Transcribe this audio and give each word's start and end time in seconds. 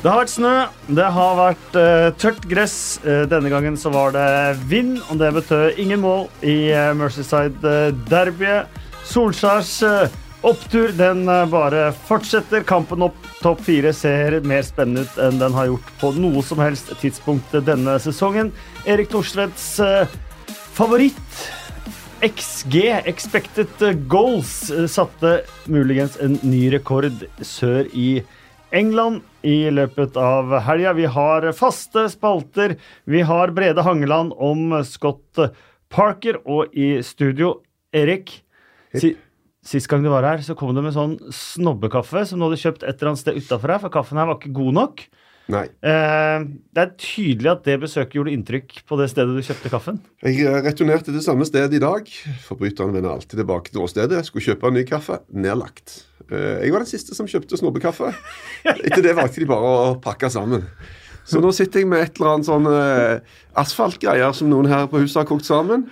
Det 0.00 0.08
har 0.08 0.22
vært 0.22 0.32
snø, 0.32 0.54
det 0.96 1.08
har 1.12 1.34
vært 1.36 1.74
uh, 1.76 2.08
tørt 2.16 2.46
gress. 2.48 2.76
Uh, 3.04 3.26
denne 3.28 3.52
gangen 3.52 3.76
så 3.76 3.92
var 3.92 4.14
det 4.16 4.28
vind, 4.70 4.96
og 5.10 5.20
det 5.20 5.34
betød 5.36 5.80
ingen 5.82 6.00
mål 6.00 6.24
i 6.40 6.72
uh, 6.72 6.94
Mercyside-derbyet. 6.96 8.80
Solskjærs 9.10 9.82
eh, 9.82 10.12
opptur 10.46 10.92
den 10.94 11.24
eh, 11.28 11.46
bare 11.50 11.90
fortsetter. 12.06 12.62
Kampen 12.66 13.02
opp 13.08 13.16
topp 13.40 13.62
fire 13.66 13.92
ser 13.96 14.38
mer 14.46 14.62
spennende 14.66 15.06
ut 15.06 15.20
enn 15.24 15.40
den 15.40 15.56
har 15.56 15.70
gjort 15.70 15.94
på 16.00 16.12
noe 16.20 16.42
som 16.46 16.60
helst 16.62 16.92
tidspunkt 17.00 17.54
denne 17.66 17.96
sesongen. 18.02 18.52
Erik 18.86 19.10
Thorstvedts 19.10 19.66
eh, 19.84 20.18
favoritt 20.76 21.40
XG, 22.22 22.76
expected 23.08 23.72
goals, 24.12 24.70
eh, 24.70 24.86
satte 24.90 25.40
muligens 25.66 26.20
en 26.22 26.38
ny 26.44 26.68
rekord 26.76 27.24
sør 27.42 27.88
i 27.90 28.20
England 28.76 29.22
i 29.46 29.70
løpet 29.72 30.16
av 30.20 30.52
helga. 30.66 30.92
Vi 30.96 31.08
har 31.10 31.48
faste 31.56 32.06
spalter. 32.12 32.76
Vi 33.04 33.24
har 33.26 33.54
Brede 33.56 33.82
Hangeland 33.86 34.34
om 34.36 34.76
Scott 34.86 35.40
Parker, 35.90 36.38
og 36.46 36.74
i 36.76 37.00
studio 37.02 37.56
Erik. 37.96 38.36
Si, 38.94 39.14
sist 39.66 39.90
gang 39.90 40.04
du 40.04 40.10
var 40.12 40.26
her, 40.26 40.44
så 40.46 40.54
kom 40.58 40.74
du 40.74 40.82
med 40.84 40.94
sånn 40.94 41.16
snobbekaffe 41.34 42.24
som 42.28 42.38
du 42.38 42.48
hadde 42.48 42.60
kjøpt 42.62 42.84
et 42.84 42.94
eller 42.94 43.12
annet 43.12 43.24
sted 43.24 43.40
utafor 43.40 43.74
her, 43.74 43.82
for 43.82 43.94
kaffen 43.94 44.20
her 44.20 44.30
var 44.30 44.38
ikke 44.38 44.54
god 44.60 44.78
nok. 44.78 45.02
Nei. 45.50 45.64
Eh, 45.82 46.44
det 46.76 46.82
er 46.84 46.92
tydelig 47.00 47.50
at 47.50 47.64
det 47.66 47.80
besøket 47.82 48.14
gjorde 48.14 48.34
inntrykk 48.36 48.84
på 48.86 48.98
det 49.00 49.08
stedet 49.10 49.34
du 49.34 49.42
kjøpte 49.42 49.72
kaffen. 49.72 49.98
Jeg 50.22 50.46
returnerte 50.62 51.10
til 51.10 51.24
samme 51.24 51.48
sted 51.48 51.74
i 51.74 51.82
dag. 51.82 52.06
Forbryterne 52.46 52.94
vender 52.94 53.16
alltid 53.16 53.40
tilbake 53.42 53.74
til 53.74 53.82
åstedet. 53.82 54.22
Skulle 54.28 54.46
kjøpe 54.46 54.70
en 54.70 54.78
ny 54.78 54.86
kaffe. 54.86 55.18
Nedlagt. 55.34 56.04
Eh, 56.30 56.62
Jeg 56.64 56.72
var 56.74 56.84
den 56.84 56.90
siste 56.90 57.14
som 57.18 57.28
kjøpte 57.30 57.58
snobbekaffe. 57.60 58.12
Etter 58.64 59.02
det 59.04 59.16
valgte 59.18 59.42
de 59.42 59.48
bare 59.50 59.70
å 59.74 59.94
pakke 60.02 60.30
sammen. 60.32 60.66
Så 61.30 61.38
nå 61.42 61.50
sitter 61.54 61.82
jeg 61.82 61.88
med 61.90 62.00
et 62.02 62.16
eller 62.18 62.32
annet 62.36 62.48
sånn 62.48 62.66
eh, 62.70 63.18
asfaltgreier 63.60 64.32
som 64.34 64.48
noen 64.50 64.66
her 64.70 64.86
på 64.90 65.02
huset 65.02 65.20
har 65.20 65.28
kokt 65.28 65.46
sammen. 65.46 65.84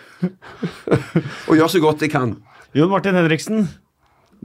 Og 1.48 1.58
gjør 1.58 1.70
så 1.74 1.82
godt 1.84 2.02
jeg 2.06 2.10
kan. 2.14 2.32
Jon 2.76 2.90
Martin 2.90 3.16
Henriksen, 3.16 3.68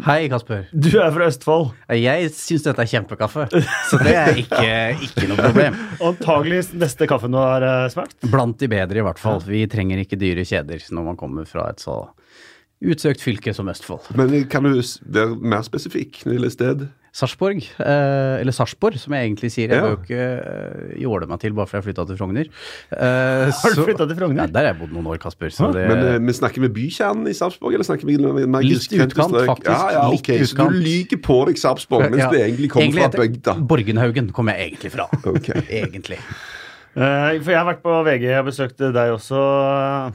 Hei, 0.08 0.25
Kasper. 0.31 0.63
du 0.73 0.88
er 0.97 1.11
fra 1.13 1.27
Østfold. 1.30 1.67
Jeg 1.94 2.31
syns 2.33 2.63
dette 2.66 2.81
er 2.81 2.89
kjempekaffe, 2.89 3.44
så 3.91 4.00
det 4.02 4.13
er 4.17 4.39
ikke, 4.41 4.69
ikke 5.05 5.28
noe 5.30 5.38
problem. 5.38 5.75
Antagelig 6.02 6.63
neste 6.81 7.05
kaffen 7.09 7.35
du 7.35 7.38
har 7.38 7.61
eh, 7.67 7.85
smakt. 7.94 8.17
Blant 8.31 8.57
de 8.63 8.69
bedre, 8.73 9.03
i 9.03 9.05
hvert 9.05 9.22
fall. 9.22 9.44
Vi 9.45 9.61
trenger 9.69 10.02
ikke 10.02 10.17
dyre 10.17 10.45
kjeder 10.50 10.81
når 10.97 11.05
man 11.11 11.19
kommer 11.19 11.45
fra 11.50 11.67
et 11.69 11.83
så 11.83 12.00
utsøkt 12.83 13.21
fylke 13.23 13.53
som 13.55 13.69
Østfold. 13.71 14.11
Men 14.19 14.43
kan 14.51 14.63
du 14.67 14.73
være 14.75 15.37
mer 15.39 15.63
spesifikk 15.63 16.23
når 16.25 16.31
det 16.33 16.37
gjelder 16.39 16.53
sted? 16.57 16.83
Sarpsborg, 17.13 17.59
eh, 17.77 18.39
eller 18.41 18.51
Sarpsborg, 18.57 18.95
som 18.97 19.13
jeg 19.13 19.27
egentlig 19.27 19.51
sier. 19.53 19.69
Jeg 19.69 19.77
Ja. 19.77 19.89
jo 19.91 19.97
ikke 20.01 20.17
eh, 20.17 20.95
jåle 21.03 21.27
meg 21.29 21.39
til 21.43 21.53
bare 21.53 21.67
fordi 21.69 21.77
jeg 21.83 21.85
flytta 21.93 22.05
til 22.09 22.17
Frogner. 22.17 22.47
Eh, 22.89 23.51
Har 23.61 23.75
du 23.77 23.83
flytta 23.85 24.07
til 24.09 24.17
Frogner? 24.17 24.41
Ja, 24.41 24.47
der 24.49 24.59
har 24.65 24.73
jeg 24.73 24.79
bodd 24.79 24.95
noen 24.95 25.05
år, 25.13 25.19
Kasper. 25.21 25.53
Så 25.53 25.69
det, 25.75 25.83
Men 25.91 26.01
eh, 26.07 26.17
vi 26.25 26.33
snakker 26.33 26.63
vi 26.65 26.71
bykjernen 26.73 27.29
i 27.29 27.35
Sarpsborg, 27.37 27.75
eller 27.77 27.85
snakker 27.85 28.09
vi 28.09 28.17
mer 28.17 28.65
Litt 28.65 28.89
utkant, 28.97 29.37
faktisk. 29.45 29.69
Ja, 29.69 29.91
ja, 29.93 30.07
Litt 30.09 30.25
utkant. 30.25 30.49
Så 30.49 30.69
du 30.73 30.79
lyver 30.81 31.21
på 31.29 31.37
deg 31.51 31.61
Sarpsborg, 31.61 32.09
mens 32.09 32.23
Ja. 32.25 32.31
du 32.33 32.37
egentlig 32.41 32.71
kommer 32.73 32.97
fra 32.97 33.05
heter- 33.05 33.23
bygda? 33.27 33.55
Borgenhaugen 33.61 34.31
kommer 34.33 34.57
jeg 34.57 34.73
egentlig 34.73 34.91
fra. 34.97 35.05
Egentlig. 35.69 36.17
Uh, 36.97 37.37
for 37.41 37.49
jeg 37.53 37.57
har 37.61 37.65
vært 37.69 37.81
på 37.85 37.93
VG 38.09 38.25
og 38.39 38.45
besøkt 38.49 38.77
deg 38.77 39.13
også, 39.13 40.13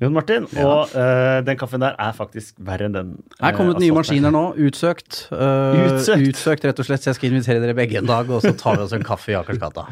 Jon 0.00 0.14
Martin. 0.16 0.46
Og 0.62 0.94
uh, 0.96 1.40
den 1.44 1.58
kaffen 1.60 1.82
der 1.82 1.96
er 2.00 2.14
faktisk 2.16 2.56
verre 2.64 2.88
enn 2.88 2.94
den. 2.96 3.10
Her 3.36 3.52
kommer 3.52 3.74
kommet 3.74 3.82
eh, 3.82 3.86
nye 3.86 3.96
maskiner 3.98 4.32
nå. 4.32 4.44
Utsøkt. 4.68 5.26
Uh, 5.28 5.76
Utsøkt? 5.98 6.24
utsøkt, 6.30 6.64
rett 6.70 6.80
og 6.80 6.88
slett. 6.88 7.04
Så 7.04 7.12
jeg 7.12 7.18
skal 7.18 7.34
invitere 7.34 7.60
dere 7.60 7.76
begge 7.76 8.00
en 8.00 8.08
dag, 8.08 8.30
og 8.32 8.40
så 8.44 8.54
tar 8.56 8.78
vi 8.80 8.86
oss 8.86 8.96
en 8.96 9.04
kaffe 9.04 9.34
i 9.34 9.36
Akersgata. 9.38 9.84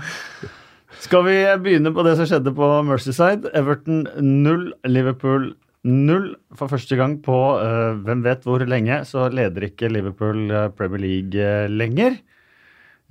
Skal 1.05 1.27
vi 1.29 1.37
begynne 1.63 1.93
på 1.95 2.03
det 2.07 2.17
som 2.19 2.29
skjedde 2.31 2.55
på 2.57 2.69
Mercyside? 2.89 3.53
Everton 3.59 4.07
0, 4.25 4.65
Liverpool 4.89 5.51
0. 5.87 6.25
For 6.57 6.73
første 6.73 6.97
gang 6.99 7.19
på 7.23 7.37
uh, 7.61 7.93
hvem 8.07 8.25
vet 8.25 8.49
hvor 8.49 8.65
lenge, 8.65 9.03
så 9.07 9.29
leder 9.29 9.69
ikke 9.69 9.93
Liverpool 9.93 10.49
eh, 10.49 10.71
Premier 10.75 11.05
League 11.05 11.45
eh, 11.45 11.69
lenger. 11.69 12.17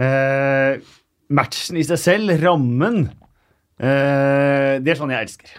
Eh, 0.02 0.81
matchen 1.34 1.80
i 1.80 1.86
seg 1.86 2.02
selv, 2.02 2.36
rammen, 2.41 3.07
eh, 3.80 4.78
det 4.81 4.94
er 4.94 5.00
sånn 5.00 5.13
jeg 5.13 5.30
elsker. 5.30 5.56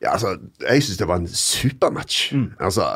Ja, 0.00 0.14
altså, 0.14 0.38
Jeg 0.64 0.82
syns 0.82 0.98
det 0.98 1.08
var 1.08 1.20
en 1.20 1.28
supermatch. 1.28 2.32
Altså, 2.58 2.86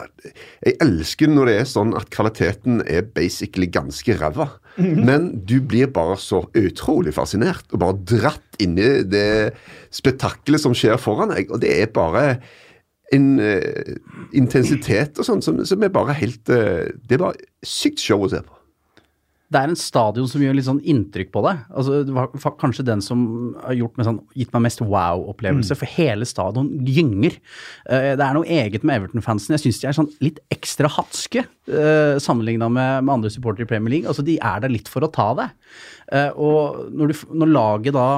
Jeg 0.65 0.77
elsker 0.81 1.29
når 1.29 1.51
det 1.51 1.57
er 1.61 1.69
sånn 1.69 1.95
at 1.99 2.09
kvaliteten 2.11 2.81
er 2.87 3.03
basically 3.03 3.69
ganske 3.69 4.17
ræva. 4.21 4.49
Men 5.05 5.45
du 5.47 5.61
blir 5.63 5.87
bare 5.87 6.17
så 6.19 6.41
utrolig 6.59 7.15
fascinert 7.15 7.69
og 7.71 7.83
bare 7.85 7.99
dratt 8.11 8.59
inn 8.63 8.75
i 8.81 8.89
det 9.07 9.53
spetakkelet 9.95 10.65
som 10.65 10.75
skjer 10.75 10.99
foran 10.99 11.31
deg. 11.31 11.53
Og 11.53 11.61
det 11.63 11.71
er 11.77 11.93
bare 11.95 12.25
en 13.15 13.39
uh, 13.39 13.95
intensitet 14.35 15.21
og 15.21 15.29
sånn 15.29 15.45
som, 15.45 15.61
som 15.69 15.83
er 15.85 15.93
bare 15.93 16.17
helt 16.19 16.49
uh, 16.51 16.89
Det 17.05 17.15
er 17.15 17.21
bare 17.21 17.37
sykt 17.63 18.03
show 18.03 18.25
å 18.25 18.31
se 18.33 18.41
på. 18.43 18.64
Det 19.55 19.61
er 19.61 19.71
en 19.71 19.79
stadion 19.79 20.27
som 20.27 20.43
gjør 20.43 20.57
litt 20.59 20.67
sånn 20.67 20.81
inntrykk 20.83 21.29
på 21.35 21.43
deg. 21.45 21.61
Altså, 21.71 22.01
det 22.09 22.15
var 22.17 22.33
kanskje 22.59 22.87
den 22.89 23.03
som 23.05 23.21
har 23.63 23.79
sånn, 24.03 24.19
gitt 24.35 24.51
meg 24.57 24.65
mest 24.67 24.83
wow-opplevelse, 24.83 25.77
for 25.79 25.95
hele 25.95 26.27
stadion 26.27 26.73
gynger. 26.83 27.37
Uh, 27.87 28.13
det 28.19 28.25
er 28.25 28.35
noe 28.35 28.49
eget 28.51 28.83
med 28.83 28.99
Everton-fansen. 28.99 29.55
Jeg 29.55 29.63
syns 29.63 29.79
de 29.83 29.91
er 29.91 29.99
sånn 30.01 30.11
litt 30.25 30.43
ekstra 30.55 30.91
hatske 30.91 31.45
uh, 31.47 32.19
sammenligna 32.23 32.67
med, 32.73 33.07
med 33.07 33.15
andre 33.21 33.31
supportere 33.31 33.69
i 33.69 33.71
Premier 33.71 33.95
League. 33.95 34.11
Altså, 34.11 34.27
de 34.27 34.41
er 34.43 34.65
der 34.65 34.75
litt 34.75 34.91
for 34.91 35.07
å 35.07 35.13
ta 35.15 35.31
det. 35.39 35.51
Uh, 36.11 36.31
og 36.35 36.89
når, 36.91 37.13
du, 37.15 37.27
når 37.45 37.53
laget 37.55 37.95
da 37.97 38.09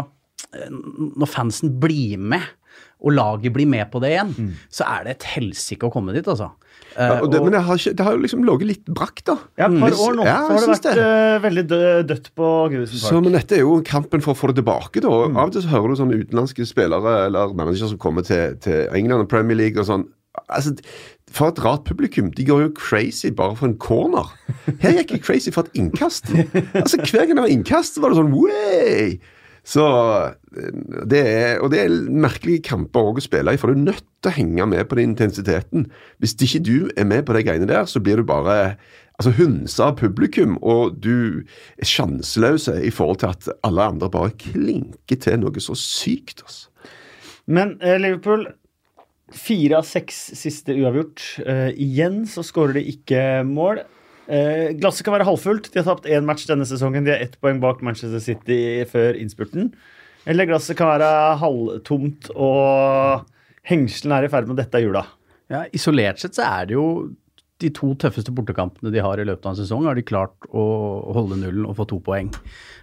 eh, 0.56 0.70
Når 0.72 1.28
fansen 1.30 1.76
blir 1.82 2.16
med, 2.18 2.44
og 3.04 3.12
laget 3.12 3.52
blir 3.52 3.68
med 3.68 3.90
på 3.92 4.00
det 4.00 4.14
igjen, 4.14 4.32
så 4.72 4.86
er 4.88 5.04
det 5.04 5.16
et 5.18 5.28
helsike 5.36 5.84
å 5.86 5.92
komme 5.92 6.16
dit, 6.16 6.26
altså. 6.26 6.54
Eh, 6.96 7.06
Ja, 7.06 7.20
og 7.20 7.30
det, 7.30 7.38
og- 7.40 7.44
men 7.44 7.52
det 7.52 7.60
har, 7.66 7.76
ikke, 7.76 7.94
det 7.96 8.04
har 8.06 8.12
jo 8.16 8.22
liksom 8.22 8.44
ligget 8.48 8.66
litt 8.70 8.84
brakk, 8.86 9.22
da. 9.24 9.34
Ja, 9.58 9.66
et 9.68 9.80
par 9.80 9.90
år 9.90 10.14
nå 10.16 10.24
Ja, 10.24 10.36
så 10.48 10.52
har 10.52 10.60
det 10.60 10.68
vært 10.72 10.94
det. 10.96 11.42
veldig 11.44 11.66
dødt 12.08 12.30
på 12.34 12.46
Gruden 12.72 12.86
Så, 12.88 13.20
men 13.22 13.32
dette 13.32 13.52
er 13.58 13.60
jo 13.60 13.80
kampen 13.82 14.22
for 14.24 14.32
å 14.32 14.36
få 14.38 14.48
det 14.54 14.62
tilbake. 14.64 15.00
da. 15.02 15.08
Av 15.08 15.36
og 15.48 15.52
til 15.52 15.62
så 15.62 15.68
hører 15.68 15.88
du 15.92 16.00
sånne 16.00 16.20
utenlandske 16.24 16.64
spillere 16.66 17.26
eller 17.26 17.52
managere 17.54 17.88
som 17.90 17.98
kommer 17.98 18.24
til, 18.24 18.56
til 18.56 18.88
England 18.96 19.20
og 19.26 19.28
Premier 19.28 19.56
League 19.56 19.78
og 19.78 19.86
sånn. 19.86 20.06
Altså, 20.50 20.76
For 21.32 21.48
et 21.48 21.58
rart 21.64 21.84
publikum. 21.84 22.30
De 22.30 22.44
går 22.44 22.60
jo 22.62 22.68
crazy 22.76 23.30
bare 23.30 23.56
for 23.56 23.66
en 23.66 23.76
corner. 23.76 24.24
Her 24.80 24.92
gikk 25.02 25.10
jeg 25.16 25.22
crazy 25.22 25.50
for 25.50 25.64
et 25.64 25.72
innkast. 25.74 26.28
Altså 26.74 26.96
Hver 27.02 27.26
gang 27.26 27.34
det 27.36 27.44
var 27.44 27.52
innkast, 27.52 27.98
var 28.00 28.10
det 28.10 28.18
sånn 28.20 28.32
way! 28.32 29.18
Så 29.66 29.84
eh, 30.56 30.74
det 31.10 31.22
er, 31.26 31.56
Og 31.64 31.72
det 31.72 31.82
er 31.82 31.96
merkelige 32.10 32.64
kamper 32.70 33.10
å 33.10 33.22
spille 33.22 33.54
i, 33.54 33.58
for 33.60 33.72
du 33.72 33.80
er 33.80 33.88
nødt 33.92 34.06
til 34.22 34.30
å 34.30 34.36
henge 34.36 34.68
med 34.70 34.86
på 34.88 34.98
den 34.98 35.12
intensiteten. 35.12 35.88
Hvis 36.22 36.36
ikke 36.38 36.62
du 36.66 36.76
er 36.96 37.08
med 37.08 37.26
på 37.26 37.36
de 37.36 37.42
greiene 37.46 37.70
der, 37.70 37.88
så 37.90 38.02
blir 38.02 38.22
du 38.22 38.28
bare 38.28 38.76
altså 39.16 39.32
hunsa 39.38 39.90
av 39.90 39.96
publikum, 39.96 40.58
og 40.60 40.98
du 41.00 41.42
er 41.80 41.88
sjanseløse 41.88 42.74
i 42.84 42.92
forhold 42.92 43.22
til 43.22 43.32
at 43.32 43.48
alle 43.64 43.88
andre 43.94 44.10
bare 44.12 44.34
klinker 44.36 45.20
til 45.24 45.40
noe 45.40 45.62
så 45.64 45.76
sykt. 45.78 46.44
altså. 46.44 46.92
Men 47.46 47.76
eh, 47.80 47.98
Liverpool 48.02 48.48
Fire 49.34 49.80
av 49.80 49.86
seks 49.88 50.14
siste 50.38 50.70
uavgjort. 50.76 51.22
Eh, 51.42 51.72
igjen 51.82 52.20
så 52.30 52.44
skårer 52.46 52.76
de 52.78 52.84
ikke 52.92 53.42
mål. 53.48 53.80
Eh, 54.26 54.72
glasset 54.80 55.06
kan 55.06 55.14
være 55.14 55.28
halvfullt. 55.28 55.70
De 55.70 55.80
har 55.80 55.86
tapt 55.86 56.08
én 56.10 56.26
match 56.26 56.48
denne 56.48 56.66
sesongen. 56.66 57.06
De 57.06 57.14
er 57.14 57.26
ett 57.26 57.36
poeng 57.42 57.60
bak 57.62 57.82
Manchester 57.86 58.22
City 58.22 58.58
før 58.90 59.18
innspurten. 59.20 59.70
Eller 60.26 60.48
glasset 60.48 60.78
kan 60.78 60.90
være 60.90 61.10
halvtomt, 61.38 62.32
og 62.34 63.28
hengselen 63.66 64.16
er 64.16 64.26
i 64.26 64.32
ferd 64.32 64.48
med 64.48 64.56
å 64.56 64.62
dette 64.62 64.78
av 64.78 64.82
hjula. 64.82 65.04
Ja, 65.52 65.62
Isolert 65.76 66.18
sett 66.18 66.34
så 66.34 66.42
er 66.48 66.66
det 66.66 66.74
jo 66.74 66.86
de 67.62 67.70
to 67.72 67.92
tøffeste 67.96 68.34
bortekampene 68.36 68.90
de 68.92 69.00
har 69.00 69.20
i 69.20 69.24
løpet 69.24 69.46
av 69.46 69.54
en 69.54 69.60
sesong, 69.60 69.86
har 69.88 69.96
de 69.96 70.04
klart 70.04 70.48
å 70.50 70.64
holde 71.16 71.38
nullen 71.40 71.68
og 71.68 71.78
få 71.78 71.86
to 71.88 72.00
poeng. 72.04 72.28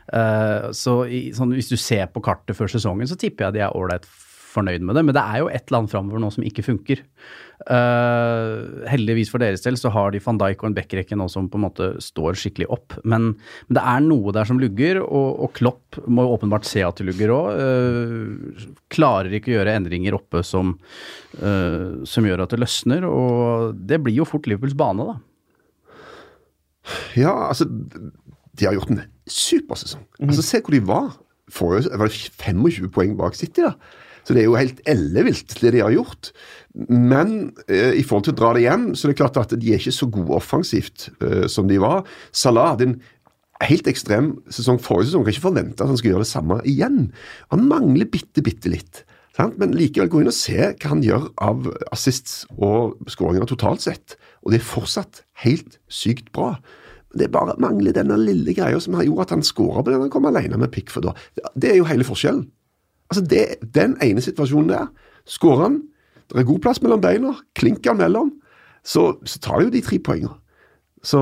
Uh, 0.07 0.71
så 0.73 1.03
i, 1.06 1.27
sånn, 1.35 1.53
hvis 1.53 1.69
du 1.69 1.75
ser 1.77 2.07
på 2.13 2.23
kartet 2.25 2.57
før 2.57 2.71
sesongen, 2.71 3.09
så 3.09 3.19
tipper 3.19 3.50
jeg 3.50 3.59
de 3.59 3.65
er 3.67 3.77
ålreit 3.77 4.07
fornøyd 4.53 4.85
med 4.85 4.97
det. 4.97 5.03
Men 5.07 5.15
det 5.17 5.23
er 5.23 5.41
jo 5.41 5.50
et 5.50 5.65
eller 5.65 5.81
annet 5.81 5.94
framover 5.94 6.21
nå 6.23 6.29
som 6.33 6.45
ikke 6.45 6.65
funker. 6.65 7.01
Uh, 7.63 8.83
heldigvis 8.91 9.29
for 9.31 9.39
deres 9.39 9.61
del 9.63 9.77
så 9.79 9.88
har 9.94 10.11
de 10.11 10.19
van 10.23 10.39
Dijk 10.41 10.63
og 10.65 10.69
en 10.69 10.75
backrekke 10.75 11.15
nå 11.15 11.29
som 11.31 11.45
på 11.51 11.59
en 11.59 11.65
måte 11.65 11.89
står 12.03 12.39
skikkelig 12.39 12.67
opp. 12.75 12.97
Men, 13.07 13.33
men 13.67 13.77
det 13.77 13.83
er 13.94 14.03
noe 14.03 14.33
der 14.35 14.50
som 14.50 14.59
lugger, 14.59 15.00
og, 15.03 15.29
og 15.45 15.53
Klopp 15.55 16.00
må 16.07 16.25
jo 16.25 16.33
åpenbart 16.35 16.67
se 16.67 16.83
at 16.83 17.00
det 17.00 17.07
lugger 17.07 17.35
òg. 17.35 18.65
klarer 18.94 19.38
ikke 19.38 19.53
å 19.53 19.57
gjøre 19.59 19.77
endringer 19.79 20.17
oppe 20.17 20.44
som, 20.47 20.75
uh, 21.39 22.03
som 22.09 22.27
gjør 22.27 22.45
at 22.45 22.55
det 22.55 22.63
løsner. 22.65 23.07
Og 23.07 23.79
det 23.79 24.01
blir 24.03 24.19
jo 24.21 24.27
fort 24.27 24.50
Liverpools 24.50 24.77
bane, 24.77 25.07
da. 25.13 25.19
Ja, 27.15 27.31
altså 27.47 27.65
De 27.65 28.65
har 28.65 28.75
gjort 28.75 28.91
en 28.91 29.05
supersesong. 29.29 30.03
Altså 30.19 30.44
Se 30.44 30.59
hvor 30.59 30.75
de 30.75 30.83
var. 30.88 31.13
Forrige, 31.53 31.91
var 32.00 32.09
det 32.09 32.31
25 32.39 32.89
poeng 32.91 33.17
bak 33.19 33.35
City, 33.35 33.61
da. 33.65 33.73
Så 34.23 34.35
det 34.35 34.43
er 34.43 34.47
jo 34.47 34.59
helt 34.59 34.79
ellevilt, 34.89 35.57
det 35.59 35.73
de 35.75 35.81
har 35.83 35.93
gjort. 35.93 36.31
Men 36.87 37.53
eh, 37.67 37.93
i 37.99 38.03
forhold 38.07 38.27
til 38.27 38.35
å 38.35 38.39
dra 38.39 38.51
det 38.55 38.63
hjem, 38.65 38.85
så 38.95 39.07
er 39.07 39.13
det 39.13 39.19
klart 39.19 39.39
at 39.41 39.55
de 39.59 39.73
er 39.73 39.81
ikke 39.81 39.95
så 39.95 40.07
gode 40.11 40.37
offensivt 40.37 41.09
eh, 41.19 41.43
som 41.51 41.67
de 41.69 41.79
var. 41.83 42.07
Salah 42.35 42.73
hadde 42.73 42.87
en 42.87 42.99
helt 43.63 43.87
ekstrem 43.91 44.33
sesong 44.51 44.79
forrige 44.83 45.11
sesong. 45.11 45.25
Kan 45.25 45.35
ikke 45.35 45.47
forvente 45.49 45.83
at 45.83 45.91
han 45.91 45.99
skal 45.99 46.13
gjøre 46.13 46.25
det 46.25 46.31
samme 46.31 46.61
igjen. 46.69 47.09
Han 47.53 47.67
mangler 47.69 48.09
bitte, 48.11 48.43
bitte 48.45 48.71
litt. 48.71 49.03
Sant? 49.37 49.57
Men 49.61 49.73
likevel 49.75 50.11
gå 50.13 50.21
inn 50.21 50.29
og 50.29 50.37
se 50.37 50.59
hva 50.71 50.91
han 50.91 51.03
gjør 51.05 51.27
av 51.41 51.67
assists 51.93 52.43
og 52.53 52.99
skåringer 53.09 53.49
totalt 53.49 53.83
sett. 53.85 54.17
Og 54.43 54.53
det 54.53 54.61
er 54.61 54.67
fortsatt 54.67 55.23
helt 55.43 55.79
sykt 55.91 56.29
bra. 56.35 56.55
Det 57.17 57.31
bare 57.33 57.57
mangler 57.61 57.95
denne 57.95 58.17
lille 58.17 58.55
greia 58.57 58.79
som 58.81 58.95
har 58.97 59.05
gjort 59.05 59.27
at 59.27 59.35
han 59.35 59.45
skåra 59.45 59.83
på 59.83 59.93
den 59.93 60.05
han 60.05 60.13
kom 60.13 60.25
alene 60.29 60.57
med 60.57 60.71
Pickford. 60.73 61.11
Det 61.53 61.71
er 61.71 61.79
jo 61.79 61.89
hele 61.89 62.05
forskjellen. 62.07 62.47
Altså 63.11 63.25
det, 63.29 63.44
Den 63.75 63.97
ene 64.03 64.23
situasjonen 64.23 64.71
der, 64.71 64.88
skårer 65.29 65.67
han, 65.67 65.81
det 66.31 66.39
er 66.41 66.47
god 66.47 66.63
plass 66.63 66.81
mellom 66.83 67.01
beina, 67.03 67.35
klinker 67.57 67.94
han 67.94 68.01
mellom, 68.01 68.31
så, 68.83 69.13
så 69.27 69.39
tar 69.39 69.59
det 69.59 69.67
jo 69.67 69.75
de 69.77 69.83
tre 69.85 70.00
poengene. 70.03 70.38
Så 71.03 71.19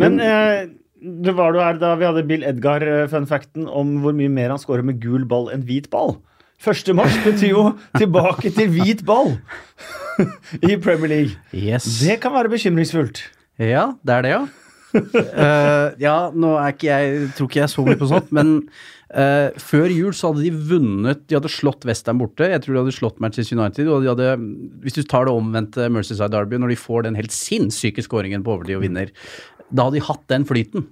Men 0.00 0.18
eh, 0.24 0.70
det 1.00 1.34
var 1.36 1.52
du 1.52 1.60
her 1.60 1.78
da 1.80 1.94
vi 2.00 2.08
hadde 2.08 2.24
Bill 2.28 2.44
Edgar-funfacten 2.48 3.68
om 3.68 3.98
hvor 4.04 4.16
mye 4.16 4.32
mer 4.32 4.52
han 4.52 4.60
skårer 4.60 4.84
med 4.86 5.00
gul 5.02 5.24
ball 5.28 5.48
enn 5.52 5.64
hvit 5.68 5.88
ball. 5.92 6.16
1. 6.60 6.92
mars 6.96 7.14
betyr 7.24 7.54
jo 7.54 7.62
tilbake 7.96 8.52
til 8.52 8.68
hvit 8.74 9.04
ball 9.08 9.32
i 10.68 10.76
Premier 10.76 11.08
League. 11.08 11.36
Yes. 11.56 11.86
Det 12.04 12.18
kan 12.20 12.34
være 12.34 12.52
bekymringsfullt. 12.52 13.22
Ja, 13.60 13.92
det 14.04 14.16
er 14.16 14.26
det, 14.26 14.34
ja. 14.34 14.42
uh, 14.96 15.86
ja, 16.06 16.16
nå 16.34 16.56
er 16.60 16.74
ikke 16.74 16.90
jeg 16.90 17.30
tror 17.36 17.48
ikke 17.48 17.62
jeg 17.62 17.72
så 17.72 17.84
mye 17.86 18.00
på 18.00 18.10
sånt, 18.10 18.32
men 18.36 18.58
eh, 19.14 19.58
før 19.60 19.90
jul 19.92 20.14
så 20.16 20.30
hadde 20.30 20.44
de 20.44 20.52
vunnet 20.70 21.24
De 21.28 21.36
hadde 21.38 21.50
slått 21.52 21.86
Western 21.88 22.20
borte, 22.20 22.48
jeg 22.50 22.62
tror 22.64 22.76
de 22.76 22.82
hadde 22.84 22.96
slått 22.96 23.20
Manchester 23.22 23.58
United. 23.58 23.90
Og 23.90 24.04
de 24.04 24.12
hadde, 24.12 24.30
hvis 24.84 24.98
du 24.98 25.02
tar 25.04 25.28
det 25.28 25.34
omvendte 25.34 25.90
Mercyside 25.92 26.30
Derby, 26.32 26.60
når 26.60 26.74
de 26.74 26.80
får 26.80 27.06
den 27.08 27.18
helt 27.18 27.34
sinnssyke 27.34 28.04
skåringen 28.06 28.46
på 28.46 28.56
overtid 28.56 28.78
og 28.78 28.86
vinner, 28.86 29.12
da 29.70 29.86
hadde 29.86 30.00
de 30.00 30.08
hatt 30.08 30.26
den 30.32 30.48
flyten. 30.48 30.88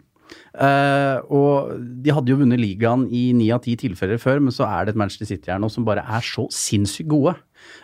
Uh, 0.58 1.22
og 1.32 1.78
de 2.02 2.12
hadde 2.12 2.32
jo 2.32 2.40
vunnet 2.40 2.60
ligaen 2.60 3.06
i 3.14 3.28
ni 3.36 3.46
av 3.54 3.62
ti 3.64 3.76
tilfeller 3.78 4.20
før, 4.20 4.42
men 4.42 4.54
så 4.54 4.66
er 4.66 4.86
det 4.86 4.94
et 4.94 5.00
Manchester 5.00 5.28
City 5.30 5.52
her 5.52 5.60
nå 5.62 5.70
som 5.72 5.86
bare 5.86 6.02
er 6.04 6.24
så 6.24 6.48
sinnssykt 6.52 7.10
gode. 7.10 7.36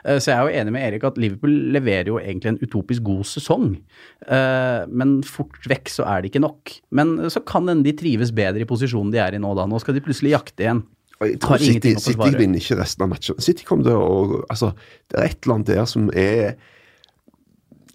Eh, 0.05 0.19
så 0.19 0.31
jeg 0.31 0.37
er 0.37 0.43
jo 0.49 0.63
enig 0.63 0.75
med 0.75 0.87
Erik 0.87 1.07
at 1.09 1.21
Liverpool 1.21 1.55
leverer 1.75 2.11
jo 2.13 2.19
egentlig 2.21 2.53
en 2.53 2.61
utopisk 2.63 3.05
god 3.07 3.25
sesong. 3.29 3.71
Eh, 4.27 4.81
men 4.91 5.17
fort 5.27 5.57
vekk 5.71 5.93
så 5.93 6.09
er 6.11 6.23
det 6.23 6.33
ikke 6.33 6.45
nok. 6.45 6.75
Men 6.97 7.17
så 7.33 7.43
kan 7.47 7.71
hende 7.71 7.87
de 7.87 7.97
trives 7.99 8.35
bedre 8.35 8.65
i 8.65 8.69
posisjonen 8.69 9.15
de 9.15 9.23
er 9.23 9.37
i 9.37 9.43
nå 9.43 9.55
da. 9.59 9.69
Nå 9.71 9.81
skal 9.83 9.97
de 9.97 10.05
plutselig 10.05 10.35
jakte 10.37 10.67
igjen. 10.67 10.85
City, 11.63 11.95
City 12.03 12.33
vinner 12.37 12.59
ikke 12.59 12.77
resten 12.81 13.07
av 13.07 13.13
matchen. 13.13 13.39
City 13.43 13.65
kommer 13.67 13.87
til 13.87 13.97
å 13.97 14.41
altså, 14.51 14.73
Det 15.09 15.21
er 15.21 15.29
et 15.29 15.39
eller 15.45 15.55
annet 15.55 15.71
der 15.71 15.85
som 15.89 16.09
er 16.11 16.57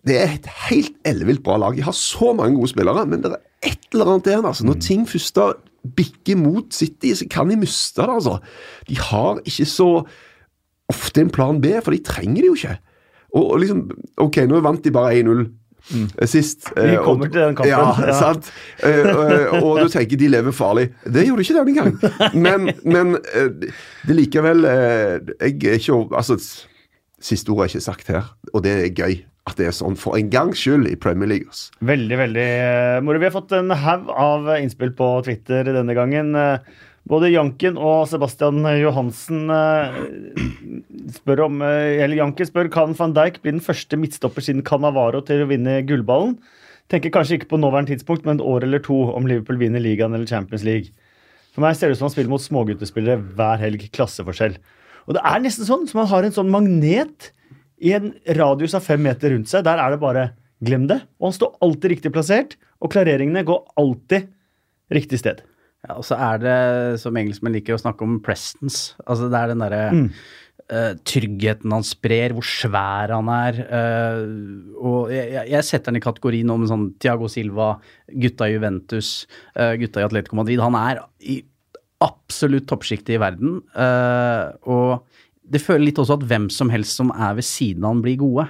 Det 0.07 0.15
er 0.15 0.35
et 0.37 0.47
helt 0.69 0.95
ellevilt 1.05 1.43
bra 1.45 1.57
lag. 1.59 1.75
De 1.75 1.83
har 1.85 1.95
så 1.95 2.31
mange 2.33 2.55
gode 2.55 2.71
spillere, 2.71 3.03
men 3.05 3.21
det 3.25 3.33
er 3.35 3.73
et 3.73 3.89
eller 3.93 4.13
annet 4.13 4.29
der. 4.31 4.45
Altså. 4.47 4.63
Når 4.65 4.79
ting 4.81 5.03
først 5.09 5.37
bikker 5.95 6.39
mot 6.39 6.73
City, 6.73 7.11
så 7.15 7.27
kan 7.29 7.51
de 7.51 7.59
miste 7.59 8.01
det. 8.01 8.09
altså. 8.09 8.39
De 8.87 8.97
har 8.97 9.41
ikke 9.43 9.67
så 9.67 9.89
ofte 10.89 11.21
en 11.23 11.31
plan 11.33 11.59
B, 11.61 11.75
for 11.85 11.95
de 11.95 12.03
trenger 12.05 12.43
det 12.43 12.49
jo 12.49 12.57
ikke. 12.57 12.77
Og, 13.35 13.43
og 13.45 13.59
liksom, 13.61 13.85
Ok, 14.25 14.41
nå 14.49 14.61
vant 14.65 14.83
de 14.83 14.91
bare 14.93 15.19
1-0 15.19 15.43
mm. 15.45 16.07
sist. 16.25 16.71
Vi 16.75 16.95
kommer 17.03 17.27
og- 17.27 17.31
til 17.33 17.41
den 17.41 17.55
kampen, 17.55 17.69
Ja, 17.69 17.93
ja. 18.07 18.17
sant? 18.17 18.49
Eh, 18.83 19.05
og, 19.05 19.63
og 19.63 19.79
du 19.85 19.93
tenker 19.93 20.17
de 20.17 20.31
lever 20.31 20.55
farlig. 20.55 20.89
Det 21.05 21.27
gjorde 21.27 21.43
de 21.43 21.47
ikke 21.47 21.59
denne 21.59 21.77
gang. 21.77 22.33
Men, 22.33 22.73
men 22.83 23.15
eh, 23.35 23.49
det 23.59 24.15
er 24.15 24.17
likevel 24.17 24.65
eh, 24.65 25.33
Jeg 25.45 25.63
er 25.69 25.79
ikke 25.79 26.01
Altså, 26.17 26.39
siste 27.21 27.51
ord 27.53 27.65
er 27.65 27.73
ikke 27.73 27.83
sagt 27.83 28.07
her, 28.07 28.33
og 28.53 28.63
det 28.63 28.77
er 28.79 28.93
gøy 28.95 29.19
at 29.49 29.57
det 29.57 29.65
er 29.65 29.73
sånn 29.73 29.95
for 29.97 30.13
en 30.17 30.27
gangs 30.29 30.59
skyld 30.61 30.85
i 30.91 30.97
Premier 30.99 31.29
League. 31.31 31.49
Veldig, 31.81 32.17
veldig 32.19 32.43
eh, 32.45 32.99
moro. 33.01 33.17
Vi 33.21 33.25
har 33.25 33.33
fått 33.33 33.55
en 33.57 33.73
haug 33.73 34.11
av 34.13 34.51
innspill 34.59 34.91
på 34.97 35.07
Twitter 35.25 35.65
denne 35.73 35.95
gangen. 35.97 36.35
Både 37.09 37.31
Janken 37.31 37.77
og 37.81 38.03
Sebastian 38.11 38.61
Johansen 38.77 39.49
eh, 39.49 39.95
spør 41.15 41.47
om 41.47 41.63
eh, 41.65 41.97
Eller 42.03 42.19
Janken 42.19 42.49
spør 42.49 42.69
kan 42.73 42.93
van 42.97 43.15
Dijk 43.17 43.39
bli 43.41 43.55
den 43.55 43.65
første 43.65 43.97
midtstopper 43.97 44.45
siden 44.45 44.61
Canavaro 44.65 45.23
til 45.25 45.41
å 45.41 45.49
vinne 45.49 45.79
gullballen. 45.89 46.37
Tenker 46.89 47.13
kanskje 47.13 47.39
ikke 47.39 47.51
på 47.51 47.59
nåværende 47.61 47.95
tidspunkt, 47.95 48.25
men 48.25 48.37
et 48.37 48.45
år 48.45 48.65
eller 48.65 48.81
to 48.85 48.97
om 49.13 49.25
Liverpool 49.29 49.57
vinner 49.61 49.81
ligaen 49.81 50.13
eller 50.13 50.29
Champions 50.29 50.65
League. 50.65 50.93
For 51.53 51.65
meg 51.65 51.77
ser 51.77 51.89
det 51.89 51.97
ut 51.97 52.01
som 52.01 52.07
han 52.07 52.13
spiller 52.13 52.31
mot 52.31 52.45
småguttespillere 52.45 53.21
hver 53.37 53.61
helg. 53.61 53.89
Klasseforskjell. 53.93 54.57
Og 55.09 55.17
det 55.17 55.25
er 55.25 55.43
nesten 55.43 55.65
sånn 55.65 55.85
som 55.89 56.03
han 56.03 56.09
har 56.13 56.25
en 56.25 56.33
sånn 56.35 56.53
magnet 56.53 57.31
i 57.81 57.93
en 57.97 58.11
radius 58.37 58.75
av 58.77 58.85
fem 58.85 59.01
meter 59.01 59.33
rundt 59.33 59.49
seg. 59.49 59.65
Der 59.65 59.81
er 59.81 59.93
det 59.93 60.01
bare 60.01 60.31
glem 60.65 60.85
det. 60.89 61.01
Og 61.17 61.29
han 61.29 61.37
står 61.37 61.55
alltid 61.65 61.95
riktig 61.95 62.13
plassert, 62.13 62.57
og 62.81 62.93
klareringene 62.93 63.45
går 63.47 63.63
alltid 63.81 64.29
riktig 64.93 65.21
sted. 65.21 65.41
Ja, 65.87 65.95
og 65.95 66.03
så 66.03 66.17
er 66.19 66.41
det, 66.43 66.57
som 66.99 67.15
engelskmenn 67.15 67.55
liker 67.55 67.77
å 67.77 67.81
snakke 67.81 68.03
om, 68.03 68.17
prestance. 68.23 68.97
Altså 69.07 69.29
det 69.31 69.39
er 69.39 69.51
den 69.53 69.61
derre 69.63 69.83
eh, 70.69 70.97
tryggheten 71.07 71.71
han 71.71 71.85
sprer, 71.87 72.35
hvor 72.35 72.43
svær 72.45 73.13
han 73.15 73.29
er. 73.31 73.61
Uh, 73.71 74.75
og 74.75 75.13
jeg, 75.15 75.45
jeg- 75.53 75.67
setter 75.69 75.93
han 75.93 76.01
i 76.01 76.03
kategori 76.03 76.41
nå 76.45 76.57
med 76.59 76.69
sånn 76.73 76.89
Tiago 76.99 77.29
Silva, 77.31 77.69
gutta 78.11 78.49
i 78.49 78.57
Juventus, 78.57 79.13
uh, 79.55 79.71
gutta 79.79 80.03
i 80.03 80.07
Atletico 80.09 80.35
Madrid. 80.41 80.59
Han 80.59 80.75
er 80.75 80.99
i 81.23 81.39
absolutt 82.03 82.67
toppsjiktet 82.69 83.15
i 83.15 83.19
verden. 83.19 83.57
og 84.71 85.01
det 85.49 85.59
føler 85.63 85.87
litt 85.89 85.97
også 85.99 86.15
at 86.19 86.23
hvem 86.29 86.45
som 86.53 86.69
helst 86.69 86.95
som 86.99 87.09
er 87.11 87.33
ved 87.39 87.43
siden 87.47 87.83
av 87.83 87.95
han, 87.95 88.03
blir 88.05 88.19
gode. 88.21 88.45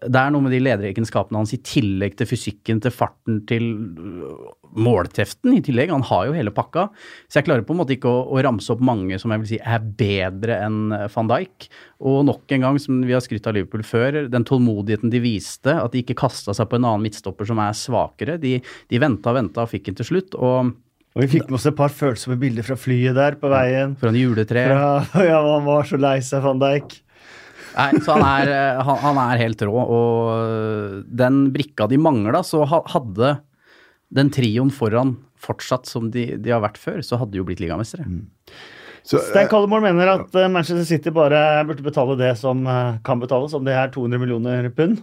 Det 0.00 0.16
er 0.16 0.32
noe 0.32 0.44
med 0.46 0.54
de 0.54 0.62
lederegenskapene 0.64 1.42
hans 1.42 1.52
i 1.52 1.60
tillegg 1.60 2.14
til 2.16 2.28
fysikken, 2.30 2.78
til 2.80 2.92
farten, 2.94 3.42
til 3.48 3.66
øh, 4.00 4.48
målteften 4.80 5.52
i 5.56 5.60
tillegg. 5.64 5.92
Han 5.92 6.06
har 6.08 6.28
jo 6.28 6.36
hele 6.36 6.52
pakka. 6.54 6.86
Så 7.28 7.40
jeg 7.40 7.48
klarer 7.48 7.66
på 7.66 7.74
en 7.74 7.80
måte 7.82 7.96
ikke 7.96 8.08
å, 8.08 8.22
å 8.32 8.40
ramse 8.46 8.72
opp 8.72 8.80
mange 8.84 9.18
som 9.20 9.34
jeg 9.34 9.42
vil 9.42 9.50
si 9.50 9.58
er 9.60 9.84
bedre 9.84 10.56
enn 10.64 10.94
øh, 10.96 11.06
van 11.12 11.30
Dijk. 11.30 11.68
Og 12.08 12.22
nok 12.30 12.56
en 12.56 12.64
gang, 12.64 12.80
som 12.80 13.02
vi 13.04 13.16
har 13.16 13.24
skrytt 13.24 13.48
av 13.50 13.58
Liverpool 13.58 13.84
før, 13.84 14.22
den 14.32 14.46
tålmodigheten 14.48 15.12
de 15.12 15.20
viste, 15.24 15.74
at 15.74 15.92
de 15.92 16.00
ikke 16.04 16.16
kasta 16.22 16.56
seg 16.56 16.70
på 16.70 16.80
en 16.80 16.88
annen 16.88 17.04
midtstopper 17.04 17.50
som 17.50 17.60
er 17.60 17.76
svakere. 17.76 18.38
De, 18.40 18.56
de 18.62 19.02
venta 19.02 19.34
og 19.34 19.40
venta 19.42 19.66
og 19.66 19.74
fikk 19.74 19.90
den 19.90 20.00
til 20.00 20.08
slutt. 20.14 20.38
Og 20.38 20.72
Og 21.10 21.24
vi 21.24 21.30
fikk 21.36 21.48
med 21.50 21.58
oss 21.58 21.66
et 21.66 21.76
par 21.76 21.90
følsomme 21.92 22.38
bilder 22.40 22.64
fra 22.64 22.78
flyet 22.78 23.16
der 23.18 23.36
på 23.36 23.50
veien. 23.50 23.96
foran 24.00 24.16
juletre 24.16 24.64
Fra, 24.70 24.90
ja, 25.28 25.40
han 25.42 25.64
var 25.66 25.88
så 25.88 25.98
lei 26.00 26.20
seg, 26.22 26.44
van 26.46 26.62
Dijk. 26.62 27.00
Nei, 27.76 28.00
så 28.02 28.16
han 28.16 28.26
er, 28.26 28.50
eh, 28.52 28.82
han, 28.86 29.00
han 29.04 29.20
er 29.22 29.42
helt 29.44 29.62
rå, 29.66 29.84
og 29.84 31.06
den 31.06 31.46
brikka 31.54 31.86
de 31.90 32.00
mangla, 32.02 32.42
så 32.46 32.64
hadde 32.68 33.36
den 34.10 34.30
trioen 34.34 34.72
foran 34.74 35.16
fortsatt 35.40 35.88
som 35.88 36.10
de, 36.12 36.34
de 36.42 36.52
har 36.52 36.62
vært 36.64 36.80
før, 36.80 37.00
så 37.06 37.18
hadde 37.20 37.34
de 37.34 37.40
jo 37.40 37.46
blitt 37.48 37.62
ligamestere. 37.62 38.06
Så, 39.06 39.20
Stein 39.30 39.48
Collemore 39.48 39.86
mener 39.86 40.12
at 40.12 40.34
eh, 40.36 40.50
Manchester 40.52 40.84
City 40.84 41.12
bare 41.14 41.62
burde 41.68 41.84
betale 41.84 42.18
det 42.20 42.34
som 42.40 42.66
eh, 42.68 42.98
kan 43.06 43.22
betales, 43.22 43.54
om 43.56 43.64
det 43.64 43.76
er 43.76 43.92
200 43.94 44.20
millioner 44.20 44.68
pund 44.76 45.00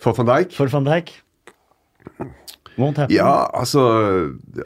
for 0.00 0.16
van 0.16 0.30
Dijk 0.30 0.54
for 0.56 0.72
van 0.72 0.86
Dijk. 0.86 1.12
Won't 2.80 2.96
happen. 3.02 3.14
Ja, 3.14 3.46
altså 3.54 3.82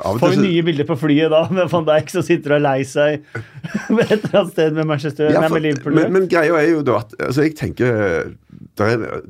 Av 0.00 0.18
Får 0.23 0.30
vi 0.35 0.38
så- 0.38 0.44
nye 0.47 0.62
bilder 0.66 0.87
på 0.88 0.97
flyet 1.00 1.30
da 1.35 1.42
med 1.50 1.71
van 1.73 1.85
Dijk 1.88 2.11
som 2.14 2.23
sitter 2.26 2.54
og 2.54 2.61
er 2.61 2.64
lei 2.68 2.83
seg 2.88 3.25
et 3.25 4.12
eller 4.12 4.37
annet 4.40 4.52
sted 4.52 4.76
med 4.76 4.87
Manchester 4.87 5.30
Ja, 5.33 5.40
nei, 5.40 5.49
for, 5.49 5.59
med 5.59 5.66
Liverpool. 5.68 5.94
men, 5.99 6.12
men 6.12 6.28
greia 6.30 6.54
er 6.62 6.71
jo 6.76 6.83
da 6.87 7.00
at 7.02 7.16
altså 7.18 7.42
jeg 7.49 7.56
tenker 7.59 8.35
der 8.78 8.85
er, 8.94 9.21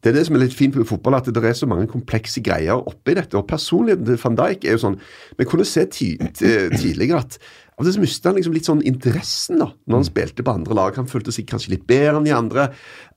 Det 0.00 0.14
er 0.14 0.16
det 0.16 0.26
som 0.26 0.36
er 0.38 0.40
litt 0.46 0.54
fint 0.56 0.76
med 0.80 0.86
fotball, 0.88 1.14
at 1.18 1.26
det 1.28 1.36
er 1.44 1.52
så 1.58 1.66
mange 1.68 1.84
komplekse 1.90 2.40
greier 2.40 2.78
oppi 2.88 3.12
dette. 3.18 3.36
Og 3.36 3.44
personligheten 3.50 4.06
til 4.08 4.16
van 4.22 4.36
Dijk 4.38 4.64
er 4.64 4.76
jo 4.78 4.84
sånn 4.86 5.00
Vi 5.36 5.44
kunne 5.44 5.66
se 5.68 5.84
ti, 5.92 6.14
ti- 6.32 6.68
tidligere 6.72 7.18
at 7.20 7.36
av 7.80 7.84
og 7.84 7.86
til 7.88 7.94
så 7.96 8.00
mistet 8.02 8.26
han 8.28 8.34
liksom 8.36 8.52
litt 8.52 8.66
sånn 8.68 8.82
interessen 8.84 9.56
da, 9.62 9.70
når 9.88 9.96
han 10.02 10.04
spilte 10.04 10.44
på 10.44 10.52
andre 10.52 10.74
lag. 10.76 10.96
Han 11.00 11.06
følte 11.08 11.32
seg 11.32 11.46
kanskje 11.48 11.70
litt 11.78 11.86
bedre 11.88 12.18
enn 12.18 12.26
de 12.26 12.34
andre. 12.36 12.66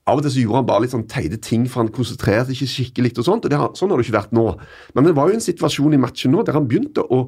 Av 0.04 0.18
og 0.18 0.24
til 0.24 0.34
så 0.34 0.42
gjorde 0.42 0.60
han 0.60 0.66
bare 0.68 0.84
litt 0.84 0.92
sånn 0.92 1.06
teite 1.08 1.38
ting, 1.40 1.64
for 1.70 1.80
han 1.80 1.92
konsentrerte 1.92 2.52
ikke 2.52 2.68
skikkelig. 2.68 3.14
og 3.22 3.24
sånt, 3.24 3.46
og 3.46 3.52
det 3.52 3.60
har, 3.60 3.70
Sånn 3.78 3.88
har 3.88 4.00
det 4.00 4.04
ikke 4.04 4.18
vært 4.18 4.34
nå. 4.36 4.46
Men 4.94 5.08
det 5.08 5.14
var 5.16 5.30
jo 5.30 5.38
en 5.38 5.44
situasjon 5.44 5.96
i 5.96 6.00
matchen 6.00 6.34
nå 6.34 6.44
der 6.44 6.58
han 6.58 6.68
begynte 6.68 7.00
å, 7.08 7.22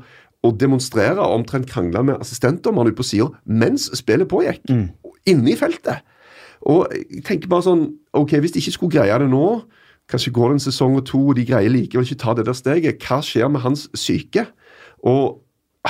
å 0.44 0.50
demonstrere 0.52 1.22
og 1.22 1.40
omtrent 1.40 1.70
krangle 1.70 2.02
med 2.04 2.20
assistentdommeren 2.20 2.92
ute 2.92 3.00
på 3.00 3.08
sida 3.08 3.30
mens 3.48 3.88
spillet 3.96 4.28
pågikk. 4.28 4.68
Inne 5.26 5.54
i 5.54 5.56
feltet. 5.56 6.04
Og 6.68 6.92
jeg 6.92 7.24
tenker 7.24 7.48
bare 7.48 7.66
sånn 7.66 7.82
Ok, 8.16 8.36
hvis 8.40 8.54
de 8.54 8.60
ikke 8.62 8.74
skulle 8.74 8.96
greie 8.96 9.18
det 9.20 9.28
nå, 9.28 9.46
kanskje 10.10 10.32
går 10.32 10.52
det 10.52 10.56
en 10.56 10.66
sesong 10.66 11.00
og 11.00 11.04
to, 11.08 11.20
og 11.30 11.36
de 11.36 11.44
greier 11.48 11.72
likevel 11.72 12.06
ikke 12.06 12.22
ta 12.22 12.36
det 12.36 12.46
der 12.48 12.56
steget, 12.56 13.02
hva 13.04 13.18
skjer 13.24 13.50
med 13.52 13.64
hans 13.64 13.88
syke? 13.98 14.46
Og 15.04 15.42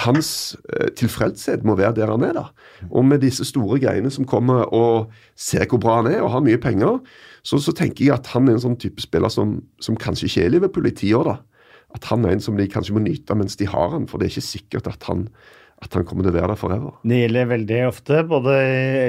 hans 0.05 0.31
eh, 0.75 0.91
tilfredshet 0.99 1.65
må 1.67 1.77
være 1.79 1.95
der 2.01 2.13
han 2.13 2.25
er, 2.27 2.37
da. 2.37 2.45
Og 2.91 3.07
med 3.09 3.23
disse 3.25 3.47
store 3.49 3.79
greiene 3.83 4.11
som 4.13 4.29
kommer 4.29 4.69
og 4.75 5.13
ser 5.39 5.67
hvor 5.71 5.81
bra 5.83 6.01
han 6.01 6.11
er 6.11 6.23
og 6.25 6.33
har 6.35 6.45
mye 6.45 6.61
penger, 6.61 7.01
så, 7.47 7.61
så 7.63 7.75
tenker 7.77 8.09
jeg 8.09 8.17
at 8.17 8.31
han 8.35 8.49
er 8.49 8.57
en 8.57 8.65
sånn 8.69 8.81
type 8.83 9.03
spiller 9.03 9.33
som, 9.33 9.61
som 9.83 9.99
kanskje 10.01 10.29
ikke 10.31 10.43
er 10.45 10.51
i 10.51 10.55
Liverpool 10.57 10.91
i 10.91 10.97
ti 10.97 11.13
år, 11.17 11.31
da. 11.33 11.37
At 11.97 12.09
han 12.11 12.27
er 12.27 12.35
en 12.35 12.43
som 12.43 12.59
de 12.59 12.67
kanskje 12.69 12.97
må 12.97 13.05
nyte 13.05 13.37
mens 13.39 13.57
de 13.57 13.69
har 13.71 13.93
han, 13.95 14.09
for 14.11 14.19
det 14.19 14.29
er 14.29 14.35
ikke 14.35 14.51
sikkert 14.51 14.91
at 14.91 15.07
han 15.09 15.29
at 15.85 15.93
han 15.93 16.07
kommer 16.09 16.25
til 16.25 16.33
å 16.33 16.37
være 16.39 16.55
der 16.55 16.59
forever. 16.59 16.93
Det 17.05 17.19
gjelder 17.19 17.49
veldig 17.51 17.79
ofte, 17.85 18.21
både 18.31 18.53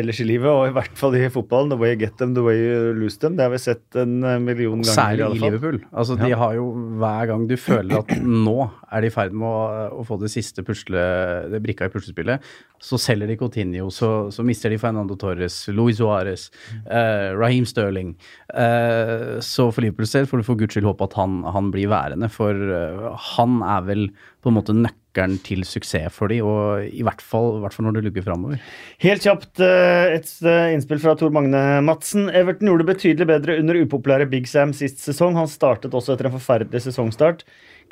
ellers 0.01 0.17
i 0.19 0.25
livet 0.27 0.49
og 0.51 0.65
i 0.67 0.73
hvert 0.75 0.97
fall 0.99 1.15
i 1.15 1.21
fotballen. 1.31 1.71
The 1.71 1.77
way 1.79 1.93
you 1.93 1.99
get 2.01 2.17
them, 2.19 2.33
the 2.35 2.43
way 2.43 2.57
you 2.59 2.91
lose 2.97 3.15
them. 3.21 3.37
Det 3.39 3.45
har 3.45 3.53
vi 3.53 3.61
sett 3.63 3.95
en 3.95 4.17
eh, 4.19 4.35
million 4.43 4.81
ganger. 4.83 4.97
Særlig 4.97 5.23
i 5.23 5.25
alle 5.29 5.39
fall. 5.39 5.47
i 5.47 5.53
Liverpool. 5.53 5.79
Altså, 5.95 6.17
De 6.19 6.31
har 6.41 6.57
jo 6.57 6.65
hver 6.99 7.31
gang 7.31 7.47
du 7.47 7.55
føler 7.55 8.01
at 8.01 8.11
nå 8.19 8.57
er 8.91 9.05
de 9.05 9.07
i 9.07 9.15
ferd 9.15 9.31
med 9.39 9.47
å, 9.47 9.87
å 10.01 10.05
få 10.07 10.19
det 10.19 10.31
siste 10.33 10.65
pusle, 10.67 11.05
det 11.53 11.63
brikka 11.63 11.87
i 11.87 11.93
puslespillet, 11.93 12.43
så 12.83 12.99
selger 12.99 13.31
de 13.31 13.39
Coutinho, 13.39 13.87
så, 13.93 14.11
så 14.35 14.43
mister 14.45 14.71
de 14.71 14.77
Fernando 14.81 15.15
Torres, 15.19 15.63
Luis 15.71 15.97
Suárez, 16.01 16.49
eh, 16.83 17.31
Raheem 17.35 17.65
Sterling. 17.67 18.13
Eh, 18.51 19.39
så 19.43 19.69
for 19.71 19.83
Liverpools 19.87 20.13
del 20.19 20.27
får 20.29 20.43
du 20.43 20.47
for 20.51 20.59
guds 20.59 20.75
skyld 20.75 20.91
håpe 20.91 21.07
at 21.07 21.15
han, 21.19 21.41
han 21.47 21.71
blir 21.73 21.89
værende, 21.95 22.27
for 22.31 22.51
eh, 22.53 23.09
han 23.33 23.61
er 23.63 23.87
vel 23.87 24.09
på 24.43 24.51
en 24.51 24.59
måte 24.59 24.75
nøkkelen 24.75 25.06
til 25.45 25.63
suksess 25.67 26.13
for 26.13 26.31
de, 26.31 26.39
og 26.45 26.85
i 26.85 27.03
hvert 27.05 27.21
fall, 27.23 27.57
i 27.57 27.63
hvert 27.63 27.75
fall 27.75 27.87
når 27.87 27.97
det 27.97 28.03
lugger 28.07 28.25
framover. 28.25 28.61
Helt 29.03 29.25
kjapt 29.25 29.61
eh, 29.63 30.17
et 30.17 30.29
eh, 30.45 30.73
innspill 30.75 31.01
fra 31.03 31.15
Tor 31.19 31.33
Magne 31.35 31.63
Madsen. 31.85 32.29
Everton 32.29 32.69
gjorde 32.69 32.85
det 32.85 32.91
betydelig 32.93 33.29
bedre 33.29 33.57
under 33.61 33.81
upopulære 33.81 34.29
Big 34.31 34.49
Sam 34.51 34.75
sist 34.77 35.01
sesong. 35.03 35.37
Han 35.39 35.49
startet 35.51 35.95
også 35.97 36.15
etter 36.15 36.29
en 36.29 36.37
forferdelig 36.37 36.85
sesongstart. 36.85 37.43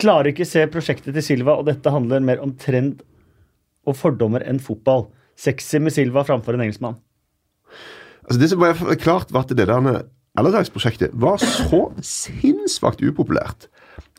Klarer 0.01 0.31
ikke 0.31 0.47
se 0.47 0.65
prosjektet 0.71 1.15
til 1.15 1.25
Silva, 1.25 1.57
og 1.59 1.69
dette 1.69 1.93
handler 1.93 2.23
mer 2.25 2.43
om 2.43 2.53
trend 2.59 3.01
og 3.85 3.97
fordommer 3.97 4.43
enn 4.45 4.61
fotball. 4.63 5.07
Sexy 5.39 5.81
med 5.83 5.93
Silva 5.95 6.23
framfor 6.27 6.55
en 6.55 6.65
engelskmann. 6.67 6.99
Altså 8.25 8.39
Det 8.41 8.49
som 8.51 8.61
var 8.61 8.79
klart, 9.01 9.33
var 9.33 9.45
at 9.45 9.53
det 9.53 9.67
der 9.67 10.05
Allardyce-prosjektet 10.35 11.13
var 11.13 11.39
så 11.39 11.81
sinnssvakt 12.01 13.03
upopulært. 13.03 13.69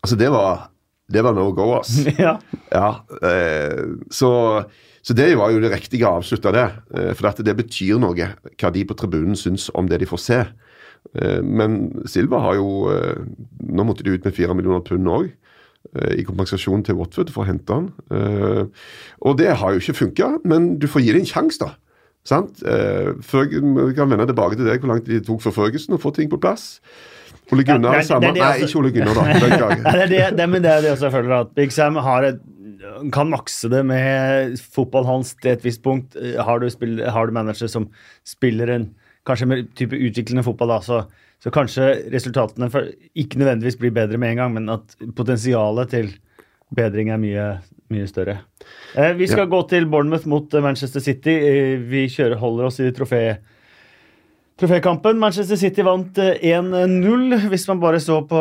Altså 0.02 0.16
Det 0.16 0.30
var, 0.32 0.70
det 1.12 1.22
var 1.22 1.34
no 1.36 1.50
go, 1.54 1.68
ass. 1.78 1.92
ja. 2.18 2.36
Ja, 2.72 2.88
eh, 3.22 3.82
så, 4.10 4.30
så 5.06 5.14
det 5.14 5.28
var 5.38 5.52
jo 5.54 5.60
det 5.62 5.70
riktige 5.74 6.08
å 6.08 6.18
avslutte 6.20 6.50
det. 6.56 6.66
Eh, 6.98 7.12
for 7.14 7.30
at 7.30 7.42
det 7.46 7.54
betyr 7.60 8.00
noe 8.02 8.14
hva 8.16 8.72
de 8.74 8.84
på 8.88 8.96
tribunen 8.98 9.38
syns 9.38 9.68
om 9.78 9.86
det 9.90 10.00
de 10.02 10.08
får 10.10 10.22
se. 10.24 10.40
Eh, 11.14 11.40
men 11.46 11.78
Silva 12.10 12.40
har 12.42 12.58
jo 12.58 12.70
eh, 12.90 13.20
Nå 13.70 13.86
måtte 13.86 14.02
de 14.06 14.16
ut 14.16 14.24
med 14.26 14.34
fire 14.34 14.54
millioner 14.58 14.82
pund 14.86 15.06
òg. 15.08 15.32
I 15.96 16.24
kompensasjon 16.26 16.82
til 16.84 16.96
Watford 16.98 17.28
for 17.30 17.44
å 17.44 17.46
hente 17.46 17.72
han. 17.72 17.84
Eh, 18.10 18.64
og 19.22 19.36
det 19.38 19.52
har 19.60 19.72
jo 19.72 19.78
ikke 19.80 19.94
funka, 20.00 20.32
men 20.44 20.72
du 20.82 20.88
får 20.90 21.04
gi 21.06 21.12
det 21.14 21.20
en 21.22 21.28
sjanse, 21.30 21.60
da. 21.62 21.68
Sant? 22.26 22.58
Eh, 22.66 23.12
Ferg- 23.22 23.54
vi 23.62 23.94
kan 23.94 24.10
vende 24.10 24.26
tilbake 24.26 24.58
til 24.58 24.66
det, 24.66 24.80
hvor 24.82 24.90
langt 24.90 25.06
de 25.06 25.20
tok 25.22 25.44
for 25.44 25.54
Førgesen 25.54 25.94
å 25.94 26.00
få 26.02 26.10
ting 26.16 26.26
på 26.32 26.40
plass. 26.42 26.80
Ole 27.54 27.62
Gunnar 27.68 27.94
ja, 27.94 28.00
er- 28.00 28.06
samme 28.08 28.32
Nei, 28.34 28.42
også, 28.42 28.66
ikke 28.66 28.78
Ole 28.80 28.90
Gunnar, 28.96 29.14
da. 29.14 29.40
Beklager. 29.46 29.82
Det, 30.00 30.06
det, 30.10 30.22
det, 30.38 30.46
men 30.50 30.62
det 30.64 30.70
er 30.72 30.80
det 30.82 30.92
også 30.96 31.06
jeg 31.08 31.14
føler 31.14 31.34
at 31.40 31.52
Big 31.54 31.72
Sam 31.72 31.96
har 32.02 32.26
et, 32.32 32.40
kan 33.14 33.28
makse 33.30 33.68
det 33.70 33.84
med 33.86 34.56
fotballen 34.74 35.10
hans 35.10 35.34
til 35.42 35.52
et 35.52 35.62
visst 35.66 35.82
punkt. 35.84 36.16
Har 36.42 36.58
du, 36.62 36.66
spill, 36.70 36.98
har 37.06 37.26
du 37.26 37.32
manager 37.36 37.70
som 37.70 37.86
spiller 38.26 38.72
en 38.74 38.88
kanskje 39.26 39.46
med 39.50 39.70
type 39.78 39.94
utviklende 39.98 40.42
fotball, 40.46 40.70
da, 40.74 40.80
så, 40.86 41.00
så 41.42 41.50
kanskje 41.54 41.86
resultatene 42.14 42.68
for, 42.70 42.86
ikke 43.18 43.40
nødvendigvis 43.42 43.78
blir 43.80 43.94
bedre 43.94 44.18
med 44.22 44.34
en 44.34 44.42
gang, 44.42 44.52
men 44.54 44.68
at 44.76 44.94
potensialet 45.18 45.90
til 45.90 46.12
bedring 46.74 47.10
er 47.14 47.18
mye, 47.22 47.46
mye 47.94 48.06
større. 48.10 48.40
Eh, 48.98 49.12
vi 49.18 49.26
skal 49.30 49.44
Ja. 49.46 49.50
gå 49.54 49.60
til 49.70 49.86
Bournemouth 49.90 50.26
mot 50.30 50.54
Manchester 50.62 51.02
City. 51.02 51.34
Eh, 51.34 51.76
vi 51.90 52.06
kjører, 52.10 52.38
holder 52.42 52.70
oss 52.70 52.78
i 52.82 52.90
trofé 52.94 53.20
Trofékampen. 54.60 55.18
Manchester 55.20 55.58
City 55.60 55.84
vant 55.84 56.18
eh, 56.22 56.38
1-0. 56.56 57.34
Hvis 57.52 57.66
man 57.68 57.80
bare 57.82 58.00
så 58.00 58.22
på 58.28 58.38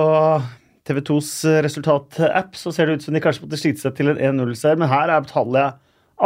TV2s 0.88 1.32
resultatapp, 1.66 2.56
så 2.56 2.72
ser 2.72 2.88
det 2.88 3.00
ut 3.00 3.08
som 3.08 3.16
de 3.18 3.22
kanskje 3.24 3.44
måtte 3.44 3.60
slite 3.60 3.82
seg 3.84 3.98
til 3.98 4.14
en 4.14 4.22
1-0-seier, 4.40 4.78
men 4.80 4.92
her 4.92 5.12
er 5.12 5.26
tallet 5.28 5.60
jeg 5.66 5.74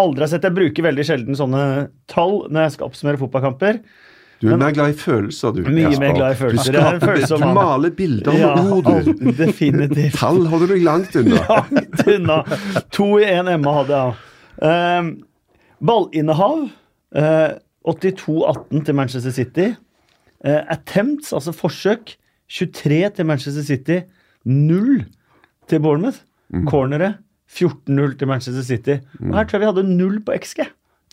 aldri 0.03 0.25
har 0.25 0.29
sett. 0.33 0.45
Jeg 0.45 0.57
bruker 0.59 0.85
veldig 0.85 1.05
sjelden 1.07 1.37
sånne 1.39 1.63
tall 2.11 2.43
når 2.51 2.67
jeg 2.67 2.75
skal 2.75 2.91
oppsummere 2.91 3.21
fotballkamper. 3.21 3.79
Du 4.39 4.45
er 4.53 4.59
mer 4.61 4.71
glad 4.71 4.93
i 4.93 4.95
følelser, 4.95 5.55
du. 5.57 5.65
Mye 5.67 5.97
mer 5.99 6.13
glad 6.15 6.35
i 6.35 6.37
følelser. 6.39 6.75
Du, 6.75 6.77
er 6.79 6.99
skaper, 7.01 7.39
du 7.41 7.55
maler 7.57 7.91
bilder 7.97 8.37
med 8.37 8.43
Ja, 8.45 8.51
ord, 8.71 8.91
du. 9.09 9.31
definitivt. 9.41 10.19
Tall 10.21 10.45
holder 10.51 10.69
du 10.69 10.75
deg 10.77 10.85
langt 10.85 11.17
unna. 11.19 11.41
Langt 11.57 12.05
unna. 12.13 12.37
To 12.95 13.09
i 13.19 13.25
én 13.27 13.49
Emma 13.51 13.73
hadde 13.81 13.97
jeg. 14.03 14.29
Um, 14.69 15.09
ballinnehav. 15.89 16.61
eh, 17.15 17.49
82-18 17.87 18.85
til 18.85 18.95
Manchester 18.95 19.31
City. 19.31 19.67
Uh, 20.45 20.61
attempts, 20.71 21.33
altså 21.33 21.51
forsøk, 21.51 22.15
23 22.49 23.09
til 23.15 23.25
Manchester 23.25 23.63
City. 23.63 23.99
0 24.45 25.05
til 25.69 25.79
Bournemouth. 25.79 26.17
Cornere 26.65 27.13
14-0 27.49 28.17
til 28.17 28.27
Manchester 28.27 28.63
City. 28.63 29.01
Og 29.19 29.37
her 29.37 29.43
tror 29.43 29.59
jeg 29.59 29.61
vi 29.61 29.65
hadde 29.65 29.97
0 29.97 30.21
på 30.25 30.31
XG. 30.41 30.59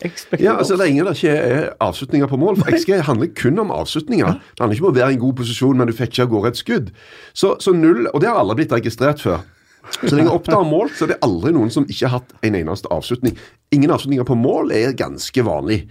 Expected 0.05 0.45
Ja, 0.45 0.57
altså 0.57 0.75
goals. 0.77 1.19
Det 1.19 1.29
ikke 1.29 1.35
er 1.37 1.69
avslutninger 1.79 2.27
på 2.27 2.37
mål. 2.37 2.57
for 2.57 2.77
XG 2.77 3.01
handler 3.01 3.27
kun 3.35 3.59
om 3.59 3.71
avslutninger. 3.71 4.25
Det 4.27 4.59
handler 4.59 4.75
ikke 4.75 4.85
om 4.85 4.91
å 4.91 4.97
være 4.97 5.11
i 5.11 5.13
en 5.13 5.19
god 5.19 5.33
posisjon, 5.33 5.77
men 5.77 5.87
du 5.87 5.93
fikk 5.93 6.11
ikke 6.11 6.23
av 6.23 6.29
gårde 6.29 6.47
et 6.47 6.57
skudd. 6.57 6.91
Så, 7.33 7.55
så 7.59 7.73
null, 7.73 8.07
Og 8.13 8.21
det 8.21 8.29
har 8.29 8.37
aldri 8.37 8.55
blitt 8.55 8.71
registrert 8.71 9.21
før. 9.21 9.41
Så 9.89 10.15
lenge 10.15 10.33
Oppda 10.35 10.59
har 10.59 10.67
mål, 10.67 10.89
så 10.93 11.05
er 11.05 11.13
det 11.13 11.21
aldri 11.23 11.53
noen 11.55 11.71
som 11.71 11.85
ikke 11.87 12.09
har 12.09 12.19
hatt 12.19 12.33
en 12.43 12.55
eneste 12.59 12.89
avslutning. 12.91 13.37
Ingen 13.71 13.91
avslutninger 13.91 14.27
på 14.27 14.35
mål 14.35 14.71
er 14.75 14.91
ganske 14.99 15.45
vanlig, 15.47 15.87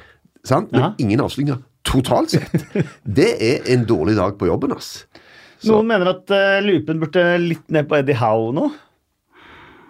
sant? 0.48 0.70
men 0.72 0.80
Ja. 0.82 0.90
ingen 1.02 1.20
avsløringer 1.24 1.60
totalt 1.86 2.32
sett. 2.34 2.66
Det 3.18 3.28
er 3.42 3.68
en 3.74 3.84
dårlig 3.86 4.16
dag 4.18 4.34
på 4.40 4.48
jobben, 4.50 4.72
ass. 4.76 5.06
Så- 5.58 5.72
Noen 5.72 5.86
mener 5.88 6.10
at 6.12 6.30
uh, 6.34 6.58
Lupen 6.64 6.98
burde 7.00 7.22
litt 7.40 7.68
ned 7.72 7.86
på 7.88 7.96
Eddie 7.98 8.18
Howe 8.20 8.50
nå. 8.56 8.66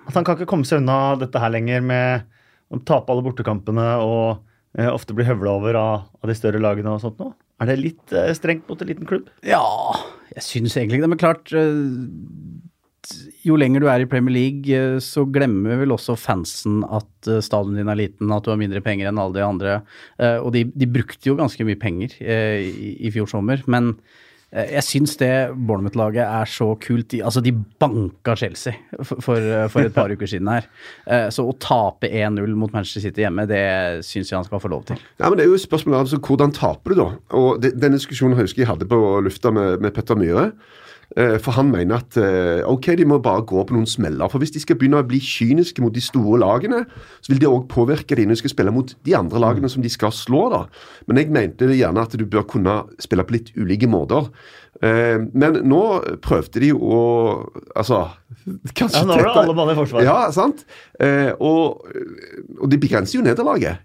At 0.07 0.15
han 0.15 0.25
kan 0.27 0.37
ikke 0.39 0.47
komme 0.51 0.67
seg 0.69 0.79
unna 0.83 1.17
dette 1.19 1.41
her 1.43 1.51
lenger 1.51 1.83
med 1.83 2.27
å 2.71 2.79
tape 2.87 3.11
alle 3.13 3.25
bortekampene 3.27 3.87
og 4.03 4.45
uh, 4.79 4.91
ofte 4.93 5.15
bli 5.17 5.27
høvla 5.27 5.57
over 5.59 5.79
av, 5.81 6.05
av 6.23 6.31
de 6.31 6.37
større 6.39 6.61
lagene 6.63 6.93
og 6.95 7.03
sånt 7.03 7.19
nå. 7.23 7.33
Er 7.63 7.71
det 7.73 7.79
litt 7.81 8.13
uh, 8.15 8.29
strengt 8.37 8.69
mot 8.71 8.81
en 8.85 8.91
liten 8.93 9.09
klubb? 9.09 9.31
Ja, 9.47 9.63
jeg 10.37 10.45
syns 10.45 10.77
egentlig 10.79 11.01
det. 11.03 11.09
Men 11.11 11.19
klart, 11.23 11.49
eh, 11.57 11.81
jo 13.47 13.57
lenger 13.59 13.83
du 13.83 13.89
er 13.93 14.03
i 14.05 14.09
Premier 14.11 14.35
League, 14.35 14.71
eh, 14.73 14.99
så 15.05 15.25
glemmer 15.31 15.79
vel 15.83 15.95
også 15.95 16.17
fansen 16.19 16.83
at 16.87 17.09
stadion 17.23 17.43
stadionet 17.47 17.81
din 17.83 17.89
er 17.93 17.99
liten, 18.03 18.33
at 18.35 18.45
du 18.47 18.53
har 18.53 18.61
mindre 18.61 18.83
penger 18.85 19.09
enn 19.11 19.19
alle 19.23 19.35
de 19.39 19.45
andre. 19.47 19.81
Eh, 20.19 20.39
Og 20.43 20.53
de, 20.55 20.65
de 20.75 20.87
brukte 20.87 21.27
jo 21.31 21.37
ganske 21.39 21.65
mye 21.67 21.79
penger 21.81 22.15
eh, 22.21 22.67
i, 22.69 22.93
i 23.09 23.13
fjor 23.15 23.27
sommer, 23.31 23.63
men 23.67 23.93
eh, 24.53 24.69
jeg 24.77 24.85
syns 24.87 25.17
det 25.21 25.31
Bournemouth-laget 25.57 26.23
er 26.25 26.51
så 26.51 26.69
kult. 26.83 27.09
De, 27.13 27.23
altså, 27.27 27.43
de 27.45 27.53
banka 27.83 28.37
Chelsea 28.39 28.77
for, 29.03 29.21
for, 29.25 29.49
for 29.73 29.81
et 29.89 29.95
par 29.97 30.13
uker 30.15 30.31
siden 30.31 30.49
her. 30.53 30.69
Eh, 31.07 31.27
Så 31.35 31.47
å 31.47 31.57
tape 31.63 32.09
1-0 32.11 32.55
mot 32.59 32.73
Manchester 32.75 33.07
City 33.09 33.25
hjemme, 33.27 33.47
det 33.51 33.63
syns 34.07 34.31
jeg 34.33 34.39
han 34.39 34.47
skal 34.49 34.63
få 34.63 34.71
lov 34.73 34.87
til. 34.93 35.01
Ja, 35.19 35.29
men 35.31 35.39
det 35.41 35.47
er 35.47 35.53
jo 35.55 35.61
spørsmålet 35.63 36.07
altså, 36.07 36.23
Hvordan 36.23 36.55
taper 36.57 36.95
du, 36.95 37.01
da? 37.03 37.09
Og 37.39 37.61
det, 37.63 37.75
Den 37.81 37.97
diskusjonen 37.99 38.37
jeg 38.39 38.47
husker 38.51 38.65
jeg 38.67 38.71
hadde 38.75 38.91
på 38.91 39.03
lufta 39.27 39.53
med, 39.55 39.81
med 39.85 39.95
Petter 39.97 40.19
Myhre. 40.19 40.51
Eh, 41.15 41.37
for 41.39 41.55
han 41.55 41.69
mener 41.71 42.01
at 42.01 42.17
eh, 42.19 42.65
ok, 42.67 42.91
de 42.99 43.07
må 43.07 43.21
bare 43.23 43.45
gå 43.47 43.63
på 43.67 43.77
noen 43.77 43.87
smeller. 43.89 44.27
For 44.33 44.43
hvis 44.43 44.53
de 44.57 44.63
skal 44.63 44.79
begynne 44.79 44.99
å 44.99 45.07
bli 45.07 45.21
kyniske 45.23 45.83
mot 45.85 45.95
de 45.95 46.03
store 46.03 46.41
lagene, 46.43 46.83
så 47.23 47.33
vil 47.33 47.41
det 47.43 47.51
òg 47.51 47.69
påvirke 47.71 48.19
de 48.19 48.27
når 48.27 48.37
de 48.37 48.43
skal 48.43 48.55
spille 48.57 48.75
mot 48.75 48.91
de 49.07 49.17
andre 49.19 49.43
lagene 49.43 49.71
som 49.71 49.85
de 49.85 49.93
skal 49.93 50.15
slå. 50.15 50.49
da. 50.53 50.65
Men 51.07 51.23
jeg 51.23 51.33
mente 51.35 51.71
det 51.71 51.79
gjerne 51.79 52.03
at 52.03 52.17
du 52.19 52.27
bør 52.27 52.49
kunne 52.51 52.81
spille 53.03 53.27
på 53.27 53.39
litt 53.39 53.53
ulike 53.55 53.91
måter. 53.91 54.33
Eh, 54.83 55.23
men 55.33 55.63
nå 55.65 55.83
prøvde 56.21 56.61
de 56.61 56.75
å 56.77 56.99
Altså 57.73 58.03
kanskje 58.77 59.01
Ja, 59.01 59.07
nå 59.09 59.15
har 59.17 59.25
du 59.25 59.31
alle 59.31 59.57
baller 59.57 59.77
i 59.77 59.79
forsvar. 59.79 60.05
Ja, 60.05 60.19
sant? 60.35 60.67
Og, 61.41 61.87
og 62.59 62.67
de 62.73 62.81
begrenser 62.81 63.21
jo 63.21 63.25
nederlaget. 63.25 63.81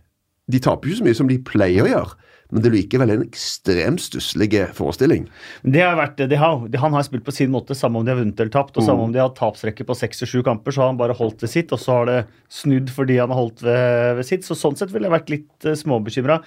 De 0.51 0.59
taper 0.59 0.91
jo 0.91 0.97
så 0.99 1.05
mye 1.05 1.15
som 1.15 1.29
de 1.29 1.37
pleier 1.47 1.85
å 1.85 1.91
gjøre, 1.91 2.20
men 2.51 2.63
det 2.63 2.67
er 2.67 2.75
likevel 2.75 3.13
en 3.13 3.23
ekstremt 3.23 4.01
stusslig 4.03 4.49
forestilling. 4.75 5.23
Det 5.63 5.83
har 5.85 5.95
vært 5.95 6.17
det 6.19 6.27
de 6.33 6.39
har. 6.39 6.65
Han 6.83 6.97
har 6.97 7.05
spilt 7.07 7.23
på 7.23 7.33
sin 7.35 7.51
måte, 7.53 7.77
samme 7.77 8.01
om 8.01 8.07
de 8.07 8.11
har 8.11 8.19
vunnet 8.19 8.39
eller 8.43 8.51
tapt. 8.51 8.75
Og 8.75 8.83
samme 8.83 9.05
om 9.07 9.13
de 9.13 9.21
har 9.21 9.31
tapsrekke 9.37 9.85
på 9.87 9.95
seks 9.95 10.25
og 10.25 10.31
sju 10.31 10.41
kamper, 10.43 10.75
så 10.75 10.83
har 10.83 10.91
han 10.91 10.99
bare 10.99 11.15
holdt 11.15 11.45
ved 11.45 11.53
sitt. 11.53 11.71
Og 11.71 11.79
så 11.79 12.01
har 12.01 12.09
det 12.09 12.17
snudd 12.51 12.91
fordi 12.91 13.21
han 13.21 13.31
har 13.31 13.39
holdt 13.39 13.63
ved, 13.63 14.17
ved 14.19 14.27
sitt. 14.27 14.43
Så 14.47 14.57
sånn 14.59 14.75
sett 14.79 14.91
ville 14.91 15.07
jeg 15.07 15.15
vært 15.15 15.31
litt 15.31 15.69
uh, 15.69 15.77
småbekymra. 15.79 16.41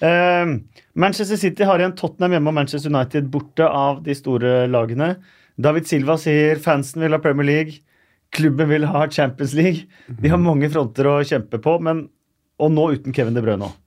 Uh, 0.00 0.56
Manchester 0.96 1.36
City 1.40 1.68
har 1.68 1.82
igjen 1.82 1.96
Tottenham 1.98 2.38
hjemme 2.38 2.54
og 2.54 2.56
Manchester 2.56 2.94
United 2.94 3.28
borte 3.34 3.68
av 3.68 4.00
de 4.06 4.16
store 4.16 4.64
lagene. 4.72 5.12
David 5.60 5.90
Silva 5.90 6.16
sier 6.20 6.60
fansen 6.62 7.04
vil 7.04 7.12
ha 7.12 7.20
Premier 7.20 7.50
League. 7.50 7.82
Klubben 8.32 8.72
vil 8.72 8.88
ha 8.88 9.04
Champions 9.12 9.52
League. 9.58 9.84
De 10.08 10.32
har 10.32 10.40
mange 10.40 10.72
fronter 10.72 11.08
å 11.10 11.20
kjempe 11.26 11.60
på, 11.60 11.76
men 11.84 12.06
og 12.60 12.72
nå 12.72 12.90
uten 12.96 13.14
Kevin 13.16 13.36
De 13.36 13.44
Bruyne 13.44 13.68
òg. 13.68 13.79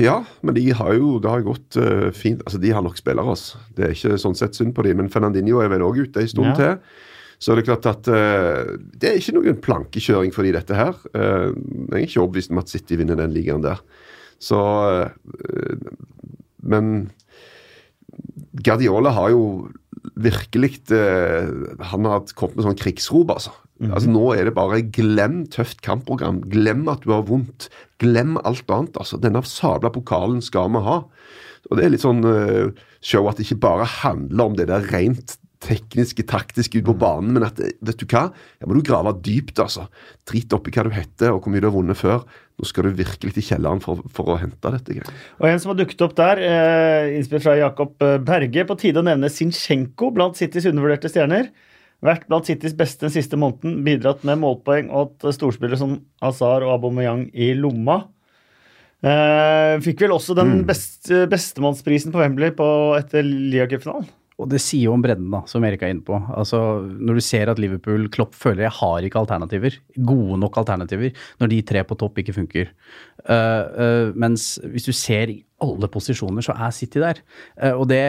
Ja, 0.00 0.22
men 0.42 0.54
de 0.56 0.64
har 0.72 0.94
jo 0.96 1.18
det 1.20 1.28
har 1.30 1.42
gått 1.44 1.76
uh, 1.76 2.08
fint. 2.16 2.40
Altså, 2.46 2.60
De 2.62 2.70
har 2.72 2.82
nok 2.84 2.96
spillere. 3.00 3.34
Altså. 3.34 3.58
Det 3.76 3.84
er 3.84 3.94
ikke 3.96 4.18
sånn 4.22 4.36
sett 4.38 4.56
synd 4.56 4.74
på 4.76 4.84
dem. 4.86 4.96
Men 5.02 5.10
Fernandinho 5.12 5.60
er 5.60 5.68
vel 5.72 5.84
òg 5.84 6.00
ute 6.06 6.22
en 6.24 6.28
stund 6.32 6.52
Ja. 6.52 6.56
til. 6.56 7.04
Så 7.38 7.54
det 7.54 7.62
er 7.62 7.68
klart 7.68 7.86
at 7.86 8.08
uh, 8.10 8.76
det 8.98 9.10
er 9.12 9.18
ikke 9.20 9.36
noen 9.36 9.60
plankekjøring 9.62 10.32
for 10.34 10.42
de 10.42 10.54
dette 10.56 10.74
her. 10.74 10.96
Uh, 11.14 11.52
jeg 11.92 12.00
er 12.00 12.06
ikke 12.08 12.22
overbevist 12.24 12.50
om 12.50 12.58
at 12.62 12.72
City 12.72 12.96
vinner 12.98 13.18
den 13.20 13.30
ligaen 13.36 13.62
der. 13.62 13.78
Så 14.38 14.54
eh, 14.94 15.74
Men 16.62 17.10
Guardiola 18.62 19.10
har 19.16 19.32
jo 19.34 19.68
virkelig 20.18 20.78
eh, 20.94 21.48
Han 21.90 22.06
har 22.06 22.22
kommet 22.38 22.56
med 22.58 22.66
sånn 22.68 22.78
krigsrop, 22.78 23.32
altså. 23.34 23.50
Altså 23.86 24.10
Nå 24.10 24.24
er 24.34 24.48
det 24.48 24.56
bare 24.56 24.80
glem 24.82 25.44
tøft 25.54 25.82
kampprogram. 25.86 26.40
Glem 26.50 26.88
at 26.90 27.04
du 27.04 27.12
har 27.14 27.26
vondt. 27.28 27.68
Glem 28.02 28.36
alt 28.42 28.70
annet. 28.74 28.98
altså. 28.98 29.20
Denne 29.22 29.44
sabla 29.46 29.92
pokalen 29.94 30.42
skal 30.42 30.72
vi 30.74 30.82
ha. 30.82 31.02
Og 31.68 31.76
Det 31.76 31.84
er 31.84 31.92
litt 31.92 32.02
sånn 32.02 32.24
uh, 32.24 32.72
show 33.04 33.28
at 33.30 33.38
det 33.38 33.46
ikke 33.46 33.62
bare 33.68 33.86
handler 34.00 34.50
om 34.50 34.56
det 34.58 34.68
der 34.70 34.86
rent 34.90 35.36
tekniske, 35.64 36.22
taktiske 36.30 36.78
ut 36.78 36.86
på 36.86 36.94
banen, 37.00 37.32
men 37.34 37.46
at 37.46 37.58
eh, 37.62 37.74
vet 37.82 37.98
du 37.98 38.04
hva, 38.06 38.28
her 38.60 38.68
må 38.70 38.76
du 38.76 38.84
grave 38.86 39.10
dypt, 39.26 39.58
altså. 39.62 39.88
Drit 40.30 40.54
oppi 40.54 40.70
hva 40.74 40.84
du 40.86 40.92
heter 40.94 41.32
og 41.32 41.42
hvor 41.42 41.50
mye 41.54 41.62
du 41.62 41.66
har 41.66 41.74
vunnet 41.74 41.98
før. 41.98 42.22
Nå 42.58 42.66
skal 42.66 42.86
du 42.88 42.98
virkelig 42.98 43.34
til 43.36 43.46
kjelleren 43.46 43.82
for, 43.82 44.04
for 44.14 44.34
å 44.34 44.38
hente 44.40 44.70
dette. 44.74 44.94
greiene. 44.94 45.16
Og 45.38 45.48
en 45.50 45.62
som 45.62 45.72
har 45.72 45.80
dukket 45.80 46.04
opp 46.06 46.14
der, 46.18 46.42
eh, 46.42 47.16
innspill 47.18 47.42
fra 47.42 47.56
Jakob 47.58 48.06
eh, 48.06 48.18
Berge. 48.22 48.66
På 48.68 48.78
tide 48.78 49.02
å 49.02 49.06
nevne 49.06 49.30
Zinchenko 49.30 50.12
blant 50.14 50.38
Citys 50.38 50.66
undervurderte 50.70 51.10
stjerner. 51.10 51.50
Vært 52.04 52.28
blant 52.30 52.46
Citys 52.46 52.76
beste 52.78 53.06
den 53.06 53.14
siste 53.14 53.38
måneden, 53.40 53.80
bidratt 53.86 54.22
med 54.26 54.38
målpoeng 54.38 54.92
og 54.92 55.16
hatt 55.18 55.34
storspillere 55.34 55.80
som 55.80 55.96
Azar 56.22 56.62
og 56.62 56.76
Aubameyang 56.76 57.26
i 57.34 57.50
lomma. 57.58 58.04
Eh, 59.02 59.74
fikk 59.82 60.04
vel 60.04 60.14
også 60.14 60.36
den 60.38 60.62
best, 60.66 61.10
bestemannsprisen 61.30 62.14
på 62.14 62.22
Wembley 62.22 62.54
på, 62.54 62.68
etter 62.98 63.26
Liacupfinalen. 63.26 64.06
Og 64.38 64.46
det 64.52 64.60
sier 64.62 64.86
jo 64.86 64.94
om 64.94 65.02
bredden, 65.02 65.26
da, 65.32 65.40
som 65.50 65.64
Erik 65.66 65.82
er 65.82 65.90
inne 65.90 66.04
på. 66.06 66.14
Altså, 66.38 66.58
Når 66.86 67.18
du 67.18 67.22
ser 67.26 67.50
at 67.50 67.58
Liverpool, 67.58 68.06
Klopp 68.14 68.36
føler 68.38 68.68
jeg 68.68 68.76
har 68.76 69.02
ikke 69.02 69.18
alternativer, 69.18 69.78
gode 69.96 70.38
nok 70.38 70.60
alternativer, 70.62 71.10
når 71.40 71.50
de 71.50 71.58
tre 71.66 71.82
på 71.82 71.98
topp 71.98 72.20
ikke 72.22 72.36
funker. 72.36 72.70
Uh, 73.26 73.34
uh, 73.34 74.06
mens 74.14 74.60
hvis 74.62 74.86
du 74.86 74.94
ser 74.94 75.34
alle 75.58 75.90
posisjoner, 75.90 76.44
så 76.46 76.54
er 76.54 76.70
City 76.76 77.02
der. 77.02 77.18
Uh, 77.58 77.74
og 77.80 77.88
det, 77.90 78.00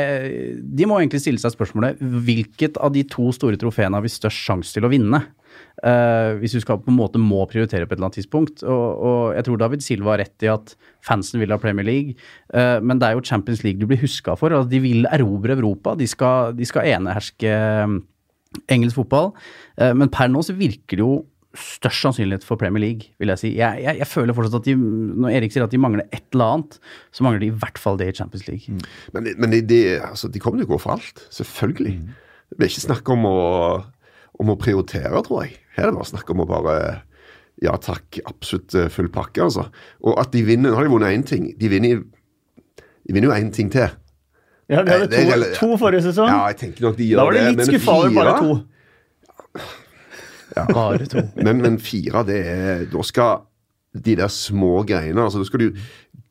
de 0.61 0.85
må 0.85 0.99
egentlig 0.99 1.23
stille 1.23 1.41
seg 1.41 1.55
spørsmålet 1.55 1.97
hvilket 1.97 2.77
av 2.77 2.93
de 2.93 3.03
to 3.09 3.31
store 3.33 3.57
trofeene 3.57 3.97
har 3.97 4.05
vi 4.05 4.13
størst 4.13 4.45
sjanse 4.45 4.77
til 4.77 4.85
å 4.85 4.93
vinne? 4.93 5.23
Uh, 5.79 6.35
hvis 6.41 6.51
du 6.57 6.59
skal 6.59 6.81
på 6.83 6.91
en 6.91 6.97
måte 6.97 7.21
må 7.21 7.45
prioritere 7.47 7.87
på 7.87 7.93
et 7.93 7.99
eller 7.99 8.09
annet 8.09 8.19
tidspunkt. 8.19 8.63
Og, 8.67 8.85
og 8.99 9.19
jeg 9.37 9.47
tror 9.47 9.61
David 9.61 9.85
Silva 9.85 10.13
har 10.13 10.21
rett 10.25 10.45
i 10.45 10.51
at 10.51 10.75
fansen 11.05 11.39
vil 11.39 11.53
ha 11.55 11.59
Premier 11.61 11.87
League, 11.87 12.17
uh, 12.51 12.83
men 12.83 12.99
det 12.99 13.07
er 13.07 13.15
jo 13.15 13.25
Champions 13.25 13.63
League 13.63 13.79
du 13.79 13.87
blir 13.87 14.01
huska 14.01 14.35
for. 14.39 14.51
Altså, 14.51 14.71
de 14.73 14.83
vil 14.83 15.07
erobre 15.07 15.55
Europa. 15.55 15.95
De 15.99 16.07
skal, 16.09 16.55
de 16.57 16.67
skal 16.67 16.91
eneherske 16.97 17.57
um, 17.87 18.01
engelsk 18.67 18.99
fotball. 18.99 19.31
Uh, 19.79 19.93
men 19.95 20.11
per 20.11 20.31
nå 20.31 20.43
så 20.43 20.57
virker 20.57 20.99
det 20.99 21.05
jo 21.05 21.13
størst 21.57 22.03
sannsynlighet 22.05 22.43
for 22.45 22.59
Premier 22.61 22.83
League, 22.83 23.09
vil 23.17 23.31
jeg 23.33 23.41
si. 23.41 23.49
Jeg, 23.57 23.81
jeg, 23.81 23.97
jeg 23.97 24.07
føler 24.07 24.35
fortsatt 24.37 24.59
at 24.59 24.67
de, 24.67 24.75
når 24.77 25.33
Erik 25.33 25.53
sier 25.53 25.65
at 25.65 25.73
de 25.73 25.79
mangler 25.81 26.05
et 26.13 26.27
eller 26.35 26.57
annet, 26.59 26.77
så 27.15 27.25
mangler 27.25 27.41
de 27.41 27.49
i 27.49 27.55
hvert 27.63 27.79
fall 27.81 27.97
det 27.97 28.11
i 28.11 28.17
Champions 28.19 28.45
League. 28.47 28.75
Men, 29.15 29.31
men 29.39 29.55
de, 29.55 29.63
de, 29.65 29.79
altså, 29.97 30.29
de 30.29 30.41
kommer 30.43 30.61
til 30.61 30.69
å 30.69 30.73
gå 30.75 30.81
for 30.83 30.97
alt. 30.99 31.23
Selvfølgelig. 31.33 31.95
Det 32.49 32.59
blir 32.59 32.69
ikke 32.69 32.85
snakk 32.85 33.09
om 33.15 33.25
å, 33.29 33.39
om 34.39 34.51
å 34.53 34.57
prioritere, 34.59 35.21
tror 35.25 35.45
jeg. 35.45 35.57
Her 35.75 35.87
er 35.87 35.91
det 35.91 35.97
bare 35.99 36.09
snakk 36.13 36.29
om 36.33 36.43
å 36.43 36.47
bare 36.49 36.75
Ja 37.63 37.73
takk, 37.83 38.21
absolutt 38.29 38.75
eh, 38.79 38.87
full 38.93 39.09
pakke, 39.11 39.43
altså. 39.43 39.65
Og 40.07 40.15
at 40.21 40.31
de 40.31 40.43
vinner 40.47 40.71
Nå 40.71 40.77
har 40.79 40.87
de 40.87 40.93
vunnet 40.93 41.15
én 41.17 41.25
ting. 41.27 41.49
De 41.59 41.67
vinner, 41.71 42.03
de 42.79 43.15
vinner 43.15 43.27
jo 43.27 43.35
én 43.35 43.51
ting 43.55 43.71
til. 43.73 43.89
Ja, 44.69 44.83
De 44.85 44.93
hadde 44.93 45.09
Det 45.11 45.25
er 45.25 45.43
to, 45.57 45.73
to 45.73 45.77
forrige 45.81 46.05
sesong. 46.05 46.29
Ja, 46.31 46.45
jeg 46.53 46.59
tenker 46.61 46.87
nok 46.87 46.97
de 46.99 47.09
gjør 47.09 47.17
det. 47.17 47.19
da 47.19 47.25
var 47.25 47.33
de 47.33 47.39
det. 47.39 47.47
litt 47.49 47.57
men 47.59 47.71
skuffa 47.73 47.95
over 47.99 48.15
bare 48.19 48.35
to. 48.39 48.55
to. 48.55 49.69
Bare 50.75 51.05
to. 51.07 51.21
Men, 51.39 51.61
men 51.61 51.77
fire, 51.79 52.23
det 52.27 52.39
er 52.49 52.85
Da 52.91 53.03
skal 53.05 53.43
de 53.95 54.15
der 54.19 54.27
små 54.33 54.83
greiene 54.87 55.21
altså 55.23 55.39
Da 55.41 55.47
skal 55.47 55.61
du 55.63 55.77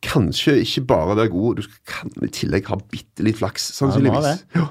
kanskje 0.04 0.56
ikke 0.62 0.84
bare 0.86 1.16
være 1.18 1.30
god, 1.32 1.56
du 1.58 1.62
skal 1.66 1.78
kan, 1.90 2.10
i 2.22 2.28
tillegg 2.30 2.68
ha 2.70 2.76
bitte 2.92 3.24
litt 3.26 3.38
flaks, 3.40 3.64
sannsynligvis. 3.74 4.44
det. 4.54 4.62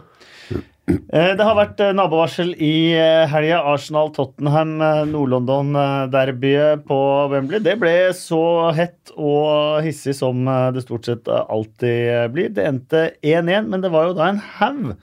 Eh, 0.87 1.33
Det 1.35 1.43
har 1.43 1.55
vært 1.57 1.81
eh, 1.83 1.91
nabovarsel 1.95 2.53
i 2.63 2.93
eh, 2.95 3.25
helga. 3.27 3.59
Arsenal-Tottenham, 3.73 4.69
eh, 4.81 5.01
Nord-London-derbyet 5.11 6.85
på 6.87 6.99
Wembley. 7.33 7.59
Det 7.63 7.73
ble 7.81 7.93
så 8.15 8.39
hett 8.77 9.11
og 9.19 9.81
hissig 9.83 10.15
som 10.15 10.45
det 10.47 10.85
stort 10.85 11.09
sett 11.09 11.27
alltid 11.27 12.31
blir. 12.35 12.53
Det 12.55 12.63
endte 12.69 13.01
1-1, 13.19 13.67
men 13.73 13.83
det 13.83 13.91
var 13.91 14.07
jo 14.09 14.15
da 14.17 14.29
en 14.31 14.39
haug 14.59 14.93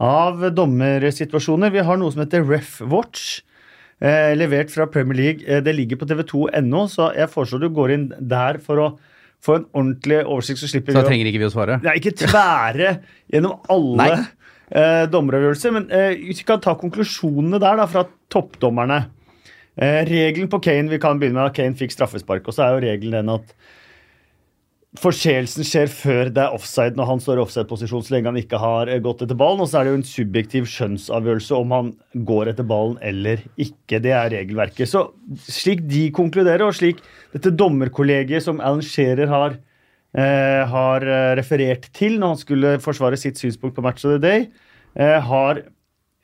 av 0.00 0.44
dommersituasjoner. 0.56 1.72
Vi 1.72 1.86
har 1.88 2.00
noe 2.00 2.12
som 2.12 2.22
heter 2.24 2.44
Ref 2.48 2.78
Watch. 2.90 3.40
Levert 4.00 4.70
fra 4.72 4.86
Premier 4.88 5.16
League. 5.18 5.60
Det 5.64 5.72
ligger 5.76 5.98
på 6.00 6.06
tv2.no, 6.08 6.86
så 6.88 7.10
jeg 7.16 7.28
foreslår 7.28 7.60
du 7.66 7.68
går 7.76 7.92
inn 7.96 8.06
der 8.16 8.56
for 8.64 8.80
å 8.80 8.86
få 9.44 9.58
en 9.58 9.66
ordentlig 9.76 10.22
oversikt. 10.24 10.62
Så 10.62 10.70
slipper 10.72 10.92
Så 10.92 10.96
vi 10.96 11.00
da 11.02 11.04
å 11.04 11.10
trenger 11.10 11.28
ikke 11.28 11.42
vi 11.42 11.48
å 11.48 11.52
svare. 11.52 11.76
ja, 11.84 11.92
ikke 12.00 12.14
tvære 12.16 12.94
gjennom 13.32 13.58
alle 13.72 13.98
Nei. 14.00 14.08
Eh, 14.70 15.04
dommeravgjørelse. 15.10 15.72
men 15.74 15.90
eh, 15.90 16.14
vi 16.30 16.46
kan 16.46 16.62
ta 16.62 16.74
konklusjonene 16.78 17.60
der 17.62 17.82
da, 17.82 17.86
fra 17.90 18.06
toppdommerne. 18.32 19.04
Eh, 19.76 20.02
regelen 20.08 20.50
på 20.50 20.60
Kane, 20.62 20.90
Vi 20.90 20.98
kan 20.98 21.18
begynne 21.18 21.38
med 21.38 21.50
at 21.50 21.56
Kane 21.56 21.78
fikk 21.78 21.92
straffespark. 21.94 22.48
og 22.48 22.54
så 22.54 22.66
er 22.66 22.74
jo 22.74 22.86
regelen 22.86 23.12
den 23.20 23.36
at 23.36 23.54
Forseelsen 24.98 25.62
skjer 25.62 25.86
før 25.86 26.30
det 26.34 26.42
er 26.42 26.54
offside 26.56 26.98
når 26.98 27.06
han 27.06 27.20
står 27.22 27.38
i 27.38 27.42
offside-posisjon, 27.44 28.02
så 28.02 28.14
lenge 28.16 28.26
han 28.26 28.40
ikke 28.40 28.58
har 28.58 28.88
eh, 28.90 28.98
gått 28.98 29.22
etter 29.22 29.38
ballen. 29.38 29.62
Og 29.62 29.68
så 29.70 29.78
er 29.78 29.86
det 29.86 29.92
jo 29.92 29.98
en 30.00 30.08
subjektiv 30.08 30.66
skjønnsavgjørelse 30.66 31.54
om 31.54 31.74
han 31.76 31.92
går 32.26 32.50
etter 32.50 32.66
ballen 32.66 32.96
eller 32.98 33.44
ikke. 33.54 34.00
Det 34.02 34.10
er 34.10 34.32
regelverket. 34.34 34.90
Så 34.90 35.04
slik 35.46 35.84
de 35.86 36.08
konkluderer, 36.16 36.66
og 36.66 36.74
slik 36.74 37.04
dette 37.30 37.54
dommerkollegiet 37.54 38.42
som 38.42 38.58
Alan 38.58 38.82
Shearer 38.82 39.30
har, 39.30 39.54
har 40.14 41.04
eh, 41.06 41.36
referert 41.38 41.86
til 41.94 42.18
når 42.18 42.34
han 42.34 42.40
skulle 42.40 42.72
forsvare 42.82 43.18
sitt 43.20 43.38
synspunkt 43.38 43.76
på 43.76 43.84
Match 43.84 44.04
of 44.04 44.16
the 44.16 44.22
Day, 44.22 44.48
eh, 44.98 45.20
har 45.22 45.62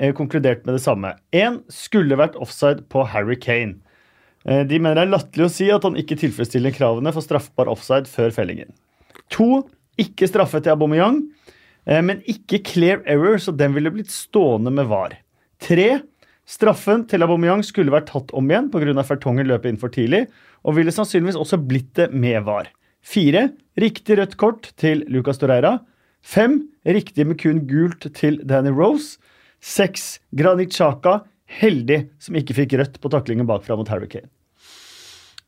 eh, 0.01 0.13
konkludert 0.17 0.65
med 0.67 0.75
det 0.75 0.83
samme. 0.83 1.15
Én 1.33 1.61
skulle 1.71 2.19
vært 2.19 2.35
offside 2.43 2.87
på 2.91 3.05
Harry 3.07 3.37
Kane. 3.39 3.79
Eh, 4.47 4.65
De 4.67 4.79
mener 4.81 4.99
det 4.99 5.07
er 5.07 5.15
latterlig 5.15 5.47
å 5.47 5.55
si 5.55 5.71
at 5.71 5.87
han 5.87 5.99
ikke 5.99 6.19
tilfredsstiller 6.19 6.75
kravene 6.75 7.13
for 7.15 7.23
straffbar 7.23 7.71
offside 7.71 8.11
før 8.11 8.35
fellingen. 8.35 8.73
To, 9.35 9.65
ikke 9.99 10.29
straffe 10.29 10.61
til 10.63 10.75
Aubameyang, 10.75 11.23
eh, 11.87 12.03
men 12.03 12.23
ikke 12.27 12.65
clear 12.67 13.03
error, 13.07 13.39
så 13.39 13.55
den 13.55 13.75
ville 13.75 13.91
blitt 13.95 14.11
stående 14.11 14.73
med 14.75 14.91
VAR. 14.91 15.15
Tre, 15.63 16.01
straffen 16.47 17.07
til 17.11 17.23
Aubameyang 17.23 17.63
skulle 17.67 17.95
vært 17.95 18.11
tatt 18.11 18.35
om 18.37 18.51
igjen 18.51 18.69
pga. 18.71 19.03
Fertongen 19.07 19.47
løpet 19.49 19.71
inn 19.73 19.81
for 19.81 19.95
tidlig, 19.95 20.27
og 20.67 20.75
ville 20.77 20.91
sannsynligvis 20.95 21.39
også 21.39 21.59
blitt 21.63 21.95
det 21.95 22.11
med 22.13 22.43
VAR. 22.47 22.69
Fire, 23.07 23.51
riktig 23.79 24.19
rødt 24.19 24.35
kort 24.41 24.73
til 24.81 25.05
Lucas 25.13 25.39
Torreira. 25.39 25.79
Fem, 26.27 26.59
riktig 26.83 27.27
med 27.29 27.39
kun 27.39 27.63
gult 27.71 28.09
til 28.19 28.41
Danny 28.43 28.73
Rose. 28.75 29.21
Seks, 29.63 30.17
Granit 30.37 30.75
Xhaka, 30.75 31.21
heldig 31.47 32.09
som 32.23 32.39
ikke 32.39 32.57
fikk 32.59 32.75
rødt 32.81 32.99
på 33.03 33.13
taklingen 33.13 33.47
bakfra 33.47 33.79
mot 33.79 33.89
Harry 33.93 34.11
Kane. 34.11 34.29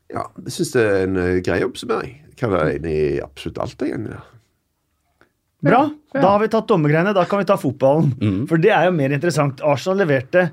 Ja, 0.08 0.24
jeg 0.46 0.54
syns 0.54 0.72
det 0.72 0.84
er 0.86 1.02
en 1.04 1.18
eh, 1.20 1.40
grei 1.44 1.58
oppsummering. 1.66 2.14
Kan 2.38 2.54
være 2.54 2.78
enig 2.78 2.94
i 2.94 3.20
absolutt 3.20 3.58
alt, 3.64 3.82
jeg. 3.84 3.98
Ja. 4.06 4.22
Bra. 5.68 5.82
Da 6.14 6.24
har 6.30 6.40
vi 6.40 6.50
tatt 6.52 6.70
dommergreiene. 6.70 7.12
Da 7.16 7.26
kan 7.28 7.42
vi 7.42 7.48
ta 7.50 7.58
fotballen. 7.58 8.14
For 8.48 8.62
det 8.62 8.70
er 8.70 8.86
jo 8.86 8.94
mer 8.94 9.12
interessant. 9.12 9.60
Arsenal 9.66 10.04
leverte 10.04 10.46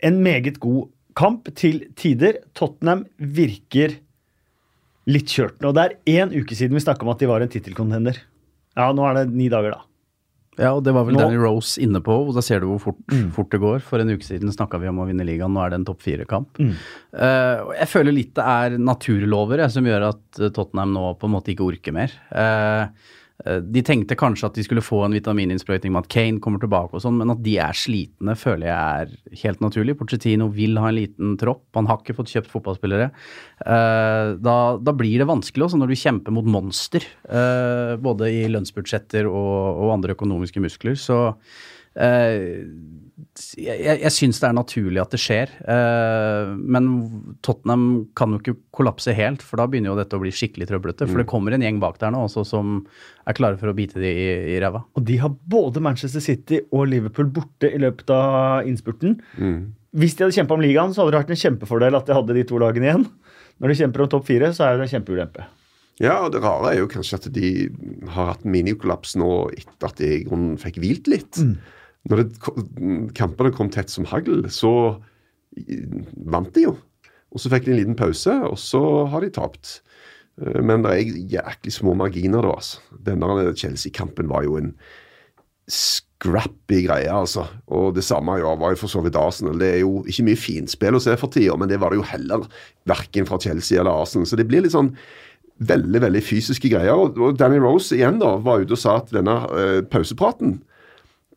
en 0.00 0.22
meget 0.24 0.56
god 0.64 0.88
kamp 1.18 1.50
til 1.58 1.82
tider. 1.98 2.40
Tottenham 2.56 3.04
virker 3.20 3.98
litt 5.08 5.32
kjørt 5.32 5.60
nå. 5.64 5.72
Det 5.76 5.84
er 5.84 6.22
én 6.22 6.32
uke 6.36 6.56
siden 6.56 6.76
vi 6.76 6.84
snakka 6.84 7.06
om 7.06 7.12
at 7.14 7.22
de 7.22 7.30
var 7.30 7.44
en 7.44 7.52
tittelkontender. 7.52 8.20
Ja, 8.78 8.90
nå 8.94 9.06
er 9.08 9.20
det 9.22 9.28
ni 9.34 9.48
dager, 9.52 9.78
da. 9.78 9.84
Ja, 10.58 10.72
og 10.74 10.82
det 10.82 10.90
var 10.94 11.04
vel 11.06 11.14
Nå- 11.14 11.20
Danny 11.22 11.38
Rose 11.38 11.78
inne 11.82 12.00
på, 12.02 12.14
og 12.26 12.32
da 12.34 12.42
ser 12.42 12.60
du 12.60 12.66
hvor 12.66 12.80
fort, 12.82 12.98
fort 13.36 13.52
det 13.54 13.60
går. 13.62 13.78
For 13.86 14.02
en 14.02 14.10
uke 14.10 14.26
siden 14.26 14.50
snakka 14.50 14.80
vi 14.82 14.90
om 14.90 14.98
å 14.98 15.06
vinne 15.06 15.26
ligaen, 15.26 15.54
nå 15.54 15.62
er 15.62 15.70
det 15.70 15.78
en 15.80 15.86
topp 15.86 16.02
fire-kamp. 16.02 16.58
Mm. 16.58 16.72
Uh, 17.14 17.70
jeg 17.78 17.90
føler 17.92 18.16
litt 18.16 18.32
det 18.38 18.46
er 18.46 18.74
naturlover 18.82 19.62
jeg, 19.62 19.74
som 19.76 19.86
gjør 19.86 20.08
at 20.10 20.42
eh, 20.42 20.50
Tottenham 20.54 20.96
nå 20.96 21.04
på 21.20 21.30
en 21.30 21.34
måte 21.36 21.54
ikke 21.54 21.68
orker 21.68 21.94
mer. 21.94 22.14
Eh, 22.34 23.14
de 23.38 23.82
tenkte 23.86 24.16
kanskje 24.18 24.48
at 24.48 24.56
de 24.58 24.64
skulle 24.66 24.82
få 24.82 25.04
en 25.06 25.14
vitamininnsprøytning 25.14 25.92
med 25.94 26.06
at 26.06 26.10
Kane 26.10 26.40
kommer 26.42 26.58
tilbake 26.58 26.96
og 26.98 27.02
sånn, 27.04 27.20
men 27.20 27.30
at 27.30 27.42
de 27.44 27.54
er 27.62 27.76
slitne, 27.76 28.34
føler 28.34 28.66
jeg 28.66 29.04
er 29.04 29.36
helt 29.44 29.62
naturlig. 29.62 29.94
Pochettino 30.00 30.48
vil 30.54 30.74
ha 30.82 30.90
en 30.90 30.96
liten 30.96 31.36
tropp, 31.38 31.62
han 31.78 31.86
har 31.86 32.00
ikke 32.02 32.16
fått 32.18 32.32
kjøpt 32.34 32.50
fotballspillere. 32.50 33.10
Eh, 33.62 34.32
da, 34.42 34.56
da 34.82 34.96
blir 34.96 35.22
det 35.22 35.28
vanskelig 35.30 35.68
også 35.68 35.78
når 35.78 35.92
du 35.92 36.00
kjemper 36.02 36.34
mot 36.34 36.50
monster, 36.50 37.06
eh, 37.30 37.94
både 38.02 38.32
i 38.34 38.42
lønnsbudsjetter 38.50 39.30
og, 39.30 39.84
og 39.84 39.94
andre 39.94 40.18
økonomiske 40.18 40.64
muskler. 40.64 40.98
Så 40.98 41.20
eh, 41.94 42.58
jeg, 43.58 43.98
jeg 44.02 44.12
syns 44.14 44.38
det 44.40 44.46
er 44.48 44.54
naturlig 44.56 45.00
at 45.02 45.14
det 45.14 45.20
skjer. 45.22 45.50
eh, 45.66 46.52
men 46.58 46.88
Tottenham 47.44 47.86
kan 48.18 48.34
jo 48.34 48.38
ikke 48.40 48.56
kollapse 48.78 49.14
helt, 49.16 49.42
for 49.44 49.58
da 49.60 49.66
begynner 49.70 49.92
jo 49.92 49.98
dette 49.98 50.18
å 50.18 50.22
bli 50.22 50.32
skikkelig 50.34 50.68
trøblete. 50.70 51.08
For 51.08 51.18
det 51.22 51.26
kommer 51.30 51.56
en 51.56 51.64
gjeng 51.66 51.80
bak 51.82 51.98
der 52.02 52.14
nå 52.14 52.24
også 52.28 52.44
som 52.46 52.78
er 53.28 53.36
klare 53.38 53.58
for 53.60 53.72
å 53.72 53.76
bite 53.76 54.00
de 54.02 54.12
i, 54.12 54.28
i 54.54 54.60
ræva. 54.62 54.84
Og 54.94 55.04
de 55.08 55.18
har 55.22 55.34
både 55.50 55.82
Manchester 55.84 56.22
City 56.24 56.62
og 56.70 56.86
Liverpool 56.92 57.30
borte 57.34 57.70
i 57.74 57.80
løpet 57.82 58.10
av 58.14 58.68
innspurten. 58.70 59.18
Hvis 59.98 60.14
de 60.18 60.26
hadde 60.26 60.36
kjempa 60.36 60.54
om 60.54 60.62
ligaen, 60.62 60.92
så 60.94 61.02
hadde 61.02 61.14
det 61.16 61.22
vært 61.24 61.30
en 61.34 61.42
kjempefordel 61.42 61.96
at 61.98 62.06
de 62.08 62.16
hadde 62.16 62.36
de 62.36 62.44
to 62.46 62.58
lagene 62.60 62.90
igjen. 62.90 63.06
Når 63.58 63.72
de 63.72 63.78
kjemper 63.80 64.04
om 64.04 64.10
topp 64.12 64.28
fire, 64.28 64.52
så 64.54 64.68
er 64.68 64.76
det 64.78 64.86
en 64.86 64.92
kjempeulempe. 64.98 65.46
Ja, 65.98 66.20
og 66.22 66.30
det 66.30 66.44
rare 66.44 66.70
er 66.70 66.78
jo 66.78 66.90
kanskje 66.92 67.18
at 67.18 67.24
de 67.34 67.48
har 68.14 68.28
hatt 68.36 68.44
minikollaps 68.46 69.16
nå 69.18 69.48
etter 69.56 69.88
at 69.88 69.98
de 69.98 70.12
i 70.20 70.22
grunnen 70.28 70.54
fikk 70.60 70.78
hvilt 70.84 71.10
litt. 71.10 71.40
Når 72.08 72.22
det, 72.22 72.28
kampene 73.18 73.52
kom 73.54 73.70
tett 73.72 73.92
som 73.92 74.06
hagl, 74.08 74.46
så 74.52 74.72
vant 76.28 76.52
de 76.54 76.68
jo. 76.68 76.76
Og 77.34 77.42
så 77.42 77.50
fikk 77.52 77.66
de 77.66 77.74
en 77.74 77.80
liten 77.82 77.98
pause, 77.98 78.32
og 78.48 78.56
så 78.60 78.80
har 79.12 79.24
de 79.24 79.32
tapt. 79.34 79.80
Eh, 80.40 80.62
Men 80.64 80.84
det 80.86 80.94
er 80.94 81.18
jæklig 81.38 81.74
små 81.74 81.94
marginer, 81.98 82.42
da. 82.42 82.54
altså. 82.56 82.80
Denne 83.04 83.52
Chelsea-kampen 83.56 84.30
var 84.30 84.46
jo 84.46 84.56
en 84.60 84.72
scrappy 85.68 86.86
greie, 86.86 87.10
altså. 87.12 87.44
Og 87.66 87.94
det 87.94 88.04
samme 88.06 88.38
ja, 88.40 88.54
var 88.56 88.72
jo 88.72 88.82
for 88.84 88.92
så 88.92 89.02
vidt 89.04 89.18
Arsenal. 89.20 89.58
Det 89.60 89.74
er 89.74 89.80
jo 89.82 90.02
ikke 90.08 90.24
mye 90.30 90.40
finspill 90.40 90.96
å 90.96 91.02
se 91.02 91.16
for 91.20 91.32
tida, 91.34 91.56
men 91.60 91.68
det 91.68 91.80
var 91.82 91.92
det 91.92 92.00
jo 92.00 92.08
heller 92.08 92.48
verken 92.88 93.28
fra 93.28 93.40
Chelsea 93.42 93.80
eller 93.80 93.92
Arsenal. 93.92 94.26
Så 94.26 94.38
det 94.40 94.48
blir 94.48 94.64
litt 94.64 94.76
sånn 94.76 94.94
veldig 95.68 96.00
veldig 96.06 96.22
fysiske 96.22 96.70
greier. 96.70 96.94
Og 96.94 97.36
Danny 97.38 97.58
Rose 97.60 97.96
igjen 97.96 98.20
da, 98.22 98.36
var 98.40 98.62
ute 98.62 98.76
og 98.76 98.80
sa 98.80 98.98
at 99.02 99.12
denne 99.14 99.40
eh, 99.58 99.80
pausepraten 99.90 100.60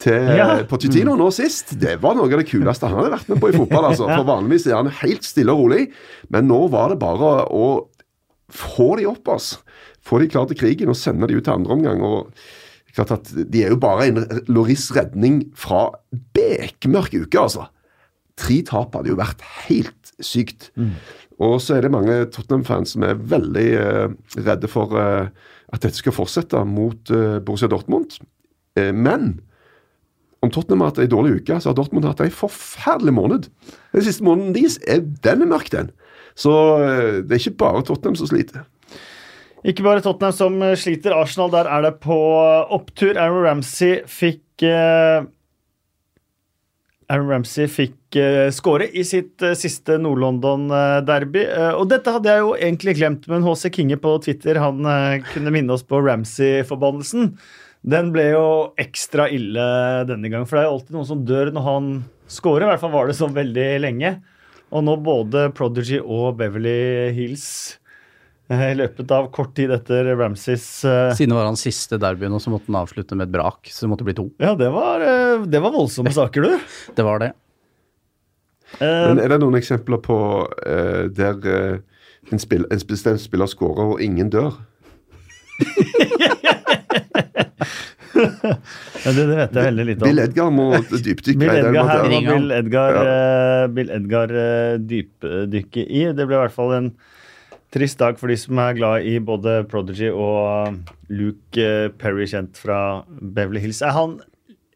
til 0.02 0.32
Ja. 0.32 0.38
ja. 0.38 0.64
Pochettino 0.70 1.16
nå 1.20 1.30
sist, 1.36 1.76
det 1.80 1.98
var 2.04 2.18
noe 2.18 2.30
av 2.30 2.42
det 2.42 2.50
kuleste 2.50 2.90
han 2.90 2.98
hadde 3.00 3.14
vært 3.14 3.30
med 3.32 3.42
på 3.42 3.52
i 3.52 3.58
fotball. 3.58 3.92
altså. 3.92 4.10
For 4.16 4.28
vanligvis 4.28 4.68
er 4.70 4.80
han 4.80 4.92
helt 5.02 5.28
stille 5.28 5.54
og 5.54 5.66
rolig, 5.66 5.86
men 6.34 6.50
nå 6.50 6.64
var 6.74 6.94
det 6.94 7.02
bare 7.04 7.36
å 7.52 7.68
få 8.52 8.96
de 9.00 9.08
opp, 9.08 9.30
altså. 9.32 9.62
Få 10.04 10.20
de 10.20 10.28
klar 10.32 10.48
til 10.50 10.58
krigen 10.60 10.90
og 10.92 10.98
sende 10.98 11.30
de 11.30 11.38
ut 11.38 11.46
til 11.46 11.54
andre 11.54 11.78
omgang. 11.78 12.02
og 12.02 12.34
klart 12.96 13.14
at 13.16 13.30
De 13.32 13.64
er 13.64 13.72
jo 13.72 13.80
bare 13.80 14.10
en 14.10 14.26
Loris 14.52 14.90
redning 14.96 15.46
fra 15.56 15.90
bekmørk 16.36 17.14
uke, 17.16 17.40
altså. 17.40 17.70
Tre 18.42 18.62
tap 18.68 18.96
hadde 18.98 19.12
jo 19.12 19.20
vært 19.20 19.44
helt 19.68 20.14
sykt. 20.20 20.72
Og 21.42 21.60
så 21.62 21.78
er 21.78 21.86
det 21.86 21.94
mange 21.94 22.18
Tottenham-fans 22.34 22.96
som 22.96 23.06
er 23.06 23.16
veldig 23.18 23.70
uh, 23.78 24.14
redde 24.46 24.70
for 24.70 24.94
uh, 24.98 25.30
at 25.72 25.86
dette 25.86 25.98
skal 25.98 26.16
fortsette 26.16 26.60
mot 26.68 27.14
uh, 27.14 27.40
Borussia 27.40 27.70
Dortmund. 27.72 28.18
Eh, 28.80 28.92
men 28.96 29.40
om 30.42 30.50
Tottenham 30.50 30.84
har 30.84 30.92
hatt 30.92 31.02
ei 31.04 31.10
dårlig 31.10 31.42
uke, 31.42 31.60
så 31.62 31.70
har 31.70 31.78
Dortmund 31.78 32.08
hatt 32.10 32.24
ei 32.26 32.32
forferdelig 32.34 33.14
måned. 33.14 33.50
Den 33.94 34.06
siste 34.06 34.26
måneden 34.26 34.56
deres 34.58 34.80
er 34.90 35.04
den 35.26 35.46
er 35.46 35.52
mørk, 35.52 35.70
den. 35.74 35.92
Så 36.40 36.54
eh, 36.82 37.20
det 37.22 37.36
er 37.36 37.44
ikke 37.44 37.60
bare 37.62 37.84
Tottenham 37.86 38.18
som 38.18 38.32
sliter. 38.32 38.66
Ikke 39.68 39.86
bare 39.86 40.02
Tottenham 40.02 40.34
som 40.34 40.58
eh, 40.66 40.78
sliter. 40.80 41.14
Arsenal, 41.14 41.54
der 41.54 41.70
er 41.70 41.86
det 41.86 41.94
på 42.02 42.18
opptur. 42.74 43.14
Aaron 43.20 43.46
Ramsey 43.46 44.02
fikk 44.10 44.66
eh, 44.66 45.28
Aaron 47.12 47.28
Ramsey 47.28 47.68
fikk 47.68 48.16
eh, 48.20 48.48
skåre 48.56 48.88
i 48.88 49.04
sitt 49.08 49.44
eh, 49.44 49.58
siste 49.60 49.98
Nord-London-derby. 50.00 51.44
Eh, 51.44 51.74
og 51.76 51.90
dette 51.92 52.14
hadde 52.16 52.32
jeg 52.32 52.44
jo 52.46 52.54
egentlig 52.56 52.96
glemt, 53.02 53.28
men 53.32 53.44
HC 53.44 53.68
Kinge 53.76 53.98
på 54.00 54.16
Twitter 54.24 54.62
han 54.62 54.80
kunne 55.34 55.54
minne 55.54 55.76
oss 55.76 55.84
på 55.88 56.00
Ramsey-forbannelsen. 56.06 57.34
Den 57.82 58.12
ble 58.14 58.28
jo 58.36 58.48
ekstra 58.80 59.26
ille 59.34 59.64
denne 60.10 60.30
gang, 60.30 60.46
for 60.46 60.58
det 60.58 60.64
er 60.64 60.70
jo 60.70 60.76
alltid 60.76 60.96
noen 60.96 61.08
som 61.10 61.24
dør 61.26 61.50
når 61.54 61.64
han 61.66 61.88
scorer. 62.30 62.68
I 62.68 62.72
hvert 62.72 62.84
fall 62.84 62.94
var 62.94 63.10
det 63.10 63.18
sånn 63.18 63.34
veldig 63.34 63.70
lenge. 63.82 64.16
Og 64.72 64.86
nå 64.86 64.96
både 65.04 65.50
Prodigy 65.58 65.98
og 66.00 66.38
Beverly 66.40 67.10
Hills 67.18 67.46
eh, 68.52 68.70
i 68.70 68.78
løpet 68.78 69.10
av 69.12 69.28
kort 69.36 69.52
tid 69.58 69.74
etter 69.76 70.14
Ramsays 70.16 70.68
uh, 70.88 71.10
Siden 71.18 71.34
det 71.34 71.40
var 71.42 71.50
hans 71.50 71.66
siste 71.66 72.00
derby 72.00 72.30
nå, 72.32 72.40
så 72.40 72.54
måtte 72.54 72.72
han 72.72 72.80
avslutte 72.80 73.18
med 73.18 73.28
et 73.28 73.34
brak. 73.34 73.68
Så 73.68 73.84
det 73.84 73.92
måtte 73.92 74.08
bli 74.08 74.16
to. 74.16 74.30
Ja, 74.40 74.54
det 74.56 74.70
var, 74.72 75.04
eh, 75.04 75.44
det 75.50 75.64
var 75.64 75.74
voldsomme 75.76 76.14
saker, 76.16 76.48
du. 76.48 76.76
Det 76.98 77.08
var 77.08 77.26
det. 77.26 77.34
Uh, 78.78 79.10
Men 79.12 79.20
er 79.20 79.34
det 79.34 79.42
noen 79.42 79.58
eksempler 79.60 80.00
på 80.00 80.18
der 81.12 81.42
en, 81.52 82.40
spill, 82.40 82.64
en 82.72 82.86
bestemt 82.88 83.20
spiller 83.20 83.50
scorer 83.52 83.98
og 83.98 84.06
ingen 84.06 84.30
dør? 84.32 84.54
ja, 88.22 89.12
det, 89.12 89.24
det 89.28 89.38
vet 89.38 89.56
jeg 89.58 89.66
veldig 89.68 89.86
lite 89.88 90.02
om. 90.04 90.08
Bill 90.10 90.22
Edgar 90.24 90.52
må 90.54 90.66
dypdykke 90.92 91.40
Bill. 91.42 91.56
Edgar 91.62 91.90
her 91.92 92.10
må 92.12 92.20
Bill 92.28 92.52
Edgar, 92.58 92.98
ja. 93.00 93.68
Bill 93.78 93.90
Edgar 93.98 94.34
eh, 94.44 94.76
dypdykke 94.92 95.86
i. 95.88 96.04
Det 96.18 96.28
ble 96.28 96.38
i 96.38 96.42
hvert 96.46 96.56
fall 96.56 96.74
en 96.78 96.92
trist 97.72 98.02
dag 98.02 98.18
for 98.20 98.28
de 98.32 98.36
som 98.40 98.60
er 98.60 98.74
glad 98.76 99.06
i 99.08 99.16
både 99.24 99.62
Prodigy 99.72 100.10
og 100.12 100.82
Luke 101.12 101.62
eh, 101.64 101.88
Perry, 102.02 102.28
kjent 102.28 102.60
fra 102.60 102.82
Beverly 103.08 103.62
Hills. 103.64 103.80
Er 103.86 103.96
han 103.96 104.18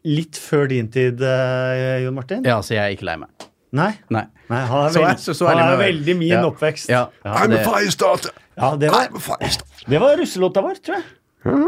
litt 0.06 0.38
før 0.38 0.68
din 0.70 0.88
tid, 0.94 1.20
eh, 1.20 2.00
Jon 2.04 2.16
Martin? 2.16 2.46
Ja, 2.46 2.60
så 2.64 2.76
jeg 2.78 2.84
er 2.84 2.96
ikke 2.96 3.08
lei 3.10 3.18
meg. 3.24 3.46
Nei? 3.76 3.90
Nei. 4.14 4.22
Nei, 4.48 4.60
han 4.70 4.86
er, 4.86 4.94
veld, 4.94 5.20
så- 5.20 5.34
så 5.34 5.48
han 5.50 5.58
er 5.58 5.76
veldig 5.80 6.14
min 6.16 6.28
Ja. 6.30 6.44
oppvekst. 6.46 6.88
Ja. 6.88 7.08
I'm 7.26 7.50
det- 7.50 7.66
a 7.66 7.70
firestarter! 7.70 8.30
Ja, 8.56 8.70
det 8.80 8.88
var, 8.90 9.08
I'm 9.10 9.62
det 9.90 9.98
var 10.00 10.16
russelåta 10.16 10.62
vår, 10.64 10.78
tror 10.80 10.94
jeg. 10.96 11.04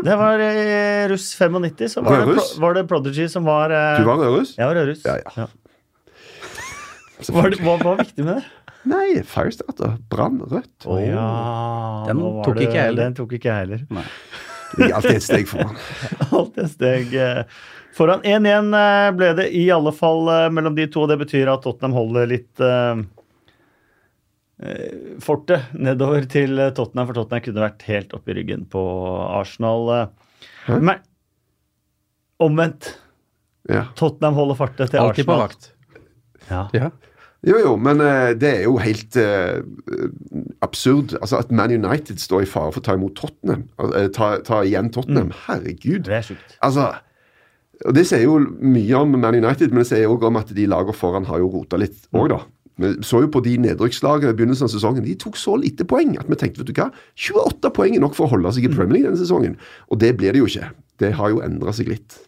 Det 0.05 0.17
var 0.21 0.43
i 0.43 1.09
russ 1.13 1.31
95, 1.39 1.89
så 1.93 2.03
var 2.05 2.25
det, 2.27 2.43
var 2.63 2.75
det 2.79 2.85
Prodigy 2.91 3.29
som 3.33 3.45
var 3.49 3.71
eh, 3.75 3.99
Du 4.01 4.07
var 4.09 4.21
rødruss? 4.23 4.55
Jeg 4.59 4.67
var 4.71 4.79
rødruss. 4.79 5.05
Ja, 5.07 5.17
ja. 5.37 5.47
Hva, 7.19 7.35
var 7.43 7.51
det- 7.51 7.61
hva 7.65 7.77
var 7.83 7.97
viktig 8.03 8.25
med 8.25 8.37
det? 8.39 8.45
Nei, 8.89 9.23
firestarter. 9.27 9.97
Brann 10.09 10.39
rødt. 10.49 10.87
Å 10.87 10.99
ja, 11.03 11.25
Den 12.09 12.21
tok 12.47 12.61
ikke 12.63 12.79
heller. 12.79 13.03
Den 13.03 13.17
tok 13.19 13.35
ikke 13.37 13.51
jeg 13.51 13.65
heller. 13.67 13.83
Det 14.77 14.87
er 14.87 14.95
alltid 14.99 15.17
et 15.19 15.27
steg 15.27 15.49
foran. 15.51 15.77
Alt 16.39 16.59
et 16.63 16.71
steg 16.73 17.15
eh, 17.19 17.43
foran. 17.97 18.23
1-1 18.23 18.71
eh, 18.79 19.11
ble 19.19 19.31
det 19.41 19.49
i 19.57 19.67
alle 19.75 19.93
fall 19.97 20.29
eh, 20.33 20.47
mellom 20.55 20.77
de 20.79 20.87
to, 20.93 21.03
og 21.05 21.11
det 21.13 21.19
betyr 21.25 21.51
at 21.53 21.65
Tottenham 21.67 21.97
holder 21.99 22.29
litt 22.31 22.63
eh, 22.63 22.69
eh, 22.69 23.03
fortet 25.23 25.69
nedover 25.79 26.25
til 26.31 26.59
eh, 26.59 26.73
Tottenham, 26.75 27.07
for 27.11 27.15
Tottenham 27.21 27.45
kunne 27.45 27.63
vært 27.67 27.85
helt 27.87 28.15
oppi 28.17 28.35
ryggen 28.39 28.65
på 28.71 28.83
Arsenal. 29.39 30.09
Hæ? 30.67 30.79
Men 30.81 31.05
omvendt. 32.43 32.97
Ja. 33.69 33.87
Tottenham 33.99 34.35
holder 34.39 34.59
fartet 34.59 34.91
til 34.91 35.03
Alltid 35.03 35.27
på 35.29 35.37
Arsenal. 35.37 35.49
vakt. 35.49 35.71
Ja. 36.49 36.65
Ja. 36.73 36.91
Jo, 37.47 37.55
jo, 37.63 37.73
men 37.79 38.01
eh, 38.03 38.33
det 38.35 38.49
er 38.51 38.63
jo 38.67 38.79
helt 38.83 39.15
eh, 39.21 39.61
absurd. 40.65 41.13
Altså 41.21 41.39
At 41.39 41.53
Man 41.55 41.71
United 41.71 42.19
står 42.19 42.43
i 42.43 42.49
fare 42.51 42.73
for 42.75 42.83
å 42.83 42.87
ta 42.89 42.97
imot 42.99 43.15
Tottenham. 43.19 43.69
eh, 43.95 44.09
ta, 44.15 44.39
ta 44.43 44.65
igjen 44.67 44.91
Tottenham. 44.95 45.31
Herregud. 45.45 46.09
Det 46.09 46.17
er 46.19 46.27
sjukt. 46.33 46.57
Altså, 46.67 46.89
og 47.87 47.95
Det 47.95 48.03
sier 48.11 48.25
jo 48.25 48.41
mye 48.43 48.99
om 49.05 49.15
Man 49.23 49.39
United, 49.39 49.71
men 49.71 49.85
det 49.85 49.91
sier 49.93 50.11
òg 50.11 50.27
om 50.27 50.41
at 50.41 50.51
de 50.57 50.67
lagene 50.67 50.97
foran 50.99 51.29
har 51.31 51.39
jo 51.39 51.53
rota 51.53 51.79
litt 51.79 52.09
òg, 52.11 52.33
da. 52.35 52.41
Vi 52.79 52.93
så 53.07 53.23
jo 53.25 53.31
på 53.35 53.43
de 53.45 53.57
nedrykkslagene 53.65 54.33
i 54.33 54.39
begynnelsen 54.39 54.69
av 54.69 54.73
sesongen. 54.73 55.07
De 55.07 55.17
tok 55.19 55.39
så 55.39 55.57
lite 55.59 55.87
poeng 55.89 56.15
at 56.21 56.29
vi 56.31 56.39
tenkte 56.39 56.63
vet 56.63 56.71
du 56.71 56.77
hva, 56.79 56.91
28 57.19 57.73
poeng 57.75 57.97
er 57.97 58.05
nok 58.05 58.15
for 58.15 58.29
å 58.29 58.35
holde 58.37 58.53
seg 58.55 58.69
i 58.69 58.75
Premier 58.75 58.99
League 58.99 59.11
denne 59.11 59.21
sesongen. 59.21 59.57
Og 59.91 59.99
det 60.03 60.13
blir 60.21 60.35
det 60.35 60.43
jo 60.43 60.51
ikke. 60.51 60.71
Det 61.03 61.11
har 61.19 61.35
jo 61.35 61.43
endra 61.43 61.75
seg 61.75 61.91
litt. 61.91 62.19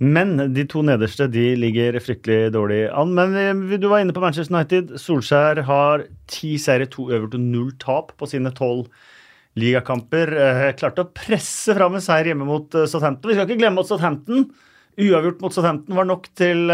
Men 0.00 0.32
de 0.54 0.64
to 0.64 0.80
nederste 0.86 1.26
de 1.28 1.50
ligger 1.60 1.98
fryktelig 2.00 2.54
dårlig 2.54 2.86
an. 2.88 3.12
Men 3.16 3.36
eh, 3.36 3.76
du 3.76 3.86
var 3.90 4.00
inne 4.00 4.14
på 4.16 4.22
Manchester 4.22 4.56
United. 4.56 4.94
Solskjær 5.00 5.60
har 5.68 6.06
ti 6.30 6.54
seire, 6.62 6.88
to 6.88 7.10
øvert 7.12 7.36
og 7.36 7.44
null 7.44 7.74
tap 7.82 8.14
på 8.16 8.28
sine 8.30 8.52
tolv 8.56 8.88
ligakamper. 9.60 10.32
Eh, 10.32 10.66
klarte 10.80 11.04
å 11.04 11.12
presse 11.12 11.76
fram 11.76 11.98
en 11.98 12.04
seier 12.04 12.32
hjemme 12.32 12.48
mot 12.48 12.74
eh, 12.74 12.88
Southampton. 12.88 13.28
Vi 13.28 13.36
skal 13.36 13.46
ikke 13.46 13.60
glemme 13.60 13.84
at 13.84 13.90
Southampton, 13.90 14.48
uavgjort 15.00 15.44
mot 15.44 15.54
Southampton, 15.54 15.98
var 16.00 16.08
nok 16.08 16.30
til 16.38 16.64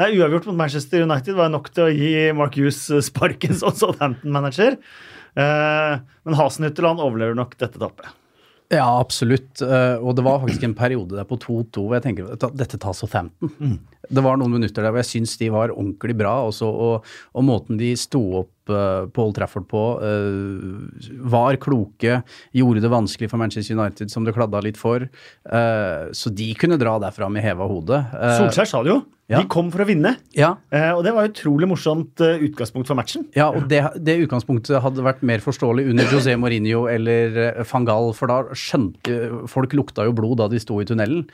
Nei, 0.00 0.14
uavgjort 0.16 0.48
mot 0.48 0.56
Manchester 0.56 1.04
United 1.04 1.36
var 1.36 1.50
nok 1.52 1.68
til 1.76 1.84
å 1.84 1.92
gi 1.92 2.12
Mark 2.36 2.56
Hughes 2.56 2.86
sparken 3.04 3.52
som 3.58 3.74
Southampton-manager. 3.76 4.78
Eh, 5.36 5.98
men 6.24 6.38
Hasenhytteland 6.38 7.02
overlever 7.04 7.36
nok 7.36 7.52
dette 7.60 7.80
tappet. 7.80 8.08
Ja, 8.70 8.86
absolutt. 9.00 9.60
Eh, 9.60 9.96
og 9.98 10.14
det 10.16 10.24
var 10.24 10.40
faktisk 10.40 10.64
en 10.64 10.76
periode 10.78 11.18
der 11.18 11.26
på 11.28 11.36
2-2 11.42 11.84
hvor 11.84 11.96
jeg 11.98 12.06
tenker 12.06 12.32
at 12.36 12.46
dette 12.56 12.78
tar 12.80 12.94
Southampton. 12.96 13.50
Det 14.10 14.24
var 14.24 14.40
noen 14.40 14.58
minutter 14.58 14.82
der 14.82 14.92
hvor 14.92 15.02
jeg 15.04 15.10
syns 15.12 15.36
de 15.40 15.50
var 15.54 15.74
ordentlig 15.74 16.16
bra 16.18 16.40
også, 16.48 16.66
og, 16.70 17.12
og 17.34 17.46
måten 17.46 17.78
de 17.80 17.92
sto 17.98 18.22
opp 18.42 18.72
uh, 18.72 19.06
på 19.10 19.26
Old 19.26 19.36
Trafford 19.38 19.68
på, 19.70 19.84
uh, 20.02 21.20
var 21.30 21.58
kloke, 21.62 22.20
gjorde 22.56 22.82
det 22.82 22.90
vanskelig 22.92 23.30
for 23.30 23.42
Manchester 23.42 23.78
United, 23.78 24.10
som 24.12 24.26
det 24.26 24.34
kladda 24.36 24.62
litt 24.66 24.80
for. 24.80 25.06
Uh, 25.46 26.10
så 26.16 26.34
de 26.34 26.50
kunne 26.58 26.80
dra 26.80 26.98
derfra 27.02 27.30
med 27.30 27.46
heva 27.46 27.70
hode. 27.70 28.02
Solskjær 28.40 28.70
sa 28.70 28.82
det 28.86 28.94
jo. 28.94 29.00
ja. 29.30 29.38
De 29.38 29.50
kom 29.50 29.70
for 29.70 29.84
å 29.84 29.86
vinne. 29.86 30.16
Ja, 30.34 30.56
og 30.96 31.04
det 31.06 31.12
var 31.14 31.28
et 31.28 31.36
utrolig 31.36 31.68
morsomt 31.70 32.18
utgangspunkt 32.18 32.90
for 32.90 32.98
matchen. 32.98 33.28
Ja, 33.38 33.46
og 33.54 33.68
det, 33.70 33.78
det 34.02 34.16
utgangspunktet 34.24 34.82
hadde 34.82 35.04
vært 35.06 35.22
mer 35.26 35.42
forståelig 35.44 35.86
under 35.92 36.10
José 36.10 36.34
Mourinho 36.40 36.86
eller 36.90 37.62
van 37.70 37.86
Gaal, 37.86 38.10
for 38.18 38.30
da 38.30 38.40
skjønte 38.58 39.46
folk 39.50 39.76
lukta 39.78 40.08
jo 40.08 40.16
blod 40.18 40.40
da 40.42 40.48
de 40.50 40.58
sto 40.62 40.80
i 40.82 40.88
tunnelen. 40.88 41.28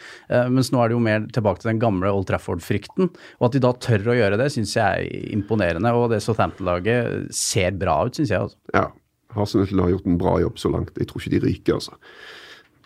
Mens 0.53 0.69
nå 0.75 0.83
er 0.83 0.93
det 0.93 0.99
jo 0.99 1.05
mer 1.09 1.25
tilbake 1.33 1.63
til 1.63 1.73
den 1.73 1.81
gamle 1.81 2.13
Old 2.13 2.29
Trafford-frykten. 2.67 3.11
Og 3.41 3.49
at 3.49 3.57
de 3.57 3.63
da 3.63 3.73
tør 3.73 4.13
å 4.13 4.17
gjøre 4.19 4.39
det, 4.41 4.51
syns 4.55 4.77
jeg 4.77 5.07
er 5.07 5.35
imponerende. 5.35 5.93
Og 5.95 6.11
det 6.13 6.23
Southampton-laget 6.25 7.31
ser 7.35 7.77
bra 7.79 8.01
ut, 8.07 8.17
syns 8.17 8.33
jeg. 8.33 8.41
Altså. 8.41 8.59
Ja. 8.75 8.89
Arsenal 9.37 9.83
har 9.85 9.93
gjort 9.93 10.07
en 10.09 10.19
bra 10.21 10.39
jobb 10.41 10.59
så 10.59 10.73
langt. 10.73 10.97
Jeg 10.97 11.11
tror 11.11 11.23
ikke 11.23 11.35
de 11.35 11.43
ryker, 11.45 11.79
altså. 11.79 11.97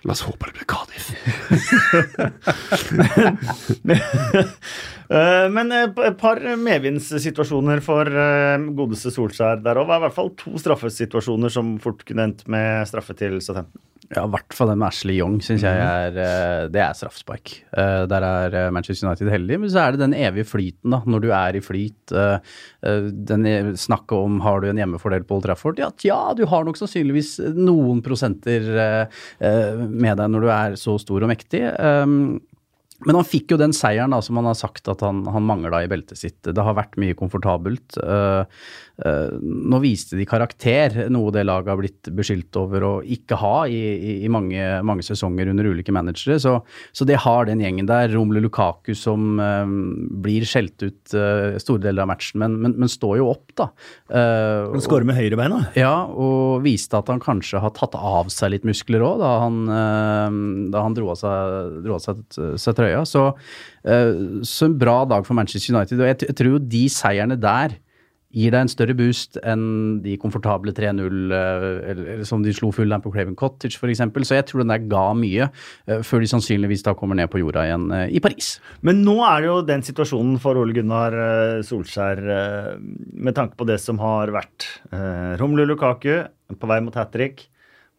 La 0.08 0.14
oss 0.14 0.22
håpe 0.24 0.48
det 0.48 0.54
blir 0.56 0.68
Cardiff. 0.70 1.10
Eh, 5.10 5.48
men 5.50 5.72
eh, 5.74 5.88
et 6.06 6.14
par 6.20 6.38
medvindssituasjoner 6.38 7.80
for 7.82 8.06
eh, 8.06 8.62
godeste 8.78 9.10
Solskjær 9.10 9.58
der 9.64 9.80
òg. 9.82 9.88
I 9.90 9.98
hvert 10.04 10.14
fall 10.14 10.28
to 10.38 10.52
straffesituasjoner 10.62 11.50
som 11.50 11.72
fort 11.82 12.04
kunne 12.06 12.28
endt 12.28 12.44
med 12.46 12.86
straffe 12.86 13.16
til 13.18 13.40
Southampton. 13.42 13.82
Ja, 14.10 14.24
i 14.26 14.30
hvert 14.32 14.54
fall 14.54 14.70
den 14.72 14.78
med 14.80 14.88
Ashley 14.88 15.18
Young 15.20 15.36
syns 15.42 15.62
jeg 15.62 15.82
er 15.82 16.16
eh, 16.18 16.62
Det 16.74 16.80
er 16.82 16.94
straffespark. 16.98 17.52
Eh, 17.74 18.04
der 18.10 18.26
er 18.26 18.54
Manchester 18.74 19.06
United 19.10 19.30
heldig, 19.34 19.58
men 19.64 19.70
så 19.74 19.82
er 19.82 19.94
det 19.96 20.02
den 20.04 20.14
evige 20.18 20.46
flyten, 20.50 20.94
da. 20.94 21.02
Når 21.10 21.24
du 21.26 21.28
er 21.34 21.58
i 21.58 21.62
flyt. 21.62 22.14
den 23.32 23.46
e- 23.50 23.74
Snakket 23.82 24.14
om 24.14 24.38
har 24.46 24.62
du 24.62 24.68
en 24.70 24.78
hjemmefordel 24.78 25.26
på 25.26 25.40
Old 25.40 25.46
Trafford. 25.48 25.82
Ja, 25.82 25.90
ja, 26.06 26.20
du 26.38 26.44
har 26.50 26.66
nok 26.70 26.78
sannsynligvis 26.78 27.34
noen 27.58 27.98
prosenter 28.06 28.70
med 29.90 30.20
deg 30.20 30.30
når 30.32 30.46
du 30.46 30.52
er 30.54 30.78
så 30.80 30.96
stor 31.02 31.26
og 31.26 31.30
mektig. 31.32 31.64
Um, 31.78 32.40
men 33.06 33.16
han 33.16 33.24
fikk 33.24 33.54
jo 33.54 33.60
den 33.60 33.72
seieren 33.72 34.12
da, 34.12 34.20
som 34.20 34.36
han 34.36 34.48
har 34.50 34.58
sagt 34.58 34.88
at 34.92 35.00
han, 35.04 35.22
han 35.32 35.46
mangla 35.48 35.82
i 35.84 35.88
beltet 35.88 36.20
sitt. 36.20 36.38
Det 36.44 36.64
har 36.64 36.76
vært 36.76 36.98
mye 37.00 37.16
komfortabelt. 37.16 37.96
Uh, 39.00 39.10
uh, 39.10 39.38
nå 39.40 39.80
viste 39.82 40.18
de 40.18 40.26
karakter, 40.28 41.06
noe 41.12 41.32
det 41.34 41.44
laget 41.46 41.72
har 41.72 41.80
blitt 41.80 42.10
beskyldt 42.16 42.58
over 42.60 42.86
å 42.86 42.92
ikke 43.02 43.38
ha 43.40 43.54
i, 43.70 43.80
i, 43.96 44.14
i 44.26 44.30
mange, 44.32 44.60
mange, 44.86 45.04
sesonger 45.06 45.50
under 45.52 45.70
ulike 45.70 45.94
managere. 45.94 46.38
Så, 46.42 46.56
så, 46.92 47.06
det 47.08 47.20
har 47.24 47.48
den 47.48 47.62
gjengen 47.64 47.88
der. 47.88 48.10
Romelu 48.14 48.44
Lukaku 48.44 48.92
som 48.98 49.40
uh, 49.40 49.64
blir 50.24 50.46
skjelt 50.48 50.80
ut 50.84 50.98
store 51.60 51.82
deler 51.82 52.04
av 52.04 52.10
matchen, 52.12 52.40
men, 52.42 52.56
men, 52.62 52.76
men 52.80 52.90
står 52.90 53.18
jo 53.20 53.30
opp, 53.32 53.52
da. 53.58 53.70
Uh, 54.12 54.70
han 54.74 54.84
skårer 54.84 55.08
med 55.08 55.18
høyrebeina? 55.18 55.62
Ja, 55.78 55.94
og 56.08 56.64
viste 56.64 56.98
at 57.00 57.10
han 57.12 57.22
kanskje 57.22 57.62
har 57.62 57.74
tatt 57.76 57.96
av 57.98 58.30
seg 58.32 58.54
litt 58.54 58.66
muskler 58.68 59.04
òg, 59.06 59.20
da 59.20 59.34
han, 59.44 59.60
da 60.72 60.84
han 60.84 60.96
dro 60.96 61.12
av 61.12 61.20
seg, 61.20 61.76
dro 61.84 61.96
av 61.96 62.04
seg, 62.04 62.24
seg 62.60 62.78
trøya. 62.78 63.04
Så, 63.08 63.30
uh, 63.34 64.10
så, 64.46 64.68
en 64.68 64.80
bra 64.80 65.02
dag 65.08 65.26
for 65.26 65.38
Manchester 65.38 65.74
United. 65.74 66.00
Og 66.00 66.10
jeg, 66.12 66.20
jeg 66.30 66.38
tror 66.40 66.58
de 66.70 66.84
seierne 66.92 67.38
der 67.40 67.78
gir 68.30 68.52
deg 68.54 68.62
en 68.62 68.70
større 68.70 68.94
boost 68.94 69.38
enn 69.42 70.00
de 70.04 70.14
komfortable 70.20 70.72
3-0 70.74 71.32
uh, 71.34 72.22
som 72.26 72.44
de 72.44 72.54
slo 72.54 72.70
full 72.74 72.92
der 72.92 73.02
på 73.02 73.10
Craven 73.14 73.36
Cottage 73.38 73.74
f.eks. 73.74 74.02
Så 74.28 74.38
jeg 74.38 74.46
tror 74.46 74.62
den 74.62 74.70
der 74.70 74.86
ga 74.90 75.04
mye, 75.18 75.48
uh, 75.90 75.98
før 76.06 76.22
de 76.22 76.30
sannsynligvis 76.30 76.86
da 76.86 76.94
kommer 76.98 77.18
ned 77.18 77.30
på 77.32 77.42
jorda 77.42 77.66
igjen 77.66 77.88
uh, 77.90 78.06
i 78.06 78.22
Paris. 78.22 78.52
Men 78.86 79.02
nå 79.06 79.18
er 79.26 79.42
det 79.42 79.50
jo 79.50 79.58
den 79.66 79.86
situasjonen 79.86 80.38
for 80.42 80.60
Ole 80.60 80.76
Gunnar 80.76 81.16
Solskjær 81.66 82.20
med 82.80 83.34
tanke 83.36 83.58
på 83.58 83.66
det 83.68 83.80
som 83.82 83.98
har 84.00 84.30
vært. 84.34 84.66
Romelu 85.40 85.66
Lukaku 85.68 86.12
på 86.60 86.68
vei 86.70 86.78
mot 86.84 86.94
hat 86.96 87.10
trick. 87.14 87.48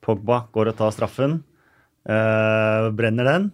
Pogba 0.02 0.46
går 0.56 0.72
og 0.72 0.78
tar 0.80 0.94
straffen. 0.96 1.41
brenner 2.04 3.28
den. 3.28 3.50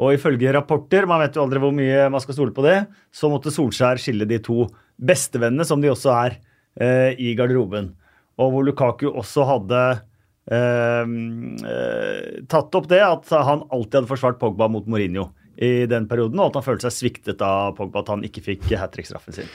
Og 0.00 0.14
ifølge 0.16 0.52
rapporter, 0.54 1.04
man 1.08 1.20
vet 1.20 1.36
jo 1.36 1.42
aldri 1.44 1.60
hvor 1.60 1.74
mye 1.76 2.06
man 2.12 2.22
skal 2.24 2.36
stole 2.36 2.54
på 2.56 2.64
det, 2.64 2.78
så 3.12 3.28
måtte 3.28 3.52
Solskjær 3.52 4.00
skille 4.00 4.28
de 4.28 4.38
to 4.40 4.64
bestevennene, 5.00 5.66
som 5.66 5.80
de 5.82 5.90
også 5.90 6.12
er, 6.14 6.38
eh, 6.80 7.16
i 7.18 7.34
garderoben. 7.38 7.92
Og 8.40 8.52
hvor 8.52 8.64
Lukaku 8.66 9.08
også 9.10 9.46
hadde 9.48 9.82
eh, 10.50 11.10
eh, 11.72 12.40
tatt 12.50 12.78
opp 12.78 12.88
det 12.90 13.02
at 13.04 13.28
han 13.34 13.66
alltid 13.68 14.00
hadde 14.00 14.12
forsvart 14.12 14.40
Pogba 14.40 14.70
mot 14.72 14.86
Mourinho 14.86 15.30
i 15.60 15.84
den 15.90 16.06
perioden, 16.08 16.40
og 16.40 16.50
at 16.50 16.60
han 16.60 16.68
følte 16.70 16.88
seg 16.88 16.96
sviktet 16.96 17.42
av 17.44 17.74
Pogba, 17.76 18.04
at 18.04 18.14
han 18.14 18.24
ikke 18.24 18.44
fikk 18.46 18.70
hat 18.80 18.94
trick-straffen 18.94 19.36
sin. 19.36 19.52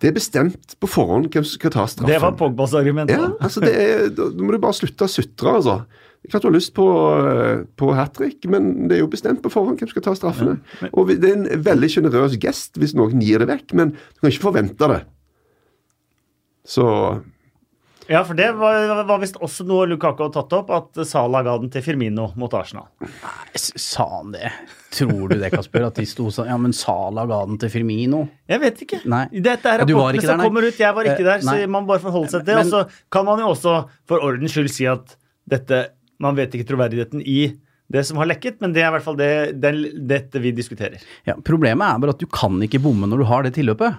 Det 0.00 0.08
er 0.08 0.16
bestemt 0.16 0.76
på 0.80 0.88
forhånd 0.88 1.28
hvem 1.28 1.44
som 1.44 1.58
skal 1.58 1.72
ta 1.74 1.84
straffen. 1.84 2.08
Det 2.08 2.20
var 2.22 2.36
Pogbas 2.40 2.72
argument. 2.76 3.12
Ja, 3.12 3.34
altså 3.36 3.60
det 3.60 3.72
er, 3.76 4.06
Da 4.16 4.30
må 4.32 4.54
du 4.54 4.60
bare 4.62 4.76
slutte 4.78 5.04
å 5.04 5.12
sutre, 5.12 5.58
altså. 5.58 5.82
Klart 6.28 6.44
du 6.44 6.50
har 6.50 6.52
lyst 6.52 6.74
på, 6.76 6.84
eh, 7.16 7.62
på 7.80 7.94
hat 7.96 8.12
trick, 8.18 8.44
men 8.44 8.88
det 8.90 8.98
er 8.98 9.00
jo 9.00 9.08
bestemt 9.08 9.40
på 9.40 9.50
forhånd 9.52 9.80
hvem 9.80 9.88
som 9.88 9.94
skal 9.94 10.04
ta 10.04 10.12
straffene. 10.18 10.58
Ja, 10.60 10.82
men... 10.84 10.92
Og 10.92 11.08
Det 11.08 11.30
er 11.30 11.38
en 11.38 11.64
veldig 11.64 11.88
sjenerøs 11.94 12.36
gest 12.42 12.76
hvis 12.76 12.92
noen 12.98 13.22
gir 13.24 13.40
det 13.40 13.48
vekk, 13.48 13.72
men 13.78 13.94
du 13.96 14.20
kan 14.20 14.32
ikke 14.32 14.44
forvente 14.50 14.90
det. 14.92 15.00
Så 16.68 16.84
Ja, 18.10 18.24
for 18.26 18.34
det 18.34 18.50
var, 18.58 19.04
var 19.06 19.20
visst 19.22 19.36
også 19.38 19.64
noe 19.64 19.84
Lukaku 19.86 20.24
har 20.26 20.32
tatt 20.34 20.52
opp, 20.56 20.70
at 20.74 21.00
Salah 21.06 21.44
ga 21.46 21.54
den 21.62 21.70
til 21.70 21.84
Firmino 21.84 22.32
mot 22.36 22.52
Arsenal. 22.58 22.88
Nei, 23.00 23.60
sa 23.60 24.06
han 24.16 24.32
det? 24.34 24.50
Tror 24.92 25.30
du 25.30 25.36
det, 25.38 25.52
Kasper? 25.54 25.86
At 25.86 26.00
de 26.00 26.04
sto 26.10 26.26
sånn 26.34 26.50
Ja, 26.50 26.56
men 26.58 26.74
Salah 26.76 27.28
ga 27.30 27.38
den 27.46 27.60
til 27.62 27.70
Firmino? 27.70 28.24
Jeg 28.50 28.60
vet 28.64 28.82
ikke. 28.84 29.00
Nei. 29.08 29.22
Dette 29.30 29.72
er 29.72 29.84
rapportene 29.84 30.26
som 30.26 30.42
kommer 30.42 30.66
ut. 30.66 30.76
Jeg 30.82 30.96
var 30.98 31.06
ikke 31.06 31.24
der, 31.28 31.46
så 31.46 31.56
man 31.70 31.88
bare 31.88 32.02
forholder 32.02 32.34
seg 32.34 32.44
til 32.44 32.50
det. 32.50 32.66
Og 32.66 32.74
så 32.74 33.08
kan 33.14 33.24
man 33.30 33.40
jo 33.40 33.54
også 33.54 33.78
for 34.10 34.26
ordens 34.26 34.52
skyld 34.58 34.74
si 34.74 34.90
at 34.90 35.16
dette 35.50 35.86
man 36.22 36.36
vet 36.38 36.54
ikke 36.56 36.68
troverdigheten 36.68 37.24
i 37.24 37.40
det 37.90 38.04
som 38.06 38.20
har 38.20 38.28
lekket, 38.30 38.60
men 38.62 38.74
det 38.74 38.84
er 38.84 38.90
i 38.90 38.94
hvert 38.94 39.06
fall 39.06 39.16
det, 39.18 39.30
det, 39.58 39.72
dette 40.06 40.42
vi 40.42 40.52
diskuterer. 40.54 41.02
Ja, 41.26 41.34
Problemet 41.42 41.88
er 41.88 42.02
bare 42.02 42.14
at 42.14 42.22
du 42.22 42.28
kan 42.30 42.60
ikke 42.62 42.78
bomme 42.82 43.08
når 43.10 43.24
du 43.24 43.26
har 43.30 43.46
det 43.46 43.56
tilløpet. 43.56 43.98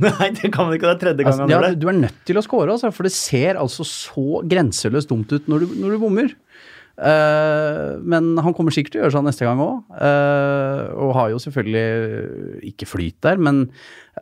Nei, 0.00 0.30
det 0.34 0.50
kan 0.54 0.66
man 0.66 0.74
ikke. 0.76 0.88
Det 0.88 0.96
er 0.96 1.00
tredje 1.04 1.26
gangen. 1.26 1.44
altså, 1.44 1.70
ja, 1.70 1.74
Du 1.78 1.86
er 1.92 1.98
nødt 1.98 2.20
til 2.26 2.40
å 2.40 2.44
score, 2.44 2.72
altså, 2.72 2.90
for 2.96 3.06
det 3.06 3.12
ser 3.14 3.60
altså 3.60 3.86
så 3.86 4.40
grenseløst 4.48 5.10
dumt 5.12 5.32
ut 5.34 5.50
når 5.50 5.66
du, 5.66 5.74
når 5.82 5.94
du 5.94 6.02
bommer. 6.02 6.34
Uh, 7.00 7.96
men 8.04 8.34
han 8.44 8.52
kommer 8.52 8.74
sikkert 8.74 8.92
til 8.92 9.00
å 9.00 9.04
gjøre 9.06 9.14
sånn 9.14 9.26
neste 9.30 9.46
gang 9.46 9.60
òg. 9.64 9.78
Uh, 9.94 10.04
eh, 10.04 10.82
og 11.00 11.14
har 11.16 11.30
jo 11.32 11.38
selvfølgelig 11.40 12.64
ikke 12.70 12.88
flyt 12.88 13.16
der, 13.24 13.40
men 13.40 13.62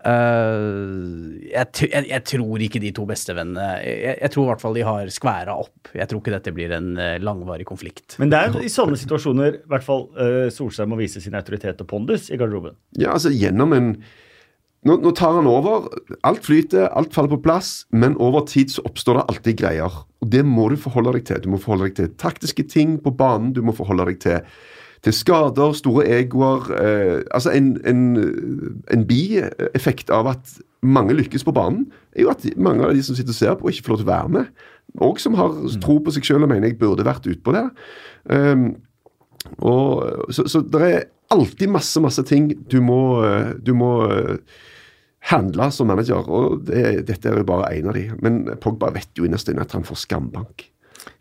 uh, 0.04 1.34
jeg, 1.42 1.66
jeg, 1.88 2.04
jeg, 2.12 2.24
tror 2.30 2.64
ikke 2.68 2.82
de 2.84 2.92
to 2.94 3.06
bestevennene 3.08 3.66
jeg, 3.82 4.14
jeg 4.20 4.32
tror 4.34 4.46
i 4.46 4.50
hvert 4.52 4.62
fall 4.62 4.78
de 4.78 4.86
har 4.86 5.10
skværa 5.14 5.58
opp. 5.64 5.90
Jeg 5.96 6.06
tror 6.10 6.22
ikke 6.22 6.36
dette 6.36 6.54
blir 6.54 6.76
en 6.76 6.92
langvarig 7.24 7.66
konflikt. 7.68 8.18
Men 8.22 8.30
det 8.30 8.44
er 8.44 8.62
i 8.62 8.70
sånne 8.72 9.00
situasjoner 9.00 9.58
i 9.58 9.66
hvert 9.72 9.86
fall 9.86 10.06
Solskjær 10.54 10.88
må 10.90 11.00
vise 11.00 11.22
sin 11.24 11.36
autoritet 11.38 11.82
og 11.82 11.90
pondus 11.90 12.30
i 12.30 12.38
garderoben. 12.38 12.78
Ja, 13.00 13.16
altså 13.16 13.32
gjennom 13.34 13.74
en 13.74 13.92
nå, 14.86 14.96
nå, 15.02 15.12
tar 15.16 15.34
han 15.38 15.48
over. 15.50 15.88
Alt 16.26 16.46
flyter, 16.46 16.86
alt 16.96 17.14
faller 17.14 17.34
på 17.34 17.42
plass, 17.48 17.82
men 17.90 18.16
over 18.22 18.46
tid 18.46 18.70
så 18.72 18.84
oppstår 18.86 19.18
det 19.18 19.26
alltid 19.32 19.58
greier. 19.58 20.00
Og 20.22 20.30
Det 20.30 20.44
må 20.46 20.68
du 20.70 20.76
forholde 20.78 21.16
deg 21.16 21.26
til. 21.28 21.42
Du 21.42 21.50
må 21.52 21.60
forholde 21.62 21.88
deg 21.88 21.98
til 21.98 22.12
taktiske 22.20 22.66
ting 22.70 22.98
på 23.02 23.14
banen. 23.14 23.52
Du 23.56 23.62
må 23.66 23.74
forholde 23.74 24.06
deg 24.10 24.20
til, 24.22 24.40
til 25.02 25.16
skader, 25.16 25.74
store 25.78 26.06
egoer. 26.20 26.70
Eh, 26.78 27.18
altså 27.34 27.54
En, 27.54 27.74
en, 27.84 28.02
en 28.94 29.06
bieffekt 29.08 30.10
av 30.14 30.30
at 30.34 30.58
mange 30.82 31.16
lykkes 31.18 31.42
på 31.44 31.54
banen, 31.54 31.88
er 32.14 32.22
jo 32.26 32.30
at 32.30 32.44
mange 32.56 32.86
av 32.86 32.94
de 32.94 33.02
som 33.02 33.16
sitter 33.18 33.34
og 33.34 33.38
ser 33.38 33.56
på, 33.58 33.70
ikke 33.70 33.88
får 33.88 33.96
lov 33.96 34.02
til 34.02 34.06
å 34.08 34.12
være 34.12 34.34
med. 34.36 34.66
Og 35.04 35.20
som 35.20 35.34
har 35.38 35.56
tro 35.82 35.98
på 36.02 36.14
seg 36.14 36.26
selv 36.26 36.46
og 36.46 36.52
mener 36.52 36.70
jeg 36.70 36.78
burde 36.78 37.06
vært 37.06 37.26
utpå 37.28 37.54
der. 37.54 37.72
Um, 38.30 38.68
og, 39.58 40.30
så, 40.34 40.46
så 40.50 40.62
det 40.62 40.82
er 40.86 41.02
alltid 41.28 41.68
masse, 41.68 42.00
masse 42.00 42.24
ting 42.28 42.50
du 42.70 42.80
må, 42.84 43.24
eh, 43.26 43.52
du 43.60 43.74
må 43.76 43.92
eh, 44.08 44.38
handle 45.28 45.70
som 45.74 45.90
manager, 45.90 46.24
og 46.24 46.64
det, 46.68 47.04
dette 47.08 47.30
er 47.30 47.42
jo 47.42 47.48
bare 47.48 47.74
én 47.76 47.88
av 47.90 47.98
de. 47.98 48.08
Men 48.24 48.44
Pogba 48.62 48.92
vet 48.94 49.12
jo 49.18 49.28
innerst 49.28 49.50
inne 49.52 49.66
at 49.66 49.76
han 49.76 49.86
får 49.86 50.04
skambank. 50.06 50.68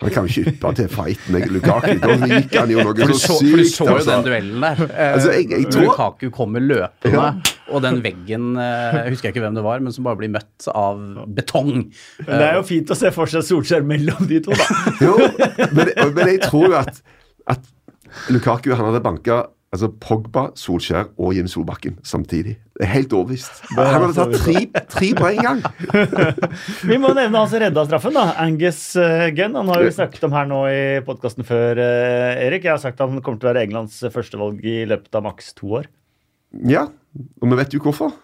Han 0.01 0.11
kan 0.13 0.25
jo 0.27 0.41
ikke 0.41 0.51
yppe 0.51 0.71
til 0.77 0.89
fight 0.91 1.27
med 1.33 1.45
Lukaku. 1.53 1.93
Da 2.01 2.15
ryker 2.19 2.59
han 2.59 2.71
jo 2.73 2.83
noe 2.85 3.07
så, 3.13 3.17
så, 3.21 3.37
sykt. 3.39 3.47
For 3.49 3.61
du 3.61 3.69
så 3.71 3.85
jo 3.87 3.93
altså. 3.95 4.09
den 4.09 4.25
duellen 4.27 4.65
der. 4.65 4.81
Altså, 5.07 5.31
jeg, 5.33 5.47
jeg 5.53 5.69
tror... 5.73 5.85
Lukaku 5.87 6.25
kommer 6.33 6.63
løpende, 6.63 7.23
ja. 7.23 7.53
og 7.71 7.83
den 7.85 8.01
veggen 8.03 8.49
Jeg 8.59 9.13
husker 9.15 9.31
ikke 9.31 9.43
hvem 9.45 9.57
det 9.57 9.63
var, 9.65 9.81
men 9.85 9.95
som 9.95 10.05
bare 10.07 10.19
blir 10.19 10.33
møtt 10.33 10.67
av 10.73 11.01
betong. 11.39 11.71
Men 12.25 12.33
det 12.33 12.49
er 12.49 12.59
jo 12.59 12.65
fint 12.67 12.93
å 12.93 12.99
se 12.99 13.13
for 13.15 13.31
seg 13.31 13.45
Solskjær 13.47 13.87
mellom 13.87 14.29
de 14.29 14.41
to, 14.45 14.53
da. 14.57 14.67
jo, 15.01 15.15
men, 15.77 15.93
men 16.17 16.33
jeg 16.35 16.43
tror 16.45 16.79
at, 16.83 17.01
at 17.55 17.73
Lukaku 18.33 18.73
han 18.73 18.89
hadde 18.89 19.03
banka 19.05 19.45
altså 19.73 19.89
Pogba, 20.01 20.47
Solskjær 20.57 21.09
og 21.19 21.33
Jim 21.35 21.47
Solbakken 21.51 21.97
samtidig. 22.07 22.55
Det 22.77 22.85
er 22.85 22.91
helt 22.93 23.13
overbevist. 23.15 23.63
Han 23.75 24.05
hadde 24.05 24.15
tatt 24.15 24.35
tre, 24.41 24.61
tre 24.93 25.09
på 25.17 25.31
en 25.31 25.41
gang. 25.43 25.63
Vi 26.91 26.99
må 27.01 27.11
nevne 27.17 27.41
han 27.41 27.49
som 27.51 27.61
redda 27.63 27.85
straffen, 27.89 28.15
da. 28.17 28.27
Angus 28.43 28.81
uh, 28.99 29.27
Gunn. 29.35 29.57
Han 29.59 29.71
har 29.73 29.83
jo 29.83 29.95
snakket 29.97 30.27
om 30.27 30.37
her 30.37 30.47
nå 30.49 30.61
i 30.71 30.83
podkasten 31.07 31.47
før, 31.47 31.81
uh, 31.81 32.45
Erik. 32.45 32.67
Jeg 32.67 32.75
har 32.75 32.83
sagt 32.83 33.01
at 33.01 33.09
han 33.09 33.23
kommer 33.25 33.41
til 33.41 33.49
å 33.49 33.53
være 33.53 33.65
Englands 33.67 33.99
førstevalg 34.13 34.63
i 34.65 34.79
løpet 34.89 35.19
av 35.19 35.25
maks 35.27 35.51
to 35.57 35.73
år. 35.81 35.89
Ja, 36.69 36.87
og 37.41 37.51
vi 37.51 37.59
vet 37.59 37.75
jo 37.75 37.83
hvorfor. 37.83 38.15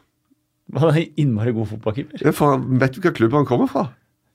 Han 0.80 0.94
er 0.94 1.10
innmari 1.20 1.52
god 1.56 1.74
fotballkeeper. 1.74 2.24
Ja, 2.24 2.32
for 2.36 2.62
vet 2.82 2.96
du 2.96 3.04
hva 3.04 3.12
klubb 3.16 3.36
han 3.36 3.50
kommer 3.50 3.70
fra. 3.70 3.90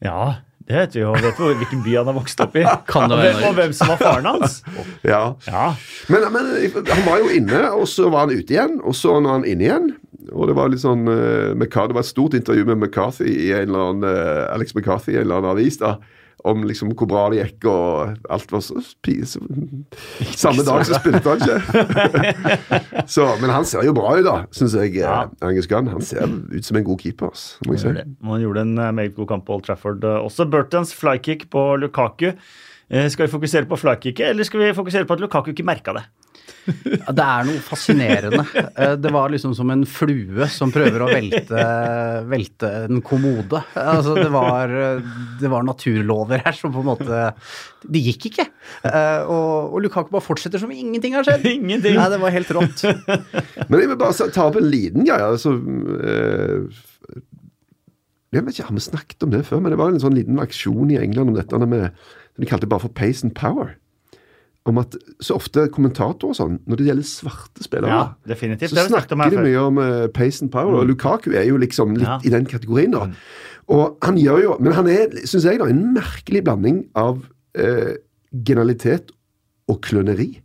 Ja, 0.04 0.42
det 0.68 0.76
vet 0.76 0.96
vi 0.98 1.00
jo. 1.00 1.14
Vet 1.16 1.38
vi 1.40 1.52
hvilken 1.62 1.80
by 1.84 1.94
han 1.96 2.10
har 2.10 2.16
vokst 2.18 2.42
opp 2.44 2.58
i. 2.60 2.64
Kan 2.90 3.08
det 3.08 3.20
være 3.22 3.48
og 3.48 3.56
hvem 3.56 3.72
som 3.76 3.92
var 3.94 4.02
faren 4.02 4.28
hans. 4.28 4.58
Ja. 5.06 5.22
ja. 5.48 5.70
Men, 6.12 6.28
men, 6.34 6.50
han 6.90 7.06
var 7.06 7.22
jo 7.22 7.30
inne, 7.32 7.62
og 7.72 7.88
så 7.88 8.10
var 8.12 8.26
han 8.26 8.36
ute 8.36 8.52
igjen. 8.52 8.76
Og 8.84 8.96
så 8.98 9.16
var 9.16 9.38
han 9.38 9.48
inne 9.48 9.68
igjen 9.68 9.88
og 10.28 10.44
det 10.50 10.54
var 10.58 10.68
litt 10.68 10.82
sånn 10.82 11.06
uh, 11.08 11.56
Det 11.56 11.72
var 11.72 12.02
et 12.02 12.08
stort 12.08 12.34
intervju 12.36 12.66
med 12.68 12.82
McCarthy 12.82 13.30
i 13.48 13.52
en 13.56 13.70
eller 13.70 13.84
annen, 13.86 14.04
uh, 14.04 14.52
Alex 14.52 14.74
McCarthy 14.76 15.14
i 15.14 15.16
en 15.16 15.24
eller 15.24 15.40
annen 15.40 15.54
avis. 15.54 15.78
da 15.80 15.96
om 16.46 16.62
liksom 16.66 16.92
hvor 16.94 17.08
bra 17.10 17.24
det 17.32 17.40
gikk, 17.40 17.66
og 17.70 18.28
alt 18.30 18.52
var 18.52 18.62
så 18.64 18.78
pise. 19.04 19.40
Samme 20.38 20.64
dag 20.66 20.84
så 20.86 20.98
spilte 21.00 21.34
han 21.34 21.42
ikke. 21.42 21.98
så, 23.14 23.26
men 23.42 23.52
han 23.54 23.66
ser 23.68 23.86
jo 23.86 23.94
bra 23.96 24.14
ut, 24.18 24.24
da, 24.26 24.36
syns 24.54 24.76
jeg. 24.78 24.94
Ja. 25.00 25.24
Angus 25.44 25.68
Gunn. 25.70 25.90
Han 25.92 26.04
ser 26.04 26.28
ut 26.28 26.66
som 26.66 26.78
en 26.78 26.86
god 26.86 27.02
keeper. 27.02 27.34
må 27.66 27.76
jeg 27.76 27.84
si. 27.84 28.06
Han 28.30 28.44
gjorde 28.44 28.66
en 28.66 28.78
uh, 28.78 28.92
meget 28.94 29.16
god 29.18 29.32
kamp 29.34 29.48
på 29.48 29.58
Old 29.58 29.66
Trafford. 29.66 30.04
Også 30.04 30.46
Burtons 30.50 30.94
flykick 30.94 31.48
på 31.52 31.68
Lukaku. 31.82 32.32
Skal 32.88 33.26
vi 33.26 33.32
fokusere 33.32 33.68
på 33.68 33.76
flykicket, 33.76 34.30
eller 34.30 34.46
skal 34.48 34.62
vi 34.62 34.70
fokusere 34.72 35.04
på 35.04 35.18
at 35.18 35.20
Lukaku 35.20 35.50
ikke 35.52 35.66
merka 35.66 35.92
det? 35.98 36.06
Det 36.68 37.24
er 37.24 37.46
noe 37.48 37.60
fascinerende. 37.64 38.42
Eh, 38.76 38.94
Det 39.00 39.12
var 39.14 39.30
liksom 39.32 39.54
som 39.56 39.70
en 39.72 39.84
flue 39.88 40.46
som 40.52 40.72
prøver 40.74 41.04
å 41.04 41.08
velte, 41.10 41.62
velte 42.28 42.70
en 42.88 43.00
kommode. 43.04 43.62
Altså, 43.78 44.14
det 44.18 44.28
var, 44.34 44.72
det 45.40 45.50
var 45.52 45.64
naturlover 45.68 46.42
her 46.44 46.56
som 46.58 46.74
på 46.74 46.82
en 46.84 46.90
måte 46.90 47.22
Det 47.88 48.02
gikk 48.08 48.28
ikke. 48.32 48.48
Eh, 48.84 49.22
Og, 49.28 49.72
og 49.74 49.80
Lukaku 49.86 50.12
bare 50.12 50.24
fortsetter 50.26 50.60
som 50.62 50.70
ingenting 50.74 51.16
har 51.16 51.24
skjedd. 51.26 51.46
Ingenting. 51.48 51.96
Nei, 51.98 52.08
det 52.12 52.20
var 52.22 52.34
helt 52.34 52.52
rått. 52.58 52.84
Men 53.68 53.80
jeg 53.80 53.88
vil 53.94 54.00
bare 54.00 54.30
ta 54.34 54.48
opp 54.50 54.60
en 54.60 54.68
liten 54.70 55.08
greie. 55.08 55.24
Altså, 55.32 55.54
eh, 56.04 56.68
jeg 58.34 58.44
vet 58.44 58.54
ikke, 58.58 58.66
Har 58.68 58.76
vi 58.76 58.84
snakket 58.84 59.24
om 59.24 59.30
det 59.32 59.44
før? 59.48 59.60
Men 59.64 59.72
det 59.72 59.78
var 59.80 59.88
en 59.92 60.02
sånn 60.02 60.16
liten 60.18 60.40
aksjon 60.42 60.90
i 60.92 60.98
England 61.00 61.32
om 61.32 61.38
dette 61.38 61.60
med 61.64 61.88
som 61.94 62.44
de 62.44 62.48
kalte 62.50 62.68
bare 62.70 62.84
for 62.84 62.92
pace 62.94 63.24
and 63.24 63.32
power. 63.34 63.72
Om 64.68 64.78
at 64.82 64.96
så 65.24 65.36
ofte 65.38 65.64
kommentatorer 65.72 66.34
og 66.34 66.36
sånn, 66.36 66.58
når 66.68 66.76
det 66.80 66.86
gjelder 66.90 67.06
svarte 67.08 67.64
spillere 67.64 67.88
Ja, 67.94 68.00
definitivt. 68.28 68.70
så 68.70 68.76
Det 68.82 68.88
snakker 68.90 69.16
de 69.32 69.42
mye 69.46 69.60
om 69.64 69.78
uh, 69.80 70.06
pace 70.12 70.42
and 70.44 70.52
power, 70.52 70.80
og 70.82 70.86
Lukaku 70.90 71.30
er 71.32 71.46
jo 71.48 71.56
liksom 71.56 71.94
litt 71.96 72.04
Ja. 72.06 72.18
i 72.24 72.28
den 72.34 72.44
kategorien. 72.46 72.92
da. 72.92 73.06
Og 73.68 73.96
han 74.02 74.16
gjør 74.20 74.42
jo, 74.42 74.56
Men 74.60 74.72
han 74.76 74.86
er, 74.88 75.08
syns 75.24 75.44
jeg, 75.44 75.58
da, 75.58 75.66
en 75.72 75.94
merkelig 75.94 76.44
blanding 76.44 76.82
av 76.94 77.22
uh, 77.58 77.94
genialitet 78.44 79.10
og 79.68 79.80
kløneri. 79.82 80.40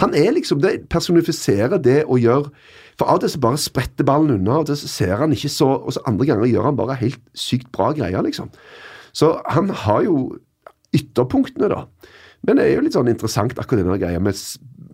Han 0.00 0.10
er 0.18 0.32
liksom 0.34 0.58
det 0.60 0.88
personifiserer 0.90 1.78
det 1.78 2.00
å 2.10 2.16
gjøre 2.18 2.48
For 2.98 3.06
av 3.06 3.20
til 3.22 3.30
så 3.30 3.38
bare 3.38 3.56
spretter 3.62 4.02
ballen 4.04 4.32
unna, 4.34 4.56
og 4.58 4.66
så 4.66 4.88
ser 4.90 5.14
han 5.20 5.30
ikke 5.30 5.48
så 5.48 5.68
Og 5.86 5.92
så 5.94 6.00
andre 6.10 6.26
ganger 6.26 6.50
gjør 6.50 6.64
han 6.64 6.76
bare 6.76 6.96
helt 6.98 7.20
sykt 7.38 7.70
bra 7.70 7.92
greier, 7.94 8.20
liksom. 8.26 8.50
Så 9.14 9.40
han 9.46 9.68
har 9.70 10.02
jo 10.02 10.36
ytterpunktene, 10.94 11.68
da. 11.70 11.84
Men 12.46 12.56
det 12.60 12.64
er 12.66 12.74
jo 12.76 12.84
litt 12.84 12.92
sånn 12.96 13.08
interessant 13.08 13.54
akkurat 13.58 13.84
denne 13.84 13.98
greia 13.98 14.20
med 14.20 14.34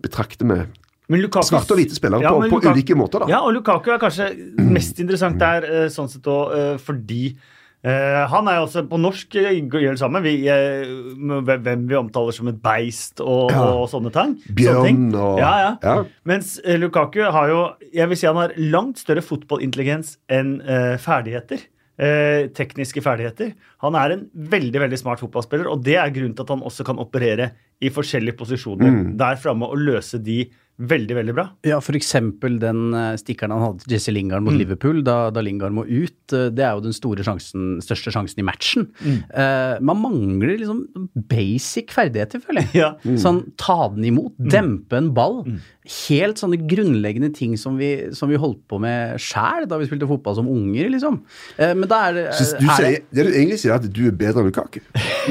betrakter 0.01 0.45
med 0.47 0.67
Lukaku- 1.11 1.43
svarte 1.49 1.73
og 1.75 1.79
hvite 1.81 1.95
spillere 1.97 2.23
Ja, 2.23 2.29
på, 2.31 2.45
på 2.47 2.59
Lukaku- 2.61 2.71
ulike 2.71 2.95
måter, 2.95 3.19
da. 3.19 3.27
Ja, 3.27 3.41
og 3.43 3.53
Lukaku 3.53 3.91
er 3.91 3.99
kanskje 3.99 4.29
mest 4.71 4.99
interessant 5.03 5.37
der, 5.41 5.63
eh, 5.67 5.89
sånn 5.91 6.07
sett 6.09 6.23
òg, 6.23 6.53
eh, 6.55 6.77
fordi 6.77 7.35
Uh, 7.81 8.27
han 8.29 8.45
er 8.47 8.59
jo 8.59 8.67
også 8.67 8.83
På 8.87 8.99
norsk 9.01 9.31
gjør 9.33 9.95
det 9.95 9.97
samme. 9.97 10.19
Vi, 10.21 10.45
uh, 10.45 11.41
hvem 11.41 11.87
vi 11.89 11.95
omtaler 11.97 12.31
som 12.31 12.47
et 12.51 12.59
beist 12.61 13.19
og, 13.25 13.49
Ja. 13.49 13.63
og 13.73 13.89
sånne 13.89 14.11
ting. 14.13 14.35
Bjørn 14.53 15.15
og- 15.15 15.39
ja, 15.39 15.53
ja. 15.57 15.77
ja. 15.81 16.03
Mens 16.23 16.59
Lukaku 16.63 17.23
har 17.31 17.47
jo 17.49 17.73
Jeg 17.91 18.07
vil 18.07 18.17
si 18.17 18.27
han 18.27 18.35
har 18.35 18.51
langt 18.55 18.99
større 18.99 19.23
fotballintelligens 19.25 20.17
enn 20.29 20.61
uh, 20.61 20.95
ferdigheter. 21.01 21.57
Eh, 22.01 22.47
tekniske 22.57 23.01
ferdigheter. 23.05 23.51
Han 23.83 23.93
er 23.99 24.15
en 24.15 24.21
veldig 24.33 24.79
veldig 24.87 24.97
smart 24.97 25.21
fotballspiller, 25.21 25.67
og 25.69 25.83
det 25.85 25.99
er 26.01 26.09
grunnen 26.09 26.33
til 26.33 26.47
at 26.47 26.53
han 26.55 26.63
også 26.65 26.85
kan 26.87 26.97
operere 26.97 27.51
i 27.77 27.91
forskjellige 27.93 28.39
posisjoner 28.39 29.11
der 29.19 29.37
framme 29.37 29.69
og 29.69 29.77
løse 29.77 30.17
de 30.17 30.47
veldig, 30.81 31.15
veldig 31.17 31.33
bra. 31.37 31.45
Ja, 31.67 31.79
eksempel 31.99 32.57
den 32.61 32.93
eh, 32.97 33.15
stikkeren 33.21 33.53
han 33.55 33.63
hadde 33.65 33.85
til 33.85 33.95
Jesse 33.97 34.13
Lingard 34.15 34.45
mot 34.45 34.55
Liverpool, 34.57 35.01
da, 35.05 35.29
da 35.33 35.43
Lingard 35.45 35.75
må 35.75 35.85
ut. 35.87 36.33
eh, 36.33 36.49
Det 36.53 36.65
er 36.65 36.77
jo 36.77 36.85
den 36.87 36.95
store 36.95 37.25
sjansen, 37.27 37.75
største 37.83 38.13
sjansen 38.13 38.41
i 38.41 38.47
matchen. 38.47 38.87
Eh, 39.05 39.75
man 39.81 40.01
mangler 40.01 40.57
liksom 40.57 40.85
basic 41.31 41.93
ferdigheter, 41.95 42.41
føler 42.43 42.65
jeg. 42.69 42.81
Ja. 42.81 42.93
Sånn 43.21 43.43
ta 43.61 43.77
den 43.93 44.07
imot, 44.11 44.33
dempe 44.39 44.97
en 44.99 45.11
ball. 45.15 45.43
Helt 45.81 46.37
sånne 46.37 46.59
grunnleggende 46.69 47.31
ting 47.33 47.55
som 47.57 47.77
vi, 47.79 48.13
som 48.13 48.29
vi 48.29 48.37
holdt 48.39 48.61
på 48.69 48.77
med 48.81 49.17
sjæl 49.21 49.65
da 49.69 49.79
vi 49.81 49.87
spilte 49.89 50.09
fotball 50.09 50.35
som 50.37 50.49
unger, 50.51 50.91
liksom. 50.93 51.21
Uh, 51.57 51.71
men 51.73 51.87
da 51.89 52.03
er 52.09 52.17
det, 52.19 52.25
Så 52.37 52.59
du 52.59 52.67
er 52.69 52.77
sier, 52.77 52.99
det 53.09 53.17
det 53.17 53.25
du 53.25 53.31
egentlig 53.33 53.57
sier, 53.63 53.73
er 53.73 53.81
at 53.81 53.87
du 53.89 54.03
er 54.07 54.13
bedre 54.17 54.43
enn 54.43 54.49
Lukaku? 54.51 54.79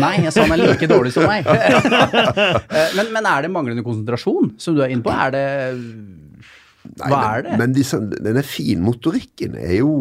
Nei, 0.02 0.12
jeg 0.24 0.34
sa 0.34 0.42
han 0.46 0.54
er 0.56 0.62
like 0.64 0.88
dårlig 0.90 1.14
som 1.14 1.28
meg. 1.30 1.46
uh, 1.46 2.58
men, 2.98 3.12
men 3.14 3.30
er 3.30 3.46
det 3.46 3.52
manglende 3.54 3.86
konsentrasjon 3.86 4.52
som 4.60 4.74
du 4.76 4.82
er 4.84 4.90
inne 4.94 5.06
på? 5.06 5.14
Er 5.14 5.34
det 5.36 5.39
Nei, 5.74 7.08
Hva 7.10 7.10
men, 7.10 7.26
er 7.30 7.42
det? 7.46 7.58
Men 7.60 7.74
disse, 7.76 7.98
denne 8.24 8.42
finmotorikken 8.46 9.56
er 9.60 9.76
jo 9.82 9.92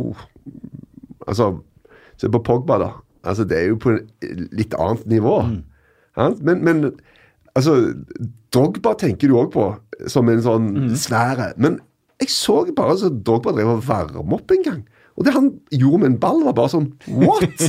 Altså, 1.29 1.51
se 2.17 2.29
på 2.31 2.39
Pogba, 2.41 2.77
da. 2.81 2.87
Altså, 3.27 3.43
det 3.45 3.57
er 3.59 3.67
jo 3.69 3.75
på 3.83 3.91
et 3.99 4.47
litt 4.55 4.73
annet 4.79 5.03
nivå. 5.11 5.35
Mm. 5.45 5.59
Men, 6.47 6.63
men 6.65 6.79
altså 7.53 7.75
Drogba 8.55 8.95
tenker 8.97 9.29
du 9.29 9.35
òg 9.37 9.51
på 9.53 9.65
som 10.09 10.31
en 10.31 10.41
sånn 10.41 10.71
Mm. 10.73 10.95
svære. 10.97 11.51
Men 11.61 11.77
jeg 12.19 12.31
så 12.33 12.63
bare 12.75 12.95
så 12.97 13.11
Drogba 13.11 13.53
drev 13.53 13.75
og 13.75 13.83
varme 13.85 14.23
opp 14.39 14.51
en 14.55 14.63
gang. 14.65 14.81
Og 15.19 15.25
det 15.27 15.35
han 15.35 15.49
gjorde 15.75 16.01
med 16.01 16.13
en 16.13 16.19
ball, 16.23 16.43
var 16.47 16.55
bare 16.55 16.71
sånn 16.71 16.89
What?! 17.11 17.65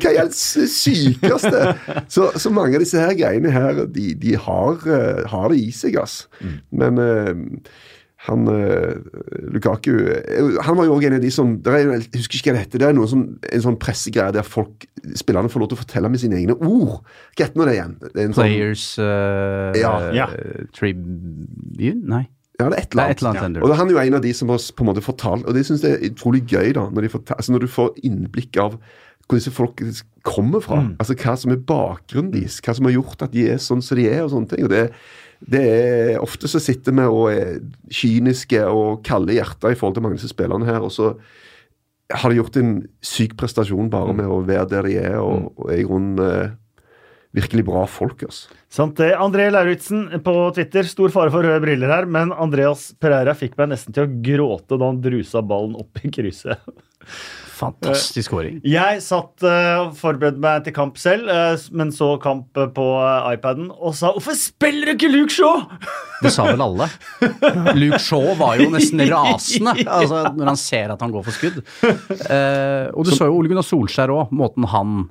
Hva 0.00 0.12
er 0.14 0.30
det 0.30 0.36
sykeste? 0.72 1.64
Så, 2.08 2.30
så 2.40 2.52
mange 2.54 2.78
av 2.78 2.84
disse 2.84 3.00
her 3.00 3.12
greiene 3.18 3.52
her, 3.52 3.84
de, 3.92 4.12
de 4.20 4.38
har, 4.40 4.78
eh, 4.88 5.24
har 5.28 5.50
det 5.52 5.60
i 5.60 5.68
seg, 5.76 5.98
ass. 6.00 6.22
Men 6.72 6.96
uh, 7.00 7.34
han 8.24 8.46
uh, 8.48 8.96
Lukaku 9.52 9.90
Han 10.64 10.78
var 10.78 10.86
jo 10.88 10.94
òg 10.96 11.04
en 11.08 11.16
av 11.18 11.24
de 11.24 11.30
som 11.34 11.50
er, 11.68 11.90
Jeg 11.98 12.22
husker 12.22 12.38
ikke 12.38 12.52
hva 12.52 12.56
det 12.56 12.62
heter. 12.62 12.80
Det 12.80 12.88
er 12.88 12.96
noe 12.96 13.10
som, 13.10 13.24
en 13.44 13.64
sånn 13.66 13.76
pressegreie 13.80 14.32
der 14.36 14.46
folk, 14.48 14.86
spillerne 15.18 15.52
får 15.52 15.64
lov 15.64 15.72
til 15.72 15.78
å 15.78 15.82
fortelle 15.82 16.12
med 16.12 16.22
sine 16.22 16.38
egne 16.40 16.56
ord. 16.56 17.02
Hva 17.36 17.44
heter 17.44 17.60
nå 17.60 17.68
det 17.68 17.76
igjen? 17.76 17.98
Det 18.06 18.14
er 18.14 18.30
en 18.30 18.38
sånn, 18.38 18.48
Players 18.48 18.86
eh, 19.04 19.82
Ja. 19.82 20.30
uh, 20.32 20.64
Tribune? 20.76 22.00
Nei. 22.08 22.24
Ja, 22.60 22.68
det 22.70 22.76
er 22.76 22.82
et 22.84 22.92
eller 22.94 23.02
annet. 23.02 23.16
et 23.16 23.22
eller 23.22 23.30
annet. 23.34 23.56
ja. 23.58 23.64
Og 23.66 23.76
han 23.76 23.88
er 23.88 23.96
jo 23.96 24.02
en 24.04 24.18
av 24.18 24.22
de 24.22 24.34
som 24.36 24.52
har 24.52 24.60
på 24.62 24.84
en 24.84 24.90
måte 24.92 25.02
fortalt 25.02 25.48
Og 25.50 25.56
det 25.56 25.64
syns 25.66 25.82
jeg 25.82 25.96
er 25.96 26.12
utrolig 26.12 26.44
gøy, 26.46 26.70
da. 26.76 26.86
Når, 26.86 27.06
de 27.06 27.10
fortel, 27.16 27.38
altså 27.40 27.54
når 27.54 27.64
du 27.64 27.72
får 27.74 27.90
innblikk 28.06 28.60
av 28.62 28.78
hvor 29.24 29.38
disse 29.38 29.54
folk 29.56 29.80
kommer 30.20 30.60
fra. 30.60 30.82
Altså 31.00 31.14
hva 31.16 31.32
som 31.40 31.54
er 31.54 31.62
bakgrunnen 31.64 32.32
deres. 32.34 32.58
Hva 32.60 32.74
som 32.76 32.84
har 32.84 32.92
gjort 32.92 33.22
at 33.24 33.32
de 33.32 33.46
er 33.54 33.62
sånn 33.62 33.80
som 33.82 33.96
de 33.96 34.04
er, 34.10 34.20
og 34.20 34.34
sånne 34.34 34.50
ting. 34.50 34.66
Og 34.66 34.72
det, 34.72 34.82
det 35.48 35.62
er 35.64 36.20
Ofte 36.20 36.50
så 36.50 36.60
sitter 36.62 36.92
vi 36.92 37.06
og 37.08 37.30
er 37.32 37.56
kyniske 37.88 38.60
og 38.68 39.00
kalde 39.06 39.36
hjerter 39.36 39.72
i 39.72 39.78
forhold 39.80 39.96
til 39.96 40.04
mange 40.04 40.18
av 40.18 40.20
disse 40.20 40.34
spillerne 40.34 40.68
her, 40.68 40.84
og 40.84 40.92
så 40.92 41.14
har 42.12 42.30
de 42.30 42.36
gjort 42.36 42.58
en 42.60 42.74
syk 43.04 43.32
prestasjon 43.40 43.88
bare 43.92 44.12
med 44.16 44.28
å 44.28 44.42
være 44.44 44.68
der 44.74 44.88
de 44.90 44.98
er, 45.00 45.16
og, 45.22 45.54
og 45.56 45.72
er 45.72 45.80
i 45.80 45.86
grunnen 45.88 46.20
eh, 46.20 46.52
virkelig 47.34 47.66
bra 47.66 47.84
folk. 47.90 48.24
Altså. 48.26 48.54
Sant 48.72 48.98
det. 49.00 49.12
André 49.18 49.48
Lauritzen 49.52 50.06
på 50.24 50.34
Twitter. 50.56 50.86
Stor 50.88 51.12
fare 51.14 51.32
for 51.34 51.46
røde 51.46 51.62
briller 51.64 51.90
her, 51.90 52.08
men 52.10 52.32
Andreas 52.32 52.92
Pereira 53.02 53.36
fikk 53.38 53.58
meg 53.60 53.72
nesten 53.74 53.94
til 53.94 54.06
å 54.06 54.12
gråte 54.24 54.78
da 54.78 54.90
han 54.90 55.02
drusa 55.02 55.42
ballen 55.44 55.76
opp 55.80 56.02
i 56.02 56.12
krysset. 56.14 56.62
Fantastisk 57.54 58.26
skåring. 58.32 58.56
Jeg 58.66 59.02
satt 59.04 59.44
og 59.46 59.84
og 59.84 59.92
forberedte 59.98 60.40
meg 60.42 60.64
til 60.66 60.74
kamp 60.74 60.98
selv, 60.98 61.28
uh, 61.30 61.54
men 61.76 61.92
så 61.94 62.14
kamp 62.22 62.58
eh, 62.58 62.70
på 62.74 62.84
uh, 62.98 63.28
iPaden 63.34 63.70
og 63.74 63.94
sa 63.94 64.10
'Hvorfor 64.12 64.36
spiller 64.38 64.90
du 64.90 64.94
ikke 64.96 65.12
Luke 65.12 65.34
Shaw?' 65.34 65.62
Det 66.24 66.32
sa 66.32 66.46
vel 66.48 66.62
alle. 66.64 66.88
Luke 67.76 68.00
Shaw 68.00 68.34
var 68.38 68.56
jo 68.58 68.70
nesten 68.72 69.02
rasende 69.10 69.74
altså, 69.84 70.24
når 70.34 70.50
han 70.54 70.60
ser 70.60 70.94
at 70.94 71.02
han 71.04 71.12
går 71.12 71.26
for 71.26 71.36
skudd. 71.36 71.60
Eh, 72.34 72.88
og 72.94 73.04
du 73.04 73.10
så 73.12 73.26
jo 73.28 73.34
Ole 73.36 73.50
Gunnar 73.50 73.66
Solskjær 73.66 74.10
òg. 74.14 74.30
Måten 74.34 74.64
han 74.70 75.04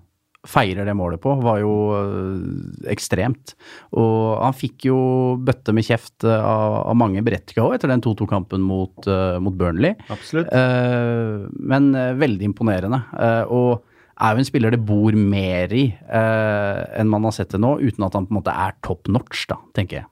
feirer 0.43 0.86
det 0.86 0.95
målet 0.97 1.21
på, 1.23 1.34
var 1.39 1.62
jo 1.62 1.73
eh, 1.95 2.91
ekstremt. 2.91 3.56
Og 3.95 4.41
han 4.41 4.56
fikk 4.58 4.89
jo 4.89 4.99
bøtte 5.39 5.75
med 5.75 5.88
kjeft 5.88 6.25
eh, 6.27 6.36
av, 6.36 6.82
av 6.91 6.97
mange 6.99 7.23
berettiga 7.23 7.63
òg 7.63 7.77
etter 7.77 7.91
den 7.91 8.03
2-2-kampen 8.03 8.63
mot, 8.63 9.08
eh, 9.08 9.39
mot 9.43 9.56
Burnley. 9.56 9.95
Absolutt. 10.12 10.51
Eh, 10.51 11.47
men 11.63 11.91
veldig 12.19 12.51
imponerende. 12.51 13.03
Eh, 13.15 13.43
og 13.47 13.86
er 14.23 14.34
jo 14.36 14.43
en 14.43 14.47
spiller 14.47 14.75
det 14.75 14.84
bor 14.86 15.15
mer 15.17 15.71
i 15.73 15.86
eh, 15.89 16.82
enn 16.99 17.10
man 17.12 17.23
har 17.27 17.36
sett 17.36 17.56
det 17.56 17.62
nå, 17.63 17.77
uten 17.82 18.06
at 18.06 18.17
han 18.17 18.27
på 18.27 18.36
en 18.36 18.41
måte 18.41 18.56
er 18.65 18.75
top 18.86 19.08
notch, 19.12 19.45
da, 19.49 19.58
tenker 19.77 20.03
jeg. 20.03 20.10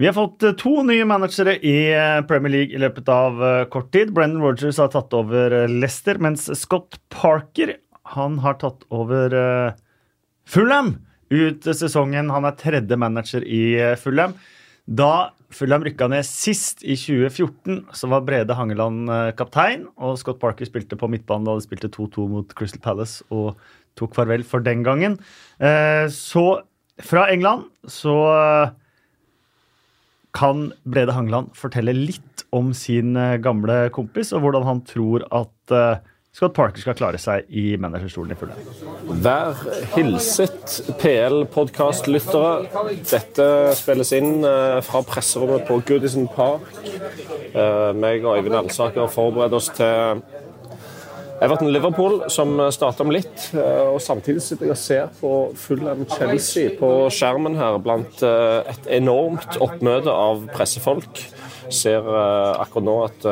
Vi 0.00 0.08
har 0.08 0.14
fått 0.16 0.44
to 0.58 0.72
nye 0.88 1.04
managere 1.06 1.54
i 1.68 1.74
Premier 2.26 2.52
League 2.52 2.74
i 2.74 2.80
løpet 2.80 3.10
av 3.12 3.36
kort 3.70 3.90
tid. 3.94 4.10
Brendan 4.16 4.40
Rogers 4.42 4.80
har 4.80 4.88
tatt 4.90 5.12
over 5.14 5.52
Leicester, 5.68 6.18
mens 6.18 6.48
Scott 6.58 6.96
Parker 7.12 7.74
han 8.12 8.38
har 8.44 8.58
tatt 8.60 8.84
over 8.92 9.32
uh, 9.32 9.76
Fulham 10.48 10.96
ut 11.32 11.64
sesongen. 11.64 12.32
Han 12.32 12.44
er 12.44 12.58
tredje 12.60 12.98
manager 13.00 13.44
i 13.46 13.62
eh, 13.80 13.94
Fulham. 13.96 14.34
Da 14.84 15.32
Fulham 15.52 15.84
rykka 15.84 16.08
ned 16.12 16.26
sist, 16.28 16.82
i 16.84 16.96
2014, 16.98 17.78
så 17.96 18.10
var 18.12 18.24
Brede 18.26 18.56
Hangeland 18.58 19.08
eh, 19.08 19.30
kaptein. 19.38 19.86
Og 19.96 20.18
Scott 20.20 20.42
Parker 20.42 20.68
spilte 20.68 20.98
på 21.00 21.08
midtbanen 21.12 21.48
da 21.48 21.56
de 21.56 21.64
spilte 21.64 21.88
2-2 21.92 22.26
mot 22.34 22.52
Crystal 22.58 22.82
Palace 22.84 23.24
og 23.32 23.56
tok 23.96 24.16
farvel 24.16 24.44
for 24.48 24.64
den 24.64 24.84
gangen. 24.84 25.18
Så 26.08 26.44
fra 27.04 27.26
England 27.28 27.66
så 27.84 28.14
kan 30.32 30.62
Brede 30.88 31.12
Hangeland 31.12 31.50
fortelle 31.52 31.92
litt 31.92 32.46
om 32.56 32.70
sin 32.72 33.12
gamle 33.44 33.90
kompis, 33.92 34.32
og 34.32 34.46
hvordan 34.46 34.64
han 34.64 34.80
tror 34.88 35.28
at 35.28 35.76
eh, 36.32 36.36
Scott 36.36 36.54
Parker 36.56 36.80
skal 36.80 36.94
klare 36.96 37.18
seg 37.20 37.44
i 37.50 37.76
managerstolen 37.76 38.32
i 38.32 38.36
Fulham. 38.40 38.56
Vær 39.22 39.52
hilset 39.94 40.78
PL-podkastlyttere. 40.98 42.68
Dette 43.10 43.48
spilles 43.76 44.12
inn 44.16 44.44
eh, 44.44 44.80
fra 44.82 45.02
presserommet 45.04 45.66
på 45.68 45.80
Goodison 45.86 46.28
Park. 46.32 46.62
Eh, 47.52 47.92
meg 47.94 48.24
og 48.24 48.38
Øyvind 48.38 48.56
Elsaker 48.62 49.10
forbereder 49.12 49.56
oss 49.60 49.68
til 49.76 50.22
Everton-Liverpool, 51.42 52.30
som 52.30 52.54
starter 52.72 53.04
om 53.04 53.10
litt. 53.12 53.50
eh, 53.52 53.92
Og 53.92 54.00
samtidig 54.00 54.40
sitter 54.42 54.70
jeg 54.70 54.76
og 54.76 54.78
ser 54.80 55.08
på 55.20 55.32
Fulham 55.58 56.06
Chelsea 56.08 56.70
på 56.78 57.10
skjermen 57.12 57.56
her, 57.60 57.76
blant 57.82 58.22
et 58.22 58.88
enormt 58.88 59.58
oppmøte 59.60 60.08
av 60.08 60.46
pressefolk. 60.54 61.26
Ser 61.72 62.04
akkurat 62.08 62.84
nå 62.84 62.96
at 63.04 63.24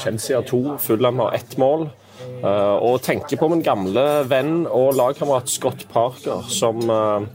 Chelsea 0.00 0.36
har 0.36 0.44
to, 0.48 0.76
Fulham 0.80 1.18
har 1.24 1.32
ett 1.40 1.56
mål. 1.58 1.88
Eh, 2.20 2.76
Og 2.84 3.00
tenker 3.02 3.40
på 3.40 3.48
min 3.50 3.62
gamle 3.64 4.04
venn 4.30 4.66
og 4.66 4.94
lagkamerat 4.98 5.48
Scott 5.50 5.86
Parker, 5.92 6.44
som 6.48 6.82
eh, 6.90 7.26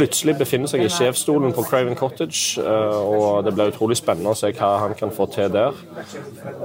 plutselig 0.00 0.36
befinner 0.40 0.70
seg 0.70 0.84
i 0.84 0.90
sjefsstolen 0.92 1.52
på 1.56 1.64
Craven 1.68 1.96
Cottage, 1.98 2.60
eh, 2.62 3.00
og 3.00 3.44
det 3.44 3.52
blir 3.56 3.72
utrolig 3.72 3.98
spennende 4.00 4.32
å 4.32 4.38
se 4.38 4.52
hva 4.56 4.70
han 4.84 4.94
kan 4.96 5.12
få 5.12 5.26
til 5.34 5.50
der. 5.52 5.76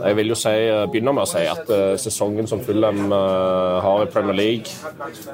Jeg 0.06 0.18
vil 0.20 0.32
jo 0.32 0.38
si, 0.40 0.54
eh, 0.56 0.86
begynne 0.92 1.14
med 1.16 1.26
å 1.26 1.30
si 1.30 1.44
at 1.50 1.70
eh, 1.70 1.96
sesongen 2.00 2.48
som 2.48 2.64
Fulham 2.64 3.12
har 3.12 4.04
i 4.04 4.10
Premier 4.12 4.38
League, 4.38 4.72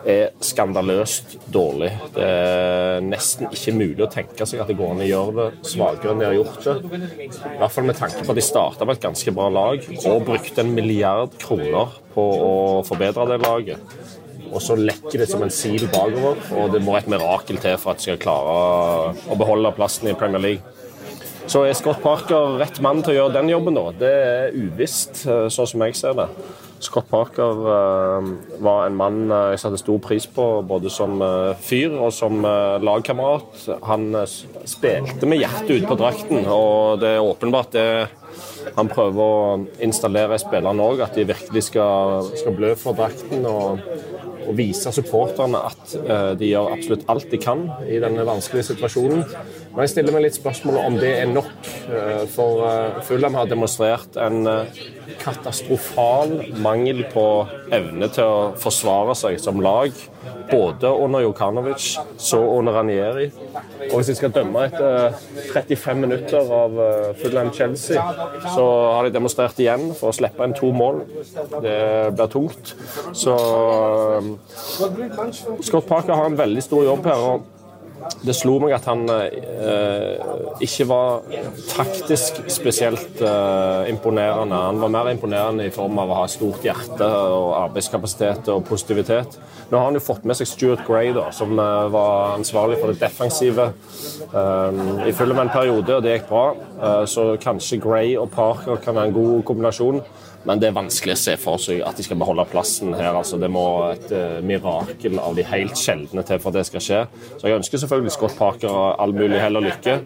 er 0.05 0.31
skandaløst 0.41 1.37
dårlig. 1.53 1.91
Det 2.15 2.25
er 2.25 3.05
nesten 3.05 3.51
ikke 3.51 3.75
mulig 3.77 4.05
å 4.05 4.11
tenke 4.11 4.47
seg 4.49 4.63
at 4.63 4.71
det 4.71 4.77
går 4.79 4.95
an 4.95 5.03
å 5.05 5.09
gjøre 5.09 5.35
det 5.37 5.71
svakere 5.71 6.15
enn 6.15 6.23
de 6.23 6.29
har 6.29 6.37
gjort 6.39 6.65
det. 6.65 6.77
I 7.21 7.59
hvert 7.59 7.75
fall 7.75 7.87
med 7.89 7.99
tanke 7.99 8.25
på 8.25 8.33
at 8.33 8.39
de 8.39 8.45
starta 8.45 8.87
med 8.87 8.97
et 8.97 9.05
ganske 9.05 9.35
bra 9.35 9.49
lag 9.53 9.85
og 10.01 10.25
brukte 10.31 10.65
en 10.65 10.73
milliard 10.73 11.37
kroner 11.41 11.99
på 12.15 12.25
å 12.47 12.55
forbedre 12.87 13.29
det 13.29 13.41
laget 13.45 14.19
og 14.51 14.61
så 14.63 14.77
lekker 14.77 15.23
det 15.23 15.29
som 15.31 15.43
en 15.45 15.53
sil 15.53 15.87
bakover. 15.91 16.39
Og 16.59 16.75
det 16.75 16.83
må 16.83 16.97
et 16.99 17.09
mirakel 17.11 17.59
til 17.61 17.79
for 17.81 17.93
at 17.93 18.01
de 18.01 18.09
skal 18.09 18.21
klare 18.21 18.55
å 19.31 19.39
beholde 19.39 19.73
plassen 19.77 20.11
i 20.11 20.17
Premier 20.17 20.43
League. 20.43 20.77
Så 21.51 21.65
er 21.65 21.73
Scott 21.75 21.99
Parker 22.03 22.57
rett 22.61 22.77
mann 22.83 23.01
til 23.03 23.15
å 23.15 23.15
gjøre 23.15 23.33
den 23.39 23.49
jobben, 23.51 23.75
da? 23.75 23.89
Det 23.97 24.11
er 24.11 24.53
uvisst, 24.55 25.23
eh, 25.25 25.47
sånn 25.51 25.67
som 25.67 25.81
jeg 25.83 25.97
ser 25.97 26.13
det. 26.15 26.27
Scott 26.81 27.09
Parker 27.09 27.63
eh, 27.73 28.29
var 28.63 28.85
en 28.85 28.95
mann 28.95 29.17
eh, 29.25 29.49
jeg 29.55 29.63
satte 29.63 29.81
stor 29.81 29.99
pris 30.05 30.27
på, 30.31 30.45
både 30.69 30.91
som 30.93 31.17
fyr 31.59 31.97
og 31.97 32.13
som 32.15 32.39
lagkamerat. 32.85 33.65
Han 33.89 34.13
spilte 34.29 35.27
med 35.27 35.41
hjertet 35.41 35.81
ute 35.81 35.89
på 35.89 35.99
drakten, 35.99 36.45
og 36.45 37.01
det 37.01 37.15
er 37.17 37.25
åpenbart 37.33 37.75
det 37.75 37.89
han 38.77 38.87
prøver 38.87 39.21
å 39.21 39.59
installere 39.83 40.37
i 40.37 40.41
spillerne 40.41 40.87
òg, 40.87 41.03
at 41.03 41.17
de 41.17 41.27
virkelig 41.27 41.65
skal, 41.67 42.29
skal 42.37 42.55
blø 42.55 42.75
for 42.79 42.95
drakten. 42.95 43.43
og 43.49 43.81
og 44.47 44.57
vise 44.57 44.91
supporterne 44.95 45.61
at 45.71 45.95
eh, 46.01 46.31
de 46.39 46.51
gjør 46.51 46.73
absolutt 46.75 47.07
alt 47.11 47.27
de 47.31 47.39
kan 47.41 47.65
i 47.87 47.99
denne 48.03 48.25
vanskelige 48.27 48.71
situasjonen. 48.71 49.23
Men 49.71 49.85
jeg 49.85 49.93
stiller 49.93 50.15
meg 50.15 50.25
litt 50.25 50.35
spørsmålet 50.35 50.87
om 50.89 50.97
det 50.99 51.11
er 51.21 51.29
nok. 51.31 51.51
eh, 51.91 52.23
for 52.31 52.63
uh, 52.67 53.01
Fulham 53.07 53.37
har 53.39 53.47
demonstrert 53.47 54.17
en 54.19 54.47
eh, 54.47 54.81
katastrofal 55.21 56.33
mangel 56.61 57.05
på 57.11 57.25
evne 57.73 58.09
til 58.11 58.27
å 58.27 58.49
forsvare 58.59 59.15
seg 59.17 59.39
som 59.41 59.61
lag. 59.63 59.95
Både 60.51 60.89
under 60.91 61.23
Jokanovic, 61.23 61.85
så 62.19 62.39
under 62.57 62.75
Ranieri. 62.75 63.29
Og 63.89 63.95
hvis 63.97 64.11
jeg 64.11 64.19
skal 64.19 64.33
dømme 64.35 64.65
etter 64.67 65.15
35 65.53 66.03
minutter 66.03 66.51
av 66.57 66.81
eh, 66.87 67.07
Fulham-Chelsea, 67.21 68.03
så 68.55 68.67
har 68.97 69.07
de 69.07 69.15
demonstrert 69.15 69.63
igjen 69.63 69.91
for 69.95 70.11
å 70.11 70.17
slippe 70.19 70.45
inn 70.47 70.57
to 70.57 70.73
mål. 70.75 71.03
Det 71.63 71.79
blir 72.17 72.33
tungt. 72.35 72.75
Så 73.15 73.37
eh, 74.19 74.29
Scott 75.63 75.87
Parker 75.89 76.17
har 76.19 76.27
en 76.27 76.39
veldig 76.39 76.67
stor 76.67 76.85
jobb 76.91 77.11
her. 77.11 77.25
og 77.31 77.60
det 78.21 78.35
slo 78.37 78.57
meg 78.61 78.75
at 78.75 78.85
han 78.89 79.03
eh, 79.09 80.21
ikke 80.63 80.87
var 80.89 81.23
taktisk 81.71 82.41
spesielt 82.51 83.21
eh, 83.25 83.89
imponerende. 83.91 84.57
Han 84.67 84.81
var 84.81 84.93
mer 84.93 85.09
imponerende 85.13 85.65
i 85.67 85.73
form 85.73 85.99
av 86.01 86.11
å 86.11 86.19
ha 86.21 86.27
stort 86.31 86.65
hjerte 86.65 87.07
og 87.07 87.55
arbeidskapasitet 87.63 88.51
og 88.53 88.65
positivitet. 88.67 89.37
Nå 89.71 89.79
har 89.79 89.87
han 89.87 89.97
jo 89.97 90.03
fått 90.03 90.25
med 90.27 90.37
seg 90.37 90.49
Stuart 90.49 90.83
Gray, 90.87 91.13
da, 91.15 91.29
som 91.35 91.53
eh, 91.55 91.85
var 91.93 92.35
ansvarlig 92.35 92.81
for 92.81 92.91
det 92.91 93.01
defensive 93.01 93.69
eh, 93.71 94.81
i 95.07 95.15
full 95.15 95.33
av 95.33 95.45
en 95.45 95.53
periode, 95.53 95.95
og 95.95 96.05
det 96.05 96.17
gikk 96.17 96.27
bra. 96.31 96.45
Eh, 96.57 97.03
så 97.09 97.31
kanskje 97.41 97.81
Gray 97.83 98.17
og 98.19 98.31
Parker 98.35 98.81
kan 98.83 98.97
være 98.97 99.11
en 99.11 99.17
god 99.17 99.45
kombinasjon. 99.49 100.01
Men 100.47 100.61
det 100.61 100.71
er 100.71 100.75
vanskelig 100.75 101.13
å 101.13 101.21
se 101.21 101.35
for 101.39 101.61
seg 101.61 101.83
at 101.85 101.97
de 101.97 102.05
skal 102.05 102.17
beholde 102.21 102.47
plassen 102.49 102.95
her. 102.97 103.13
altså 103.13 103.37
Det 103.41 103.49
må 103.51 103.65
et 103.91 104.07
uh, 104.13 104.39
mirakel 104.45 105.19
av 105.21 105.37
de 105.37 105.45
helt 105.45 105.77
sjeldne 105.77 106.23
til 106.25 106.41
for 106.41 106.49
at 106.51 106.59
det 106.59 106.65
skal 106.69 106.85
skje. 106.85 107.01
Så 107.35 107.47
jeg 107.47 107.59
ønsker 107.59 107.83
selvfølgelig 107.83 108.15
Scott 108.15 108.37
Parker 108.39 108.97
all 109.01 109.13
mulig 109.13 109.41
hell 109.41 109.59
og 109.59 109.67
lykke, 109.67 109.97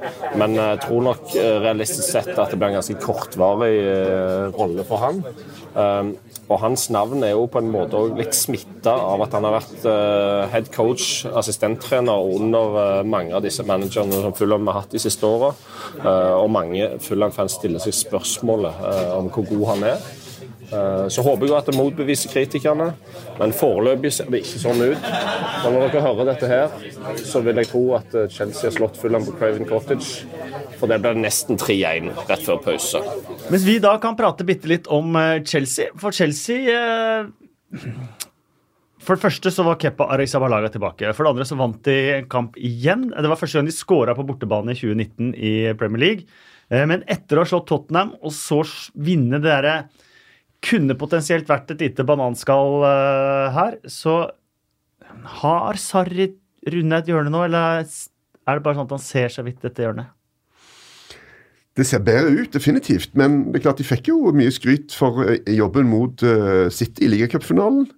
men 0.41 0.57
jeg 0.59 0.81
tror 0.83 1.05
nok 1.07 1.36
uh, 1.38 1.51
realistisk 1.63 2.09
sett 2.09 2.33
at 2.36 2.51
det 2.51 2.59
blir 2.59 2.73
en 2.73 2.79
ganske 2.81 2.97
kortvarig 2.99 3.75
eh, 3.75 4.47
rolle 4.55 4.83
for 4.88 5.01
han. 5.01 5.21
Um, 5.75 6.11
og 6.51 6.59
hans 6.61 6.86
navn 6.93 7.23
er 7.25 7.33
jo 7.33 7.47
på 7.51 7.59
en 7.61 7.71
måte 7.71 7.99
litt 8.15 8.36
smitta 8.38 8.93
av 8.93 9.23
at 9.25 9.33
han 9.36 9.47
har 9.47 9.55
vært 9.57 9.88
head 10.51 10.69
coach, 10.75 11.25
assistenttrener 11.25 12.27
under 12.36 13.01
mange 13.07 13.33
av 13.36 13.43
disse 13.45 13.65
managerne 13.65 14.19
som 14.21 14.36
Fulham 14.38 14.69
har 14.69 14.81
hatt 14.81 14.93
de 14.93 15.01
siste 15.01 15.25
åra. 15.25 15.51
Og 16.38 16.51
mange 16.53 16.91
Fulham-fans 17.03 17.57
stiller 17.57 17.81
seg 17.81 17.97
spørsmålet 17.97 18.86
om 19.17 19.31
hvor 19.33 19.49
god 19.49 19.65
han 19.73 19.88
er. 19.95 20.05
Eh, 20.74 21.07
Så 21.13 21.22
håper 21.26 21.45
jeg 21.47 21.57
at 21.57 21.68
det 21.70 21.76
motbeviser 21.78 22.32
kritikerne, 22.34 22.88
men 23.39 23.53
foreløpig 23.53 24.11
ser 24.13 24.30
det 24.34 24.41
ikke 24.43 24.61
sånn 24.63 24.82
ut. 24.82 25.05
Og 25.66 25.68
når 25.76 25.88
dere 25.93 26.01
hører 26.05 26.30
dette 26.32 26.49
her, 26.49 26.74
så 27.22 27.41
vil 27.45 27.59
jeg 27.61 27.70
tro 27.70 27.84
at 27.99 28.16
eh, 28.18 28.28
Chelsea 28.34 28.70
har 28.70 28.76
slått 28.78 28.97
Fulham 29.01 29.26
på 29.28 29.36
Craven 29.38 29.68
Cottage. 29.70 30.26
For 30.80 30.89
det 30.91 30.97
blir 31.03 31.20
nesten 31.20 31.59
3-1 31.61 32.09
rett 32.30 32.43
før 32.45 32.59
pause. 32.66 33.01
Mens 33.53 33.66
vi 33.68 33.78
da 33.84 33.95
kan 34.01 34.18
prate 34.18 34.47
bitte 34.47 34.70
litt 34.72 34.89
om 34.91 35.16
eh, 35.20 35.43
Chelsea. 35.45 35.93
For 36.01 36.16
Chelsea 36.16 36.66
eh, 36.74 37.30
For 39.05 39.16
det 39.20 39.22
første 39.22 39.51
så 39.53 39.63
var 39.68 39.78
Kepa 39.82 40.07
Arrizabalaga 40.16 40.72
tilbake. 40.74 41.11
For 41.13 41.28
det 41.28 41.36
andre 41.36 41.45
så 41.45 41.59
vant 41.59 41.78
de 41.86 41.95
en 42.18 42.30
kamp 42.32 42.57
igjen. 42.57 43.11
Det 43.13 43.30
var 43.30 43.38
første 43.38 43.59
gang 43.59 43.70
de 43.70 43.76
skåra 43.76 44.16
på 44.18 44.26
bortebane 44.26 44.74
i 44.74 44.80
2019 44.80 45.36
i 45.38 45.53
Premier 45.78 46.01
League. 46.01 46.26
Men 46.74 47.03
etter 47.05 47.38
å 47.38 47.43
ha 47.43 47.49
slått 47.51 47.68
Tottenham 47.70 48.16
og 48.26 48.34
så 48.34 48.63
vinne 48.97 49.38
det 49.38 49.45
derre 49.45 49.76
Kunne 50.66 50.97
potensielt 50.97 51.49
vært 51.49 51.72
et 51.76 51.84
lite 51.86 52.05
bananskall 52.07 52.82
uh, 52.82 53.53
her, 53.53 53.78
så 53.86 54.24
har 55.41 55.80
Sarri 55.82 56.32
runda 56.72 56.99
et 56.99 57.09
hjørne 57.11 57.32
nå, 57.34 57.45
eller 57.45 57.86
er 57.86 58.57
det 58.57 58.66
bare 58.66 58.78
sånn 58.78 58.88
at 58.88 58.95
han 58.97 59.03
ser 59.03 59.34
så 59.34 59.45
vidt 59.45 59.61
dette 59.66 59.86
hjørnet? 59.86 60.11
Det 61.76 61.84
ser 61.84 62.03
bedre 62.07 62.32
ut, 62.32 62.53
definitivt. 62.53 63.11
Men 63.20 63.49
det 63.49 63.59
er 63.59 63.66
klart 63.66 63.82
de 63.82 63.88
fikk 63.88 64.07
jo 64.13 64.32
mye 64.36 64.53
skryt 64.53 64.95
for 64.95 65.26
eh, 65.28 65.41
jobben 65.57 65.89
mot 65.91 66.24
uh, 66.24 66.72
City 66.72 67.03
i 67.03 67.09
ligacupfinalen. 67.11 67.89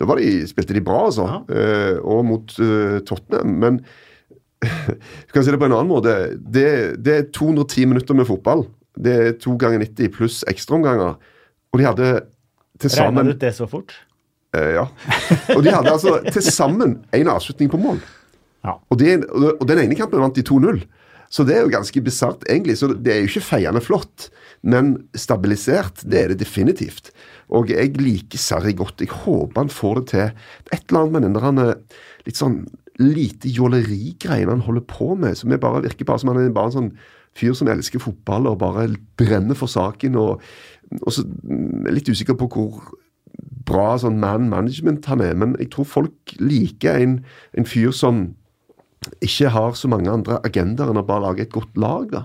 Da 0.00 0.08
var 0.08 0.18
de, 0.18 0.40
spilte 0.50 0.74
de 0.74 0.82
bra, 0.82 1.04
altså. 1.06 1.28
Eh, 1.52 2.00
og 2.02 2.24
mot 2.26 2.54
uh, 2.58 2.98
Tottenham. 3.06 3.52
Men 3.62 3.78
du 4.66 5.34
kan 5.34 5.44
si 5.44 5.54
det 5.54 5.60
på 5.60 5.68
en 5.68 5.76
annen 5.76 5.92
måte. 5.92 6.16
Det, 6.34 6.66
det 6.98 7.14
er 7.14 7.28
210 7.30 7.92
minutter 7.92 8.18
med 8.18 8.26
fotball. 8.26 8.66
Det 8.98 9.14
er 9.14 9.38
to 9.38 9.54
ganger 9.60 9.84
90 9.84 10.16
pluss 10.16 10.40
ekstraomganger. 10.50 11.14
Og 11.72 11.80
de 11.80 11.88
hadde 11.88 12.08
til 12.80 12.92
Regna 12.98 13.24
du 13.24 13.32
ut 13.32 13.42
det 13.42 13.52
så 13.56 13.68
fort? 13.70 13.94
Eh, 14.56 14.74
ja. 14.76 14.86
Og 15.56 15.62
de 15.64 15.72
hadde 15.72 15.92
altså 15.92 16.18
til 16.28 16.44
sammen 16.44 16.98
én 17.16 17.30
avslutning 17.32 17.70
på 17.72 17.80
mål. 17.80 18.02
Ja. 18.62 18.76
Og, 18.92 18.98
de, 19.00 19.16
og 19.32 19.64
den 19.68 19.80
ene 19.84 19.96
kampen 19.98 20.22
vant 20.22 20.36
de 20.36 20.44
2-0. 20.46 20.82
Så 21.32 21.46
det 21.48 21.56
er 21.56 21.64
jo 21.64 21.72
ganske 21.72 22.02
bisart, 22.04 22.44
egentlig. 22.50 22.76
Så 22.78 22.90
det 22.92 23.14
er 23.14 23.22
jo 23.22 23.30
ikke 23.30 23.46
feiende 23.46 23.80
flott, 23.80 24.28
men 24.60 24.94
stabilisert, 25.16 26.04
det 26.04 26.20
er 26.20 26.32
det 26.32 26.42
definitivt. 26.44 27.08
Og 27.52 27.72
jeg 27.72 27.96
liker 27.96 28.40
Sarri 28.40 28.74
godt. 28.76 29.00
Jeg 29.00 29.12
håper 29.24 29.64
han 29.64 29.72
får 29.72 30.00
det 30.00 30.06
til. 30.12 30.44
Et 30.72 30.84
eller 30.84 31.00
annet 31.00 31.16
med 31.16 31.26
den 31.26 31.38
der 31.38 31.48
han 31.48 31.62
er 31.62 31.74
litt 32.28 32.38
sånn 32.38 32.62
lite 33.00 33.48
jålerigreiene 33.48 34.52
han 34.52 34.66
holder 34.66 34.84
på 34.84 35.14
med, 35.16 35.38
som 35.38 35.52
bare, 35.56 35.80
virker 35.86 36.06
bare 36.06 36.20
som 36.20 36.30
han 36.30 36.42
er 36.42 36.52
bare 36.54 36.68
en 36.70 36.76
sånn 36.76 36.92
fyr 37.38 37.56
som 37.56 37.70
elsker 37.72 38.02
fotball 38.02 38.50
og 38.50 38.60
bare 38.60 38.90
brenner 39.16 39.56
for 39.56 39.72
saken. 39.72 40.18
og, 40.20 40.44
og 41.00 41.14
så 41.16 41.24
mm, 41.24 41.88
litt 41.94 42.10
usikker 42.10 42.36
på 42.38 42.48
hvor 42.52 42.92
bra 43.68 43.94
sånn 44.00 44.20
man 44.20 44.48
management 44.50 45.06
han 45.10 45.22
er, 45.24 45.34
men 45.38 45.56
jeg 45.60 45.72
tror 45.74 45.88
folk 45.88 46.34
liker 46.40 47.00
en, 47.00 47.18
en 47.56 47.68
fyr 47.68 47.94
som 47.96 48.26
ikke 49.24 49.50
har 49.54 49.74
så 49.78 49.90
mange 49.90 50.10
andre 50.12 50.38
agendaer 50.46 50.92
enn 50.92 51.00
å 51.00 51.06
bare 51.06 51.26
lage 51.26 51.46
et 51.46 51.54
godt 51.54 51.78
lag. 51.80 52.10
da. 52.12 52.24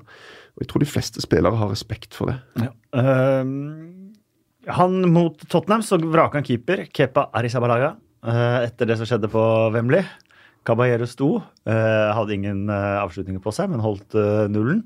Og 0.57 0.63
Jeg 0.63 0.69
tror 0.71 0.83
de 0.83 0.89
fleste 0.89 1.23
spillere 1.23 1.59
har 1.59 1.71
respekt 1.71 2.17
for 2.17 2.31
det. 2.31 2.69
Ehm, 2.97 4.13
han 4.67 4.99
mot 5.13 5.41
Tottenham 5.49 5.83
så 5.85 5.99
vraka 6.01 6.39
han 6.39 6.47
keeper, 6.47 6.85
Kepa 6.93 7.29
Arisabalaga, 7.37 7.95
eh, 8.25 8.67
etter 8.67 8.89
det 8.89 8.97
som 8.99 9.09
skjedde 9.09 9.31
på 9.31 9.43
Wembley. 9.73 10.05
Caballero 10.67 11.07
sto, 11.07 11.37
eh, 11.65 12.09
hadde 12.13 12.35
ingen 12.35 12.69
eh, 12.69 12.97
avslutninger 12.99 13.41
på 13.41 13.53
seg, 13.55 13.69
men 13.71 13.83
holdt 13.83 14.17
nullen. 14.51 14.83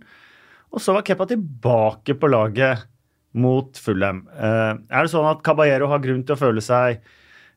Og 0.71 0.79
så 0.79 0.93
var 0.95 1.03
Kepa 1.03 1.27
tilbake 1.27 2.15
på 2.15 2.29
laget 2.31 2.85
mot 3.31 3.77
Fulham. 3.79 4.25
Eh, 4.35 4.71
er 4.75 5.05
det 5.05 5.11
sånn 5.13 5.29
at 5.29 5.43
Caballero 5.45 5.89
har 5.91 6.03
grunn 6.03 6.23
til 6.25 6.35
å 6.35 6.39
føle 6.39 6.63
seg 6.63 6.99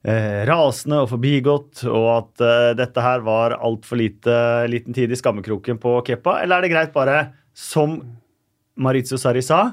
eh, 0.06 0.42
rasende 0.48 1.02
og 1.02 1.10
forbigått, 1.14 1.84
og 1.90 2.08
at 2.14 2.44
eh, 2.44 2.72
dette 2.78 3.04
her 3.04 3.24
var 3.26 3.56
altfor 3.58 4.00
lite, 4.00 4.36
liten 4.70 4.96
tid 4.96 5.12
i 5.12 5.18
skammekroken 5.18 5.80
på 5.82 5.98
Kepa, 6.06 6.38
eller 6.42 6.60
er 6.60 6.66
det 6.66 6.74
greit 6.74 6.94
bare, 6.94 7.18
som 7.54 7.98
Maritzo 8.74 9.18
Sarri 9.20 9.42
sa, 9.44 9.68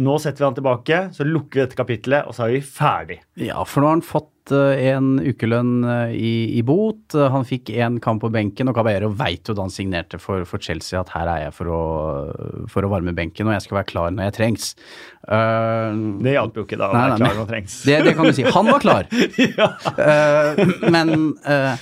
nå 0.00 0.16
setter 0.22 0.42
vi 0.42 0.48
han 0.48 0.56
tilbake, 0.58 0.98
så 1.14 1.24
lukker 1.28 1.60
vi 1.60 1.64
dette 1.66 1.76
kapitlet, 1.78 2.26
og 2.28 2.36
så 2.36 2.46
er 2.48 2.54
vi 2.56 2.60
ferdig. 2.64 3.18
Ja, 3.40 3.62
for 3.68 3.82
nå 3.84 3.90
har 3.90 3.98
han 3.98 4.04
fått 4.06 4.52
eh, 4.56 4.80
en 4.94 5.10
ukelønn 5.20 5.84
eh, 5.84 6.14
i, 6.16 6.32
i 6.58 6.62
bot. 6.66 7.12
Eh, 7.14 7.28
Han 7.34 7.44
fikk 7.46 7.68
én 7.74 7.98
kamp 8.02 8.22
på 8.24 8.30
benken, 8.32 8.70
og 8.72 8.76
Caballero 8.78 9.10
veit 9.20 9.46
jo 9.50 9.54
da 9.58 9.66
han 9.66 9.74
signerte 9.74 10.18
for, 10.22 10.46
for 10.48 10.62
Chelsea 10.64 10.98
at 11.00 11.12
her 11.14 11.28
er 11.34 11.42
jeg 11.46 11.54
for 11.58 11.70
å, 11.76 11.80
for 12.72 12.86
å 12.88 12.90
varme 12.92 13.12
benken, 13.16 13.46
og 13.50 13.56
jeg 13.58 13.66
skal 13.68 13.80
være 13.82 13.90
klar 13.92 14.16
når 14.16 14.30
jeg 14.30 14.36
trengs. 14.40 14.70
Uh, 15.28 15.92
Det 16.24 16.32
hjalp 16.38 16.56
jo 16.58 16.64
ikke 16.66 16.80
da. 16.80 16.88
å 16.90 16.96
være 16.96 17.20
klar 17.20 17.36
når 17.36 17.42
det 17.44 17.48
trengs. 17.54 17.78
det, 17.86 18.00
det 18.08 18.16
kan 18.18 18.30
du 18.30 18.36
si. 18.40 18.48
Han 18.56 18.72
var 18.72 18.84
klar. 18.86 19.10
Eh, 20.00 20.60
men 20.92 21.10
eh, 21.44 21.74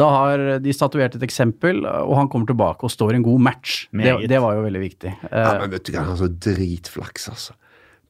da 0.00 0.06
har 0.08 0.42
de 0.64 0.72
statuert 0.72 1.16
et 1.18 1.24
eksempel, 1.26 1.82
og 1.84 2.14
han 2.16 2.28
kommer 2.32 2.48
tilbake 2.48 2.86
og 2.86 2.92
står 2.92 3.12
i 3.12 3.18
en 3.20 3.26
god 3.26 3.42
match. 3.44 3.74
Det, 3.92 4.14
det 4.30 4.38
var 4.40 4.56
jo 4.56 4.62
veldig 4.64 4.80
viktig. 4.82 5.12
Eh, 5.28 5.42
Ja, 5.42 5.58
men 5.60 5.74
vet 5.74 5.84
du 5.84 5.92
hva, 5.92 6.04
han 6.06 6.14
har 6.14 6.20
så 6.22 6.30
dritflaks, 6.32 7.28
altså. 7.32 7.56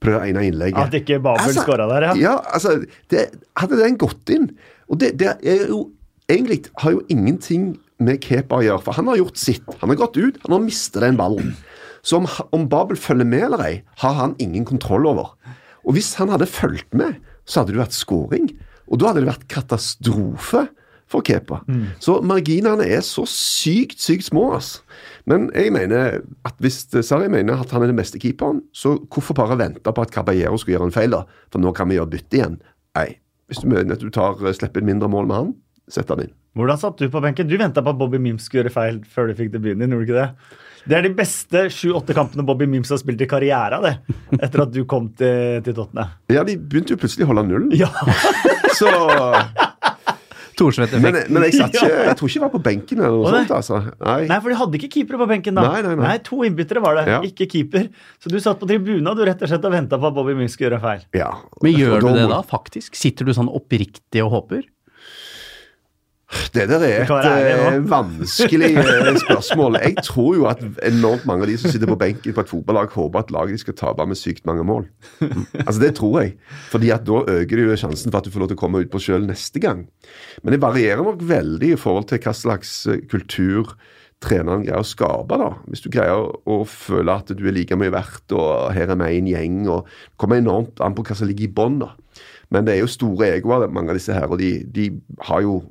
På 0.02 0.10
det 0.10 0.20
ene 0.32 0.44
innlegget. 0.48 0.78
At 0.82 0.94
ikke 0.98 1.20
Babel 1.22 1.46
Altså, 1.46 1.62
skåra 1.62 1.86
der, 1.90 2.08
ja. 2.08 2.14
Ja, 2.18 2.34
altså, 2.54 2.76
det, 3.12 3.28
hadde 3.58 3.78
den 3.78 3.94
gått 4.02 4.32
inn 4.34 4.48
Og 4.90 4.98
det, 4.98 5.12
det 5.20 5.36
er 5.46 5.68
jo 5.70 5.84
egentlig 6.26 6.64
har 6.82 6.96
jo 6.96 7.04
ingenting 7.12 7.68
med 8.02 8.18
Kepa 8.24 8.58
å 8.58 8.64
gjøre, 8.66 8.82
for 8.82 8.98
han 8.98 9.06
har 9.10 9.20
gjort 9.20 9.38
sitt. 9.38 9.68
Han 9.78 9.92
har 9.92 9.98
gått 10.00 10.16
ut, 10.18 10.40
han 10.42 10.56
har 10.56 10.62
mistet 10.64 11.04
den 11.04 11.18
ballen. 11.18 11.52
Så 12.02 12.18
om, 12.18 12.26
om 12.50 12.64
Babel 12.70 12.98
følger 12.98 13.28
med 13.28 13.44
eller 13.46 13.62
ei, 13.62 13.74
har 14.02 14.16
han 14.18 14.34
ingen 14.42 14.64
kontroll 14.66 15.06
over. 15.06 15.36
Og 15.86 15.94
hvis 15.94 16.12
han 16.18 16.32
hadde 16.34 16.48
fulgt 16.50 16.90
med, 16.98 17.20
så 17.46 17.62
hadde 17.62 17.76
det 17.76 17.82
vært 17.82 17.94
scoring. 17.94 18.48
Og 18.90 18.98
da 18.98 19.10
hadde 19.12 19.22
det 19.22 19.30
vært 19.30 19.46
katastrofe 19.50 20.64
for 21.12 21.24
Kepa. 21.26 21.60
Så 22.02 22.18
marginene 22.26 22.86
er 22.88 23.02
så 23.06 23.26
sykt, 23.28 24.00
sykt 24.02 24.26
små. 24.30 24.48
ass. 24.56 24.78
Men 25.28 25.50
jeg 25.54 25.72
mener 25.76 26.20
at 26.48 26.54
hvis 26.64 26.82
Sarri 27.06 27.28
mener 27.32 27.60
at 27.62 27.70
han 27.74 27.84
er 27.84 27.92
den 27.92 28.00
beste 28.00 28.18
keeperen, 28.22 28.62
så 28.74 28.96
hvorfor 29.12 29.36
bare 29.38 29.58
vente 29.60 29.84
på 29.84 30.02
at 30.06 30.12
Caballero 30.14 30.56
skulle 30.58 30.78
gjøre 30.78 30.88
en 30.90 30.94
feil, 30.96 31.12
da? 31.14 31.24
For 31.52 31.62
nå 31.62 31.74
kan 31.76 31.90
vi 31.92 32.00
gjøre 32.00 32.14
bytte 32.16 32.40
igjen. 32.40 32.56
Nei. 32.98 33.10
Hvis 33.52 33.60
du 33.62 33.68
mener 33.68 33.94
at 33.98 34.00
du 34.02 34.08
tar, 34.14 34.38
slipper 34.56 34.80
inn 34.80 34.88
mindre 34.94 35.10
mål 35.12 35.28
med 35.28 35.36
han, 35.36 35.52
sett 35.92 36.08
han 36.08 36.24
inn. 36.24 36.32
Hvordan 36.56 36.78
satt 36.80 36.98
du 37.00 37.06
på 37.12 37.20
benken? 37.24 37.48
Du 37.48 37.54
venta 37.60 37.80
på 37.84 37.92
at 37.92 37.98
Bobby 38.00 38.18
Mims 38.20 38.44
skulle 38.48 38.64
gjøre 38.66 38.72
feil 38.74 39.00
før 39.08 39.30
du 39.30 39.38
fikk 39.38 39.54
debuten 39.54 39.80
din, 39.84 39.92
gjorde 39.92 40.04
du 40.04 40.10
ikke 40.10 40.20
det? 40.20 40.58
Det 40.82 40.96
er 40.98 41.04
de 41.06 41.12
beste 41.14 41.60
sju-åtte 41.70 42.14
kampene 42.16 42.42
Bobby 42.44 42.66
Mims 42.68 42.90
har 42.90 42.98
spilt 43.00 43.20
i 43.22 43.28
karriera, 43.30 43.78
det. 43.84 43.92
Etter 44.42 44.64
at 44.64 44.72
du 44.74 44.82
kom 44.88 45.06
til, 45.16 45.60
til 45.64 45.76
Tottenham. 45.76 46.10
Ja, 46.32 46.42
de 46.48 46.56
begynte 46.58 46.96
jo 46.96 47.00
plutselig 47.00 47.28
å 47.28 47.30
holde 47.30 47.44
nullen. 47.48 47.70
Ja, 47.78 47.88
Så 48.78 48.88
Thorsvedt-effekt. 50.58 51.02
Men, 51.04 51.32
men 51.36 51.46
jeg, 51.48 51.54
satt 51.60 51.76
ikke, 51.78 51.90
jeg 52.08 52.16
tror 52.18 52.28
ikke 52.30 52.38
jeg 52.38 52.44
var 52.44 52.52
på 52.54 52.60
benken 52.66 53.02
eller 53.02 53.16
noe 53.18 53.32
nei. 53.34 53.42
sånt, 53.44 53.54
altså. 53.58 53.80
Nei. 54.02 54.18
Nei, 54.30 54.38
for 54.44 54.52
de 54.52 54.58
hadde 54.60 54.80
ikke 54.80 54.90
keepere 54.96 55.20
på 55.22 55.28
benken 55.30 55.58
da. 55.58 55.64
Nei, 55.68 55.82
nei, 55.86 55.94
nei. 56.02 56.16
To 56.28 56.42
innbyttere 56.48 56.82
var 56.84 56.98
det, 57.00 57.06
Ja. 57.12 57.20
ikke 57.26 57.48
keeper. 57.52 57.88
Så 58.22 58.32
du 58.32 58.38
satt 58.42 58.60
på 58.62 58.68
tribuna 58.70 59.14
du 59.18 59.24
rett 59.28 59.42
og 59.44 59.52
slett 59.52 59.64
og 59.68 59.74
venta 59.76 59.98
på 60.00 60.10
at 60.10 60.16
Bobby 60.18 60.34
Mink 60.38 60.52
skulle 60.54 60.70
gjøre 60.72 60.82
feil. 60.84 61.06
Ja. 61.18 61.30
Men 61.64 61.76
gjør 61.78 62.00
du 62.04 62.10
det 62.16 62.28
da, 62.32 62.42
faktisk? 62.46 62.96
Sitter 62.98 63.28
du 63.28 63.34
sånn 63.36 63.50
oppriktig 63.52 64.24
og 64.24 64.32
håper? 64.38 64.68
Det 66.52 66.64
der 66.68 66.82
er 66.84 67.02
et 67.04 67.10
nå. 67.12 67.86
vanskelig 67.90 68.70
eh, 68.80 69.08
spørsmål. 69.24 69.78
Jeg 69.82 70.04
tror 70.04 70.34
jo 70.36 70.46
at 70.50 70.60
enormt 70.88 71.26
mange 71.28 71.46
av 71.46 71.52
de 71.52 71.56
som 71.60 71.72
sitter 71.72 71.90
på 71.90 71.98
benken 72.00 72.36
på 72.36 72.44
et 72.44 72.50
fotballag, 72.50 72.92
håper 72.92 73.24
at 73.24 73.32
laget 73.34 73.56
de 73.56 73.62
skal 73.62 73.76
tape 73.78 74.06
med 74.08 74.20
sykt 74.20 74.46
mange 74.48 74.64
mål. 74.68 74.86
Altså 75.66 75.80
Det 75.82 75.94
tror 75.98 76.20
jeg. 76.22 76.36
Fordi 76.72 76.92
at 76.94 77.06
da 77.08 77.22
øker 77.22 77.56
det 77.56 77.66
jo 77.66 77.80
sjansen 77.84 78.12
for 78.12 78.20
at 78.20 78.28
du 78.28 78.34
får 78.34 78.44
lov 78.44 78.52
til 78.52 78.60
å 78.60 78.62
komme 78.64 78.84
ut 78.84 78.92
på 78.92 79.00
sjøl 79.02 79.26
neste 79.28 79.62
gang. 79.62 79.86
Men 80.42 80.56
det 80.56 80.62
varierer 80.64 81.04
nok 81.04 81.24
veldig 81.28 81.74
i 81.74 81.80
forhold 81.80 82.08
til 82.12 82.22
hva 82.24 82.36
slags 82.36 82.74
eh, 82.86 83.02
kultur 83.10 83.74
treneren 84.22 84.62
greier 84.64 84.84
å 84.84 84.86
skape. 84.86 85.36
da. 85.40 85.50
Hvis 85.68 85.82
du 85.84 85.90
greier 85.92 86.28
å 86.46 86.62
føle 86.68 87.16
at 87.18 87.32
du 87.34 87.44
er 87.44 87.56
like 87.56 87.76
mye 87.78 87.92
verdt, 87.92 88.32
og 88.36 88.72
her 88.76 88.92
er 88.92 89.00
vi 89.00 89.18
en 89.18 89.30
gjeng. 89.32 89.60
og 89.68 89.88
kommer 90.16 90.38
enormt 90.38 90.80
an 90.80 90.94
på 90.94 91.04
hva 91.06 91.16
som 91.18 91.28
ligger 91.28 91.48
i 91.48 91.52
bånn. 91.52 91.82
Men 92.52 92.66
det 92.66 92.76
er 92.76 92.82
jo 92.84 92.90
store 92.90 93.32
egoer, 93.38 93.68
mange 93.72 93.90
av 93.92 93.98
disse 93.98 94.14
her, 94.14 94.28
og 94.30 94.38
de, 94.38 94.62
de 94.68 94.90
har 95.28 95.42
jo 95.42 95.62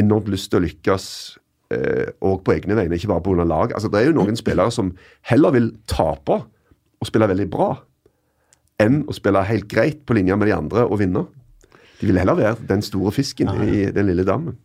enormt 0.00 0.30
lyst 0.32 0.50
til 0.52 0.60
å 0.60 0.64
lykkes 0.64 1.06
eh, 1.74 2.10
og 2.24 2.42
på 2.46 2.56
egne 2.56 2.76
vegne, 2.78 2.98
ikke 2.98 3.12
bare 3.12 3.44
av 3.44 3.50
lag. 3.50 3.74
Altså, 3.76 3.90
det 3.92 4.00
er 4.00 4.10
jo 4.10 4.18
noen 4.18 4.38
spillere 4.38 4.74
som 4.74 4.92
heller 5.30 5.54
vil 5.54 5.70
tape 5.90 6.40
og 6.42 7.08
spille 7.08 7.28
veldig 7.30 7.48
bra, 7.52 7.70
enn 8.80 9.02
å 9.06 9.14
spille 9.14 9.44
helt 9.46 9.68
greit 9.70 10.02
på 10.06 10.16
linje 10.16 10.36
med 10.38 10.50
de 10.50 10.56
andre 10.56 10.86
og 10.88 10.98
vinne. 11.02 11.26
De 12.00 12.08
vil 12.08 12.18
heller 12.18 12.38
være 12.38 12.68
den 12.68 12.82
store 12.84 13.12
fisken 13.14 13.52
i 13.62 13.84
den 13.94 14.08
lille 14.10 14.26
dammen. 14.26 14.56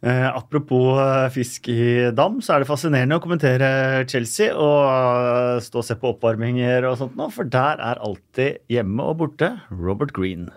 Eh, 0.00 0.26
apropos 0.32 0.96
eh, 0.96 1.26
fisk 1.28 1.68
i 1.68 2.08
dam, 2.16 2.38
så 2.40 2.54
er 2.54 2.62
det 2.62 2.70
fascinerende 2.70 3.18
å 3.18 3.22
kommentere 3.22 3.68
Chelsea 4.08 4.48
og 4.56 4.86
eh, 4.88 5.58
stå 5.60 5.82
og 5.82 5.84
se 5.84 5.96
på 6.00 6.14
oppvarminger 6.14 6.86
og 6.88 6.96
sånt 7.02 7.18
nå, 7.20 7.26
for 7.34 7.44
der 7.44 7.82
er 7.84 8.00
alltid 8.00 8.62
hjemme 8.72 9.10
og 9.12 9.18
borte 9.20 9.50
Robert 9.68 10.14
Green. 10.16 10.48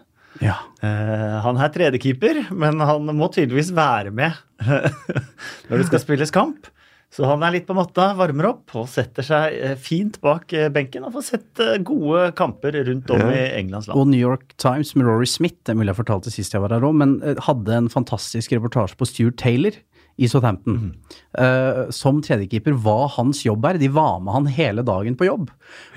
Ja. 0.44 0.60
Eh, 0.84 1.40
han 1.46 1.60
er 1.62 1.74
tredjekeeper, 1.74 2.46
men 2.52 2.82
han 2.84 3.10
må 3.16 3.30
tydeligvis 3.32 3.74
være 3.76 4.14
med 4.16 4.38
når 5.70 5.82
det 5.82 5.90
skal 5.90 6.04
spilles 6.04 6.34
kamp. 6.34 6.70
Så 7.14 7.28
han 7.30 7.44
er 7.46 7.54
litt 7.54 7.68
på 7.68 7.76
matta, 7.78 8.08
varmer 8.18 8.48
opp 8.50 8.74
og 8.80 8.88
setter 8.90 9.26
seg 9.26 9.54
eh, 9.54 9.76
fint 9.78 10.18
bak 10.24 10.50
eh, 10.58 10.72
benken 10.74 11.06
og 11.06 11.14
får 11.20 11.26
sett 11.28 11.64
gode 11.86 12.32
kamper 12.38 12.80
rundt 12.90 13.12
om 13.14 13.26
i 13.30 13.44
Englands 13.60 13.90
land. 13.90 14.00
Og 14.00 14.10
New 14.10 14.22
York 14.22 14.56
Times 14.62 14.96
med 14.98 15.08
Rory 15.08 15.30
Smith, 15.30 15.62
det 15.68 15.78
mulig 15.78 15.94
jeg 15.94 16.02
fortalte 16.02 16.34
sist 16.34 16.58
jeg 16.58 16.64
var 16.66 16.74
her 16.74 16.86
òg, 16.88 16.98
men 17.04 17.20
hadde 17.46 17.78
en 17.78 17.92
fantastisk 17.94 18.56
reportasje 18.58 18.98
på 18.98 19.10
Stuart 19.10 19.38
Taylor 19.42 19.78
i 20.18 20.30
Southampton. 20.30 20.94
Eh, 21.40 21.90
som 21.94 22.22
tredjekeeper, 22.24 22.76
hva 22.84 23.08
hans 23.16 23.44
jobb 23.46 23.66
er. 23.70 23.82
De 23.82 23.90
var 23.94 24.22
med 24.24 24.36
han 24.36 24.50
hele 24.60 24.86
dagen 24.86 25.18
på 25.18 25.28
jobb. 25.28 25.50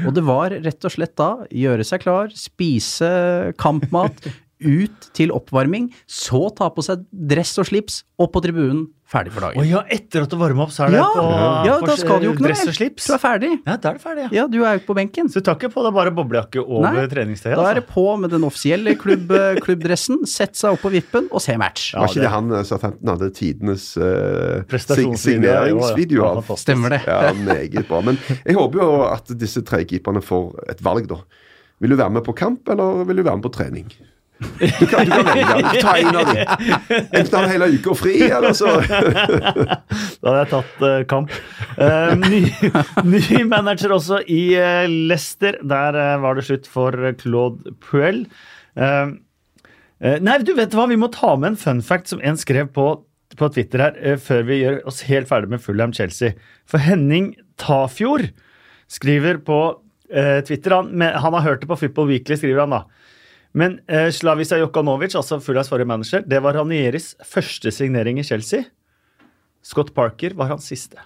Og 0.07 0.14
det 0.17 0.25
var 0.27 0.57
rett 0.64 0.89
og 0.89 0.95
slett 0.95 1.17
da 1.21 1.31
gjøre 1.53 1.87
seg 1.87 2.05
klar, 2.07 2.33
spise 2.37 3.11
kampmat, 3.61 4.29
ut 4.64 5.11
til 5.17 5.35
oppvarming, 5.37 5.91
så 6.09 6.47
ta 6.57 6.71
på 6.73 6.85
seg 6.85 7.03
dress 7.11 7.53
og 7.61 7.69
slips, 7.69 8.01
opp 8.17 8.33
på 8.33 8.41
tribunen, 8.47 8.87
ferdig 9.07 9.31
for 9.33 9.45
Å 9.47 9.49
dagen. 9.55 9.67
ja, 9.71 9.81
etter 9.95 10.25
at 10.27 10.33
du 10.33 10.37
varmer 10.41 10.65
opp, 10.67 10.73
så 10.75 10.83
er 10.87 10.91
det 10.91 10.99
Ja, 10.99 11.07
på 11.15 11.25
ja, 11.69 11.75
da 11.87 11.95
skal 11.97 12.19
du 12.21 12.27
jo 12.27 12.33
ikke 12.35 12.47
dress 12.49 12.63
og 12.67 12.75
slips. 12.75 13.07
Du 13.07 13.13
er 13.15 13.21
ferdig. 13.23 13.51
Ja, 13.67 13.77
da 13.79 13.91
er 13.93 13.99
det 13.99 14.03
ferdig, 14.03 14.25
ja. 14.27 14.31
Ja, 14.35 14.47
du 14.51 14.57
er 14.65 14.73
jo 14.75 14.81
ikke 14.81 14.89
på 14.91 14.97
benken. 14.99 15.29
Så 15.31 15.39
du 15.39 15.47
tar 15.47 15.55
ikke 15.61 15.71
på 15.77 15.85
deg 15.87 15.95
bare 15.95 16.11
boblejakke 16.17 16.65
over 16.65 16.89
Nei, 16.97 17.05
treningstøyet? 17.13 17.55
Da 17.55 17.69
er 17.71 17.79
det 17.79 17.85
altså. 17.85 17.95
på 17.95 18.07
med 18.25 18.35
den 18.35 18.47
offisielle 18.49 18.97
klubb, 18.99 19.31
klubbdressen, 19.65 20.25
sette 20.27 20.59
seg 20.59 20.75
opp 20.75 20.83
på 20.83 20.91
vippen 20.97 21.29
og 21.31 21.41
se 21.45 21.55
match. 21.57 21.93
Ja, 21.95 22.01
Var 22.03 22.09
ikke 22.11 22.19
det- 22.21 22.27
det 22.27 22.35
han 22.35 22.53
eh, 22.59 22.63
Southampton 22.67 23.13
hadde 23.15 23.31
tidenes 23.39 23.87
uh, 23.97 25.17
signeringsvideo 25.17 26.25
av? 26.27 26.51
Stemmer 26.59 26.97
det. 26.97 27.03
Ja, 27.07 27.33
meget 27.33 27.87
bra. 27.89 28.01
Men 28.11 28.19
jeg 28.45 28.57
håper 28.59 28.83
jo 28.83 28.91
at 29.07 29.31
disse 29.39 29.63
tre 29.67 29.85
keeperne 29.87 30.23
får 30.25 30.71
et 30.75 30.83
valg, 30.85 31.07
da. 31.11 31.21
Vil 31.81 31.93
du 31.93 31.97
være 31.99 32.11
med 32.11 32.25
på 32.25 32.35
kamp, 32.37 32.69
eller 32.73 33.05
vil 33.05 33.19
du 33.21 33.23
være 33.27 33.37
med 33.39 33.45
på 33.45 33.53
trening? 33.55 33.91
Du 34.39 34.87
kan, 34.87 35.05
du 35.05 35.11
kan 35.11 35.24
velge. 35.24 35.80
Ta 35.80 35.97
en 36.01 36.16
av 36.16 36.28
dem. 36.28 36.47
Enten 37.12 37.37
ha 37.39 37.47
hele 37.49 37.68
uka 37.72 37.95
fri, 37.97 38.16
eller 38.28 38.53
så 38.57 38.74
Da 40.20 40.28
hadde 40.28 40.41
jeg 40.43 40.51
tatt 40.51 40.82
uh, 40.84 40.99
kamp. 41.09 41.32
Uh, 41.78 42.12
ny, 42.20 42.43
ny 43.14 43.22
manager 43.49 43.97
også 43.97 44.20
i 44.28 44.43
uh, 44.61 44.84
Leicester. 44.91 45.57
Der 45.64 46.20
var 46.20 46.37
det 46.37 46.45
slutt 46.49 46.68
for 46.68 46.93
Claude 47.20 47.72
Puel. 47.84 48.26
Nei, 48.76 50.37
du 50.45 50.53
vet 50.53 50.74
hva, 50.76 50.84
vi 50.91 50.99
må 51.01 51.09
ta 51.09 51.32
med 51.41 51.55
en 51.55 51.57
fun 51.57 51.78
fact 51.80 52.11
som 52.12 52.20
en 52.20 52.37
skrev 52.37 52.68
på, 52.76 52.84
på 53.41 53.49
Twitter 53.55 53.80
her, 53.80 54.18
før 54.20 54.45
vi 54.45 54.59
gjør 54.61 54.82
oss 54.91 55.01
helt 55.09 55.30
ferdig 55.30 55.49
med 55.55 55.62
Fulham-Chelsea. 55.64 56.37
For 56.68 56.84
Henning 56.84 57.30
Tafjord 57.57 58.26
skriver 58.93 59.41
på 59.47 59.61
Twitter 60.47 60.76
han, 60.76 60.93
med, 60.93 61.16
han 61.24 61.34
har 61.34 61.47
hørt 61.47 61.64
det 61.64 61.70
på 61.70 61.78
Football 61.80 62.12
Weekly, 62.12 62.37
skriver 62.37 62.66
han 62.66 62.76
da. 62.76 62.82
Men 63.57 63.79
eh, 63.89 64.11
Slavisa 64.13 64.59
Jokanovic, 64.61 65.17
altså 65.17 65.39
Fulhams 65.41 65.71
forrige 65.73 65.89
manager, 65.89 66.25
det 66.29 66.43
var 66.45 66.59
Ranieris 66.59 67.15
første 67.25 67.73
signering 67.73 68.21
i 68.21 68.25
Chelsea. 68.27 68.67
Scott 69.65 69.95
Parker 69.97 70.37
var 70.37 70.53
hans 70.53 70.69
siste. 70.69 71.01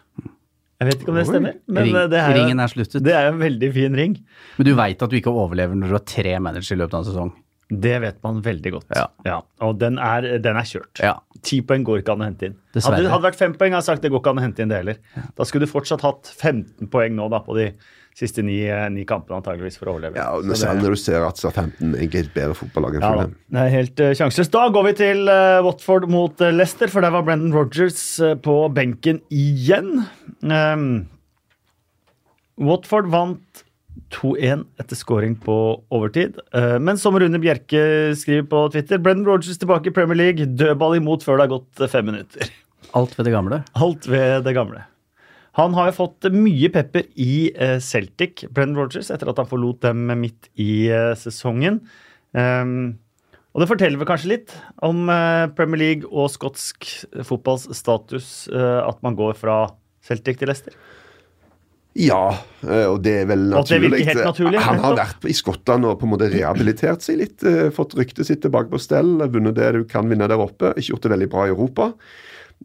Jeg 0.80 0.88
vet 0.88 1.02
ikke 1.02 1.12
om 1.12 1.18
det 1.20 1.26
stemmer, 1.28 1.60
men 1.68 1.86
Ring, 1.86 1.96
eh, 2.00 2.08
det 2.08 2.18
er, 2.18 2.34
ringen 2.38 2.62
er 2.64 2.72
sluttet. 2.72 3.04
det 3.04 3.12
er 3.14 3.28
en 3.30 3.38
veldig 3.40 3.68
fin 3.76 3.96
ring. 3.96 4.16
Men 4.56 4.66
du 4.66 4.72
veit 4.78 5.02
at 5.04 5.12
du 5.12 5.16
ikke 5.18 5.32
overlever 5.32 5.76
når 5.76 5.92
du 5.92 5.96
har 5.98 6.04
tre 6.08 6.34
managere 6.40 6.76
i 6.76 6.80
løpet 6.80 6.96
av 6.96 7.04
en 7.04 7.08
sesong? 7.10 7.32
Det 7.70 7.98
vet 8.02 8.16
man 8.26 8.40
veldig 8.42 8.70
godt. 8.74 8.96
Ja. 9.22 9.36
Og 9.62 9.76
den 9.78 10.00
er, 10.02 10.26
den 10.42 10.56
er 10.58 10.66
kjørt. 10.66 10.98
Ja. 10.98 11.12
Ti 11.46 11.60
poeng 11.62 11.84
går 11.86 12.00
ikke 12.00 12.16
an 12.16 12.24
å 12.24 12.26
hente 12.26 12.48
inn. 12.48 12.56
Dessverre. 12.74 12.98
Hadde 12.98 13.20
det 13.20 13.26
vært 13.28 13.38
fem 13.38 13.54
poeng, 13.54 13.76
hadde 13.76 13.84
jeg 13.84 13.90
sagt 13.92 14.02
det 14.02 14.10
går 14.10 14.24
ikke 14.24 14.32
an 14.34 14.40
å 14.40 14.42
hente 14.42 14.64
inn 14.64 14.72
det 14.72 14.80
heller. 14.80 14.98
Da 15.38 15.46
skulle 15.46 15.68
du 15.68 15.70
fortsatt 15.70 16.02
hatt 16.02 16.32
15 16.32 16.90
poeng 16.90 17.14
nå 17.14 17.28
da, 17.30 17.38
på 17.46 17.54
de 17.60 17.68
siste 18.20 18.42
ni, 18.44 18.58
ni 18.92 19.06
kampene 19.08 19.38
antageligvis 19.40 19.78
for 19.80 19.88
å 19.88 19.94
overleve. 19.96 20.18
Ja, 20.20 20.28
og 20.36 20.44
Så 20.50 20.58
Selv 20.60 20.82
når 20.84 20.96
du 20.96 21.00
ser 21.00 21.24
at 21.24 21.40
Southampton 21.40 21.94
egentlig 21.96 22.20
er 22.20 22.26
et 22.28 22.34
bedre 22.36 22.56
fotballag 22.58 22.98
enn 22.98 23.06
Ja, 23.06 23.12
da. 23.14 23.24
Fulham. 23.24 23.38
det 23.56 23.62
er 23.62 23.72
helt 23.74 24.02
uh, 24.04 24.10
sjanseløst. 24.18 24.52
Da 24.56 24.66
går 24.74 24.86
vi 24.90 24.92
til 25.00 25.22
uh, 25.30 25.62
Watford 25.66 26.06
mot 26.12 26.44
uh, 26.44 26.50
Leicester, 26.52 26.92
for 26.92 27.06
der 27.06 27.14
var 27.14 27.24
Brendan 27.26 27.54
Rodgers 27.56 28.02
eh, 28.20 28.36
på 28.44 28.58
benken 28.76 29.22
igjen. 29.32 30.04
Um, 30.44 30.86
Watford 32.60 33.08
vant 33.12 33.64
2-1 34.14 34.66
etter 34.82 34.98
scoring 34.98 35.36
på 35.38 35.54
overtid. 35.94 36.38
Men 36.82 36.98
som 36.98 37.14
Rune 37.18 37.38
Bjerke 37.42 37.80
skriver 38.18 38.46
på 38.50 38.62
Twitter, 38.74 38.98
Brendan 39.02 39.28
Rodgers 39.28 39.58
tilbake 39.60 39.90
i 39.90 39.94
Premier 39.94 40.18
League. 40.18 40.48
Dødball 40.58 40.98
imot 40.98 41.24
før 41.26 41.38
det 41.38 41.46
har 41.46 41.52
gått 41.54 41.84
fem 41.92 42.08
minutter. 42.10 42.50
Alt 42.98 43.14
ved 43.16 43.28
det 43.28 43.34
gamle. 43.34 43.60
Alt 43.78 44.08
ved 44.10 44.42
det 44.46 44.54
gamle. 44.56 44.82
Han 45.60 45.76
har 45.76 45.90
jo 45.90 45.98
fått 45.98 46.30
mye 46.32 46.70
pepper 46.72 47.06
i 47.20 47.50
eh, 47.52 47.78
Celtic, 47.84 48.46
Brenn 48.54 48.76
Rogers, 48.78 49.10
etter 49.12 49.30
at 49.30 49.40
han 49.40 49.48
forlot 49.50 49.82
dem 49.84 50.06
midt 50.20 50.48
i 50.60 50.88
eh, 50.88 51.12
sesongen. 51.18 51.82
Um, 52.32 53.00
og 53.50 53.64
det 53.64 53.66
forteller 53.66 53.98
vel 53.98 54.06
kanskje 54.08 54.30
litt 54.36 54.54
om 54.86 55.10
eh, 55.10 55.48
Premier 55.58 55.82
League 55.82 56.08
og 56.08 56.30
skotsk 56.32 56.86
fotballs 57.26 57.66
status 57.74 58.46
at 58.52 59.00
man 59.02 59.18
går 59.18 59.34
fra 59.38 59.64
Celtic 60.06 60.38
til 60.38 60.52
Leicester. 60.52 60.76
Ja, 61.98 62.38
og 62.62 63.00
det 63.02 63.16
er 63.24 63.24
vel 63.26 63.48
naturlig. 63.50 64.04
helt 64.06 64.22
naturlig, 64.22 64.60
Han 64.62 64.78
har 64.78 64.94
vært 64.94 65.24
i 65.26 65.34
Skottland 65.34 65.88
og 65.88 65.96
på 65.98 66.06
en 66.06 66.12
måte 66.12 66.28
rehabilitert 66.30 67.02
seg 67.02 67.18
litt. 67.18 67.42
Fått 67.74 67.96
ryktet 67.98 68.28
sitt 68.28 68.44
tilbake 68.46 68.70
på 68.70 68.78
stell. 68.78 69.16
Vunnet 69.26 69.58
det 69.58 69.72
du 69.74 69.80
kan 69.90 70.06
vinne 70.08 70.30
der 70.30 70.38
oppe. 70.38 70.70
Ikke 70.76 70.92
gjort 70.92 71.08
det 71.08 71.12
veldig 71.16 71.28
bra 71.34 71.48
i 71.48 71.50
Europa. 71.50 71.90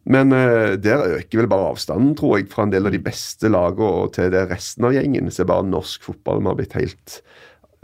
Men 0.04 0.34
uh, 0.36 0.76
der 0.78 1.06
øker 1.18 1.41
vel 1.41 1.50
bare 1.50 1.72
avstanden, 1.72 2.14
tror 2.20 2.38
jeg, 2.38 2.50
fra 2.52 2.66
en 2.66 2.74
del 2.74 2.89
av 2.89 2.93
de 2.93 3.02
beste 3.02 3.50
lagene 3.52 4.10
til 4.16 4.32
det 4.34 4.48
resten 4.52 4.88
av 4.88 4.96
gjengen. 4.96 5.32
Så 5.32 5.43
er 5.46 5.52
bare 5.54 5.68
norsk 5.68 6.06
fotball 6.06 6.43
vi 6.43 6.52
har 6.52 6.60
blitt 6.60 6.78
helt 6.78 7.20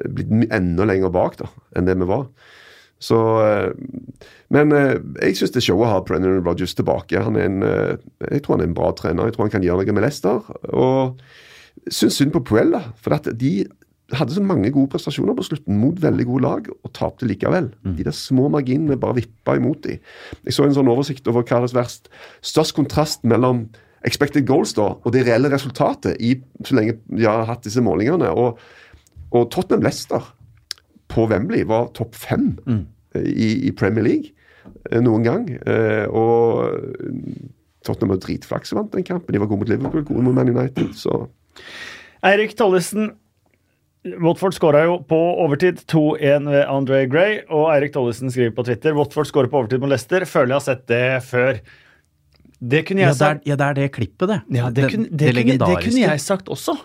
blitt 0.01 0.31
enda 0.49 0.85
lenger 0.89 1.11
bak 1.13 1.35
da, 1.37 1.47
enn 1.77 1.85
det 1.85 1.93
vi 1.99 2.09
var. 2.09 2.25
Så, 3.01 3.17
uh, 3.17 4.25
men 4.53 4.75
uh, 4.75 4.97
jeg 5.23 5.39
syns 5.39 5.55
det 5.55 5.63
er 5.63 5.67
show 5.71 5.81
å 5.81 5.89
ha 5.89 6.01
Brennan 6.05 6.43
Rodgers 6.45 6.75
tilbake. 6.77 7.23
Han 7.23 7.39
er 7.39 7.47
en, 7.47 7.61
jeg 8.27 8.43
tror 8.43 8.57
han 8.57 8.65
er 8.65 8.69
en 8.69 8.77
bra 8.77 8.91
trener. 8.97 9.29
Jeg 9.29 9.37
tror 9.37 9.47
han 9.47 9.55
kan 9.55 9.65
gjøre 9.65 9.87
noe 9.87 9.97
med 9.97 10.05
Leicester. 10.05 10.51
Og 10.69 11.21
syns 11.89 12.19
synd 12.19 12.35
på 12.35 12.43
Puel, 12.51 12.75
da. 12.75 12.83
For 13.01 13.17
at 13.17 13.31
de 13.39 13.55
hadde 14.17 14.35
så 14.35 14.43
mange 14.43 14.71
gode 14.73 14.89
prestasjoner 14.91 15.35
på 15.37 15.45
slutten 15.47 15.77
mot 15.79 15.99
veldig 16.01 16.25
gode 16.27 16.43
lag, 16.43 16.67
og 16.71 16.93
tapte 16.97 17.27
likevel. 17.29 17.69
De 17.85 18.05
der 18.07 18.15
små 18.15 18.49
marginene 18.51 18.99
bare 18.99 19.19
vippa 19.21 19.55
imot 19.59 19.83
dem. 19.85 20.01
Jeg 20.45 20.57
så 20.57 20.65
en 20.65 20.75
sånn 20.75 20.91
oversikt 20.91 21.29
over 21.31 21.45
hva 21.45 21.61
som 21.63 21.77
er 21.77 21.83
verst. 21.83 22.11
Størst 22.45 22.75
kontrast 22.77 23.23
mellom 23.27 23.67
expected 24.07 24.47
goals 24.49 24.73
da, 24.77 24.93
og 24.97 25.13
det 25.13 25.25
reelle 25.27 25.51
resultatet 25.53 26.17
i, 26.23 26.35
så 26.65 26.77
lenge 26.77 26.97
de 27.11 27.27
har 27.27 27.45
hatt 27.49 27.63
disse 27.67 27.83
målingene. 27.85 28.31
Og, 28.33 28.59
og 29.31 29.49
Tottenham 29.53 29.85
Leicester 29.85 30.31
på 31.11 31.27
Wembley 31.29 31.63
var 31.67 31.91
topp 31.97 32.15
fem 32.17 32.53
mm. 32.65 32.83
i, 33.21 33.49
i 33.67 33.71
Premier 33.77 34.05
League 34.07 34.33
eh, 34.89 35.01
noen 35.03 35.27
gang. 35.27 35.47
Eh, 35.67 36.05
og 36.07 36.71
Tottenham 37.85 38.15
var 38.15 38.21
dritflaks 38.25 38.73
og 38.73 38.81
vant 38.81 38.97
den 38.97 39.07
kampen. 39.07 39.33
De 39.33 39.41
var 39.41 39.51
gode 39.51 39.63
mot 39.63 39.71
Liverpool, 39.71 40.05
gode 40.07 40.27
mot 40.27 40.37
Man 40.37 40.53
United. 40.53 40.95
så... 40.97 41.25
Eirik 42.25 42.53
Tollesen 42.53 43.15
Watford 44.01 44.55
skåra 44.57 44.81
jo 44.87 44.95
på 45.05 45.17
overtid 45.43 45.83
2-1 45.91 46.47
ved 46.49 46.63
Andre 46.65 47.03
Gray, 47.09 47.35
og 47.53 47.67
Eirik 47.69 47.93
Tollesen 47.93 48.31
skriver 48.33 48.55
på 48.57 48.65
Twitter 48.65 48.95
Watford 48.97 49.29
skårer 49.29 49.51
på 49.51 49.59
overtid 49.59 49.83
mot 49.83 49.91
Leicester. 49.91 50.25
Føler 50.25 50.55
jeg 50.55 50.57
har 50.57 50.65
sett 50.65 50.87
det 50.89 51.03
før. 51.27 51.59
Det 52.61 52.81
kunne 52.87 53.03
jeg 53.03 53.11
det 53.11 53.13
er, 53.13 53.19
sagt. 53.19 53.45
ja, 53.45 53.57
det 53.57 53.67
er 53.67 53.77
det 53.77 53.91
klippet, 53.93 54.25
det. 54.31 54.39
Ja, 54.57 54.71
det, 54.73 54.87
kunne, 54.89 55.09
det, 55.09 55.35
kunne, 55.37 55.57
det 55.61 55.77
kunne 55.85 56.01
jeg 56.01 56.23
sagt 56.23 56.49
også. 56.53 56.77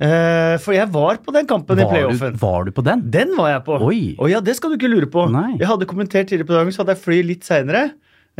Uh, 0.00 0.56
for 0.64 0.72
jeg 0.72 0.88
var 0.88 1.18
på 1.20 1.32
den 1.36 1.48
kampen 1.48 1.76
i 1.76 1.84
playoffen. 1.84 2.36
var 2.40 2.64
du 2.64 2.72
på 2.72 2.84
den? 2.88 3.04
Den 3.12 3.34
var 3.36 3.50
jeg 3.52 3.64
på. 3.66 3.76
Oi. 3.84 4.00
Og 4.16 4.32
ja, 4.32 4.40
det 4.44 4.56
skal 4.56 4.72
du 4.72 4.78
ikke 4.80 4.88
lure 4.88 5.08
på. 5.12 5.26
Nei. 5.28 5.58
Jeg 5.60 5.68
hadde 5.68 5.88
kommentert 5.88 6.30
tidligere 6.32 6.48
på 6.48 6.56
dagen, 6.56 6.72
så 6.72 6.82
hadde 6.82 6.96
jeg 6.96 7.04
fly 7.04 7.20
litt 7.34 7.44
seinere. 7.44 7.90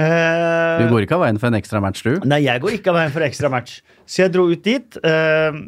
Du 0.01 0.89
går 0.91 1.05
ikke 1.05 1.19
av 1.19 1.25
veien 1.27 1.39
for 1.41 1.51
en 1.51 1.59
ekstra 1.59 1.81
match, 1.83 2.03
du? 2.07 2.17
Nei, 2.29 2.41
jeg 2.47 2.63
går 2.63 2.79
ikke 2.79 2.93
av 2.93 2.99
veien 3.01 3.15
for 3.15 3.27
ekstra 3.27 3.51
match. 3.53 3.81
Så 4.09 4.25
jeg 4.25 4.33
dro 4.35 4.47
ut 4.51 4.63
dit, 4.65 4.99
eh, 5.07 5.59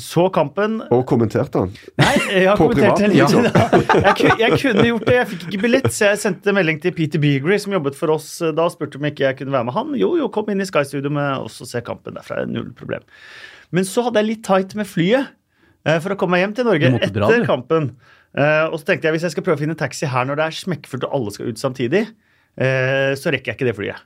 så 0.00 0.26
kampen 0.32 0.78
Og 0.94 1.02
kommenterte 1.08 1.64
han. 1.64 1.72
Nei, 2.00 2.12
jeg 2.30 2.48
har 2.48 2.60
kommentert 2.60 3.02
den. 3.02 3.12
litt. 3.12 4.20
jeg, 4.22 4.36
jeg 4.40 4.60
kunne 4.62 4.86
gjort 4.88 5.06
det, 5.08 5.16
jeg 5.18 5.30
fikk 5.32 5.46
ikke 5.48 5.62
billett, 5.66 5.90
så 5.92 6.12
jeg 6.12 6.22
sendte 6.22 6.54
melding 6.56 6.80
til 6.82 6.94
Peter 6.96 7.22
Beagry, 7.22 7.58
som 7.60 7.74
jobbet 7.76 7.98
for 7.98 8.14
oss 8.14 8.28
eh, 8.40 8.54
da, 8.54 8.68
og 8.68 8.74
spurte 8.76 9.00
om 9.00 9.08
ikke 9.10 9.26
jeg 9.26 9.40
kunne 9.42 9.54
være 9.56 9.68
med 9.68 9.76
han. 9.76 9.94
Jo, 10.00 10.14
jo, 10.20 10.30
kom 10.32 10.48
inn 10.54 10.64
i 10.64 10.68
Sky 10.68 10.84
Studio 10.88 11.12
med 11.14 11.48
oss 11.48 11.60
og 11.64 11.70
se 11.70 11.82
kampen 11.84 12.16
derfra. 12.18 12.44
Null 12.48 12.70
problem. 12.78 13.04
Men 13.74 13.88
så 13.88 14.06
hadde 14.06 14.22
jeg 14.22 14.30
litt 14.30 14.44
tight 14.46 14.76
med 14.78 14.88
flyet 14.88 15.32
eh, 15.84 15.98
for 15.98 16.14
å 16.14 16.18
komme 16.20 16.38
meg 16.38 16.46
hjem 16.46 16.58
til 16.60 16.68
Norge 16.70 16.92
etter 16.94 17.16
dra, 17.18 17.32
kampen. 17.48 17.94
Eh, 18.34 18.66
og 18.66 18.80
så 18.80 18.88
tenkte 18.88 19.08
jeg 19.08 19.18
hvis 19.18 19.28
jeg 19.28 19.36
skal 19.36 19.46
prøve 19.46 19.60
å 19.60 19.64
finne 19.66 19.78
taxi 19.78 20.08
her 20.10 20.26
når 20.26 20.40
det 20.40 20.46
er 20.48 20.56
smekkfullt 20.58 21.06
og 21.06 21.18
alle 21.18 21.34
skal 21.34 21.50
ut 21.50 21.60
samtidig, 21.60 22.06
eh, 22.08 22.23
så 22.54 23.32
rekker 23.34 23.50
jeg 23.50 23.58
ikke 23.58 23.66
det 23.66 23.78
flyet. 23.78 24.02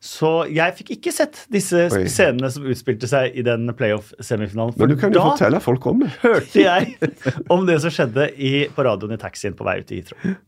Så 0.00 0.28
jeg 0.48 0.72
fikk 0.78 0.94
ikke 0.94 1.12
sett 1.12 1.42
disse 1.52 1.82
Oi. 1.92 2.04
scenene 2.08 2.48
som 2.52 2.64
utspilte 2.64 3.08
seg 3.08 3.36
i 3.36 3.44
den 3.44 3.68
playoff-semifinalen. 3.76 4.72
Men 4.80 4.94
du 4.94 4.96
kan 5.00 5.12
jo 5.12 5.24
fortelle 5.26 5.60
folk 5.60 5.84
om 5.90 6.00
det. 6.06 6.08
hørte 6.22 6.62
jeg 6.62 6.94
om 7.52 7.66
det 7.68 7.76
som 7.84 7.92
skjedde 7.92 8.30
i, 8.40 8.52
på 8.72 8.86
radioen 8.86 9.18
i 9.18 9.20
taxien 9.20 9.56
på 9.56 9.66
vei 9.68 9.82
ut 9.82 9.90
til 9.90 10.00
Heathrow. 10.00 10.38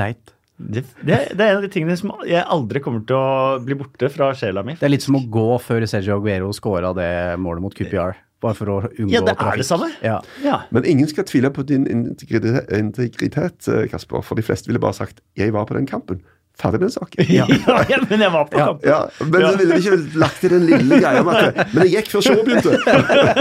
Leit. 0.00 0.32
Det, 0.56 0.84
det, 1.02 1.18
det 1.34 1.44
er 1.44 1.50
en 1.50 1.58
av 1.58 1.64
de 1.66 1.70
tingene 1.74 1.96
som 1.98 2.14
jeg 2.24 2.40
aldri 2.40 2.80
kommer 2.80 3.02
til 3.04 3.18
å 3.18 3.60
bli 3.60 3.76
borte 3.76 4.08
fra 4.14 4.30
sjela 4.38 4.62
mi. 4.64 4.78
Det 4.80 4.86
er 4.86 4.94
litt 4.94 5.04
som 5.04 5.18
å 5.18 5.24
gå 5.28 5.48
før 5.60 5.84
Sergio 5.90 6.16
Aguero 6.16 6.52
scora 6.56 6.94
det 6.96 7.10
målet 7.42 7.66
mot 7.66 7.74
QPR. 7.74 8.16
Bare 8.44 8.56
for 8.58 8.68
å 8.68 8.78
unngå 8.92 9.08
Ja, 9.14 9.22
det 9.24 9.34
er 9.40 9.56
det 9.62 9.64
samme. 9.68 9.88
Ja. 10.04 10.18
Ja. 10.44 10.60
Men 10.74 10.84
ingen 10.84 11.08
skal 11.08 11.24
tvile 11.24 11.48
på 11.54 11.64
din 11.64 11.86
integritet, 11.88 12.68
integritet 12.76 13.68
eh, 13.72 13.86
Kasper. 13.88 14.20
For 14.26 14.36
de 14.36 14.44
fleste 14.44 14.68
ville 14.68 14.82
bare 14.82 14.92
sagt 15.00 15.20
'jeg 15.36 15.52
var 15.56 15.64
på 15.64 15.74
den 15.78 15.86
kampen'. 15.88 16.20
Ferdig 16.54 16.78
med 16.78 16.86
den 16.86 16.94
saken. 16.94 17.24
Ja. 17.34 17.46
ja, 17.90 17.96
men 18.08 18.20
jeg 18.22 18.30
var 18.30 18.44
på 18.46 18.58
Ja. 18.60 18.66
kamp. 18.66 18.84
Ja, 18.86 18.98
Men 19.24 19.42
så 19.42 19.56
ville 19.58 19.78
ikke 19.80 20.18
lagt 20.20 20.36
til 20.40 20.50
den 20.52 20.66
lille 20.68 21.00
greia 21.02 21.22
med 21.26 21.34
at 21.34 21.72
Men 21.74 21.82
det 21.82 21.90
gikk 21.90 22.10
før 22.12 22.22
showet 22.22 22.44
begynte. 22.46 22.78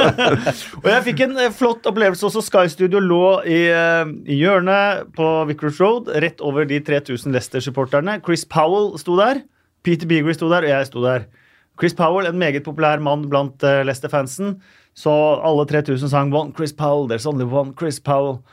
Og 0.83 0.87
jeg 0.89 1.03
fikk 1.09 1.19
en 1.27 1.37
eh, 1.37 1.51
flott 1.53 1.85
opplevelse 1.85 2.25
også. 2.25 2.41
Sky 2.41 2.65
Studio 2.73 2.99
lå 3.03 3.43
i, 3.45 3.59
eh, 3.69 4.05
i 4.25 4.39
hjørnet 4.41 5.13
på 5.13 5.27
Vickers 5.51 5.77
Road, 5.83 6.09
rett 6.23 6.41
over 6.41 6.65
de 6.65 6.79
3000 6.79 7.33
Leicester-supporterne. 7.35 8.17
Chris 8.25 8.45
Powell 8.49 8.97
sto 8.97 9.15
der. 9.19 9.43
Peter 9.83 10.07
Beagrey 10.09 10.33
sto 10.33 10.49
der, 10.49 10.63
og 10.65 10.73
jeg 10.73 10.89
sto 10.89 11.03
der. 11.03 11.25
Chris 11.79 11.93
Powell, 11.97 12.25
en 12.29 12.37
meget 12.39 12.63
populær 12.65 12.99
mann 13.01 13.27
blant 13.29 13.61
Leicester-fansen. 13.61 14.57
Så 14.93 15.11
alle 15.41 15.65
3000 15.69 16.09
sang 16.11 16.33
One 16.33 16.53
Chris 16.55 16.73
Powell, 16.73 17.07
there's 17.09 17.25
only 17.29 17.45
one 17.45 17.73
Chris 17.77 17.99
Powell. 17.99 18.43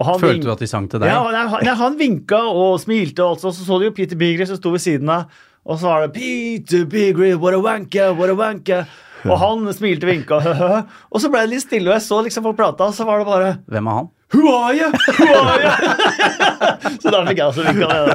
Følte 0.00 0.46
du 0.46 0.52
at 0.52 0.62
de 0.62 0.68
sang 0.70 0.86
til 0.88 1.02
deg? 1.02 1.10
Ja, 1.10 1.20
nei, 1.28 1.42
han, 1.50 1.64
nei, 1.66 1.74
han 1.76 1.96
vinka 1.98 2.38
og 2.48 2.78
smilte, 2.80 3.24
og 3.24 3.34
alt 3.34 3.42
så 3.44 3.52
så 3.52 3.80
du 3.80 3.88
jo 3.88 3.94
Peter 3.96 4.16
Bigrey 4.16 4.48
som 4.48 4.56
sto 4.56 4.72
ved 4.72 4.80
siden 4.80 5.10
av. 5.12 5.28
Og 5.68 5.76
så 5.80 5.90
var 5.90 6.06
det 6.06 6.14
Peter 6.14 6.86
Bigrey, 6.88 7.34
what 7.36 7.56
a 7.56 7.60
wanker, 7.60 8.14
what 8.16 8.32
a 8.32 8.36
wanker. 8.38 8.86
Og 9.28 9.36
han 9.42 9.68
smilte 9.76 10.08
og 10.08 10.12
vinka. 10.14 10.38
og 11.12 11.20
så 11.20 11.28
ble 11.28 11.44
det 11.44 11.52
litt 11.52 11.66
stille, 11.66 11.90
og 11.90 11.98
jeg 11.98 12.06
så 12.06 12.22
liksom 12.24 12.46
folk 12.48 12.56
prata, 12.62 12.88
og 12.88 12.96
så 12.96 13.04
var 13.08 13.20
det 13.20 13.28
bare 13.28 13.52
Hvem 13.68 13.90
er 13.92 13.98
han? 14.00 14.10
Who 14.32 14.48
are 14.48 14.74
you? 14.74 14.88
Who 15.18 15.26
are 15.34 15.60
you? 15.62 15.70
så 17.02 17.10
da 17.10 17.24
fikk 17.26 17.40
jeg 17.40 17.46
også 17.50 17.62
vinka 17.66 17.86
det. 17.90 18.14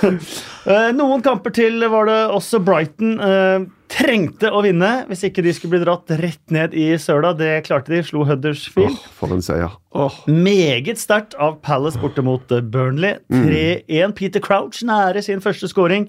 Eh, 0.70 0.90
Noen 0.94 1.22
kamper 1.24 1.52
til 1.56 1.80
var 1.90 2.04
det 2.08 2.16
også 2.34 2.60
Brighton 2.62 3.14
eh, 3.24 3.62
trengte 3.90 4.50
å 4.52 4.60
vinne 4.64 4.90
hvis 5.08 5.24
ikke 5.26 5.42
de 5.44 5.52
skulle 5.56 5.74
bli 5.78 5.80
dratt 5.86 6.12
rett 6.20 6.52
ned 6.54 6.76
i 6.76 6.86
søla. 7.00 7.32
Det 7.36 7.62
klarte 7.66 7.92
de. 7.94 8.02
Slo 8.06 8.22
Huddersfield. 8.28 8.92
Oh, 8.94 9.06
for 9.16 9.34
en 9.34 9.42
seier. 9.44 9.72
Oh. 9.96 10.14
Meget 10.30 11.00
sterkt 11.00 11.34
av 11.40 11.58
Palace 11.64 12.00
borte 12.00 12.22
mot 12.24 12.52
eh, 12.54 12.60
Burnley. 12.62 13.18
3-1. 13.32 14.14
Peter 14.20 14.44
Crouch 14.44 14.82
nære 14.86 15.24
sin 15.26 15.40
første 15.44 15.68
scoring. 15.72 16.06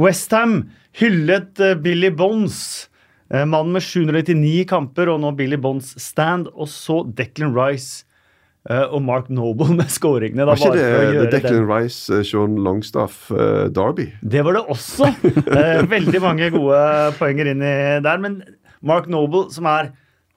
Westham 0.00 0.62
hyllet 0.98 1.60
Billy 1.84 2.10
Bonds. 2.16 2.88
Eh, 3.32 3.44
Mannen 3.48 3.74
med 3.76 3.84
799 3.84 4.64
kamper, 4.70 5.10
og 5.12 5.20
nå 5.22 5.32
Billy 5.38 5.58
Bonds 5.60 5.94
stand. 6.02 6.50
Og 6.52 6.70
så 6.70 7.00
Declan 7.18 7.54
Rice 7.56 8.04
eh, 8.68 8.84
og 8.84 9.02
Mark 9.06 9.30
Noble 9.32 9.72
med 9.80 9.90
scoringene. 9.92 10.46
Da, 10.46 10.54
Var 10.54 10.76
ikke 10.76 11.22
det, 11.22 11.30
Declan 11.36 11.62
den. 11.62 11.70
Rice, 11.70 12.12
eh, 12.12 12.24
Sean 12.28 12.58
Longstaff, 12.64 13.24
uh, 13.34 13.68
Derby? 13.72 14.10
Det 14.22 14.44
var 14.46 14.58
det 14.58 14.64
også. 14.76 15.12
Veldig 15.96 16.22
mange 16.24 16.52
gode 16.54 16.84
poenger 17.20 17.52
inn 17.54 17.64
i 17.64 17.74
der. 18.04 18.22
Men 18.22 18.42
Mark 18.82 19.10
Noble, 19.10 19.48
som 19.54 19.68
er 19.70 19.92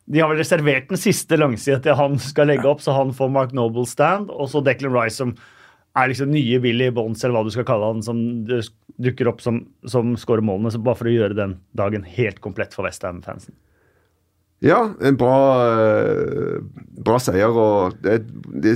De 0.06 0.20
har 0.22 0.30
vel 0.30 0.38
reservert 0.38 0.92
den 0.92 1.00
siste 1.02 1.34
langsida 1.34 1.80
til 1.82 1.96
han 1.98 2.20
skal 2.22 2.46
legge 2.52 2.68
opp, 2.70 2.84
så 2.84 2.94
han 2.94 3.10
får 3.10 3.32
Mark 3.34 3.56
Noble 3.58 3.88
stand. 3.90 4.30
Og 4.30 4.52
så 4.52 4.62
Declan 4.62 4.94
Rice, 4.94 5.18
som 5.18 5.32
er 5.96 6.12
liksom 6.12 6.32
nye 6.34 6.60
Billy 6.64 6.90
Bonds, 6.96 7.24
eller 7.24 7.38
hva 7.38 7.46
du 7.48 7.54
skal 7.54 7.68
kalle 7.68 7.92
han, 7.94 8.02
som 8.04 8.20
dukker 9.02 9.30
opp 9.32 9.44
som, 9.44 9.62
som 9.88 10.16
skårer 10.20 10.46
målene. 10.46 10.74
Så 10.74 10.82
bare 10.84 11.00
for 11.00 11.12
å 11.12 11.14
gjøre 11.14 11.38
den 11.38 11.60
dagen 11.78 12.08
helt 12.18 12.42
komplett 12.44 12.76
for 12.76 12.88
Westham-fansen. 12.88 13.56
Ja, 14.64 14.82
en 15.04 15.18
bra, 15.20 15.38
eh, 15.68 16.60
bra 17.06 17.20
seier. 17.22 17.52
og 17.52 17.98
det, 18.04 18.22
det, 18.64 18.76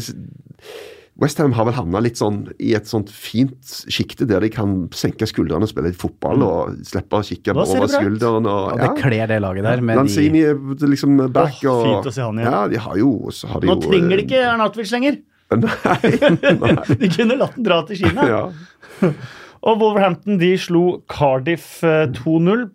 Westham 1.19 1.51
har 1.57 1.65
vel 1.67 1.75
havna 1.75 1.99
litt 2.03 2.19
sånn 2.19 2.45
i 2.63 2.71
et 2.77 2.87
sånt 2.87 3.09
fint 3.11 3.73
sjikte 3.91 4.27
der 4.27 4.43
de 4.43 4.51
kan 4.53 4.85
senke 4.95 5.27
skuldrene 5.27 5.67
og 5.67 5.71
spille 5.71 5.91
litt 5.91 5.99
fotball 5.99 6.45
og 6.45 6.77
slippe 6.87 7.19
å 7.19 7.25
kikke 7.27 7.55
over 7.55 7.89
skulderen. 7.91 8.47
Og, 8.47 8.77
Ja, 8.77 8.85
det 8.85 9.01
kler 9.01 9.31
det 9.31 9.39
laget 9.43 9.67
der. 9.67 9.83
Med 9.83 9.97
de, 9.97 10.03
Lanzini 10.03 10.45
er 10.47 10.59
liksom 10.85 11.17
back. 11.27 11.59
Åh, 11.63 11.73
og, 11.73 11.87
fint 11.89 12.11
å 12.11 12.15
se 12.15 12.23
han 12.23 12.39
igjen. 12.39 12.53
Ja, 12.53 12.61
de 12.71 12.83
har 12.85 13.01
jo, 13.01 13.11
så 13.35 13.51
har 13.51 13.63
de 13.63 13.71
Nå 13.71 13.75
jo, 13.75 13.89
trenger 13.89 14.15
de 14.15 14.21
eh, 14.21 14.27
ikke 14.27 14.45
Arnautovic 14.53 14.95
lenger. 14.95 15.19
Nei, 15.49 16.11
nei. 16.59 16.73
De 17.01 17.09
kunne 17.09 17.37
latt 17.39 17.55
den 17.57 17.65
dra 17.65 17.81
til 17.87 17.97
Kina. 18.03 18.25
Ja. 18.29 19.11
Og 19.59 19.79
Wolverhampton 19.81 20.37
de 20.39 20.53
slo 20.61 21.01
Cardiff 21.11 21.79
eh, 21.83 22.05
2-0. 22.15 22.67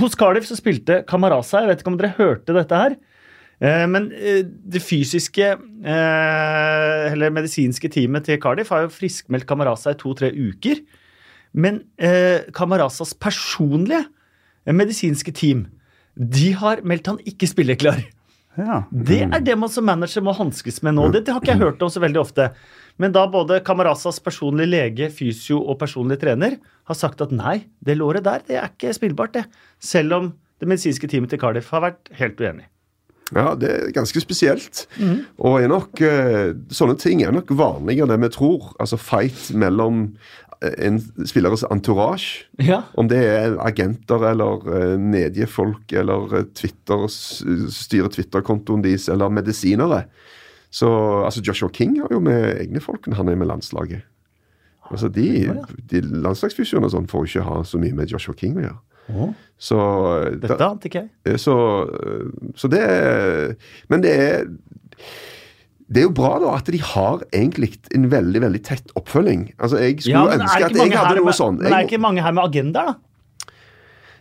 Hos 0.00 0.16
Cardiff 0.18 0.48
så 0.48 0.56
spilte 0.58 1.02
Kamaraza. 1.08 1.60
Jeg 1.62 1.70
vet 1.70 1.82
ikke 1.84 1.92
om 1.92 1.98
dere 2.00 2.14
hørte 2.16 2.56
dette 2.56 2.78
her. 2.80 2.96
Eh, 3.62 3.84
Men 3.90 4.08
eh, 4.16 4.40
det 4.42 4.82
fysiske, 4.82 5.52
eh, 5.52 7.12
eller 7.12 7.34
medisinske 7.34 7.90
teamet 7.92 8.26
til 8.26 8.40
Cardiff 8.42 8.72
har 8.74 8.86
jo 8.86 8.94
friskmeldt 8.96 9.46
Kamaraza 9.46 9.94
i 9.94 10.00
to-tre 10.00 10.32
uker. 10.32 10.80
Men 11.52 11.82
Kamarazas 12.56 13.12
personlige 13.20 14.06
eh, 14.64 14.72
medisinske 14.74 15.34
team, 15.36 15.66
de 16.16 16.50
har 16.56 16.80
meldt 16.88 17.12
han 17.12 17.20
ikke 17.28 17.46
spilleklar. 17.50 18.00
Ja. 18.58 18.82
Det 18.90 19.22
er 19.24 19.40
det 19.44 19.54
man 19.56 19.70
som 19.72 19.86
manager 19.88 20.24
må 20.24 20.34
hanskes 20.36 20.82
med 20.84 20.96
nå. 20.98 21.08
Det, 21.12 21.24
det 21.26 21.34
har 21.34 21.40
ikke 21.40 21.54
jeg 21.54 21.62
hørt 21.62 21.84
om 21.84 21.92
så 21.92 22.02
veldig 22.04 22.20
ofte. 22.20 22.50
Men 23.00 23.14
da 23.14 23.24
både 23.30 23.62
Kamarazas 23.64 24.20
personlige 24.20 24.68
lege, 24.68 25.08
fysio 25.14 25.62
og 25.62 25.78
personlig 25.80 26.20
trener 26.20 26.58
har 26.60 26.98
sagt 26.98 27.24
at 27.24 27.32
nei, 27.32 27.62
det 27.80 27.96
låret 28.00 28.26
der, 28.26 28.44
det 28.48 28.60
er 28.60 28.68
ikke 28.68 28.92
spillbart, 28.98 29.38
det. 29.38 29.46
Selv 29.80 30.18
om 30.18 30.28
det 30.60 30.68
medisinske 30.68 31.08
teamet 31.10 31.32
til 31.32 31.40
Cardiff 31.42 31.72
har 31.72 31.86
vært 31.88 32.12
helt 32.20 32.40
uenig. 32.42 32.68
Ja, 33.32 33.54
det 33.56 33.68
er 33.70 33.92
ganske 33.96 34.20
spesielt. 34.20 34.84
Og 35.40 35.62
er 35.62 35.70
nok, 35.72 36.00
eh, 36.04 36.52
sånne 36.68 36.98
ting 37.00 37.22
er 37.24 37.32
nok 37.32 37.48
vanligere 37.48 38.04
enn 38.04 38.12
det 38.12 38.20
vi 38.26 38.32
tror. 38.36 38.74
Altså 38.78 38.98
fight 39.00 39.54
mellom 39.56 40.16
en 40.78 40.98
spilleres 41.26 41.64
entourage. 41.70 42.44
Ja. 42.62 42.82
Om 42.98 43.08
det 43.10 43.18
er 43.26 43.56
agenter 43.64 44.22
eller 44.30 44.62
eh, 44.76 44.94
mediefolk 45.00 45.92
eller 45.92 46.36
eh, 46.38 46.46
Twitter, 46.54 47.06
styrer 47.10 48.12
Twitter-kontoen 48.14 48.84
deres 48.84 49.08
eller 49.12 49.32
medisinere. 49.32 50.04
Så 50.72 50.88
altså 51.24 51.42
Joshua 51.44 51.68
King 51.74 51.98
har 52.00 52.08
jo 52.14 52.20
med 52.24 52.56
egne 52.62 52.80
folk 52.80 53.06
når 53.06 53.18
han 53.20 53.28
er 53.28 53.36
med 53.42 53.50
landslaget. 53.50 54.06
Altså 54.92 55.08
De, 55.12 55.26
de 55.90 56.00
landslagsfysioene 56.02 56.88
og 56.88 56.92
sånn 56.94 57.08
får 57.08 57.28
ikke 57.28 57.44
ha 57.46 57.60
så 57.64 57.78
mye 57.80 57.96
med 57.96 58.10
Joshua 58.12 58.34
King 58.36 58.58
å 58.60 58.64
gjøre. 58.66 58.80
Så, 59.58 59.78
eh, 60.22 60.36
Dette 60.40 60.62
ante 60.64 60.88
ikke 60.88 61.02
jeg. 61.04 61.10
Eh, 61.26 61.36
Så, 61.40 61.54
eh, 61.90 62.52
så 62.56 62.68
det 62.70 63.56
Men 63.90 64.00
det 64.04 64.12
er 64.14 64.46
det 65.92 66.02
er 66.02 66.06
jo 66.08 66.12
bra 66.16 66.38
da 66.40 66.54
at 66.56 66.68
de 66.72 66.78
har 66.80 67.22
egentlig 67.36 67.74
en 67.94 68.08
veldig 68.12 68.40
veldig 68.46 68.60
tett 68.64 68.92
oppfølging. 68.96 69.46
Altså 69.60 69.78
Jeg 69.82 69.98
skulle 70.00 70.22
Ja, 70.32 70.36
ønske 70.38 70.64
at 70.64 70.76
jeg 70.78 70.92
hadde 70.96 71.16
noe 71.20 71.24
med- 71.28 71.34
sånn. 71.38 71.58
Men 71.60 71.72
er 71.72 71.76
det 71.82 71.90
ikke 71.90 72.00
mange 72.00 72.22
her 72.24 72.32
med 72.32 72.44
agendaer, 72.48 72.86
da? 72.92 72.94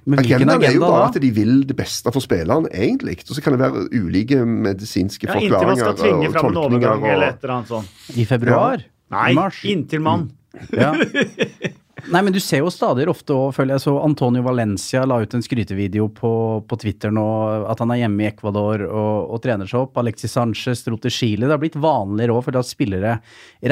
Men 0.03 0.17
agendaen 0.19 0.49
agenda, 0.49 0.53
er 0.55 0.73
jo 0.73 0.81
agenda 0.81 0.87
bare 0.91 1.01
da? 1.01 1.07
at 1.13 1.21
de 1.21 1.29
vil 1.31 1.63
det 1.69 1.75
beste 1.77 2.11
for 2.11 2.19
spilleren, 2.25 2.65
egentlig. 2.73 3.19
Og 3.29 3.35
så 3.37 3.41
kan 3.45 3.53
det 3.53 3.59
være 3.61 3.83
ulike 3.93 4.39
medisinske 4.45 5.27
Ja, 5.29 5.35
inntil 5.37 5.51
man 5.51 5.77
skal 5.77 5.93
forklaringer 5.93 6.01
tvinge 6.01 6.27
og 6.27 6.33
fram 6.33 6.45
en 6.45 6.55
tolkninger. 6.57 6.89
Og, 6.89 7.23
et 7.27 7.43
eller 7.43 7.53
annet 7.55 7.67
sånt. 7.69 8.17
I 8.17 8.25
februar? 8.25 8.83
Nei, 9.11 9.29
I 9.31 9.35
mars? 9.35 9.59
inntil 9.63 10.01
man. 10.01 10.31
Ja. 10.73 10.91
Nei, 12.09 12.21
men 12.25 12.33
du 12.33 12.39
ser 12.41 12.63
jo 12.63 12.71
stadig 12.73 13.05
ofte 13.11 13.35
òg, 13.35 13.51
føler 13.55 13.75
jeg, 13.75 13.83
så 13.83 13.93
Antonio 14.01 14.41
Valencia 14.45 15.03
la 15.05 15.19
ut 15.21 15.35
en 15.37 15.43
skrytevideo 15.45 16.07
på, 16.15 16.31
på 16.65 16.77
Twitter 16.81 17.13
nå, 17.13 17.25
at 17.69 17.83
han 17.83 17.93
er 17.93 18.01
hjemme 18.03 18.25
i 18.25 18.29
Ecuador 18.31 18.83
og, 18.87 19.33
og 19.35 19.41
trener 19.43 19.69
seg 19.69 19.83
opp. 19.83 19.99
Alexis 20.01 20.33
Sanchez 20.33 20.81
dro 20.87 20.97
til 21.01 21.13
Chile. 21.13 21.45
Det 21.45 21.53
har 21.53 21.61
blitt 21.61 21.77
vanligere 21.81 22.33
òg, 22.33 22.45
for 22.47 22.57
da 22.57 22.63
spillere 22.65 23.17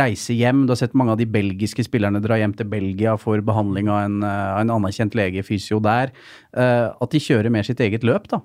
reiser 0.02 0.38
hjem. 0.38 0.66
Du 0.68 0.76
har 0.76 0.82
sett 0.84 0.98
mange 1.00 1.16
av 1.16 1.22
de 1.22 1.30
belgiske 1.30 1.88
spillerne 1.88 2.22
dra 2.24 2.38
hjem 2.40 2.54
til 2.60 2.70
Belgia 2.70 3.16
for 3.22 3.42
behandling 3.46 3.90
av 3.90 4.04
en, 4.06 4.20
eh, 4.28 4.46
av 4.54 4.62
en 4.62 4.76
anerkjent 4.78 5.18
lege, 5.18 5.46
fysio 5.48 5.82
der. 5.84 6.14
Eh, 6.54 6.88
at 6.90 7.16
de 7.16 7.24
kjører 7.24 7.54
mer 7.54 7.66
sitt 7.66 7.82
eget 7.84 8.06
løp, 8.08 8.30
da. 8.30 8.42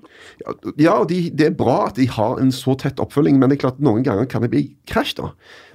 ja, 0.80 0.96
de, 1.08 1.20
det 1.30 1.50
er 1.50 1.58
bra 1.58 1.86
at 1.88 2.00
de 2.00 2.08
har 2.10 2.40
en 2.40 2.52
så 2.54 2.76
tett 2.80 3.00
oppfølging, 3.02 3.38
men 3.40 3.50
det 3.50 3.58
er 3.58 3.66
klart 3.66 3.84
noen 3.84 4.04
ganger 4.06 4.28
kan 4.30 4.44
det 4.44 4.52
bli 4.52 4.66
krasj, 4.90 5.16
da. 5.20 5.30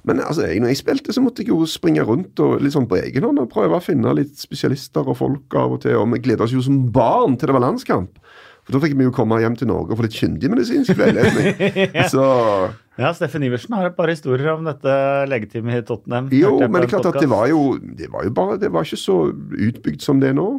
Men 0.08 0.22
altså, 0.24 0.46
når 0.48 0.72
jeg 0.72 0.80
spilte, 0.80 1.12
så 1.12 1.22
måtte 1.24 1.44
jeg 1.44 1.52
jo 1.52 1.64
springe 1.68 2.04
rundt 2.08 2.40
og 2.40 2.60
litt 2.64 2.74
sånn 2.76 2.88
på 2.90 2.98
egen 3.02 3.26
hånd 3.26 3.42
og 3.42 3.50
prøve 3.52 3.76
å 3.76 3.84
finne 3.84 4.14
litt 4.16 4.38
spesialister 4.40 5.04
og 5.06 5.18
folk 5.18 5.56
av 5.58 5.76
og 5.76 5.82
til. 5.84 5.98
Og 6.00 6.08
vi 6.14 6.22
gleda 6.24 6.46
oss 6.46 6.54
jo 6.56 6.62
som 6.64 6.86
barn 6.94 7.36
til 7.36 7.50
det 7.50 7.56
var 7.58 7.66
landskamp. 7.66 8.16
For 8.64 8.76
da 8.76 8.82
fikk 8.84 8.96
vi 8.98 9.06
jo 9.08 9.12
komme 9.14 9.40
hjem 9.42 9.56
til 9.58 9.70
Norge 9.70 9.94
og 9.94 9.98
få 10.00 10.06
litt 10.06 10.16
kyndig 10.16 10.50
medisinsk 10.52 10.96
veiledning. 10.98 11.52
Så 12.12 12.24
Ja, 13.00 13.12
Steffen 13.16 13.44
Iversen 13.46 13.74
har 13.76 13.88
et 13.88 13.96
par 13.96 14.10
historier 14.12 14.52
om 14.52 14.66
dette 14.68 14.96
legeteamet 15.30 15.80
i 15.80 15.86
Tottenham. 15.88 16.28
Jo, 16.36 16.56
men 16.60 16.76
det 16.76 16.88
er 16.88 16.92
klart 16.94 17.08
at 17.14 17.20
det 17.22 17.30
var 17.32 17.48
jo 17.48 17.78
Det 17.80 18.10
var 18.12 18.26
jo 18.28 18.32
bare 18.36 18.58
Det 18.60 18.68
var 18.72 18.84
ikke 18.84 19.00
så 19.00 19.16
utbygd 19.32 20.04
som 20.04 20.20
det 20.20 20.32
er 20.32 20.36
nå. 20.36 20.50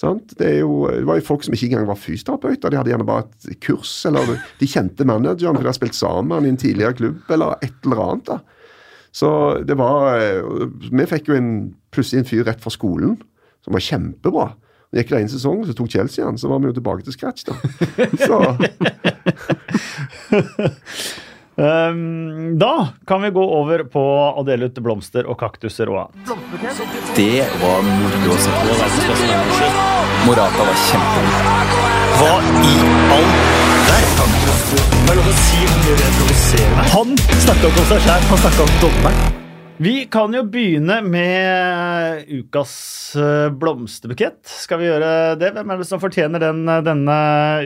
Sant? 0.00 0.32
Det, 0.34 0.48
er 0.48 0.58
jo, 0.64 0.88
det 0.90 1.04
var 1.06 1.20
jo 1.20 1.26
folk 1.28 1.44
som 1.46 1.54
ikke 1.54 1.68
engang 1.70 1.86
var 1.86 2.00
fysioterapeuter. 2.00 2.72
De 2.72 2.80
hadde 2.80 2.90
gjerne 2.90 3.06
bare 3.06 3.28
et 3.28 3.60
kurs, 3.62 3.92
eller 4.08 4.32
de 4.58 4.66
kjente 4.66 5.06
manageren 5.06 5.54
fordi 5.54 5.68
de 5.68 5.70
har 5.70 5.76
spilt 5.76 5.94
sammen 5.94 6.48
i 6.48 6.50
en 6.50 6.58
tidligere 6.58 6.96
klubb, 6.98 7.20
eller 7.30 7.54
et 7.62 7.86
eller 7.86 8.02
annet. 8.02 8.32
da. 8.32 8.40
Så 9.14 9.28
det 9.62 9.76
var 9.78 10.18
eh, 10.18 10.42
Vi 10.90 11.06
fikk 11.06 11.30
jo 11.30 11.38
en, 11.38 11.50
plutselig 11.94 12.24
en 12.24 12.28
fyr 12.28 12.44
rett 12.48 12.62
fra 12.62 12.72
skolen 12.74 13.16
som 13.64 13.76
var 13.76 13.84
kjempebra. 13.84 14.48
Det 14.92 15.02
gikk 15.02 15.14
det 15.14 15.20
en 15.24 15.32
sesong, 15.32 15.62
så 15.66 15.74
tok 15.74 15.90
Chelsea 15.90 16.26
han, 16.26 16.38
så 16.38 16.50
var 16.50 16.60
vi 16.62 16.68
jo 16.70 16.76
tilbake 16.76 17.06
til 17.06 17.14
scratch, 17.16 17.46
da. 17.48 17.54
Så 18.28 18.36
Um, 21.56 22.58
da 22.58 22.88
kan 23.06 23.22
vi 23.22 23.30
gå 23.30 23.42
over 23.58 23.84
på 23.86 24.02
å 24.34 24.42
dele 24.42 24.66
ut 24.66 24.78
blomster 24.82 25.28
og 25.30 25.38
kaktuser 25.38 25.86
òg. 25.86 26.10
Det 27.14 27.44
var 27.60 27.86
moro 27.86 28.34
å 28.34 28.40
se 28.42 28.56
på. 28.58 29.70
Morata 30.26 30.66
var 30.66 30.82
kjempegod. 30.88 31.70
Hva 32.18 32.34
i 32.66 32.74
all 33.14 33.32
verden? 33.86 34.53
Hva 35.04 35.12
er 35.12 35.20
lov 35.20 35.28
å 35.28 35.38
si 35.44 35.64
hvor 35.68 35.80
mye 35.84 35.96
det 36.00 36.12
meg? 36.16 36.92
Han 36.96 37.16
snakka 37.44 37.70
ikke 37.70 37.82
om 37.84 37.88
seg 37.92 38.04
sjæl, 38.08 38.28
han 38.32 38.46
snakka 38.46 38.68
om 38.68 38.76
dommeren. 38.80 39.43
Vi 39.84 40.04
kan 40.08 40.32
jo 40.32 40.40
begynne 40.48 41.00
med 41.04 42.28
ukas 42.32 42.70
eh, 43.20 43.48
blomsterbukett. 43.52 44.38
Skal 44.48 44.78
vi 44.80 44.86
gjøre 44.86 45.08
det? 45.36 45.50
Hvem 45.56 45.72
er 45.74 45.80
det 45.82 45.86
som 45.88 46.00
fortjener 46.00 46.40
den 46.40 46.62
eh, 46.70 46.78
denne 46.86 47.16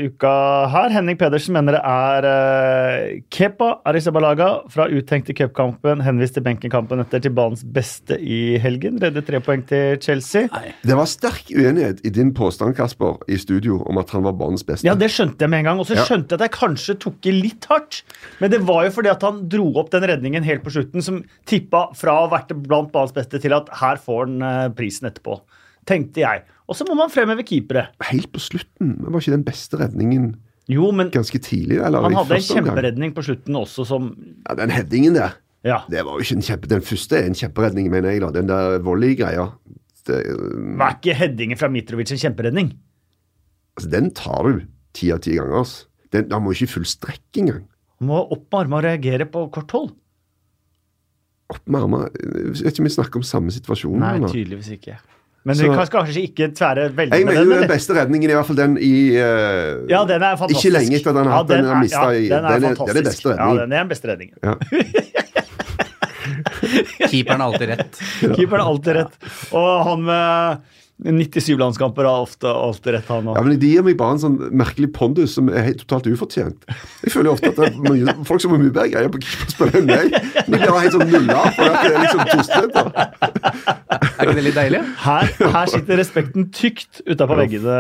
uka 0.09 0.33
her? 0.73 0.89
Henning 0.97 1.19
Pedersen 1.21 1.55
mener 1.55 1.77
det 1.77 1.83
er 1.87 2.27
eh, 2.31 3.21
Kepa 3.35 3.69
Arisabalaga 3.87 4.49
fra 4.73 4.87
uttenkte 4.89 5.37
cupkampen, 5.37 6.03
henvist 6.03 6.35
til 6.39 6.47
benkenkampen 6.49 7.05
etter 7.05 7.23
til 7.27 7.35
banens 7.37 7.63
beste 7.77 8.17
i 8.19 8.41
helgen. 8.65 8.97
Redde 9.05 9.23
tre 9.29 9.43
poeng 9.45 9.63
til 9.69 10.01
Chelsea. 10.03 10.49
det 10.83 10.99
var 10.99 11.07
sterk 11.13 11.53
uenighet 11.55 12.03
i 12.09 12.15
din 12.19 12.33
påstand, 12.35 12.75
Kasper, 12.81 13.21
i 13.31 13.39
studio 13.39 13.83
om 13.85 14.01
at 14.03 14.11
han 14.17 14.27
var 14.27 14.35
banens 14.41 14.67
beste. 14.67 14.89
Ja, 14.89 14.97
det 14.99 15.13
skjønte 15.15 15.45
jeg 15.47 15.53
med 15.55 15.63
en 15.63 15.71
gang. 15.71 15.85
Og 15.85 15.93
så 15.93 16.01
Ja. 16.01 16.09
skjønte 16.09 16.35
jeg 16.35 16.41
at 16.41 16.49
jeg 16.49 16.57
kanskje 16.57 16.99
tok 17.05 17.31
i 17.31 17.37
litt 17.37 17.69
hardt. 17.71 18.03
Men 18.41 18.51
det 18.57 18.65
var 18.67 18.89
jo 18.89 18.97
fordi 18.99 19.13
at 19.15 19.23
han 19.29 19.45
dro 19.47 19.71
opp 19.79 19.93
den 19.95 20.09
redningen 20.09 20.43
helt 20.49 20.65
på 20.67 20.75
slutten, 20.75 21.05
som 21.05 21.23
tippa 21.47 21.87
fra 21.95 22.08
å 22.13 22.25
ha 22.25 22.29
vært 22.33 22.53
blant 22.67 22.91
banens 22.95 23.15
beste 23.17 23.41
til 23.43 23.55
at 23.57 23.69
her 23.81 23.97
får 24.03 24.27
han 24.27 24.43
eh, 24.43 24.69
prisen 24.79 25.09
etterpå. 25.11 25.39
Tenkte 25.89 26.21
jeg. 26.25 26.43
Og 26.69 26.77
så 26.77 26.85
må 26.89 26.95
man 26.99 27.09
fremheve 27.13 27.45
keepere. 27.49 27.87
Helt 28.11 28.29
på 28.35 28.41
slutten 28.45 28.97
det 29.01 29.09
var 29.15 29.23
ikke 29.23 29.37
den 29.39 29.45
beste 29.47 29.79
redningen 29.81 30.35
Jo, 30.69 30.91
men 30.93 31.09
ganske 31.15 31.39
tidlig. 31.41 31.79
Eller 31.81 32.05
han 32.05 32.13
hadde 32.19 32.37
en 32.37 32.45
kjemperedning 32.45 33.09
omgang. 33.09 33.15
på 33.17 33.25
slutten 33.31 33.57
også 33.57 33.87
som 33.89 34.11
Ja, 34.45 34.55
den 34.59 34.71
headingen 34.75 35.15
der, 35.17 35.39
Ja. 35.65 35.79
det 35.89 36.05
var 36.05 36.19
jo 36.19 36.27
ikke 36.27 36.37
en 36.37 36.45
kjempe... 36.45 36.69
Den 36.69 36.85
første 36.85 37.17
er 37.17 37.25
en 37.31 37.35
kjemperedning, 37.39 37.89
mener 37.91 38.11
jeg. 38.13 38.21
da. 38.21 38.31
Den 38.37 38.47
der 38.51 38.79
volley-greia. 38.85 39.49
det- 40.07 40.27
Var 40.79 40.99
ikke 41.01 41.15
headingen 41.17 41.57
fra 41.59 41.69
Mitrovic 41.73 42.13
en 42.13 42.19
kjemperedning? 42.21 42.75
Altså, 43.79 43.91
den 43.91 44.11
tar 44.11 44.43
du 44.45 44.61
ti 44.93 45.11
av 45.13 45.21
ti 45.25 45.37
ganger. 45.39 45.59
Altså. 45.65 45.87
Den, 46.13 46.29
den 46.29 46.43
må 46.45 46.53
ikke 46.53 46.69
i 46.69 46.73
full 46.75 46.85
strekk 46.89 47.41
engang. 47.41 47.65
Han 47.99 48.09
må 48.13 48.21
opp 48.31 48.45
med 48.53 48.61
armene 48.61 48.79
og 48.79 48.85
reagere 48.85 49.27
på 49.27 49.47
kort 49.53 49.73
hold. 49.73 49.91
Opp 51.49 51.63
med 51.67 51.81
armene. 51.81 52.09
Jeg 52.13 52.65
vet 52.65 52.73
ikke 52.75 52.83
om 52.83 52.89
vi 52.89 52.93
snakker 52.93 53.17
om 53.17 53.23
samme 53.25 53.51
situasjon. 53.55 53.99
Nei, 54.03 54.17
eller? 54.19 54.29
tydeligvis 54.29 54.69
ikke. 54.75 54.99
Men 55.49 55.55
Så- 55.57 55.63
vi 55.65 55.69
kan 55.79 55.87
kanskje 55.95 56.23
ikke 56.29 56.49
tvære 56.53 56.89
veldig 56.93 57.15
Jeg 57.17 57.25
med 57.25 57.33
mener 57.33 57.41
den, 57.41 57.49
jo 57.49 57.55
den 57.55 57.63
eller? 57.63 57.69
beste 57.75 57.95
redningen 57.97 58.29
er 58.29 58.35
i 58.35 58.37
hvert 58.37 58.47
fall 58.51 58.57
den 58.59 58.75
i 58.77 59.17
uh, 59.17 59.87
Ja, 59.89 60.05
den 60.05 60.23
er 60.23 60.37
fantastisk. 60.37 60.67
Ikke 60.67 60.73
lenge 60.75 60.97
etter 60.99 61.11
at 61.11 61.17
han 61.17 61.27
har 61.31 61.37
hatt 61.39 61.49
den 61.49 61.65
han 61.65 61.77
er- 61.77 61.81
mista 61.81 62.09
i 62.13 62.29
den 62.29 62.45
er 62.45 62.61
den 62.61 62.65
er, 62.65 62.75
fantastisk. 62.75 62.91
er 62.91 62.95
det 62.99 63.05
beste 63.09 63.29
Ja, 63.39 63.49
den 63.55 63.73
er 63.73 63.79
den 63.79 63.89
beste 63.89 64.07
redningen. 64.09 64.37
Ja. 64.43 64.55
Keeperen 67.09 67.41
har 67.41 67.47
alltid 67.53 67.69
rett. 67.69 68.01
Keeperen 68.37 68.61
har 68.61 68.69
alltid 68.69 68.95
rett. 68.99 69.15
Og 69.57 69.85
han 69.89 70.03
med 70.05 70.59
97 71.05 71.53
landskamper 71.61 72.07
har 72.09 72.25
ofte 72.27 72.51
alt 72.51 72.87
rett, 72.91 73.07
han 73.07 73.29
Ja, 73.31 73.43
men 73.47 73.59
De 73.63 73.69
gir 73.71 73.85
meg 73.87 73.97
bare 74.01 74.17
en 74.17 74.23
sånn 74.25 74.39
merkelig 74.59 74.89
pondus 74.97 75.37
som 75.39 75.47
er 75.53 75.63
helt 75.69 75.85
totalt 75.85 76.09
ufortjent. 76.11 76.65
Jeg 77.05 77.13
føler 77.15 77.31
jo 77.31 77.35
ofte 77.37 77.53
at 77.53 77.61
det 77.61 77.69
er 77.69 77.77
mye, 77.87 78.15
folk 78.27 78.43
som 78.43 78.55
har 78.57 78.63
mye 78.65 78.73
bedre 78.75 78.91
greier 78.97 79.13
på 79.15 79.21
keeperspill 79.23 79.79
enn 79.79 79.87
meg, 79.93 80.17
de 80.49 80.59
har 80.65 80.81
helt 80.83 80.97
sånn 80.97 81.07
nulla 81.13 81.45
for 81.55 81.71
at 81.71 81.87
det 81.87 81.93
er 81.93 82.01
liksom. 82.03 82.99
Er 84.19 84.27
ikke 84.27 84.35
det 84.35 84.45
litt 84.49 84.57
deilig? 84.59 84.81
Her, 85.05 85.29
her 85.55 85.71
sitter 85.71 85.99
respekten 86.01 86.49
tykt 86.55 87.01
utapå 87.07 87.37
veggene, 87.39 87.77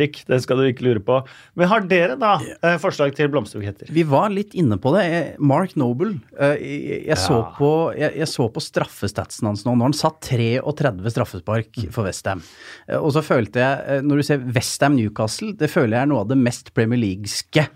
Rik. 0.00 0.20
Det 0.28 0.38
skal 0.44 0.60
du 0.60 0.66
ikke 0.68 0.84
lure 0.84 1.00
på. 1.04 1.20
Men 1.58 1.70
har 1.70 1.86
dere 1.88 2.18
da 2.20 2.34
eh, 2.60 2.76
forslag 2.82 3.14
til 3.16 3.30
blomsterbuketter? 3.32 3.88
Vi 3.92 4.04
var 4.08 4.28
litt 4.34 4.52
inne 4.58 4.76
på 4.82 4.92
det. 4.96 5.04
Eh, 5.08 5.30
Mark 5.40 5.72
Noble. 5.80 6.18
eh, 6.36 6.54
Jeg, 6.60 7.00
jeg, 7.08 7.18
så, 7.22 7.40
på, 7.56 7.70
jeg, 7.96 8.12
jeg 8.20 8.28
så 8.30 8.48
på 8.52 8.62
straffestatsen 8.62 9.48
hans 9.48 9.64
nå. 9.64 9.74
Når 9.80 9.90
han 9.90 9.96
satt 9.96 10.20
33 10.28 11.14
straffespark 11.16 11.82
for 11.94 12.04
Westham. 12.08 12.41
Og 12.98 13.10
så 13.14 13.22
følte 13.24 13.60
jeg, 13.62 13.82
eh, 13.86 14.00
når 14.04 14.20
du 14.22 14.26
ser 14.26 14.44
Westham 14.56 14.96
Newcastle, 14.98 15.52
det 15.58 15.70
føler 15.70 15.96
jeg 15.98 16.02
er 16.06 16.10
noe 16.12 16.22
av 16.24 16.30
det 16.32 16.38
mest 16.40 16.72
Premier 16.76 16.98
Leagueske 17.00 17.66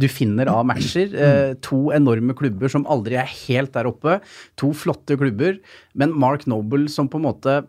du 0.00 0.06
finner 0.10 0.50
av 0.52 0.64
matcher. 0.68 1.12
Eh, 1.14 1.54
To 1.66 1.90
enorme 1.94 2.34
klubber 2.38 2.70
som 2.72 2.86
aldri 2.90 3.18
er 3.20 3.28
helt 3.46 3.72
der 3.76 3.88
oppe. 3.90 4.20
To 4.60 4.72
flotte 4.76 5.16
klubber. 5.20 5.60
Men 5.94 6.12
Mark 6.18 6.46
Noble 6.50 6.88
som 6.92 7.08
på 7.10 7.20
en 7.20 7.28
måte 7.28 7.60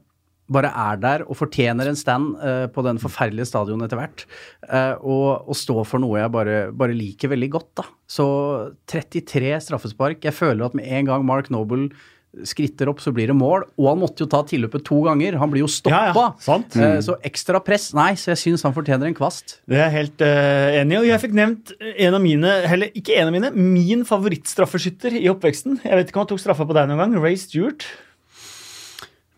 bare 0.52 0.68
er 0.76 0.98
der 1.00 1.22
og 1.30 1.38
fortjener 1.40 1.88
en 1.88 1.96
stand 1.96 2.34
eh, 2.44 2.66
på 2.74 2.84
den 2.84 2.98
forferdelige 3.00 3.48
stadion 3.48 3.86
etter 3.86 3.96
hvert. 4.02 4.26
eh, 4.68 4.96
og, 5.00 5.48
og 5.48 5.56
stå 5.56 5.78
for 5.88 6.04
noe 6.04 6.20
jeg 6.20 6.34
bare, 6.34 6.58
bare 6.76 6.98
liker 6.98 7.32
veldig 7.32 7.50
godt, 7.54 7.70
da. 7.80 7.86
Så 8.12 8.26
33 8.92 9.54
straffespark. 9.64 10.20
Jeg 10.28 10.36
føler 10.36 10.66
at 10.68 10.76
med 10.76 10.90
en 10.92 11.08
gang 11.08 11.24
Mark 11.24 11.48
Noble 11.54 11.88
skritter 12.48 12.88
opp, 12.88 13.02
så 13.04 13.12
blir 13.12 13.28
det 13.28 13.36
mål. 13.36 13.66
Og 13.76 13.88
han 13.90 14.00
måtte 14.00 14.24
jo 14.24 14.30
ta 14.32 14.40
tilløpet 14.48 14.86
to 14.88 15.02
ganger. 15.04 15.36
Han 15.42 15.52
blir 15.52 15.66
jo 15.66 15.70
stoppa. 15.72 16.04
Ja, 16.12 16.12
ja, 16.16 16.28
sant. 16.46 16.78
Eh, 16.80 17.00
Så 17.04 17.18
ekstra 17.28 17.60
press. 17.64 17.90
Nei, 17.98 18.14
så 18.20 18.32
jeg 18.32 18.40
syns 18.40 18.64
han 18.68 18.76
fortjener 18.76 19.10
en 19.10 19.18
kvast. 19.18 19.58
Det 19.68 19.76
er 19.80 19.90
jeg 19.90 19.98
helt 19.98 20.24
uh, 20.24 20.78
enig 20.80 20.96
i. 20.96 21.02
Og 21.02 21.10
jeg 21.10 21.24
fikk 21.26 21.36
nevnt 21.38 21.74
en 21.92 22.16
av 22.18 22.24
mine, 22.24 22.54
heller 22.72 22.96
ikke 22.98 23.18
en 23.20 23.32
av 23.32 23.36
mine, 23.36 23.52
min 23.58 24.06
favorittstraffeskytter 24.08 25.20
i 25.20 25.28
oppveksten. 25.34 25.82
Jeg 25.84 26.00
vet 26.00 26.08
ikke 26.14 26.22
om 26.22 26.26
han 26.26 26.32
tok 26.32 26.44
straffa 26.46 26.68
på 26.70 26.78
deg 26.78 26.88
noen 26.92 27.04
gang. 27.04 27.20
Ray 27.20 27.36
Stewart. 27.42 27.84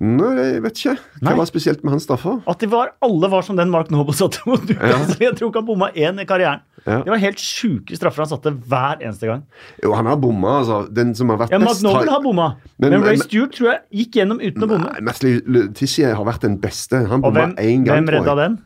Nei, 0.03 0.31
jeg 0.35 0.61
vet 0.65 0.79
ikke. 0.81 0.93
Hva 1.21 1.29
Nei. 1.29 1.35
var 1.39 1.47
spesielt 1.47 1.83
med 1.85 1.93
hans 1.95 2.05
straffer? 2.07 2.41
At 2.49 2.59
de 2.59 2.67
var, 2.71 2.91
alle 3.05 3.29
var 3.31 3.45
som 3.45 3.55
den 3.55 3.71
Mark 3.71 3.91
Noble 3.93 4.15
satte 4.17 4.41
mot 4.49 4.61
Newcastle. 4.67 5.19
Jeg 5.21 5.37
tror 5.39 5.49
ikke 5.51 5.61
han 5.61 5.67
bomma 5.69 5.89
én 5.95 6.19
i 6.19 6.25
karrieren. 6.27 6.63
Ja. 6.85 6.97
Det 7.05 7.11
var 7.13 7.17
helt 7.21 7.39
sjuke 7.39 7.95
straffer 7.95 8.25
han 8.25 8.31
satte 8.33 8.51
hver 8.67 8.99
eneste 8.99 9.29
gang. 9.29 9.43
Jo, 9.83 9.93
han 9.95 10.05
har 10.09 10.17
bomma, 10.19 10.57
altså. 10.59 10.81
Den 10.93 11.13
som 11.15 11.29
har 11.31 11.37
vært 11.39 11.51
Ja, 11.55 11.59
Mark 11.59 11.69
best 11.69 11.83
Noble 11.85 12.11
har 12.11 12.19
bomma, 12.21 12.47
men, 12.77 12.91
Men- 12.91 13.03
Ray 13.07 13.17
Stewart 13.21 13.53
tror 13.55 13.69
jeg 13.71 13.79
gikk 14.01 14.19
gjennom 14.19 14.41
uten 14.43 14.65
å 14.65 14.67
bomme. 14.73 14.91
Mesli 15.01 15.37
Letitia 15.47 16.13
har 16.15 16.25
vært 16.27 16.41
den 16.41 16.57
beste. 16.59 17.05
Han 17.07 17.23
Og 17.23 17.31
bomma 17.31 17.53
én 17.55 17.85
gang, 17.85 18.03
hvem 18.03 18.09
redda 18.17 18.35
den? 18.35 18.59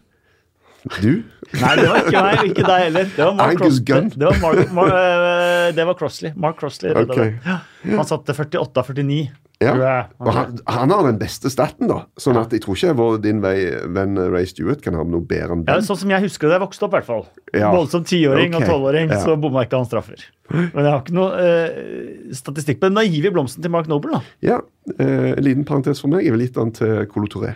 Du? 1.02 1.24
Nei, 1.60 1.76
det 1.76 1.88
var 1.90 1.98
ikke 2.06 2.22
meg, 2.24 2.44
ikke 2.48 2.64
deg 2.68 2.82
heller. 2.86 3.04
Det 3.12 3.24
var 3.26 3.34
Mark 3.36 3.58
Crossley. 3.60 4.10
Det 4.14 4.26
var, 4.30 4.38
Mark, 4.40 4.72
Mar, 4.72 4.88
eh, 4.88 5.72
det 5.76 5.86
var 5.86 5.94
Crossley. 6.00 6.32
Mark 6.36 6.58
Crossley 6.62 6.94
redda 6.96 7.12
Ok. 7.12 7.18
den. 7.18 7.40
Ja. 7.46 7.58
Han 7.98 8.06
satte 8.08 8.34
48 8.34 8.78
av 8.82 8.88
49. 8.88 9.30
Ja. 9.60 9.74
Og 10.22 10.28
han, 10.36 10.60
han 10.70 10.92
har 10.94 11.04
den 11.08 11.16
beste 11.18 11.50
staten, 11.50 11.88
da. 11.90 12.04
Sånn 12.22 12.38
at 12.38 12.52
jeg 12.54 12.62
tror 12.62 12.76
ikke 12.78 12.92
vår, 13.00 13.16
din 13.24 13.40
vei, 13.42 13.56
venn 13.90 14.14
Ray 14.30 14.46
Stewart 14.46 14.84
kan 14.86 14.94
ha 14.94 15.02
noe 15.08 15.26
bedre 15.26 15.56
enn 15.56 15.64
Ja, 15.66 15.80
sånn 15.82 15.98
som 15.98 16.12
jeg 16.14 16.22
husker 16.28 16.46
det 16.46 16.54
da 16.54 16.60
jeg 16.60 16.66
vokste 16.68 16.86
opp, 16.86 16.94
i 16.94 16.98
hvert 17.00 17.08
fall. 17.08 17.24
Ja. 17.58 17.72
Både 17.74 17.90
som 17.90 18.04
tiåring 18.06 18.54
og 18.54 18.62
Ok. 18.62 18.68
tolvåring 18.70 19.10
Ja. 19.10 19.18
så 19.24 19.34
bomma 19.42 19.64
ikke 19.66 19.80
han 19.82 19.90
straffer. 19.90 20.22
Men 20.54 20.84
jeg 20.86 20.92
har 20.92 21.02
ikke 21.02 21.18
noe 21.18 21.32
eh, 21.42 22.34
statistikk 22.38 22.80
på 22.80 22.88
det. 22.92 22.96
Da 23.00 23.06
gir 23.10 23.24
vi 23.26 23.34
blomsten 23.34 23.64
til 23.66 23.72
Mark 23.74 23.88
Noble, 23.90 24.20
da. 24.20 24.22
Ja, 24.46 24.60
eh, 25.00 25.34
En 25.34 25.44
liten 25.44 25.66
parentes 25.66 26.00
for 26.02 26.08
meg. 26.14 26.24
Jeg 26.26 26.34
vil 26.38 26.46
gitt 26.46 26.54
den 26.56 26.72
til 26.78 27.06
Colo 27.10 27.26
Touré. 27.28 27.56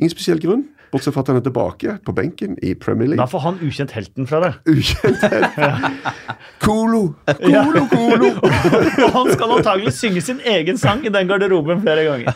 Ingen 0.00 0.10
spesiell 0.10 0.38
grunn, 0.42 0.66
bortsett 0.92 1.14
fra 1.14 1.22
at 1.24 1.30
han 1.32 1.38
er 1.40 1.44
tilbake 1.44 1.96
på 2.04 2.14
benken 2.16 2.56
i 2.64 2.74
Premier 2.78 3.10
League. 3.12 3.20
Da 3.20 3.28
får 3.30 3.44
han 3.44 3.60
ukjent 3.64 3.92
helten 3.96 4.28
fra 4.30 4.40
det. 4.44 4.52
Ukjent 4.70 5.24
helten. 5.24 5.98
Kolo! 6.64 7.02
Kolo, 7.42 7.84
Colo! 7.92 8.30
Og 9.06 9.16
han 9.16 9.32
skal 9.34 9.54
antagelig 9.58 9.94
synge 9.98 10.24
sin 10.24 10.40
egen 10.46 10.80
sang 10.80 11.04
i 11.06 11.12
den 11.12 11.30
garderoben 11.30 11.82
flere 11.84 12.06
ganger. 12.08 12.32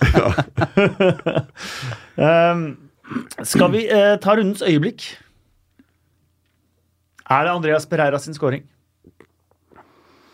um, 2.52 2.66
skal 3.40 3.72
vi 3.74 3.86
uh, 3.88 4.14
ta 4.22 4.36
rundens 4.36 4.64
øyeblikk? 4.66 5.08
Er 7.32 7.46
det 7.46 7.56
Andreas 7.56 7.88
Pereira 7.88 8.20
sin 8.20 8.36
scoring? 8.36 8.66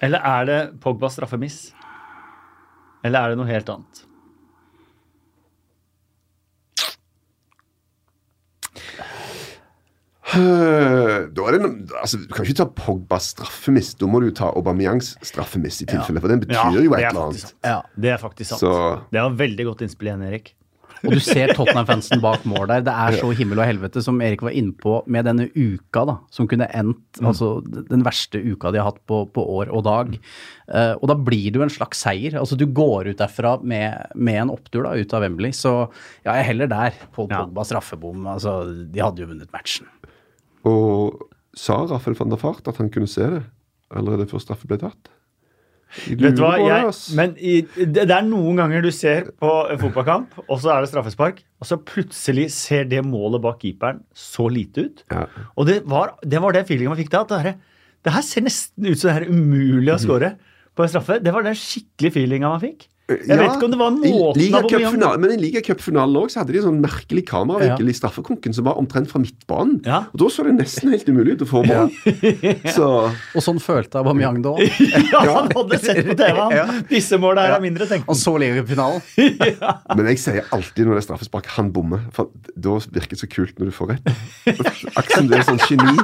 Eller 0.02 0.22
er 0.24 0.44
det 0.48 0.60
Pogbas 0.82 1.18
straffemiss? 1.18 1.68
Eller 3.04 3.22
er 3.22 3.32
det 3.32 3.40
noe 3.40 3.50
helt 3.50 3.70
annet? 3.70 4.07
Da 10.34 11.46
er 11.48 11.56
det, 11.56 11.70
altså, 11.96 12.20
Du 12.20 12.28
kan 12.34 12.44
ikke 12.44 12.58
ta 12.60 12.68
Pogbas 12.78 13.30
straffemiss. 13.34 13.94
Da 13.98 14.08
må 14.10 14.20
du 14.24 14.30
ta 14.36 14.52
Aubameyangs 14.52 15.14
straffemiss 15.24 15.82
i 15.84 15.88
tilfelle, 15.88 16.20
for 16.20 16.32
den 16.32 16.44
betyr 16.44 16.78
jo 16.82 16.92
et 16.92 17.00
er 17.00 17.10
eller 17.10 17.28
annet. 17.30 17.54
Ja. 17.64 17.80
Det 17.96 18.14
er 18.14 18.22
faktisk 18.22 18.54
sant. 18.54 18.64
Så 18.64 18.72
Det 19.12 19.22
var 19.22 19.36
veldig 19.40 19.68
godt 19.72 19.84
innspill 19.86 20.12
igjen, 20.12 20.26
Erik. 20.28 20.54
Og 21.06 21.14
du 21.14 21.20
ser 21.22 21.52
Tottenham-fansen 21.54 22.18
bak 22.22 22.42
mål 22.48 22.66
der. 22.70 22.82
Det 22.86 22.94
er 22.94 23.18
så 23.20 23.30
himmel 23.38 23.60
og 23.62 23.68
helvete, 23.68 24.02
som 24.02 24.18
Erik 24.24 24.42
var 24.42 24.54
inne 24.56 24.74
på, 24.74 24.96
med 25.06 25.28
denne 25.28 25.46
uka, 25.54 26.04
da, 26.08 26.16
som 26.34 26.48
kunne 26.50 26.66
endt 26.74 27.20
Altså 27.22 27.58
den 27.64 28.04
verste 28.06 28.40
uka 28.42 28.72
de 28.74 28.80
har 28.80 28.90
hatt 28.92 29.00
på, 29.10 29.20
på 29.34 29.44
år 29.58 29.70
og 29.74 29.84
dag. 29.86 30.16
Eh, 30.68 30.94
og 30.98 31.06
da 31.10 31.16
blir 31.18 31.52
det 31.52 31.60
jo 31.60 31.66
en 31.66 31.72
slags 31.72 32.02
seier. 32.04 32.38
Altså 32.40 32.58
du 32.58 32.66
går 32.66 33.12
ut 33.12 33.20
derfra 33.20 33.56
med, 33.62 34.10
med 34.14 34.42
en 34.42 34.52
opptur 34.54 34.86
da, 34.86 34.94
ut 34.98 35.14
av 35.14 35.24
Wembley. 35.26 35.54
Så 35.56 35.74
ja, 36.24 36.32
jeg 36.32 36.40
er 36.42 36.50
heller 36.52 36.72
der. 36.72 36.98
Paul 37.14 37.28
Ja. 37.30 37.44
Pogba 37.44 37.64
straffebom. 37.68 38.26
Altså, 38.34 38.60
de 38.90 39.02
hadde 39.02 39.22
jo 39.22 39.30
vunnet 39.30 39.52
matchen. 39.54 39.86
Og 40.66 41.28
sa 41.58 41.82
Raffel 41.90 42.16
van 42.18 42.32
der 42.32 42.40
Fart 42.40 42.66
at 42.70 42.80
han 42.80 42.90
kunne 42.90 43.10
se 43.10 43.26
det 43.36 43.44
allerede 43.94 44.28
før 44.30 44.42
straffen 44.42 44.70
ble 44.70 44.80
tatt? 44.80 45.10
Vet 45.88 46.36
du 46.36 46.42
hva, 46.42 46.58
jeg, 46.60 46.90
men 47.16 47.30
i, 47.40 47.62
det, 47.78 48.02
det 48.10 48.12
er 48.12 48.26
noen 48.26 48.58
ganger 48.60 48.82
du 48.84 48.90
ser 48.92 49.30
på 49.40 49.52
en 49.72 49.78
fotballkamp, 49.80 50.34
og 50.44 50.58
så 50.60 50.74
er 50.74 50.84
det 50.84 50.90
straffespark, 50.90 51.40
og 51.62 51.70
så 51.70 51.78
plutselig 51.80 52.50
ser 52.52 52.84
det 52.90 53.00
målet 53.08 53.40
bak 53.40 53.56
keeperen 53.62 54.02
så 54.12 54.50
lite 54.52 54.84
ut. 54.84 55.00
Ja. 55.08 55.24
Og 55.56 55.70
det 55.70 55.78
var 55.88 56.12
det, 56.20 56.42
var 56.44 56.52
det 56.52 56.66
feelingen 56.68 56.92
man 56.92 57.00
fikk 57.00 57.14
da. 57.14 57.24
At 57.24 57.32
det, 57.32 57.40
her, 57.46 57.56
det 58.04 58.14
her 58.18 58.26
ser 58.26 58.44
nesten 58.44 58.90
ut 58.90 59.00
som 59.00 59.08
det 59.08 59.16
er 59.16 59.32
umulig 59.32 59.94
å 59.94 59.98
score 60.02 60.34
på 60.76 60.84
en 60.84 60.92
straffe. 60.92 61.18
Det 61.24 61.32
var 61.34 61.48
den 61.48 61.56
skikkelige 61.56 62.18
feelinga 62.18 62.52
man 62.52 62.62
fikk. 62.62 62.84
Jeg 63.08 63.24
Ja, 63.24 63.36
vet 63.40 63.54
ikke 63.56 63.64
om 63.64 63.70
det 63.72 63.78
var 63.80 63.94
i 64.04 64.10
måten 64.12 64.36
Liga 64.36 64.58
Aubameyang- 64.60 64.68
Cup-finalen- 64.68 65.20
Men 65.22 65.30
i 65.32 65.36
ligacupfinalen 65.40 66.16
òg 66.20 66.34
hadde 66.36 66.52
de 66.52 66.58
en 66.58 66.64
sånn 66.66 66.80
merkelig 66.82 67.22
kameravinkel 67.30 67.88
i 67.88 67.94
straffekonken 67.96 68.52
som 68.54 68.64
var 68.68 68.76
omtrent 68.76 69.08
fra 69.08 69.18
midtbanen. 69.22 69.78
Ja. 69.86 70.02
Og 70.12 70.18
Da 70.20 70.26
så 70.28 70.44
det 70.44 70.52
nesten 70.58 70.90
helt 70.92 71.08
umulig 71.08 71.38
ut 71.38 71.44
å 71.46 71.48
få 71.48 71.62
mål. 71.64 71.88
Så 72.74 72.84
Og 73.36 73.40
sånn 73.46 73.56
følte 73.64 73.96
Aubameyang 74.02 74.42
det 74.44 74.52
òg. 74.52 74.60
Ja, 75.14 75.22
han 75.40 75.48
hadde 75.56 75.78
sett 75.80 76.04
på 76.04 76.16
TV, 76.20 76.36
han. 76.36 76.84
Disse 76.90 77.16
målene 77.16 77.46
her 77.48 77.56
er 77.56 77.64
mindre, 77.64 77.88
tenkte 77.88 78.04
Han 78.04 78.12
Og 78.12 78.20
så 78.20 78.36
ligacupfinalen. 78.44 79.00
Men 79.96 80.06
jeg 80.12 80.18
sier 80.20 80.44
alltid 80.52 80.84
når 80.84 80.98
det 80.98 81.02
er 81.02 81.08
straffespark, 81.08 81.46
han 81.56 81.72
bommer. 81.72 82.04
For 82.12 82.28
da 82.60 82.76
virker 82.92 83.16
det 83.16 83.22
så 83.24 83.30
kult 83.32 83.56
når 83.58 83.72
du 83.72 83.72
får 83.72 83.94
rett. 83.94 84.12
Akkurat 84.52 85.16
som 85.16 85.26
du 85.28 85.34
er 85.34 85.46
sånn 85.48 85.64
geni. 85.64 85.96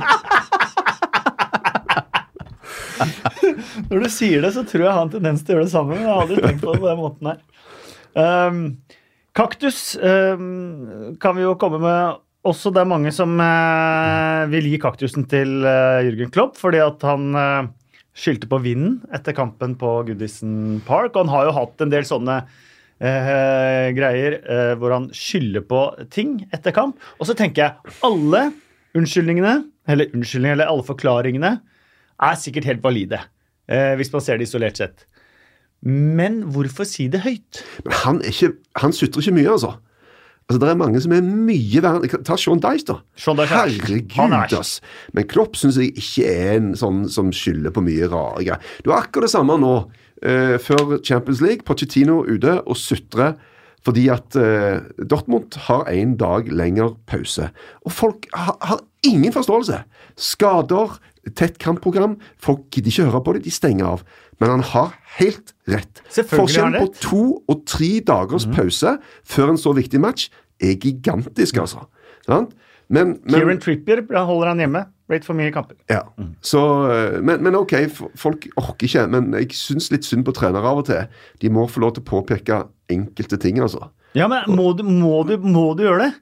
Når 3.90 4.04
du 4.04 4.08
sier 4.12 4.44
det, 4.44 4.52
så 4.56 4.64
tror 4.68 4.86
jeg 4.86 4.96
har 4.96 5.06
en 5.06 5.14
tendens 5.14 5.44
til 5.44 5.54
å 5.54 5.58
gjøre 5.58 5.68
det 5.68 5.74
samme. 5.74 5.94
Men 5.94 6.04
jeg 6.04 6.12
har 6.12 6.24
aldri 6.24 6.42
tenkt 6.42 6.64
på 6.64 6.74
det 6.74 6.82
på 6.82 6.90
den 6.90 7.00
måten 7.00 7.30
her. 7.32 7.40
Um, 8.14 8.60
kaktus 9.34 9.78
um, 9.98 11.14
kan 11.22 11.38
vi 11.38 11.46
jo 11.46 11.56
komme 11.60 11.80
med 11.82 12.20
også. 12.46 12.72
Det 12.74 12.84
er 12.84 12.92
mange 12.92 13.14
som 13.14 13.34
uh, 13.40 14.44
vil 14.52 14.68
gi 14.70 14.82
kaktusen 14.82 15.26
til 15.30 15.56
uh, 15.66 16.02
Jürgen 16.04 16.30
Klopp 16.34 16.60
fordi 16.60 16.82
at 16.84 17.02
han 17.08 17.32
uh, 17.34 17.72
skyldte 18.14 18.48
på 18.50 18.60
vinden 18.62 19.00
etter 19.14 19.34
kampen 19.36 19.74
på 19.78 19.96
Goodison 20.08 20.78
Park. 20.86 21.14
Og 21.14 21.24
han 21.24 21.34
har 21.34 21.48
jo 21.48 21.58
hatt 21.58 21.84
en 21.84 21.92
del 21.92 22.06
sånne 22.08 22.38
eh, 23.02 23.90
greier 23.96 24.38
eh, 24.40 24.72
hvor 24.78 24.94
han 24.94 25.08
skylder 25.14 25.64
på 25.68 25.82
ting 26.14 26.38
etter 26.54 26.74
kamp. 26.76 26.98
Og 27.18 27.28
så 27.28 27.36
tenker 27.38 27.64
jeg 27.64 27.96
alle 28.06 28.48
unnskyldningene, 28.94 29.56
eller 29.90 30.12
unnskyldningene, 30.14 30.58
eller 30.60 30.70
alle 30.70 30.86
forklaringene, 30.86 31.56
er 32.22 32.34
sikkert 32.40 32.64
helt 32.68 32.82
valide. 32.84 33.20
Eh, 33.68 33.94
hvis 33.96 34.12
man 34.12 34.20
ser 34.20 34.36
det 34.38 34.48
isolert 34.48 34.76
sett. 34.76 35.06
Men 35.84 36.42
hvorfor 36.54 36.86
si 36.88 37.08
det 37.12 37.20
høyt? 37.24 37.62
Men 37.84 37.96
han, 38.04 38.20
er 38.24 38.30
ikke, 38.32 38.52
han 38.80 38.92
sutrer 38.96 39.20
ikke 39.24 39.34
mye, 39.36 39.50
altså. 39.52 39.74
Altså, 40.44 40.58
Det 40.60 40.68
er 40.68 40.76
mange 40.76 41.00
som 41.00 41.12
er 41.16 41.24
mye 41.24 41.80
verre 41.80 42.18
Ta 42.24 42.36
Sean 42.36 42.60
Dice, 42.60 42.84
da. 42.90 42.98
Sean 43.16 43.36
Dyche 43.38 43.54
er- 43.56 43.72
Herregud, 43.72 44.32
er- 44.32 44.58
ass. 44.58 44.80
Men 45.16 45.24
Klopp 45.28 45.56
syns 45.56 45.76
jeg 45.80 45.94
ikke 45.96 46.26
er 46.28 46.56
en 46.58 46.74
sånn 46.76 47.06
som 47.08 47.30
skylder 47.32 47.72
på 47.72 47.80
mye 47.84 48.08
rare 48.12 48.44
greier. 48.44 48.60
Du 48.84 48.90
har 48.92 49.02
akkurat 49.06 49.24
det 49.28 49.32
samme 49.32 49.56
nå, 49.60 49.90
eh, 50.22 50.56
før 50.60 50.98
Champions 51.02 51.40
League. 51.40 51.64
Pochettino 51.64 52.22
ute 52.28 52.60
og 52.66 52.76
sutrer 52.76 53.36
fordi 53.84 54.08
at 54.08 54.34
eh, 54.36 54.80
Dortmund 55.04 55.52
har 55.66 55.84
en 55.92 56.14
dag 56.16 56.46
lenger 56.48 56.94
pause. 57.06 57.50
Og 57.84 57.92
folk 57.92 58.26
har, 58.32 58.56
har 58.62 58.80
ingen 59.04 59.32
forståelse. 59.32 59.82
Skader, 60.16 60.98
tett 61.36 61.58
kampprogram. 61.62 62.18
Folk 62.42 62.66
gidder 62.74 62.92
ikke 62.92 63.08
høre 63.10 63.24
på 63.24 63.34
det, 63.36 63.44
de 63.46 63.54
stenger 63.54 63.86
av. 63.94 64.04
Men 64.40 64.56
han 64.56 64.64
har 64.72 64.94
helt 65.18 65.54
rett. 65.70 66.02
Forskjellen 66.10 66.78
på. 66.78 66.88
Mhm. 66.88 67.00
to 67.00 67.42
og 67.48 67.64
tre 67.66 68.00
dagers 68.00 68.46
pause 68.46 68.98
før 69.24 69.54
en 69.54 69.60
så 69.60 69.74
viktig 69.74 70.00
match 70.00 70.28
er 70.60 70.74
gigantisk, 70.74 71.56
altså. 71.56 71.86
Sant? 72.26 72.54
Men, 72.88 73.18
men, 73.24 73.40
Kieran 73.40 73.60
Trippier 73.60 74.02
holder 74.24 74.48
han 74.52 74.58
hjemme. 74.58 74.84
Blitt 75.08 75.26
for 75.26 75.36
mye 75.36 75.52
kamper. 75.52 75.76
ja. 75.90 76.00
så, 76.40 76.60
eh, 76.88 77.18
men, 77.20 77.42
men 77.44 77.54
ok, 77.58 77.74
folk 78.16 78.46
orker 78.56 78.86
ikke. 78.88 79.02
Men 79.12 79.34
jeg 79.36 79.52
syns 79.52 79.90
litt 79.92 80.04
synd 80.04 80.24
på 80.24 80.32
trenere 80.32 80.64
av 80.64 80.80
og 80.80 80.86
til. 80.88 81.10
De 81.42 81.50
må 81.52 81.66
få 81.68 81.82
lov 81.84 81.92
til 81.94 82.04
å 82.04 82.08
påpeke 82.08 82.62
enkelte 82.88 83.36
ting, 83.36 83.60
altså. 83.60 83.90
Ja, 84.14 84.28
men 84.30 84.46
må 84.54 84.68
du, 84.78 84.84
må 84.86 85.24
du, 85.26 85.34
må 85.42 85.66
du 85.74 85.82
gjøre 85.88 86.04
det? 86.06 86.12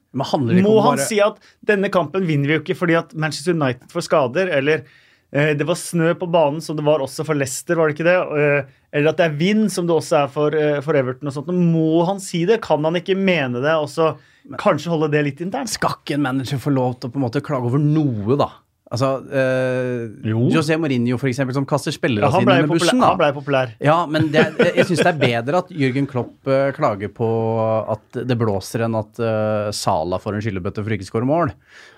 Må 0.65 0.79
han 0.81 0.97
bare 0.97 1.05
si 1.05 1.19
at 1.21 1.37
denne 1.65 1.91
kampen 1.93 2.25
vinner 2.25 2.49
vi 2.49 2.55
jo 2.57 2.63
ikke 2.63 2.77
fordi 2.79 2.97
at 2.97 3.13
Manchester 3.13 3.53
United 3.53 3.91
får 3.93 4.07
skader, 4.07 4.49
eller 4.57 4.81
eh, 5.29 5.51
det 5.57 5.67
var 5.69 5.77
snø 5.77 6.15
på 6.17 6.29
banen 6.33 6.57
som 6.65 6.79
det 6.79 6.85
var 6.87 7.03
også 7.05 7.25
for 7.27 7.37
Leicester, 7.37 7.77
var 7.77 7.91
det 7.91 7.97
ikke 7.99 8.07
det? 8.09 8.17
Eh, 8.17 8.73
eller 8.97 9.13
at 9.13 9.21
det 9.21 9.27
er 9.27 9.37
vind 9.37 9.69
som 9.73 9.85
det 9.89 9.93
også 9.93 10.23
er 10.23 10.33
for, 10.33 10.57
eh, 10.57 10.79
for 10.85 10.97
Everton 10.97 11.29
og 11.29 11.37
sånt. 11.37 11.53
Må 11.53 12.01
han 12.09 12.21
si 12.23 12.43
det? 12.49 12.63
Kan 12.65 12.85
han 12.85 12.97
ikke 12.97 13.17
mene 13.17 13.61
det, 13.61 13.77
og 13.77 13.89
så 13.93 14.15
kanskje 14.59 14.91
holde 14.93 15.13
det 15.13 15.23
litt 15.29 15.45
internt? 15.45 15.69
Skal 15.71 15.99
ikke 16.01 16.17
en 16.17 16.25
manager 16.25 16.61
få 16.61 16.73
lov 16.73 16.97
til 16.97 17.09
å 17.09 17.13
på 17.13 17.21
en 17.21 17.27
måte 17.27 17.45
klage 17.45 17.69
over 17.69 17.81
noe, 17.81 18.41
da? 18.41 18.49
Altså, 18.93 19.07
eh, 19.33 20.29
Jo. 20.29 20.43
José 20.53 20.75
Mourinho, 20.77 21.17
for 21.17 21.25
eksempel, 21.31 21.55
som 21.57 21.65
kaster 21.65 21.91
spillere 21.95 22.27
Ja, 22.27 22.29
sine 22.37 22.59
under 22.61 22.67
bussen. 22.69 22.99
da. 23.01 23.07
Han 23.09 23.17
ble 23.17 23.29
populær. 23.33 23.71
Ja, 23.81 23.95
men 24.05 24.27
det, 24.29 24.43
jeg 24.75 24.85
syns 24.85 25.01
det 25.01 25.09
er 25.15 25.17
bedre 25.23 25.61
at 25.63 25.71
Jürgen 25.73 26.05
Klopp 26.11 26.45
eh, 26.45 26.69
klager 26.77 27.09
på 27.09 27.29
at 27.89 28.19
det 28.29 28.37
blåser, 28.37 28.83
enn 28.85 28.93
at 28.99 29.17
uh, 29.17 29.71
Sala 29.73 30.19
får 30.21 30.37
en 30.37 30.45
skyllebøtte 30.45 30.83
for 30.85 30.93
ikke 30.93 31.07
å 31.07 31.09
skåre 31.09 31.25
mål. 31.29 31.53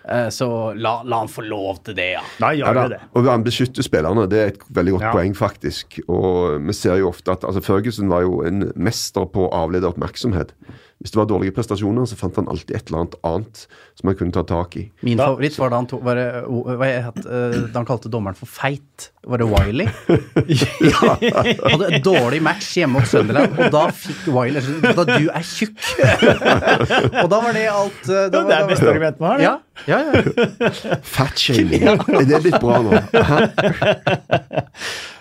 Eh, 0.08 0.30
så 0.32 0.48
la, 0.80 1.02
la 1.04 1.20
han 1.26 1.28
få 1.32 1.44
lov 1.50 1.84
til 1.84 1.98
det, 2.00 2.08
ja. 2.16 2.24
Da 2.40 2.54
Ja, 2.56 2.70
gjør 2.72 2.80
da. 2.80 2.88
det 2.88 2.96
det. 2.96 3.12
Og 3.20 3.28
han 3.34 3.44
beskytter 3.44 3.84
spillerne, 3.90 4.28
det 4.32 4.40
er 4.40 4.54
et 4.54 4.66
veldig 4.80 4.96
godt 4.96 5.08
Ja. 5.10 5.12
poeng, 5.18 5.36
faktisk. 5.36 6.00
Og 6.08 6.62
vi 6.64 6.74
ser 6.80 6.96
jo 7.04 7.10
ofte 7.12 7.36
at 7.36 7.44
altså 7.44 7.62
Ferguson 7.66 8.08
var 8.08 8.22
jo 8.24 8.40
en 8.48 8.72
mester 8.78 9.26
på 9.28 9.50
å 9.50 9.54
avlede 9.66 9.92
oppmerksomhet. 9.92 10.56
Hvis 11.04 11.12
det 11.12 11.20
var 11.20 11.26
dårlige 11.28 11.52
prestasjoner, 11.54 12.06
så 12.08 12.16
fant 12.16 12.38
han 12.40 12.48
alltid 12.48 12.72
et 12.78 12.88
eller 12.88 13.02
annet 13.04 13.16
annet 13.28 13.66
som 14.00 14.08
han 14.10 14.16
kunne 14.16 14.32
ta 14.32 14.44
tak 14.48 14.78
i. 14.80 14.86
Min 15.04 15.18
Da- 15.20 15.26
favoritt 15.28 15.58
var 15.60 15.70
da 15.74 15.76
han, 15.82 15.88
to, 15.92 15.98
var 16.02 16.16
det, 16.16 16.28
hva 16.48 16.88
het, 16.88 17.18
eh, 17.26 17.58
da 17.68 17.82
han 17.82 17.86
kalte 17.90 18.08
dommeren 18.10 18.38
for 18.40 18.48
feit. 18.48 19.10
Var 19.28 19.38
det 19.42 19.48
Wiley? 19.52 19.88
ja. 20.88 21.18
Hadde 21.20 21.90
en 21.92 22.02
dårlig 22.06 22.40
match 22.46 22.72
hjemme 22.80 23.02
hos 23.04 23.12
Sunderland, 23.12 23.60
og 23.60 23.72
da 23.76 23.84
fikk 23.92 24.24
Wiley 24.32 24.62
Da 24.96 25.04
du 25.10 25.28
er 25.34 25.44
tjukk! 25.44 25.76
og 27.24 27.30
da 27.34 27.42
var 27.44 27.52
det 27.60 27.66
alt 27.74 28.08
eh, 28.10 28.30
da 28.32 28.42
var- 28.42 28.48
det 28.48 28.56
er 28.56 28.64
da- 28.64 28.70
beste 28.72 28.90
argumentet 28.94 29.20
vi 29.20 29.26
har, 29.28 29.38
det. 29.38 29.44
Ja, 29.44 29.60
ja, 29.92 30.00
ja. 30.00 31.00
Fat-shaming. 31.04 31.84
Er 31.92 32.26
det 32.32 32.42
blitt 32.48 32.62
bra 32.64 32.80
nå? 32.88 32.96
Hæ? 33.30 33.38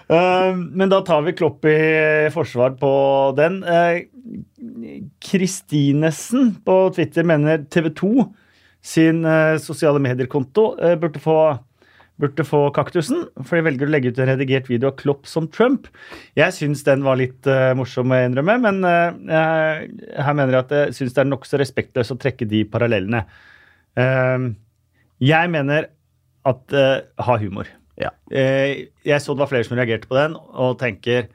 Eh, 0.08 0.56
men 0.56 0.90
da 0.92 1.00
tar 1.04 1.22
vi 1.24 1.36
Klopp 1.36 1.64
i 1.64 2.30
forsvar 2.34 2.76
på 2.80 2.90
den. 3.38 3.62
Eh, 3.64 4.04
Kristinesen 5.24 6.54
på 6.64 6.78
Twitter 6.96 7.24
mener 7.24 7.64
TV 7.70 7.90
2 7.90 8.26
sin 8.84 9.24
eh, 9.24 9.56
sosiale 9.62 10.02
medier-konto 10.02 10.74
eh, 10.80 10.98
burde 11.00 11.22
få 11.22 11.38
burde 12.20 12.44
få 12.46 12.68
kaktusen, 12.74 13.24
for 13.42 13.58
de 13.58 13.64
velger 13.66 13.88
å 13.88 13.90
legge 13.90 14.12
ut 14.12 14.18
en 14.22 14.28
redigert 14.30 14.68
video 14.70 14.92
av 14.92 14.98
Klopp 15.00 15.26
som 15.26 15.48
Trump. 15.50 15.88
Jeg 16.38 16.54
syns 16.54 16.84
den 16.86 17.02
var 17.02 17.18
litt 17.18 17.48
uh, 17.50 17.72
morsom, 17.74 18.12
å 18.14 18.20
innrømme, 18.22 18.54
men 18.62 18.78
uh, 18.86 19.82
her 20.22 20.36
mener 20.38 20.54
jeg 20.54 20.60
at 20.62 20.74
jeg 20.78 20.94
syns 21.00 21.16
det 21.16 21.24
er 21.24 21.30
nokså 21.32 21.58
respektløst 21.58 22.14
å 22.14 22.18
trekke 22.22 22.46
de 22.46 22.62
parallellene. 22.70 23.24
Uh, 23.98 24.52
jeg 25.18 25.50
mener 25.50 25.90
at 26.46 26.76
ha 27.24 27.34
humor. 27.40 27.66
Ja. 28.00 28.10
Eh, 28.30 28.90
jeg 29.06 29.22
så 29.22 29.34
det 29.34 29.44
var 29.44 29.50
flere 29.52 29.66
som 29.66 29.76
reagerte 29.78 30.10
på 30.10 30.18
den, 30.18 30.36
og 30.36 30.78
tenker 30.80 31.28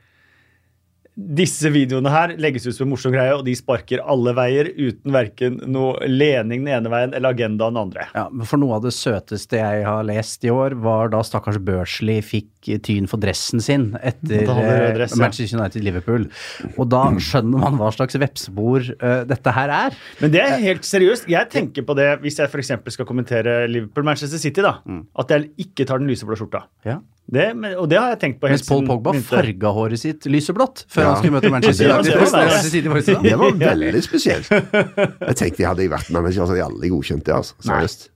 disse 1.20 1.70
videoene 1.74 2.11
her 2.13 2.34
legges 2.39 2.65
ut 2.67 2.76
som 2.78 2.88
en 2.88 2.93
morsom 2.93 3.13
greie, 3.13 3.34
og 3.36 3.43
de 3.47 3.53
sparker 3.57 4.01
alle 4.07 4.32
veier 4.38 4.70
uten 4.78 5.13
verken 5.13 5.57
noe 5.67 6.07
lening 6.07 6.63
den 6.63 6.72
ene 6.78 6.91
veien 6.91 7.15
eller 7.17 7.36
agenda 7.36 7.67
den 7.72 7.80
andre. 7.82 8.05
Ja, 8.15 8.28
men 8.32 8.47
For 8.49 8.61
noe 8.61 8.78
av 8.78 8.86
det 8.86 8.93
søteste 8.95 9.59
jeg 9.59 9.84
har 9.88 10.07
lest 10.07 10.45
i 10.47 10.53
år, 10.53 10.78
var 10.80 11.11
da 11.13 11.22
stakkars 11.26 11.59
Børsli 11.65 12.20
fikk 12.26 12.72
tyn 12.86 13.09
for 13.09 13.22
dressen 13.22 13.63
sin 13.63 13.91
etter 13.99 14.47
eh, 14.47 14.95
dress, 14.95 15.15
ja. 15.15 15.22
Manchester 15.26 15.59
United-Liverpool. 15.59 16.30
Og 16.76 16.89
da 16.91 17.03
skjønner 17.20 17.65
man 17.65 17.80
hva 17.80 17.91
slags 17.95 18.17
vepsebord 18.20 18.91
uh, 19.03 19.22
dette 19.28 19.55
her 19.55 19.76
er. 19.76 20.01
Men 20.24 20.34
det 20.36 20.43
er 20.45 20.57
helt 20.63 20.88
seriøst. 20.88 21.30
Jeg 21.32 21.51
tenker 21.51 21.88
på 21.88 21.95
det 21.99 22.11
hvis 22.24 22.39
jeg 22.39 22.51
f.eks. 22.51 22.74
skal 22.95 23.07
kommentere 23.09 23.61
Liverpool-Manchester 23.72 24.41
City, 24.41 24.63
da. 24.65 24.78
At 25.20 25.36
jeg 25.36 25.51
ikke 25.67 25.88
tar 25.89 26.01
den 26.01 26.11
lyseblå 26.11 26.39
skjorta. 26.39 26.65
Ja. 26.88 26.99
Det, 27.32 27.43
men- 27.55 27.75
og 27.77 27.88
det 27.91 27.97
har 27.99 28.09
jeg 28.15 28.19
tenkt 28.23 28.39
på 28.41 28.49
Mens 28.49 28.63
Paul 28.67 28.86
Pogba 28.88 29.11
begynte. 29.13 29.30
farga 29.30 29.69
håret 29.75 29.99
sitt 30.01 30.25
lyseblått 30.25 30.86
før 30.89 31.03
Ja. 31.03 31.09
han 31.13 31.17
skulle 31.21 31.36
møte 31.38 31.51
Manchester 31.53 31.86
United. 31.93 32.13
det 32.13 33.03
sesong. 33.05 33.23
Det 33.30 33.38
var 33.38 33.51
veldig 33.69 34.01
spesielt. 34.03 34.49
Jeg 34.49 35.36
tenkte 35.38 35.61
jeg 35.61 35.67
hadde 35.69 35.84
jeg 35.86 35.91
vært 35.93 36.09
manager, 36.11 36.41
så 36.45 36.47
hadde 36.55 36.61
jeg 36.63 36.69
aldri 36.71 36.89
godkjent 36.89 37.23
det. 37.30 37.36
altså. 37.36 37.53
Seriøst. 37.61 38.09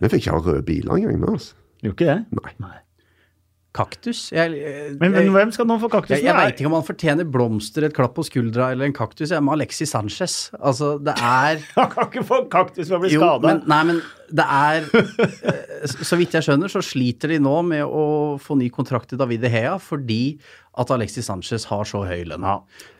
Vi 0.00 0.08
fikk 0.12 0.22
ikke 0.22 0.36
ha 0.36 0.38
røde 0.46 0.62
biler 0.68 0.94
engang 0.94 1.18
med 1.18 1.28
oss. 1.34 1.54
Gjorde 1.82 1.96
ikke 1.98 2.14
det? 2.14 2.42
Nei. 2.62 2.76
Kaktus? 3.76 4.30
Jeg, 4.32 4.54
jeg, 4.56 4.94
Men, 5.00 5.12
men 5.12 5.28
hvem 5.34 5.50
skal 5.52 5.66
nå 5.68 5.76
få 5.82 5.90
kaktusen? 5.92 6.22
jeg, 6.22 6.26
jeg 6.26 6.36
veit 6.38 6.60
ikke 6.60 6.70
om 6.70 6.76
han 6.78 6.86
fortjener 6.86 7.26
blomster, 7.28 7.84
et 7.84 7.94
klapp 7.96 8.14
på 8.16 8.24
skuldra 8.26 8.70
eller 8.72 8.88
en 8.88 8.96
kaktus. 8.96 9.28
Jeg 9.28 9.36
er 9.36 9.44
med 9.44 9.58
Alexis 9.58 9.92
Sanchez. 9.92 10.36
Altså, 10.56 10.94
det 11.04 11.14
er 11.20 11.60
Han 11.78 11.90
kan 11.92 12.08
ikke 12.08 12.24
få 12.26 12.40
kaktus 12.50 12.88
for 12.88 12.96
å 12.96 13.02
bli 13.04 13.12
skada. 13.12 13.44
men, 13.44 13.60
nei, 13.68 13.82
men 13.90 14.00
det 14.28 14.44
er 14.44 14.88
eh, 14.88 15.84
Så 15.92 16.18
vidt 16.20 16.34
jeg 16.36 16.48
skjønner, 16.48 16.72
så 16.72 16.82
sliter 16.84 17.34
de 17.34 17.38
nå 17.44 17.58
med 17.68 17.84
å 17.84 18.06
få 18.42 18.56
ny 18.58 18.70
kontrakt 18.72 19.12
til 19.12 19.20
David 19.20 19.46
Hea 19.52 19.76
fordi 19.82 20.38
at 20.78 20.90
Alexis 20.94 21.26
Sanchez 21.26 21.64
har 21.66 21.86
så 21.90 22.04
høy 22.06 22.22
lønn. 22.30 22.44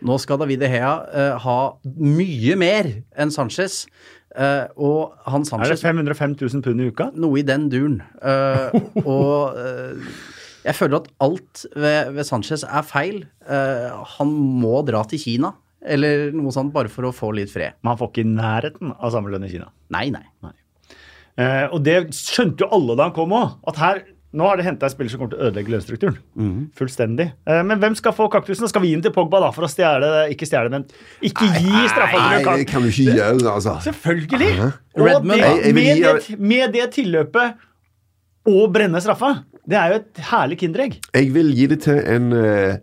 Nå 0.03 0.17
skal 0.19 0.41
David 0.41 0.65
Hea 0.67 0.95
uh, 1.15 1.35
ha 1.45 1.59
mye 2.03 2.57
mer 2.59 2.91
enn 3.15 3.31
Sanchez, 3.31 3.85
Uh, 4.37 4.69
og 4.77 5.15
han 5.25 5.45
Sanchez 5.49 5.71
Er 5.71 5.75
det 5.75 6.13
505 6.13 6.35
000 6.37 6.63
pund 6.63 6.83
i 6.85 6.89
uka? 6.93 7.09
noe 7.17 7.41
i 7.41 7.43
den 7.43 7.71
duren. 7.73 8.03
Uh, 8.21 8.69
og 9.17 9.57
eh, 9.57 10.11
jeg 10.69 10.77
føler 10.77 11.01
at 11.01 11.09
alt 11.25 11.65
ved, 11.75 12.13
ved 12.19 12.29
Sanchez 12.29 12.63
er 12.69 12.85
feil. 12.87 13.23
Uh, 13.49 14.05
han 14.19 14.31
må 14.63 14.83
dra 14.87 15.01
til 15.09 15.21
Kina, 15.23 15.55
eller 15.89 16.29
noe 16.37 16.53
sånt, 16.53 16.73
bare 16.75 16.91
for 16.93 17.09
å 17.09 17.15
få 17.15 17.33
litt 17.39 17.51
fred. 17.53 17.79
Men 17.83 17.95
han 17.95 18.01
får 18.03 18.13
ikke 18.13 18.29
nærheten 18.29 18.93
av 18.99 19.13
samme 19.15 19.33
lønn 19.33 19.47
i 19.49 19.53
Kina. 19.53 19.71
Nei, 19.95 20.09
nei. 20.13 20.25
Eh, 21.39 21.67
og 21.71 21.83
det 21.87 22.01
skjønte 22.19 22.65
jo 22.67 22.71
alle 22.75 22.97
da 22.99 23.05
han 23.09 23.15
kom 23.17 23.31
òg. 23.39 23.53
At 23.71 23.77
her 23.79 24.01
nå 24.37 24.45
har 24.45 24.59
det 24.59 24.65
henta 24.67 24.85
en 24.85 24.93
spiller 24.93 25.09
som 25.13 25.21
kommer 25.23 25.33
til 25.33 25.39
å 25.41 25.47
ødelegge 25.49 25.71
lønnsstrukturen. 25.73 26.17
Mm. 26.37 26.57
Fullstendig. 26.77 27.29
Eh, 27.49 27.61
men 27.65 27.79
hvem 27.81 27.95
skal 27.97 28.13
få 28.17 28.27
kaktusen? 28.35 28.67
Skal 28.69 28.83
vi 28.85 28.91
gi 28.91 28.97
den 28.99 29.05
til 29.07 29.15
Pogba 29.15 29.39
da, 29.47 29.53
for 29.55 29.65
å 29.65 29.71
stjele 29.71 30.11
Ikke 30.35 30.49
stjele, 30.51 30.69
men 30.75 30.85
ikke 31.25 31.47
gi 31.55 31.87
straffa 31.95 32.19
Nei, 32.27 32.43
til 32.43 32.59
det 32.61 32.67
kan 32.69 32.85
du 32.85 32.91
ikke 32.91 33.15
gjøre, 33.23 33.55
altså. 33.55 33.77
Selvfølgelig! 33.87 34.51
Og 34.99 35.07
Redmond, 35.07 35.31
det, 35.31 35.39
Jeg- 35.47 35.63
jeg 35.71 35.79
med, 35.79 36.03
det, 36.05 36.39
med 36.53 36.77
det 36.77 36.89
tilløpet 36.99 37.65
og 38.49 38.69
brenne 38.75 39.01
straffa, 39.05 39.31
det 39.69 39.77
er 39.77 39.93
jo 39.93 39.99
et 40.01 40.21
herlig 40.31 40.59
kinderegg. 40.63 41.01
Jeg 41.15 41.33
vil 41.35 41.51
gi 41.57 41.67
det 41.71 41.83
til 41.85 41.99
en 42.01 42.33
eh, 42.33 42.79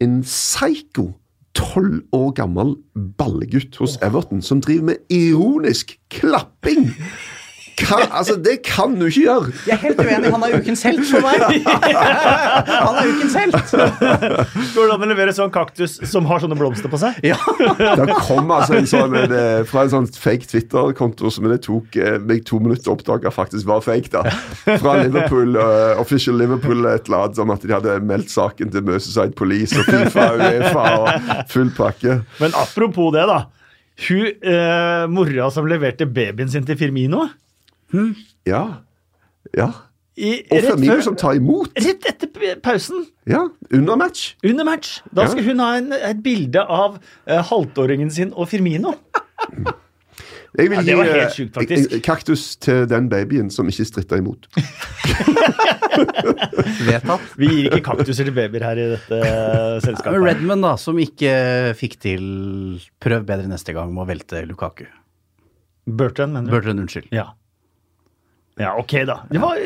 en 0.00 0.20
psycho 0.22 1.10
tolv 1.56 2.02
år 2.12 2.34
gammel 2.36 2.74
ballegutt 3.18 3.78
hos 3.80 3.96
Everton 4.04 4.42
som 4.44 4.60
driver 4.60 4.92
med 4.92 5.12
ironisk 5.12 5.96
klapping. 6.12 6.90
Kan, 7.76 8.06
altså, 8.08 8.38
det 8.40 8.62
kan 8.64 8.94
du 8.96 9.04
ikke 9.04 9.22
gjøre! 9.26 9.52
Jeg 9.66 9.74
er 9.74 9.80
helt 9.82 9.98
uenig. 10.00 10.30
Han 10.32 10.44
er 10.46 10.54
ukens 10.56 10.82
helt 10.86 11.02
for 11.04 11.20
meg. 11.20 11.66
Han 12.86 12.96
er 12.96 13.10
ukens 13.10 13.36
helt. 13.36 13.74
Går 14.72 14.88
det 14.88 14.94
an 14.94 15.04
å 15.04 15.08
levere 15.10 15.34
sånn 15.36 15.52
kaktus 15.52 15.98
som 16.08 16.24
har 16.30 16.40
sånne 16.40 16.56
blomster 16.56 16.88
på 16.92 17.00
seg? 17.02 17.18
Ja. 17.26 17.36
Det 17.76 18.16
kom 18.24 18.48
altså 18.54 18.78
en 18.78 18.88
sånn, 18.88 19.16
en, 19.20 19.34
eh, 19.36 19.60
fra 19.68 19.84
en 19.84 19.92
sånn 19.92 20.08
fake 20.08 20.48
Twitter-konto 20.48 21.28
som 21.32 21.50
det 21.52 21.60
tok 21.68 22.00
eh, 22.00 22.16
meg 22.16 22.46
to 22.48 22.62
minutter 22.64 22.94
å 22.94 22.96
oppdage 22.96 23.32
faktisk 23.36 23.68
var 23.68 23.84
fake. 23.84 24.08
da. 24.14 24.24
Fra 24.80 24.96
Liverpool, 25.02 25.58
uh, 25.60 26.00
Official 26.00 26.40
Liverpool 26.40 26.86
et 26.88 27.10
eller 27.10 27.26
annet 27.26 27.44
om 27.44 27.52
at 27.52 27.66
de 27.66 27.76
hadde 27.76 28.00
meldt 28.08 28.32
saken 28.32 28.72
til 28.72 28.88
Merceside 28.88 29.36
Police 29.36 29.76
og 29.76 29.90
Fifa 29.90 30.30
og 30.32 30.46
Uefa 30.48 30.86
og 31.02 31.42
full 31.52 31.76
pakke. 31.76 32.22
Men 32.40 32.56
apropos 32.56 33.12
det, 33.12 33.28
da. 33.28 33.42
Hun 34.06 34.26
eh, 34.28 35.06
mora 35.08 35.48
som 35.52 35.68
leverte 35.68 36.08
babyen 36.08 36.50
sin 36.52 36.64
til 36.68 36.76
Firmino 36.76 37.28
Ja. 38.46 38.62
Ja. 39.56 39.68
i, 40.16 40.42
Og 40.50 40.62
Firmino 40.64 41.00
som 41.04 41.16
tar 41.16 41.34
imot. 41.36 41.70
rett 41.76 42.06
etter 42.08 42.56
pausen, 42.64 43.06
Ja, 43.28 43.42
under 43.72 43.96
match. 43.96 44.34
under 44.44 44.64
match, 44.64 45.00
da 45.14 45.22
Ja. 45.22 45.28
skal 45.28 45.44
hun 45.44 45.58
ha 45.60 45.76
en, 45.76 45.92
et 45.92 46.22
bilde 46.22 46.62
av 46.62 46.98
uh, 47.28 47.42
halvtåringen 47.50 48.10
sin 48.10 48.32
og 48.34 48.48
Firmino. 48.48 48.94
Jeg 50.56 50.70
vil 50.70 50.78
Ja, 50.78 50.82
det 50.86 50.94
var 50.96 51.04
helt 51.04 51.16
eh, 51.26 51.34
sjukt, 51.36 51.52
faktisk. 51.54 51.90
gi 51.92 51.98
kaktus 52.00 52.56
til 52.56 52.86
den 52.88 53.10
babyen 53.12 53.50
som 53.52 53.68
ikke 53.68 53.84
stritter 53.84 54.16
imot. 54.22 54.46
Vedtatt. 56.86 57.26
Vi 57.36 57.48
gir 57.50 57.66
ikke 57.68 57.82
kaktuser 57.90 58.24
til 58.24 58.32
babyer 58.36 58.64
her 58.64 58.80
i 58.80 58.86
dette 58.94 59.18
eh, 59.20 59.76
selskapet. 59.84 60.16
Redman, 60.24 60.64
da, 60.64 60.74
som 60.80 60.96
ikke 61.02 61.74
fikk 61.76 61.98
til 62.00 62.24
Prøv 63.04 63.26
bedre 63.28 63.50
neste 63.52 63.74
gang 63.76 63.92
med 63.92 64.06
å 64.06 64.08
velte 64.08 64.42
Lukaku. 64.48 64.86
Burton, 65.86 66.32
mener 66.34 66.48
du? 66.48 66.56
Burton, 66.56 66.80
unnskyld. 66.86 67.10
Ja. 67.14 67.28
Ja, 68.58 68.72
ok, 68.80 68.92
da. 69.08 69.18
Det 69.30 69.40
var, 69.42 69.58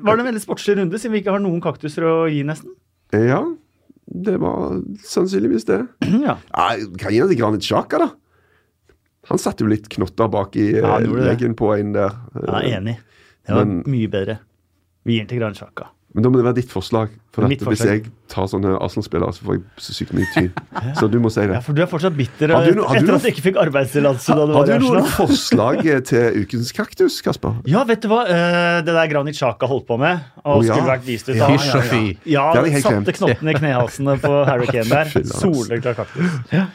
var 0.00 0.16
det 0.16 0.22
en 0.24 0.28
veldig 0.30 0.42
sportslig 0.42 0.78
runde, 0.78 0.98
siden 0.98 1.12
vi 1.12 1.20
ikke 1.22 1.34
har 1.34 1.42
noen 1.44 1.60
kaktuser 1.64 2.06
å 2.08 2.14
gi, 2.32 2.42
nesten? 2.48 2.72
Eh, 3.12 3.26
Ja, 3.28 3.42
det 4.06 4.36
var 4.40 4.78
sannsynligvis 5.04 5.64
det. 5.68 5.80
Ja. 6.26 6.36
Jeg 6.70 6.90
kan 7.00 7.12
gi 7.12 7.20
den 7.20 7.32
til 7.34 7.40
Granit 7.40 7.64
Sjaka, 7.68 7.98
da. 8.04 8.10
Han 9.30 9.38
satte 9.40 9.64
jo 9.64 9.70
litt 9.70 9.86
knotter 9.88 10.28
bak 10.28 10.56
i 10.60 10.66
Ja, 10.78 10.98
eh, 11.00 11.08
leggen 11.28 11.54
på 11.56 11.70
en 11.78 11.92
der. 11.96 12.12
Er 12.44 12.66
enig. 12.78 12.98
Det 13.46 13.54
var 13.56 13.64
Men- 13.64 13.82
mye 13.88 14.08
bedre. 14.12 14.38
Vi 15.04 15.14
gir 15.18 15.24
den 15.24 15.28
til 15.34 15.38
Granit 15.40 15.56
Xhaka. 15.60 15.90
Men 16.14 16.22
da 16.22 16.30
må 16.30 16.38
det 16.38 16.44
være 16.46 16.56
ditt 16.60 16.70
forslag. 16.70 17.10
For 17.34 17.42
at 17.42 17.62
hvis 17.66 17.80
jeg 17.82 18.04
tar 18.30 18.46
sånne 18.46 18.76
Arsenal-spillere, 18.78 19.34
så 19.34 19.42
får 19.42 19.56
jeg 19.56 19.62
så 19.82 19.94
sykt 19.96 20.12
mye 20.14 20.28
tid. 20.30 20.60
Så 21.00 21.08
du 21.10 21.16
må 21.18 21.30
si 21.34 21.42
det. 21.42 21.56
Ja, 21.56 21.62
for 21.64 21.74
du 21.74 21.80
er 21.82 21.88
fortsatt 21.90 22.14
bitter 22.14 22.52
Har 22.54 22.68
du 22.68 22.76
no- 22.78 22.84
har 22.86 23.00
du 23.00 23.02
etter 23.02 23.10
no- 23.10 23.16
at 23.18 23.24
du 23.24 23.30
ikke 23.32 23.42
fikk 23.48 23.58
arbeidstillatelse 23.58 24.36
da 24.38 24.44
du 24.46 24.52
Har 24.54 24.68
du 24.70 24.74
noen 24.84 25.08
forslag 25.18 25.80
eh, 25.82 25.98
til 26.06 26.38
ukens 26.44 26.70
kaktus, 26.76 27.18
Kasper? 27.26 27.58
Ja, 27.66 27.82
vet 27.88 28.04
du 28.04 28.08
hva? 28.12 28.20
Eh, 28.30 28.78
det 28.86 28.94
der 28.94 29.10
Granit 29.10 29.34
Xhaka 29.38 29.66
holdt 29.70 29.88
på 29.90 29.98
med, 29.98 30.22
og 30.44 30.60
oh, 30.60 30.62
ja. 30.62 30.76
skulle 30.76 30.92
vært 30.92 31.08
vist 31.08 31.32
ut 31.32 31.34
Ja, 31.40 31.50
av 31.50 31.66
ja. 31.66 32.06
Ja, 32.36 32.46
jeg 32.62 32.76
helt 32.78 32.86
satte 32.86 33.16
knottene 33.18 33.56
i 33.56 33.58
knehalsene 33.58 34.16
på 34.22 34.32
Harry 34.46 34.70
Kane 34.70 34.86
der. 34.92 35.10
Fy. 35.16 35.24
Soleklar 35.34 35.98
kaktus. 35.98 36.38
Ja. 36.54 36.68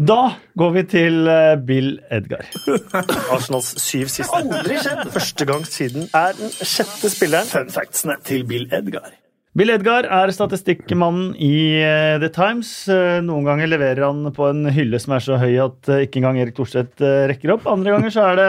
Da 0.00 0.30
går 0.56 0.70
vi 0.78 0.82
til 0.88 1.26
eh, 1.28 1.54
Bill 1.60 1.90
Edgar. 2.08 2.46
Arsenals 3.34 3.74
syv 3.82 4.08
siste. 4.08 4.32
Aldri 4.38 4.78
skjedd! 4.80 5.02
Første 5.12 5.46
gang 5.48 5.66
siden 5.68 6.06
er 6.16 6.36
den 6.38 6.52
sjette 6.56 7.10
spilleren. 7.12 7.48
Fun 7.50 7.72
factsene 7.74 8.16
til 8.24 8.46
Bill 8.48 8.64
Edgar. 8.72 9.10
Bill 9.58 9.74
Edgar 9.74 10.06
er 10.08 10.30
statistikkmannen 10.32 11.34
i 11.36 11.52
eh, 11.82 12.14
The 12.22 12.30
Times. 12.32 12.70
Eh, 12.88 13.18
Noen 13.26 13.44
ganger 13.44 13.68
leverer 13.68 14.06
han 14.06 14.30
på 14.32 14.46
en 14.48 14.70
hylle 14.72 15.00
som 15.02 15.18
er 15.18 15.26
så 15.26 15.36
høy 15.42 15.52
at 15.66 15.90
ikke 16.06 16.22
engang 16.22 16.38
Erik 16.40 16.56
Thorstvedt 16.56 17.04
rekker 17.34 17.52
opp. 17.58 17.68
Andre 17.68 17.92
ganger 17.98 18.14
så 18.14 18.24
er 18.30 18.40
det 18.40 18.46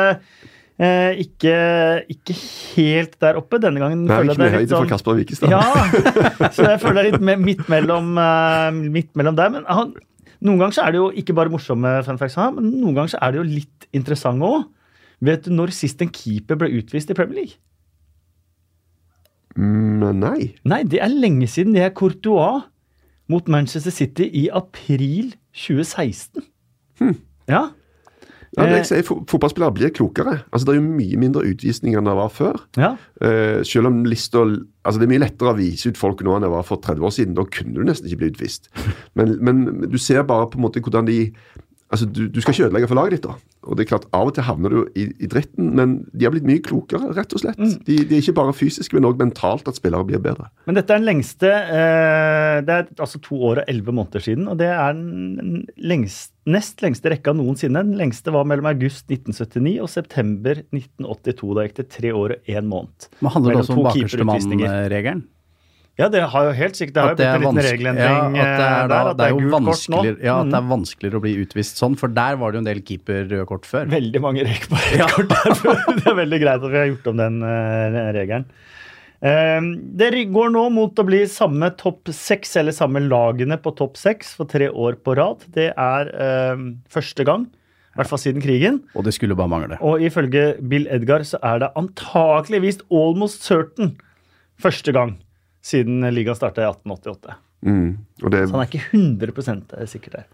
eh, 0.88 1.20
ikke, 1.26 1.58
ikke 2.16 2.38
helt 2.78 3.18
der 3.26 3.42
oppe. 3.42 3.60
Denne 3.60 3.82
gangen 3.84 4.06
Det 4.08 4.16
er 4.16 4.22
føler 4.24 4.40
jeg 4.40 4.40
det 4.40 4.54
er 4.54 4.64
litt 4.64 4.72
sånn 4.78 4.88
Kasper 4.94 5.20
Wikestad. 5.20 5.52
ja, 5.52 5.66
så 6.56 6.70
jeg 6.70 6.80
føler 6.86 7.02
det 7.02 7.04
er 7.04 7.12
litt 7.18 7.44
midt 7.50 7.68
mellom, 7.76 8.16
midt 8.88 9.12
mellom 9.20 9.42
der. 9.42 9.52
Men 9.58 9.68
han, 9.68 9.92
noen 10.42 10.62
ganger 10.62 10.78
så 10.78 10.86
er 10.86 10.94
det 10.94 11.02
jo 11.02 11.10
ikke 11.22 11.36
bare 11.38 11.54
morsomme 11.54 11.90
fun 12.06 12.20
facts, 12.22 12.38
men 12.56 12.72
noen 12.82 12.96
ganger 12.98 13.14
så 13.14 13.20
er 13.22 13.34
det 13.34 13.42
jo 13.42 13.50
litt 13.50 13.90
interessante 13.98 14.48
òg. 14.48 14.70
Vet 15.22 15.46
du 15.46 15.54
når 15.54 15.74
sist 15.78 16.02
en 16.02 16.10
keeper 16.10 16.58
ble 16.58 16.72
utvist 16.80 17.12
i 17.14 17.18
Premier 17.18 17.44
League? 17.44 17.60
Mm, 19.54 20.18
nei. 20.18 20.54
Nei, 20.66 20.82
det 20.88 21.02
er 21.04 21.12
lenge 21.12 21.50
siden. 21.52 21.76
Det 21.76 21.84
er 21.86 21.94
Courtois 21.94 22.64
mot 23.32 23.52
Manchester 23.52 23.94
City 23.94 24.26
i 24.42 24.48
april 24.50 25.36
2016. 25.54 26.48
Ja. 27.50 27.68
Ja, 28.58 28.66
det 28.66 28.72
Eh. 28.72 28.78
jeg 28.84 28.86
sier, 28.90 29.04
Fotballspillere 29.28 29.74
blir 29.74 29.90
klokere. 29.96 30.44
Altså, 30.52 30.66
Det 30.66 30.76
er 30.76 30.82
jo 30.82 30.88
mye 30.98 31.18
mindre 31.18 31.44
utvisninger 31.48 31.98
enn 31.98 32.06
det 32.06 32.16
var 32.16 32.30
før. 32.30 32.60
ja. 32.78 32.98
Uh, 33.22 33.64
selv 33.64 33.88
om 33.88 34.04
lista 34.04 34.40
altså 34.84 35.00
Det 35.00 35.04
er 35.04 35.14
mye 35.14 35.24
lettere 35.24 35.54
å 35.54 35.58
vise 35.58 35.88
ut 35.88 35.98
folk 35.98 36.20
nå 36.24 36.36
enn 36.36 36.42
det 36.42 36.50
var 36.50 36.64
for 36.64 36.78
30 36.78 37.00
år 37.06 37.12
siden. 37.14 37.36
Da 37.36 37.44
kunne 37.44 37.76
du 37.76 37.84
nesten 37.84 38.08
ikke 38.10 38.18
bli 38.18 38.32
utvist. 38.32 38.68
Men, 39.16 39.38
men 39.42 39.82
du 39.90 39.98
ser 39.98 40.24
bare 40.24 40.50
på 40.50 40.58
en 40.58 40.64
måte 40.66 40.82
hvordan 40.82 41.06
de 41.06 41.32
altså 41.92 42.08
du, 42.08 42.26
du 42.32 42.40
skal 42.42 42.56
ikke 42.56 42.68
ødelegge 42.70 42.90
for 42.90 42.98
laget 42.98 43.18
ditt. 43.18 43.26
da. 43.28 43.52
Og 43.68 43.78
det 43.78 43.84
er 43.84 43.90
klart, 43.92 44.08
Av 44.18 44.30
og 44.30 44.34
til 44.34 44.46
havner 44.48 44.74
du 44.74 44.80
i, 44.98 45.06
i 45.22 45.28
dritten, 45.30 45.72
men 45.78 45.96
de 46.16 46.26
har 46.26 46.34
blitt 46.34 46.48
mye 46.48 46.64
klokere, 46.66 47.12
rett 47.14 47.36
og 47.36 47.44
slett. 47.44 47.60
Mm. 47.62 47.76
De, 47.88 47.98
de 48.10 48.18
er 48.18 48.24
ikke 48.24 48.38
bare 48.40 48.56
fysisk, 48.58 48.96
men 48.98 49.06
òg 49.10 49.20
mentalt 49.22 49.68
at 49.70 49.78
spillere 49.78 50.08
blir 50.08 50.22
bedre. 50.24 50.48
Men 50.66 50.80
dette 50.80 50.96
er 50.96 51.02
den 51.02 51.10
lengste 51.10 51.52
eh, 51.52 52.62
Det 52.66 52.78
er 52.78 52.88
altså 52.98 53.22
to 53.22 53.38
år 53.52 53.62
og 53.62 53.72
elleve 53.72 53.96
måneder 53.96 54.26
siden. 54.26 54.48
Og 54.52 54.58
det 54.62 54.72
er 54.72 54.96
den 54.98 55.66
lengst, 55.92 56.34
nest 56.50 56.82
lengste 56.86 57.14
rekka 57.14 57.36
noensinne. 57.38 57.84
Den 57.86 58.00
lengste 58.00 58.34
var 58.34 58.48
mellom 58.50 58.72
august 58.72 59.06
1979 59.12 59.78
og 59.84 59.92
september 59.94 60.64
1982. 60.72 61.54
Da 61.58 61.68
gikk 61.68 61.78
det 61.84 61.90
tre 62.00 62.16
år 62.18 62.38
og 62.38 62.56
én 62.56 62.72
måned. 62.72 63.12
Men 63.22 63.36
handler 63.36 63.56
det 63.56 63.64
også 63.66 63.78
om 63.78 63.86
bakerste 63.92 64.28
mann-regelen? 64.32 65.28
Ja, 66.00 66.08
det 66.08 66.22
har 66.32 66.48
jo 66.48 66.52
helt 66.56 66.78
sikkert 66.80 66.96
Det 66.96 67.02
har 67.04 67.12
jo 67.12 67.18
blitt 67.20 67.28
en 67.28 67.44
liten 67.44 67.66
regelendring 67.66 68.38
ja, 68.40 68.44
at 68.46 68.52
det 68.56 68.66
eh, 68.66 68.72
er, 68.72 68.88
da, 68.88 68.96
der. 68.96 69.10
At 69.12 69.18
det 69.20 69.26
er 69.28 69.38
gult 69.38 69.68
kort 69.68 69.88
nå. 69.92 70.02
ja, 70.24 70.36
at 70.40 70.52
det 70.52 70.60
er 70.62 70.68
vanskeligere 70.72 71.20
å 71.20 71.24
bli 71.26 71.34
utvist 71.44 71.82
sånn, 71.82 71.98
for 72.00 72.14
der 72.16 72.38
var 72.42 72.52
det 72.52 72.58
jo 72.58 72.64
en 72.64 72.70
del 72.70 72.84
keeperrøde 72.88 73.48
kort 73.50 73.68
før. 73.68 73.90
Veldig 73.92 74.22
mange 74.24 74.46
rek 74.48 74.68
på 74.72 74.80
rødt 74.80 75.16
kort 75.18 75.34
der. 75.34 75.74
Det 76.02 76.06
er 76.08 76.20
veldig 76.22 76.40
greit 76.42 76.64
at 76.64 76.72
vi 76.72 76.80
har 76.80 76.88
gjort 76.94 77.10
om 77.12 77.20
den 77.20 77.40
eh, 77.46 77.98
regelen. 78.16 78.46
Eh, 79.22 79.68
det 80.00 80.12
går 80.34 80.54
nå 80.56 80.64
mot 80.74 81.02
å 81.02 81.06
bli 81.06 81.22
samme 81.30 81.74
topp 81.78 82.14
seks, 82.16 82.56
eller 82.62 82.76
samme 82.76 83.04
lagene 83.04 83.60
på 83.62 83.74
topp 83.78 84.00
seks, 84.00 84.32
for 84.40 84.50
tre 84.50 84.72
år 84.72 84.96
på 85.04 85.18
rad. 85.20 85.44
Det 85.54 85.74
er 85.76 86.14
eh, 86.16 86.70
første 86.94 87.26
gang, 87.28 87.50
i 87.92 88.00
hvert 88.00 88.10
fall 88.10 88.24
siden 88.24 88.44
krigen. 88.44 88.80
Og 88.96 89.04
det 89.06 89.14
skulle 89.18 89.36
bare 89.38 89.52
mangle. 89.52 89.82
Og 89.84 90.02
ifølge 90.08 90.54
Bill 90.72 90.88
Edgar 90.88 91.28
så 91.28 91.42
er 91.44 91.66
det 91.66 91.76
antakeligvis 91.78 92.80
almost 92.88 93.44
certain 93.44 93.98
første 94.62 94.96
gang 94.96 95.20
siden 95.66 96.04
ligaen 96.14 96.38
starta 96.38 96.64
i 96.64 96.70
1888. 96.70 97.40
Mm. 97.66 97.90
Det, 98.32 98.48
Så 98.48 98.56
han 98.56 98.64
er 98.64 98.70
ikke 98.70 98.86
100 98.92 99.88
sikker 99.90 100.18
der. 100.18 100.30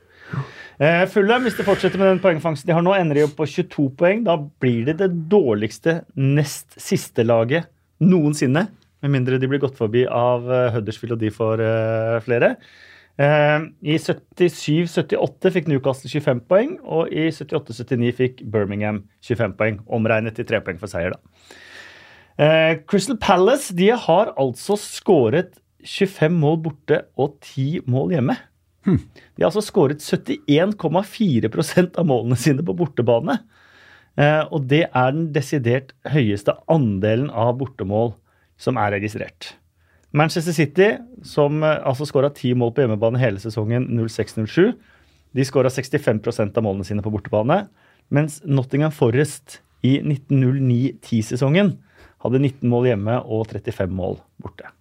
Eh, 0.78 1.04
Fulham, 1.10 1.46
hvis 1.48 1.58
de 1.58 1.66
fortsetter 1.66 2.00
med 2.00 2.12
den 2.12 2.22
poengfangsten 2.24 2.70
de 2.70 2.76
har 2.76 2.84
nå, 2.86 2.94
ender 2.94 3.18
de 3.18 3.26
opp 3.26 3.38
på 3.40 3.48
22 3.50 3.88
poeng. 3.98 4.26
Da 4.28 4.38
blir 4.62 4.86
de 4.88 4.98
det 5.00 5.10
dårligste 5.32 6.02
nest 6.16 6.78
siste 6.82 7.26
laget 7.26 7.70
noensinne. 8.04 8.68
Med 9.02 9.14
mindre 9.14 9.40
de 9.42 9.50
blir 9.50 9.62
gått 9.62 9.78
forbi 9.78 10.06
av 10.10 10.46
uh, 10.50 10.70
Huddersfield 10.76 11.18
og 11.18 11.24
de 11.24 11.34
får 11.34 11.64
uh, 11.64 12.20
flere. 12.26 12.56
Uh, 13.18 13.70
I 13.82 13.98
77-78 14.02 15.54
fikk 15.54 15.70
Newcastle 15.70 16.10
25 16.12 16.44
poeng, 16.50 16.76
og 16.86 17.14
i 17.14 17.30
78-79 17.34 18.14
fikk 18.18 18.44
Birmingham 18.54 19.04
25 19.26 19.58
poeng. 19.58 19.80
Omregnet 19.90 20.38
til 20.38 20.50
tre 20.50 20.62
poeng 20.66 20.82
for 20.82 20.92
seier, 20.92 21.16
da. 21.16 21.58
Eh, 22.38 22.78
Crystal 22.86 23.18
Palace 23.18 23.74
de 23.74 23.90
har 23.98 24.34
altså 24.38 24.78
skåret 24.78 25.58
25 25.88 26.36
mål 26.38 26.60
borte 26.68 27.02
og 27.18 27.40
10 27.42 27.88
mål 27.90 28.14
hjemme. 28.14 28.38
De 28.88 29.42
har 29.42 29.50
altså 29.50 29.64
skåret 29.66 30.04
71,4% 30.04 31.98
av 31.98 32.08
målene 32.08 32.38
sine 32.40 32.64
på 32.66 32.76
bortebane. 32.78 33.40
Eh, 34.18 34.44
og 34.54 34.68
det 34.70 34.86
er 34.88 35.14
den 35.14 35.32
desidert 35.34 35.94
høyeste 36.10 36.56
andelen 36.72 37.30
av 37.30 37.58
bortemål 37.60 38.14
som 38.58 38.80
er 38.82 38.96
registrert. 38.96 39.56
Manchester 40.16 40.56
City, 40.56 40.92
som 41.26 41.62
eh, 41.66 41.82
altså 41.86 42.08
skåra 42.08 42.32
10 42.32 42.58
mål 42.62 42.74
på 42.74 42.86
hjemmebane 42.86 43.22
hele 43.22 43.42
sesongen 43.44 43.90
06-07, 43.98 44.72
de 45.38 45.46
skåra 45.46 45.70
65% 45.70 46.58
av 46.58 46.66
målene 46.66 46.88
sine 46.88 47.04
på 47.06 47.12
bortebane. 47.14 47.66
Mens 48.14 48.40
Nottingham 48.48 48.94
Forest 48.96 49.60
i 49.86 49.98
1909-10-sesongen 50.00 51.76
hadde 52.24 52.40
19 52.42 52.66
mål 52.72 52.90
hjemme 52.92 53.20
og 53.26 53.48
35 53.52 53.94
mål 53.94 54.20
borte. 54.44 54.74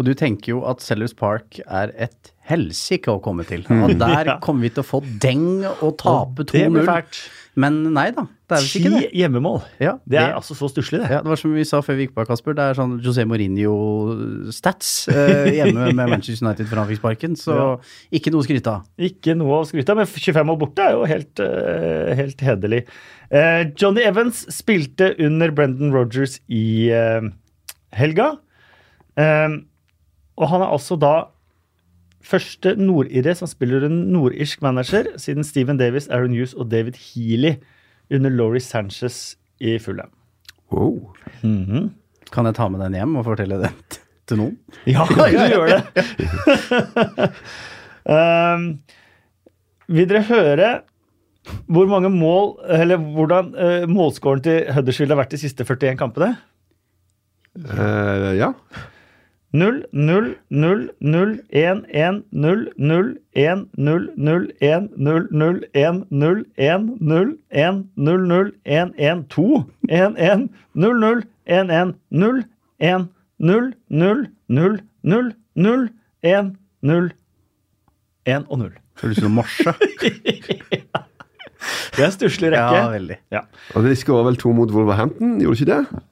Og 0.00 0.04
du 0.08 0.10
tenker 0.18 0.56
jo 0.56 0.64
at 0.66 0.80
Sellers 0.82 1.12
Park 1.14 1.60
er 1.62 1.92
et 1.94 2.32
helsike 2.50 3.06
å 3.12 3.20
komme 3.22 3.44
til. 3.46 3.62
Og 3.70 3.92
der 4.00 4.32
kommer 4.44 4.66
vi 4.66 4.72
til 4.74 4.82
å 4.82 4.88
få 4.88 4.98
deng 5.22 5.62
og 5.70 5.94
tape 6.00 6.42
det 6.50 6.64
blir 6.72 6.82
2-0. 6.82 6.88
fælt. 6.88 7.20
Men 7.62 7.76
nei 7.92 8.06
da, 8.16 8.24
det 8.48 8.56
er 8.56 8.62
visst 8.64 8.76
ikke 8.80 8.90
det. 8.94 9.02
hjemmemål! 9.20 9.58
Ja, 9.78 9.92
Det 10.08 10.18
er 10.18 10.32
altså 10.38 10.56
så 10.56 10.70
stusslig, 10.72 11.02
det. 11.04 11.10
ja, 11.12 11.18
det 11.22 11.28
var 11.28 11.36
som 11.36 11.52
vi 11.54 11.64
sa 11.68 11.82
før 11.84 11.98
vi 11.98 12.06
gikk 12.06 12.14
på, 12.16 12.24
Kasper. 12.26 12.56
Det 12.56 12.64
er 12.64 12.78
sånn 12.78 12.94
José 13.04 13.26
Mourinho-stats 13.28 14.92
eh, 15.12 15.50
hjemme 15.58 15.90
med 15.92 16.08
Manchester 16.14 16.46
United 16.46 16.68
fra 16.70 16.84
Anfiksparken. 16.86 17.36
Så 17.38 17.52
Ja. 17.56 17.66
ikke 18.18 18.32
noe 18.32 18.42
å 18.42 18.46
skryte 18.48 18.72
av. 18.72 18.86
Ikke 18.98 19.36
noe 19.38 19.60
å 19.62 19.66
skryte 19.68 19.92
av, 19.92 20.00
men 20.02 20.06
25 20.08 20.46
mål 20.48 20.58
borte 20.64 20.82
er 20.88 20.96
jo 20.96 21.04
helt, 21.08 21.40
eh, 21.40 22.14
helt 22.18 22.40
hederlig. 22.40 22.82
Eh, 23.32 23.70
Johnny 23.80 24.02
Evans 24.04 24.44
spilte 24.52 25.14
under 25.18 25.50
Brendan 25.50 25.92
Rodgers 25.94 26.36
i 26.52 26.90
eh, 26.92 27.24
helga. 27.96 28.34
Eh, 29.16 29.54
og 30.36 30.50
han 30.50 30.64
er 30.64 30.72
altså 30.74 30.98
da 31.00 31.14
første 32.22 32.74
nordirre 32.78 33.34
som 33.34 33.50
spiller 33.50 33.86
en 33.86 33.96
nordirsk 34.12 34.62
manager 34.62 35.08
siden 35.20 35.44
Steven 35.44 35.80
Davis, 35.80 36.08
Aaron 36.12 36.36
Hughes 36.36 36.54
og 36.54 36.70
David 36.70 37.00
Healy 37.00 37.56
under 38.12 38.30
Laurie 38.30 38.60
Sanchez 38.60 39.36
i 39.60 39.78
Fulham. 39.78 40.12
wow. 40.70 41.12
Kan 42.32 42.46
jeg 42.48 42.54
ta 42.56 42.68
med 42.68 42.80
den 42.80 42.94
hjem 42.96 43.16
og 43.20 43.26
fortelle 43.26 43.58
det 43.60 43.72
til 44.28 44.40
noen? 44.40 44.54
Ja, 44.88 45.04
du 45.08 45.20
gjør 45.40 45.72
det. 45.72 47.28
um, 48.08 48.68
vil 49.96 50.08
dere 50.08 50.24
høre 50.28 50.70
hvor 51.66 51.88
mange 51.90 52.10
mål, 52.10 52.54
eller 52.70 52.96
hvordan 52.96 53.52
uh, 53.56 53.84
målskåren 53.90 54.42
til 54.44 54.72
Huddersfield 54.74 55.10
har 55.14 55.22
vært 55.22 55.34
de 55.34 55.42
siste 55.42 55.66
41 55.66 55.98
kampene? 55.98 56.36
Uh, 57.58 58.32
ja. 58.38 58.52
0, 59.52 59.82
0, 59.92 60.34
0, 60.48 60.88
0, 61.00 61.40
1, 61.50 61.84
1, 61.92 62.22
0, 62.32 62.68
0, 62.78 63.16
1, 63.34 63.66
0, 63.78 64.08
0, 64.16 64.46
1, 64.60 64.88
0, 64.96 65.28
0, 65.32 65.62
1, 65.74 66.04
0, 66.10 66.44
1, 66.56 66.96
0, 67.00 67.36
1, 67.50 67.84
0, 67.96 68.28
0, 68.28 68.52
1, 68.64 68.94
1, 68.96 69.24
2, 69.28 69.64
1, 69.90 70.16
1, 70.18 70.48
0, 70.74 71.00
0, 71.00 71.22
1, 71.46 71.70
1, 71.70 71.94
0, 72.10 72.44
1, 72.78 73.08
0, 73.38 73.72
0, 73.90 74.26
0, 74.48 74.80
0, 75.02 75.32
0, 75.54 75.88
1, 76.22 76.56
0, 76.82 77.12
1 78.26 78.46
og 78.48 78.58
0. 78.58 78.72
Føles 78.96 79.16
som 79.20 79.30
morse. 79.30 79.74
Det 81.96 82.06
er 82.06 82.14
stusslig 82.14 82.52
rekke. 82.54 82.78
Ja, 82.78 82.86
veldig. 82.92 83.18
Ja. 83.32 83.44
Og 83.76 83.84
de 83.84 83.94
skåra 83.98 84.24
vel 84.30 84.36
to 84.40 84.52
mot 84.56 84.70
Wolverhampton, 84.74 85.38
gjorde 85.42 85.58
de 85.58 85.64
ikke 85.64 85.74
det? 85.74 86.02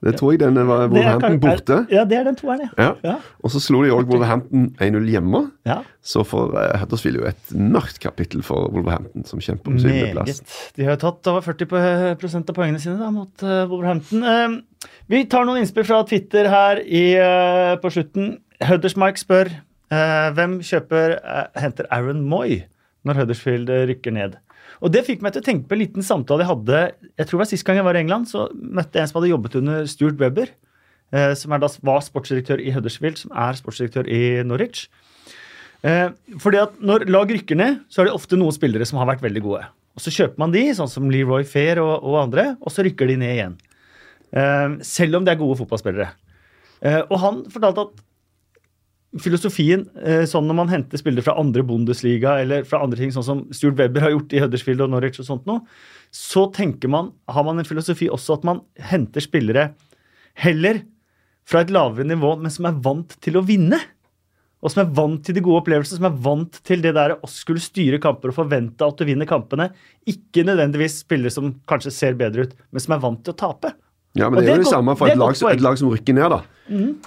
Det 0.00 0.14
tror 0.16 0.30
jeg 0.32 0.40
denne 0.40 0.62
var 0.64 0.86
Wolverhampton 0.88 1.34
er 1.34 1.40
borte. 1.42 1.74
er- 1.82 1.90
Ja, 1.92 2.04
det 2.08 2.16
er 2.16 2.24
den 2.24 2.36
toeren, 2.38 2.60
ja. 2.64 2.68
Ja. 2.80 2.92
Ja. 3.04 3.16
Og 3.44 3.50
så 3.52 3.60
slo 3.60 3.82
de 3.84 3.90
òg 3.92 4.06
Wolverhampton 4.08 4.70
1-0 4.80 5.10
hjemme. 5.12 5.42
ja. 5.68 5.82
Så 6.00 6.22
får 6.24 6.54
uh, 6.56 6.78
Huddersfield 6.80 7.18
jo 7.20 7.26
et 7.28 7.50
mørkt 7.52 7.98
kapittel 8.00 8.40
for 8.42 8.70
Wolverhampton, 8.72 9.26
som 9.28 9.38
kjemper 9.44 9.68
om 9.74 9.76
syvendeplass. 9.78 10.40
De 10.78 10.84
har 10.86 10.96
jo 10.96 11.02
tatt 11.04 11.28
over 11.28 11.44
40 11.44 12.16
prosent 12.16 12.48
av 12.48 12.56
poengene 12.56 12.80
sine 12.80 12.96
da, 12.96 13.10
mot 13.12 13.44
uh, 13.44 13.66
Wolverhampton. 13.68 14.24
Eh, 14.24 14.88
vi 15.12 15.24
tar 15.28 15.44
noen 15.44 15.60
innspill 15.60 15.84
fra 15.84 16.00
Twitter 16.08 16.48
her 16.48 16.80
i, 16.80 17.04
eh, 17.20 17.76
på 17.82 17.92
slutten. 17.92 18.38
Huddersmark 18.64 19.20
spør 19.20 19.52
eh, 19.52 20.30
hvem 20.32 20.60
kjøper 20.64 21.18
eh, 21.20 21.46
henter 21.60 21.84
Aaron 21.92 22.24
Moy 22.24 22.62
når 23.04 23.20
Huddersfield 23.20 23.68
eh, 23.68 23.84
rykker 23.92 24.16
ned. 24.16 24.40
Og 24.80 24.92
Det 24.92 25.04
fikk 25.04 25.20
meg 25.24 25.34
til 25.34 25.42
å 25.42 25.46
tenke 25.46 25.68
på 25.68 25.76
en 25.76 25.82
liten 25.82 26.04
samtale 26.04 26.44
jeg 26.44 26.50
hadde 26.50 26.78
jeg 27.18 27.26
tror 27.26 27.36
det 27.36 27.42
var 27.42 27.50
sist 27.50 27.66
gang 27.68 27.80
jeg 27.80 27.86
var 27.86 27.98
i 27.98 28.02
England. 28.02 28.30
Så 28.30 28.46
møtte 28.54 28.96
jeg 28.96 29.04
en 29.04 29.10
som 29.10 29.20
hadde 29.20 29.32
jobbet 29.34 29.56
under 29.60 29.88
Stuart 29.90 30.20
Webber, 30.22 30.52
eh, 31.12 31.34
som 31.36 31.52
da, 31.52 31.68
var 31.84 32.00
sportsdirektør 32.06 32.62
i 32.64 32.72
Huddersfield, 32.72 33.20
som 33.20 33.34
er 33.36 33.58
sportsdirektør 33.60 34.08
i 34.08 34.40
Norwich. 34.46 34.86
Eh, 35.84 36.08
fordi 36.40 36.60
at 36.60 36.80
når 36.80 37.06
lag 37.12 37.28
rykker 37.32 37.60
ned, 37.60 37.84
så 37.92 38.02
er 38.02 38.08
det 38.08 38.16
ofte 38.16 38.40
noen 38.40 38.56
spillere 38.56 38.88
som 38.88 39.00
har 39.00 39.08
vært 39.12 39.24
veldig 39.24 39.44
gode. 39.44 39.66
Og 39.96 40.04
så 40.04 40.12
kjøper 40.14 40.40
man 40.40 40.54
de, 40.54 40.64
sånn 40.76 40.90
som 40.92 41.08
Leroy 41.12 41.44
Fair 41.48 41.80
og, 41.82 41.94
og 42.00 42.22
andre, 42.24 42.54
og 42.60 42.72
så 42.72 42.84
rykker 42.86 43.10
de 43.10 43.18
ned 43.20 43.36
igjen. 43.36 43.56
Eh, 44.32 44.80
selv 44.86 45.20
om 45.20 45.26
de 45.26 45.32
er 45.32 45.40
gode 45.40 45.58
fotballspillere. 45.60 46.12
Eh, 46.80 47.02
og 47.02 47.18
han 47.20 47.42
fortalte 47.52 47.88
at 47.88 48.04
filosofien 49.18 49.88
eh, 50.06 50.22
sånn 50.28 50.46
når 50.46 50.56
man 50.60 50.70
henter 50.70 51.00
spillere 51.00 51.26
fra 51.26 51.34
andre 51.40 51.64
Bundesliga 51.66 52.36
eller 52.42 52.66
fra 52.68 52.82
andre 52.84 53.00
ting, 53.00 53.10
sånn 53.14 53.26
som 53.26 53.40
Stuart 53.54 53.78
Webber 53.80 54.04
har 54.06 54.14
gjort 54.14 54.34
i 54.36 54.42
Huddersfield 54.44 54.84
og 54.84 54.92
Norwich 54.92 55.18
og 55.22 55.26
sånt 55.26 55.48
noe, 55.50 55.64
så 56.14 56.46
tenker 56.54 56.90
man, 56.92 57.10
har 57.30 57.46
man 57.46 57.58
en 57.58 57.66
filosofi 57.66 58.10
også 58.10 58.38
at 58.38 58.46
man 58.46 58.62
henter 58.90 59.24
spillere 59.24 59.72
heller 60.38 60.84
fra 61.46 61.64
et 61.64 61.72
lavere 61.74 62.06
nivå, 62.06 62.36
men 62.38 62.54
som 62.54 62.68
er 62.70 62.78
vant 62.84 63.16
til 63.24 63.40
å 63.40 63.42
vinne. 63.46 63.80
Og 64.60 64.70
som 64.70 64.82
er 64.84 64.92
vant 64.94 65.22
til 65.24 65.34
de 65.34 65.42
gode 65.42 65.62
opplevelsene, 65.62 65.98
som 65.98 66.06
er 66.10 66.18
vant 66.22 66.58
til 66.68 66.82
det 66.84 66.92
der 66.94 67.16
å 67.16 67.30
skulle 67.32 67.62
styre 67.64 67.98
kamper 68.02 68.30
og 68.30 68.36
forvente 68.42 68.86
at 68.86 69.00
du 69.00 69.06
vinner 69.08 69.26
kampene. 69.26 69.70
Ikke 70.10 70.44
nødvendigvis 70.46 71.00
spillere 71.00 71.32
som 71.32 71.54
kanskje 71.70 71.94
ser 71.96 72.18
bedre 72.20 72.44
ut, 72.46 72.52
men 72.70 72.84
som 72.84 72.94
er 72.94 73.02
vant 73.02 73.22
til 73.24 73.34
å 73.34 73.40
tape. 73.40 73.72
Ja, 74.18 74.28
men 74.28 74.42
Og 74.42 74.44
det 74.44 74.52
er 74.52 74.58
jo 74.58 74.64
det 74.64 74.68
det 74.68 74.74
samme 74.74 74.96
for 74.98 75.10
et 75.10 75.18
lag, 75.18 75.34
et 75.34 75.64
lag 75.64 75.78
som 75.80 75.90
rykker 75.90 76.16
ned, 76.18 76.34
da. 76.34 76.42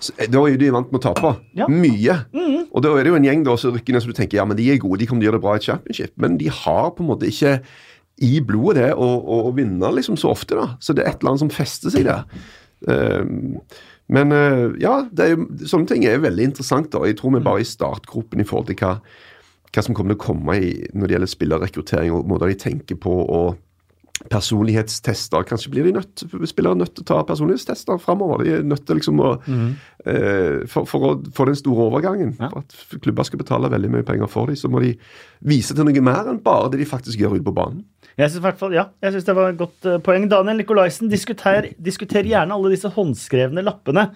Så, 0.03 0.14
eh, 0.18 0.27
da 0.31 0.41
er 0.44 0.56
jo 0.56 0.60
de 0.60 0.72
vant 0.76 0.91
med 0.91 0.99
å 0.99 1.06
tape. 1.07 1.34
Ja. 1.57 1.69
Mye. 1.72 2.18
Og 2.73 2.84
da 2.84 2.91
er 2.98 3.06
det 3.06 3.14
jo 3.14 3.18
en 3.19 3.27
gjeng 3.27 3.45
da 3.48 3.56
som 3.60 3.73
rykker 3.76 3.95
ned 3.95 4.03
som 4.03 4.11
du 4.11 4.18
tenker 4.18 4.41
ja, 4.41 4.45
men 4.49 4.60
de 4.60 4.68
er 4.73 4.81
gode, 4.81 4.99
de 5.02 5.07
kommer 5.10 5.23
til 5.23 5.30
å 5.30 5.31
gjøre 5.31 5.40
det 5.40 5.45
bra 5.48 5.56
i 5.57 5.64
championship. 5.64 6.14
Men 6.19 6.38
de 6.41 6.52
har 6.52 6.91
på 6.95 7.06
en 7.06 7.11
måte 7.14 7.30
ikke 7.30 7.57
i 8.23 8.38
blodet 8.45 8.81
det 8.81 8.91
å, 8.94 9.07
å, 9.07 9.40
å 9.49 9.56
vinne 9.56 9.90
liksom 9.95 10.19
så 10.19 10.34
ofte, 10.34 10.57
da. 10.60 10.73
Så 10.84 10.95
det 10.95 11.06
er 11.06 11.14
et 11.14 11.23
eller 11.23 11.34
annet 11.34 11.45
som 11.45 11.53
fester 11.53 11.94
seg 11.94 12.07
der. 12.10 12.27
Um, 12.84 13.61
men 14.14 14.35
uh, 14.35 14.73
ja, 14.81 14.99
det 15.15 15.26
er 15.26 15.35
jo, 15.35 15.48
sånne 15.69 15.90
ting 15.90 16.06
er 16.06 16.22
veldig 16.23 16.52
interessant. 16.52 16.91
da. 16.94 17.06
Jeg 17.07 17.18
tror 17.19 17.34
vi 17.38 17.44
bare 17.45 17.64
i 17.64 17.68
startgropen 17.68 18.44
i 18.44 18.48
forhold 18.48 18.69
til 18.69 18.77
hva, 18.84 18.98
hva 19.73 19.85
som 19.85 19.98
kommer 19.98 20.14
til 20.14 20.22
å 20.22 20.26
komme 20.27 20.57
i, 20.60 20.73
når 20.94 21.07
det 21.07 21.18
gjelder 21.18 21.34
spillerrekruttering 21.34 22.15
og 22.15 22.27
måter 22.30 22.52
de 22.52 22.60
tenker 22.68 22.99
på. 23.02 23.15
og 23.23 23.56
personlighetstester. 24.30 25.44
Kanskje 25.48 25.72
blir 25.73 25.88
de 25.88 25.95
nødt, 25.98 26.23
spillere 26.48 26.77
nødt 26.77 26.94
til 26.95 27.03
å 27.03 27.07
ta 27.10 27.22
personlighetstester 27.27 27.98
framover. 28.02 28.44
De 28.44 28.53
er 28.57 28.68
nødt 28.68 28.85
til 28.88 28.99
liksom 28.99 29.22
å 29.23 29.31
eh, 29.41 30.64
for, 30.69 30.85
for 30.90 31.07
å 31.07 31.14
få 31.34 31.48
den 31.49 31.57
store 31.57 31.88
overgangen. 31.90 32.35
Ja. 32.38 32.52
For 32.53 32.61
at 32.61 33.02
klubber 33.03 33.27
skal 33.27 33.41
betale 33.41 33.72
veldig 33.73 33.91
mye 33.95 34.07
penger 34.07 34.30
for 34.31 34.52
dem, 34.52 34.60
så 34.60 34.72
må 34.72 34.84
de 34.84 34.94
vise 35.44 35.76
til 35.76 35.88
noe 35.88 36.06
mer 36.06 36.30
enn 36.30 36.40
bare 36.45 36.72
det 36.73 36.84
de 36.84 36.90
faktisk 36.90 37.19
gjør 37.19 37.40
ute 37.40 37.48
på 37.49 37.56
banen. 37.57 37.84
Jeg 38.14 38.30
synes, 38.30 38.44
i 38.44 38.45
hvert 38.45 38.61
fall, 38.61 38.77
ja, 38.77 38.88
jeg 39.02 39.15
synes 39.15 39.26
det 39.26 39.38
var 39.40 39.49
et 39.49 39.60
godt 39.60 39.90
eh, 39.90 39.99
poeng. 40.06 40.30
Daniel 40.30 40.61
Nikolaisen, 40.61 41.10
diskuter, 41.11 41.72
diskuter 41.81 42.30
gjerne 42.30 42.53
alle 42.53 42.73
disse 42.76 42.94
håndskrevne 42.94 43.65
lappene 43.65 44.11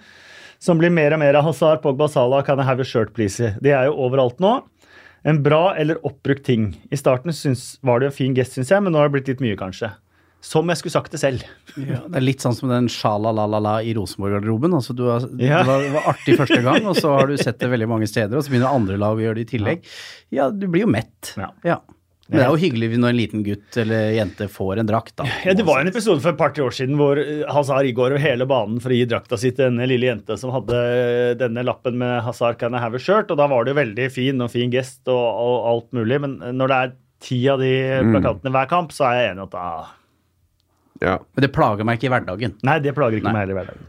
som 0.62 0.78
blir 0.78 0.90
mer 0.90 1.14
og 1.14 1.22
mer 1.22 1.38
av 1.38 1.46
Hazard, 1.46 1.82
Pogba, 1.84 2.08
Salah, 2.10 2.42
can 2.46 2.58
I 2.58 2.66
have 2.66 2.82
a 2.82 2.86
shirt, 2.86 3.12
please? 3.14 3.54
De 3.62 3.70
er 3.74 3.86
jo 3.86 3.98
overalt 4.06 4.40
nå. 4.42 4.56
En 5.24 5.40
bra 5.42 5.74
eller 5.76 5.98
oppbrukt 6.06 6.44
ting. 6.46 6.70
I 6.90 6.96
starten 7.00 7.32
syns, 7.34 7.78
var 7.82 7.98
det 8.00 8.08
jo 8.08 8.12
en 8.12 8.18
fin 8.18 8.36
gest, 8.36 8.54
syns 8.58 8.70
jeg, 8.70 8.82
men 8.84 8.94
nå 8.94 9.00
har 9.00 9.08
det 9.10 9.16
blitt 9.18 9.32
litt 9.32 9.42
mye, 9.44 9.56
kanskje. 9.58 9.90
Som 10.40 10.68
jeg 10.70 10.78
skulle 10.78 10.94
sagt 10.94 11.10
det 11.10 11.18
selv. 11.18 11.42
Ja, 11.74 11.98
det 12.06 12.20
er 12.20 12.22
litt 12.22 12.44
sånn 12.44 12.54
som 12.54 12.70
den 12.70 12.86
sjala-la-la-la 12.92 13.80
i 13.82 13.90
Rosenborg-garderoben. 13.96 14.76
Altså, 14.78 14.94
du 14.94 15.02
har, 15.10 15.26
Ja. 15.42 15.64
Det 15.64 15.66
var, 15.66 15.86
var 15.96 16.06
artig 16.14 16.36
første 16.38 16.60
gang, 16.62 16.86
og 16.86 16.94
så 16.96 17.16
har 17.16 17.26
du 17.26 17.34
sett 17.36 17.58
det 17.58 17.70
veldig 17.72 17.88
mange 17.90 18.06
steder, 18.06 18.38
og 18.38 18.46
så 18.46 18.54
begynner 18.54 18.70
andre 18.70 19.00
lag 19.02 19.18
å 19.18 19.24
gjøre 19.24 19.40
det 19.40 19.48
i 19.48 19.50
tillegg. 19.56 19.82
Ja, 20.30 20.46
du 20.54 20.68
blir 20.70 20.86
jo 20.86 20.92
mett. 20.94 21.32
Ja. 21.36 21.50
Ja. 21.66 21.80
Men 22.28 22.36
det 22.36 22.44
er 22.44 22.50
jo 22.52 22.60
hyggelig 22.60 22.98
når 23.00 23.08
en 23.08 23.16
liten 23.16 23.42
gutt 23.46 23.76
eller 23.80 24.10
jente 24.12 24.48
får 24.52 24.82
en 24.82 24.88
drakt, 24.88 25.14
da. 25.16 25.24
Ja, 25.46 25.54
Det 25.56 25.64
var 25.64 25.80
en 25.80 25.88
episode 25.88 26.20
for 26.20 26.34
et 26.34 26.40
par-tre 26.40 26.66
år 26.66 26.74
siden 26.76 26.98
hvor 27.00 27.16
Hazar 27.48 27.78
Hazard 27.78 27.94
går 27.94 28.14
over 28.14 28.22
hele 28.22 28.46
banen 28.48 28.80
for 28.82 28.92
å 28.92 28.98
gi 28.98 29.06
drakta 29.08 29.38
si 29.40 29.50
til 29.52 29.68
denne 29.68 29.86
lille 29.88 30.10
jente 30.10 30.36
som 30.40 30.52
hadde 30.52 30.76
eh, 30.76 31.34
denne 31.38 31.64
lappen 31.64 31.98
med 31.98 32.22
'Hazar 32.22 32.58
can 32.58 32.74
I 32.74 32.82
have 32.82 32.96
a 32.96 32.98
shirt', 32.98 33.30
og 33.30 33.38
da 33.38 33.46
var 33.46 33.64
det 33.64 33.74
jo 33.74 33.80
veldig 33.80 34.10
fin 34.12 34.40
og 34.40 34.50
fin 34.50 34.70
gest 34.70 35.08
og, 35.08 35.14
og 35.16 35.68
alt 35.72 35.92
mulig, 35.92 36.20
men 36.20 36.38
når 36.56 36.68
det 36.68 36.78
er 36.78 36.96
ti 37.20 37.38
av 37.50 37.58
de 37.62 37.72
plakatene 38.12 38.52
hver 38.54 38.68
kamp, 38.70 38.92
så 38.92 39.08
er 39.08 39.14
jeg 39.18 39.30
enig 39.32 39.42
i 39.42 39.48
at 39.48 39.56
da 39.56 39.68
Ja. 41.00 41.18
Men 41.34 41.42
det 41.46 41.52
plager 41.54 41.86
meg 41.86 41.98
ikke 41.98 42.10
i 42.10 42.14
hverdagen. 42.16 42.58
Nei, 42.66 42.78
det 42.82 42.94
plager 42.94 43.18
ikke 43.18 43.30
Nei. 43.30 43.32
meg 43.32 43.46
heller 43.46 43.54
i 43.54 43.58
hverdagen. 43.62 43.86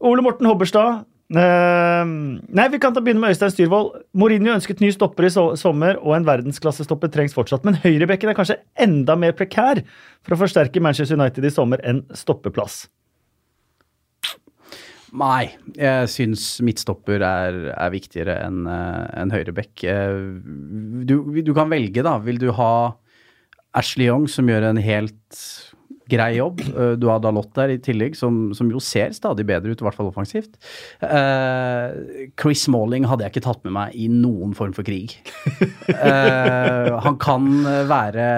Ole 0.00 0.22
Morten 0.22 0.46
Hobberstad. 0.46 1.04
Eh, 1.38 2.04
nei, 2.58 2.68
vi 2.72 2.80
kan 2.82 2.94
ta 2.94 3.02
begynne 3.04 3.22
med 3.22 3.34
Øystein 3.34 3.52
Styrvold. 3.54 3.92
Mourinho 4.18 4.54
ønsket 4.56 4.82
ny 4.82 4.90
stopper 4.94 5.28
i 5.28 5.32
so 5.34 5.50
sommer, 5.60 5.98
og 6.02 6.16
en 6.16 6.28
verdensklassestopper 6.28 7.12
trengs 7.14 7.36
fortsatt. 7.36 7.66
Men 7.66 7.78
høyrebekken 7.82 8.32
er 8.32 8.38
kanskje 8.38 8.60
enda 8.80 9.18
mer 9.18 9.36
prekær 9.38 9.82
for 10.24 10.36
å 10.36 10.40
forsterke 10.44 10.82
Manchester 10.82 11.18
United 11.20 11.46
i 11.46 11.52
sommer 11.54 11.82
enn 11.86 12.02
stoppeplass. 12.16 12.84
Nei, 15.10 15.50
jeg 15.74 16.10
syns 16.12 16.44
midtstopper 16.62 17.22
er, 17.26 17.56
er 17.74 17.90
viktigere 17.90 18.36
enn 18.44 18.62
uh, 18.70 19.08
en 19.18 19.32
høyrebekk. 19.34 19.82
Eh, 19.90 20.18
du, 21.08 21.16
du 21.42 21.50
kan 21.56 21.70
velge, 21.72 22.04
da. 22.06 22.14
Vil 22.22 22.38
du 22.38 22.52
ha 22.54 22.72
Ashley 23.76 24.06
Young, 24.06 24.28
som 24.30 24.46
gjør 24.50 24.68
en 24.68 24.78
helt 24.82 25.40
grei 26.10 26.34
jobb. 26.38 26.60
Eh, 26.68 26.92
Du 27.00 27.08
har 27.10 27.22
Dalot 27.22 27.50
der 27.56 27.74
i 27.74 27.78
tillegg, 27.82 28.16
som, 28.18 28.50
som 28.56 28.70
jo 28.72 28.82
ser 28.82 29.14
stadig 29.16 29.46
bedre 29.48 29.72
ut, 29.72 29.80
i 29.80 29.86
hvert 29.86 29.96
fall 29.96 30.10
offensivt. 30.10 30.58
Uh, 31.02 32.28
Chris 32.40 32.64
Smalling 32.66 33.06
hadde 33.08 33.24
jeg 33.24 33.34
ikke 33.34 33.44
tatt 33.46 33.64
med 33.66 33.74
meg 33.76 33.96
i 33.96 34.08
noen 34.12 34.52
form 34.56 34.74
for 34.76 34.86
krig. 34.86 35.16
Uh, 35.88 36.98
han 37.06 37.18
kan 37.22 37.48
være 37.90 38.28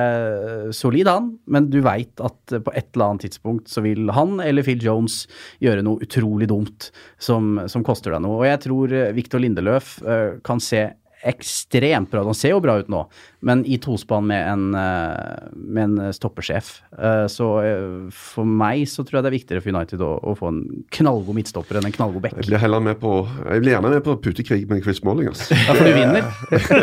solid, 0.77 1.11
han, 1.11 1.33
men 1.47 1.69
du 1.73 1.81
veit 1.85 2.23
at 2.23 2.57
på 2.63 2.75
et 2.77 2.91
eller 2.93 3.13
annet 3.13 3.27
tidspunkt 3.29 3.73
så 3.73 3.85
vil 3.85 4.13
han 4.15 4.39
eller 4.43 4.67
Phil 4.67 4.83
Jones 4.83 5.23
gjøre 5.63 5.85
noe 5.87 6.03
utrolig 6.05 6.49
dumt 6.53 6.91
som, 7.23 7.57
som 7.71 7.85
koster 7.87 8.15
deg 8.15 8.25
noe. 8.25 8.41
Og 8.43 8.49
jeg 8.49 8.65
tror 8.69 8.97
Victor 9.17 9.43
Lindeløf 9.43 9.97
uh, 10.07 10.41
kan 10.47 10.63
se 10.63 10.89
ekstremt 11.29 12.11
bra 12.11 12.23
De 12.23 12.31
Han 12.33 12.37
ser 12.39 12.53
jo 12.55 12.61
bra 12.65 12.79
ut 12.81 12.89
nå, 12.93 13.03
men 13.47 13.65
i 13.69 13.79
tospann 13.83 14.27
med 14.27 14.43
en, 14.53 14.65
eh, 14.75 15.49
med 15.55 15.83
en 16.01 16.13
stoppersjef. 16.15 16.81
Eh, 16.99 17.27
Så 17.31 17.49
eh, 17.63 18.11
for 18.11 18.45
meg 18.49 18.85
så 18.91 19.05
tror 19.05 19.19
jeg 19.21 19.27
det 19.27 19.31
er 19.33 19.37
viktigere 19.39 19.63
for 19.65 19.75
United 19.77 20.03
å, 20.05 20.13
å 20.23 20.35
få 20.39 20.51
en 20.53 20.63
knallgod 20.91 21.39
midtstopper 21.39 21.79
enn 21.81 21.87
en 21.91 21.95
knallgod 21.95 22.27
Jeg 22.33 22.49
blir 22.51 22.63
heller 22.63 22.81
med 22.81 22.99
på 23.03 23.15
Jeg 23.47 23.63
blir 23.65 23.75
gjerne 23.77 23.93
med 23.95 24.05
på 24.07 24.17
putekrig 24.23 24.67
med 24.71 24.83
Chris 24.85 25.03
Molling, 25.05 25.29
Altså. 25.33 25.55
Ja, 25.55 25.75
for 25.75 25.85
du 25.85 25.95
vinner. 25.95 26.27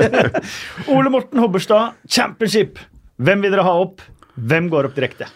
Ole 0.96 1.12
Morten 1.14 1.40
Hobberstad, 1.44 2.00
Championship. 2.08 2.80
Hvem 3.20 3.42
vil 3.44 3.52
dere 3.52 3.68
ha 3.68 3.76
opp? 3.82 4.02
Hvem 4.40 4.70
går 4.72 4.88
opp 4.90 4.96
direkte? 4.96 5.28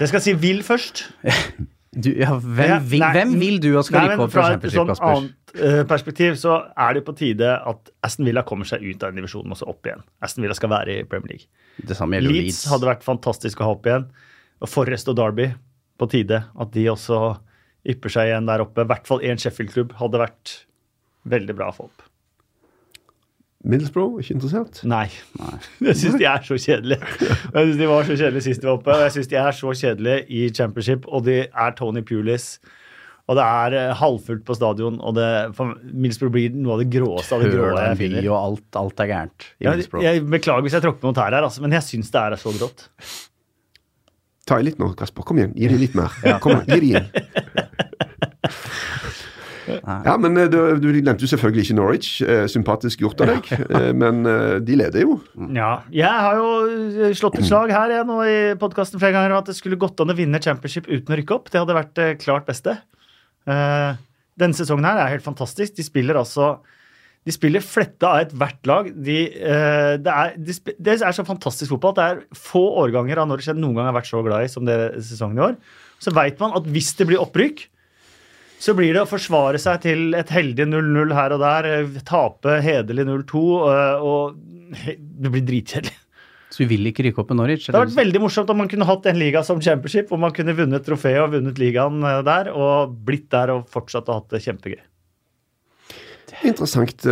Jeg 0.00 0.10
skal 0.10 0.22
si 0.24 0.32
vil 0.34 0.64
først. 0.66 1.06
Du, 1.92 2.08
ja, 2.16 2.30
hvem, 2.40 2.70
Ja, 2.70 2.78
vil, 2.88 3.02
nei, 3.02 3.10
hvem 3.12 3.32
vil 3.36 3.58
du 3.60 3.68
at 3.76 3.84
skal 3.84 4.06
rykke 4.08 4.24
opp 4.24 4.32
fra 4.32 4.46
Fra 4.48 4.54
et 4.56 4.72
sånn 4.72 4.92
annet 4.96 5.52
eh, 5.60 5.82
perspektiv 5.88 6.38
så 6.40 6.54
er 6.72 6.96
det 6.96 7.02
på 7.04 7.12
tide 7.18 7.50
at 7.68 7.90
Aston 8.06 8.24
Villa 8.24 8.44
kommer 8.48 8.64
seg 8.68 8.80
ut 8.86 9.04
av 9.04 9.12
en 9.12 9.20
divisjon 9.20 9.52
og 9.52 9.58
så 9.60 9.68
opp 9.68 9.84
igjen. 9.90 10.00
Aston 10.24 10.46
Villa 10.46 10.56
skal 10.56 10.72
være 10.72 10.94
i 10.94 11.04
Premier 11.04 11.34
League. 11.34 11.50
Det 11.76 11.98
samme 11.98 12.16
gjelder 12.16 12.32
Leeds 12.32 12.46
Leeds. 12.48 12.62
hadde 12.72 12.88
vært 12.88 13.04
fantastisk 13.04 13.60
å 13.60 13.68
ha 13.68 13.74
opp 13.76 13.90
igjen. 13.90 14.06
Og 14.64 14.72
Forrest 14.72 15.10
og 15.12 15.18
Derby 15.20 15.50
på 16.00 16.08
tide. 16.14 16.40
At 16.56 16.72
de 16.72 16.86
også 16.94 17.20
ypper 17.92 18.14
seg 18.14 18.30
igjen 18.30 18.48
der 18.48 18.64
oppe. 18.64 18.86
I 18.86 18.90
hvert 18.94 19.10
fall 19.10 19.20
én 19.28 19.40
Sheffield-klubb 19.42 19.92
hadde 20.00 20.22
vært 20.22 20.56
veldig 21.28 21.58
bra 21.58 21.68
å 21.72 21.76
få 21.76 21.90
opp. 21.90 22.08
Middlesbrough, 23.62 24.18
ikke 24.18 24.34
interessert? 24.34 24.80
Nei. 24.88 25.06
Jeg 25.86 25.98
syns 26.00 26.18
de 26.18 26.26
er 26.26 26.42
så 26.46 26.58
kjedelige. 26.58 27.02
Og 27.52 27.58
Jeg 27.60 27.66
synes 27.68 27.80
De 27.80 27.88
var 27.92 28.06
så 28.08 28.16
kjedelige 28.18 28.46
sist 28.48 28.62
de 28.62 28.68
var 28.68 28.78
oppe, 28.78 28.94
og 28.94 29.02
jeg 29.04 29.12
syns 29.16 29.30
de 29.30 29.38
er 29.38 29.58
så 29.58 29.74
kjedelige 29.78 30.24
i 30.34 30.40
championship. 30.54 31.06
Og 31.06 31.26
de 31.28 31.36
er 31.46 31.76
Tony 31.78 32.02
Pulis. 32.06 32.46
Og 33.30 33.38
det 33.38 33.44
er 33.46 33.76
eh, 33.78 33.92
halvfullt 34.00 34.42
på 34.48 34.56
stadion, 34.58 34.96
og 34.98 35.14
det, 35.14 35.26
Middlesbrough 35.94 36.34
blir 36.34 36.56
noe 36.58 36.74
av 36.74 36.82
det 36.82 36.88
gråeste 36.90 37.36
av 37.36 37.44
det 37.44 37.52
grå 37.52 37.68
jeg 37.70 37.92
er 37.92 38.00
finner. 38.00 38.26
og 38.32 38.38
alt, 38.40 38.64
alt 38.80 39.02
er 39.04 39.10
gærent 39.12 39.46
i 39.62 39.68
jeg, 39.68 39.86
jeg 40.02 40.24
beklager 40.26 40.66
hvis 40.66 40.74
jeg 40.74 40.84
tråkker 40.88 41.06
noe 41.06 41.16
tær 41.16 41.30
her, 41.30 41.46
altså, 41.46 41.62
men 41.62 41.76
jeg 41.78 41.86
syns 41.86 42.10
det 42.10 42.24
er 42.24 42.36
så 42.42 42.50
grått. 42.56 42.88
Ta 44.50 44.58
i 44.58 44.66
litt 44.66 44.82
nå, 44.82 44.90
Kasper. 44.98 45.22
Kom 45.22 45.38
igjen. 45.38 45.54
Gi 45.54 45.70
dem 45.70 45.78
litt 45.84 45.94
mer. 45.94 46.10
Kom 46.42 46.58
igjen, 46.58 46.82
gi 46.82 46.98
dem. 46.98 47.06
Ja, 49.80 50.14
men 50.20 50.36
eh, 50.38 50.48
du, 50.50 50.58
du 50.82 50.88
nevnte 50.92 51.24
jo 51.24 51.30
selvfølgelig 51.30 51.66
ikke 51.66 51.76
Norwich. 51.78 52.10
Eh, 52.24 52.44
sympatisk 52.50 53.04
gjort 53.04 53.22
av 53.24 53.32
deg. 53.32 53.48
Eh, 53.72 53.90
men 53.96 54.22
de 54.66 54.76
leder 54.78 55.04
jo. 55.04 55.16
Ja, 55.54 55.82
jeg 55.92 56.08
har 56.08 56.38
jo 56.38 57.12
slått 57.16 57.38
et 57.40 57.48
slag 57.48 57.72
her 57.74 57.94
jeg, 57.94 58.06
nå 58.08 58.18
i 58.26 58.36
podkasten 58.60 59.00
flere 59.00 59.16
ganger 59.16 59.38
at 59.38 59.48
det 59.50 59.56
skulle 59.58 59.80
gått 59.80 60.00
an 60.02 60.12
å 60.12 60.16
vinne 60.18 60.40
championship 60.42 60.88
uten 60.90 61.14
å 61.14 61.18
rykke 61.18 61.36
opp. 61.36 61.50
Det 61.52 61.62
hadde 61.62 61.76
vært 61.78 62.02
klart 62.22 62.48
beste. 62.48 62.76
Eh, 63.48 63.90
denne 64.42 64.58
sesongen 64.58 64.86
her 64.88 65.00
er 65.00 65.14
helt 65.14 65.26
fantastisk. 65.26 65.74
De 65.78 65.86
spiller 65.86 66.20
altså 66.20 66.54
de 67.22 67.30
spiller 67.30 67.62
fletta 67.62 68.08
av 68.16 68.24
ethvert 68.24 68.66
lag. 68.66 68.88
De, 68.90 69.18
det, 69.30 70.14
er, 70.14 70.32
de, 70.34 70.56
det 70.82 70.96
er 70.96 71.14
så 71.14 71.22
fantastisk 71.22 71.70
fotball 71.70 71.92
at 71.94 72.00
det 72.00 72.06
er 72.08 72.40
få 72.50 72.64
årganger 72.82 73.20
av 73.22 73.28
Norwich 73.30 73.46
jeg 73.46 73.60
noen 73.60 73.76
gang 73.78 73.86
har 73.92 73.94
vært 73.94 74.10
så 74.10 74.24
glad 74.26 74.42
i 74.42 74.50
som 74.50 74.66
det 74.66 74.78
sesongen 75.06 75.38
i 75.38 75.44
år. 75.46 75.54
Så 76.02 76.10
veit 76.16 76.42
man 76.42 76.56
at 76.58 76.66
hvis 76.74 76.90
det 76.98 77.06
blir 77.06 77.22
opprykk, 77.22 77.62
så 78.62 78.74
blir 78.78 78.94
det 78.94 79.02
å 79.02 79.10
forsvare 79.10 79.58
seg 79.60 79.82
til 79.82 80.12
et 80.14 80.30
heldig 80.30 80.68
0-0 80.70 81.14
her 81.16 81.34
og 81.34 81.42
der, 81.42 81.68
eh, 81.70 81.98
tape 82.06 82.60
hederlig 82.62 83.06
0-2, 83.08 83.42
eh, 83.72 84.04
og 84.06 84.38
det 85.22 85.32
blir 85.34 85.44
dritkjedelig. 85.48 85.96
Så 86.52 86.60
vi 86.60 86.68
vil 86.74 86.90
ikke 86.90 87.06
rykke 87.06 87.22
opp 87.22 87.30
med 87.32 87.40
Norwich? 87.40 87.64
Det 87.64 87.72
hadde 87.72 87.88
vært 87.88 88.02
veldig 88.02 88.20
morsomt 88.26 88.50
om 88.52 88.58
man 88.60 88.68
kunne 88.68 88.86
hatt 88.86 89.06
en 89.08 89.18
liga 89.18 89.40
som 89.46 89.60
championship, 89.64 90.10
hvor 90.12 90.20
man 90.20 90.34
kunne 90.36 90.54
vunnet 90.54 90.84
trofeet 90.84 91.22
og 91.24 91.32
vunnet 91.34 91.58
ligaen 91.58 92.04
eh, 92.06 92.22
der, 92.28 92.52
og 92.54 92.94
blitt 93.08 93.30
der 93.34 93.56
og 93.56 93.66
fortsatt 93.72 94.12
hatt 94.12 94.30
det 94.34 94.44
kjempegøy. 94.46 94.80
Interessant 96.48 97.04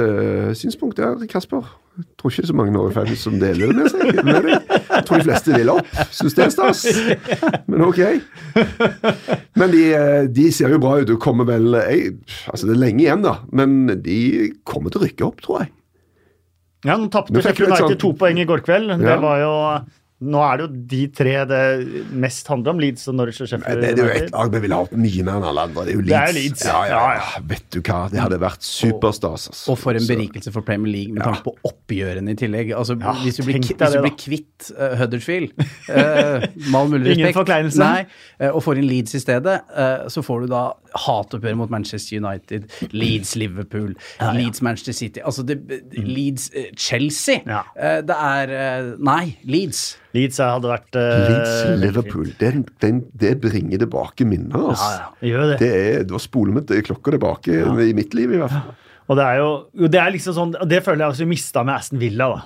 synspunkt 0.58 0.98
der, 0.98 1.20
Kasper. 1.30 1.66
Jeg 2.00 2.16
tror 2.20 2.32
ikke 2.32 2.42
er 2.44 2.50
så 2.50 2.56
mange 2.58 2.72
Norge-fans 2.74 3.22
som 3.24 3.36
deler 3.40 3.70
det 3.70 3.76
med 3.76 3.90
seg. 3.92 4.20
Med. 4.26 4.48
Jeg 4.90 5.04
tror 5.08 5.20
de 5.22 5.26
fleste 5.28 5.54
vil 5.56 5.70
opp. 5.72 5.90
Syns 6.14 6.36
det 6.38 6.44
er 6.46 6.54
stas. 6.54 6.82
Men 7.70 7.84
ok. 7.86 8.00
Men 9.60 9.74
de, 9.74 9.82
eh, 9.96 10.22
de 10.40 10.46
ser 10.54 10.74
jo 10.74 10.80
bra 10.82 10.96
ut 11.00 11.12
og 11.14 11.20
kommer 11.22 11.48
vel 11.48 11.70
jeg, 11.78 12.14
Altså, 12.50 12.66
det 12.68 12.76
er 12.76 12.82
lenge 12.84 13.04
igjen, 13.04 13.22
da. 13.26 13.36
Men 13.52 13.76
de 14.04 14.18
kommer 14.68 14.92
til 14.92 15.00
å 15.02 15.06
rykke 15.06 15.28
opp, 15.28 15.40
tror 15.44 15.62
jeg. 15.64 15.72
Ja, 16.88 16.96
Nå 16.96 17.10
tapte 17.12 17.34
Nå 17.36 17.42
United 17.44 17.76
sånn... 17.76 17.98
to 18.00 18.14
poeng 18.16 18.38
i 18.40 18.46
går 18.48 18.62
kveld. 18.64 18.94
Det 19.02 19.08
Ja. 19.10 19.18
var 19.20 19.40
jo 19.42 19.52
Nå 20.20 20.40
er 20.44 20.58
det 20.60 20.64
jo 20.66 20.70
de 20.90 21.00
tre 21.16 21.34
det 21.48 21.60
mest 22.12 22.48
handler 22.52 22.74
om. 22.74 22.80
Leeds 22.82 23.06
og 23.08 23.16
Norwich 23.16 23.40
og 23.40 23.48
Sheffield 23.48 23.80
det, 23.80 23.92
det 23.96 24.04
er 24.04 24.10
jo 24.10 24.24
et 24.26 24.34
lag 24.34 24.50
vi 24.52 24.60
ville 24.64 24.76
ha 24.76 25.00
mye 25.00 25.24
mer 25.24 25.38
enn 25.38 25.46
alle 25.48 25.64
andre. 25.68 25.84
Det 25.86 25.94
er 25.94 25.96
jo 25.96 26.04
Leeds. 26.04 26.16
er 26.18 26.34
Leeds. 26.36 26.50
Leeds. 26.50 26.64
Ja, 26.68 26.80
ja, 26.90 27.00
Ja. 27.16 27.42
Vet 27.50 27.66
du 27.72 27.80
hva, 27.80 28.00
det 28.12 28.20
hadde 28.20 28.40
vært 28.42 28.66
superstas. 28.66 29.48
Altså. 29.50 29.72
Og 29.72 29.78
for 29.80 29.96
en 29.96 30.06
berikelse 30.06 30.52
for 30.52 30.66
Premier 30.66 30.92
League 30.92 31.14
med 31.16 31.24
tanke 31.24 31.44
på 31.46 31.54
oppgjørene 31.70 32.34
i 32.34 32.38
tillegg. 32.38 32.74
Altså, 32.76 32.98
Ja, 33.00 33.14
hvis 33.22 33.40
du 33.40 33.44
blir, 33.46 33.60
hvis 33.62 33.96
du 33.96 34.00
blir 34.04 34.16
kvitt 34.20 34.70
uh, 34.76 34.98
Huddersfield, 35.00 35.54
uh, 35.88 36.44
med 36.68 36.78
all 36.82 36.92
mulig 36.92 37.12
Ingen 37.16 37.34
forkleinelse. 37.34 37.80
Nei, 37.80 38.04
eh, 38.38 38.50
og 38.50 38.60
får 38.66 38.82
inn 38.82 38.88
Leeds 38.90 39.16
i 39.16 39.22
stedet, 39.24 39.56
uh, 39.72 40.04
så 40.12 40.22
får 40.26 40.44
du 40.44 40.52
da 40.52 40.62
hatoppgjør 41.00 41.56
mot 41.60 41.72
Manchester 41.72 42.20
United, 42.20 42.68
Leeds 42.92 43.36
Liverpool, 43.40 43.94
Leeds 44.34 44.62
Manchester 44.62 44.92
City 44.92 45.20
Altså 45.24 45.42
det, 45.46 45.58
Leeds 45.92 46.50
eh, 46.54 46.70
Chelsea. 46.76 47.40
Ja. 47.46 47.62
Eh, 47.76 48.00
det 48.06 48.16
er 48.16 48.54
eh, 48.56 48.92
Nei, 48.98 49.36
Leeds. 49.44 49.96
Leeds 50.16 50.40
hadde 50.42 50.70
vært 50.70 50.96
uh, 50.98 51.24
Leeds 51.28 51.56
Liverpool, 51.78 52.30
den, 52.40 52.64
den, 52.82 53.02
det 53.14 53.36
bringer 53.42 53.82
tilbake 53.84 54.26
minner. 54.26 54.70
Altså. 54.72 54.88
Ja, 54.90 55.00
ja, 55.02 55.10
det 55.20 55.32
gjør 55.32 55.50
det. 55.52 55.58
Det 55.62 55.72
er, 55.80 56.06
Da 56.10 56.22
spoler 56.22 56.56
vi 56.60 56.80
klokka 56.86 57.14
tilbake 57.14 57.60
i 57.86 57.92
mitt 57.96 58.16
liv, 58.18 58.34
i 58.34 58.40
hvert 58.42 58.54
fall. 58.54 58.78
Og 59.10 59.18
det 59.18 59.26
er 59.26 59.40
jo 59.40 59.50
det 59.90 59.98
er 59.98 60.12
liksom 60.14 60.36
sånn, 60.36 60.56
det 60.70 60.84
føler 60.86 61.04
jeg 61.04 61.14
også 61.14 61.26
vi 61.26 61.32
mista 61.32 61.64
med 61.66 61.80
Aston 61.80 62.02
Villa. 62.02 62.28
da. 62.30 62.44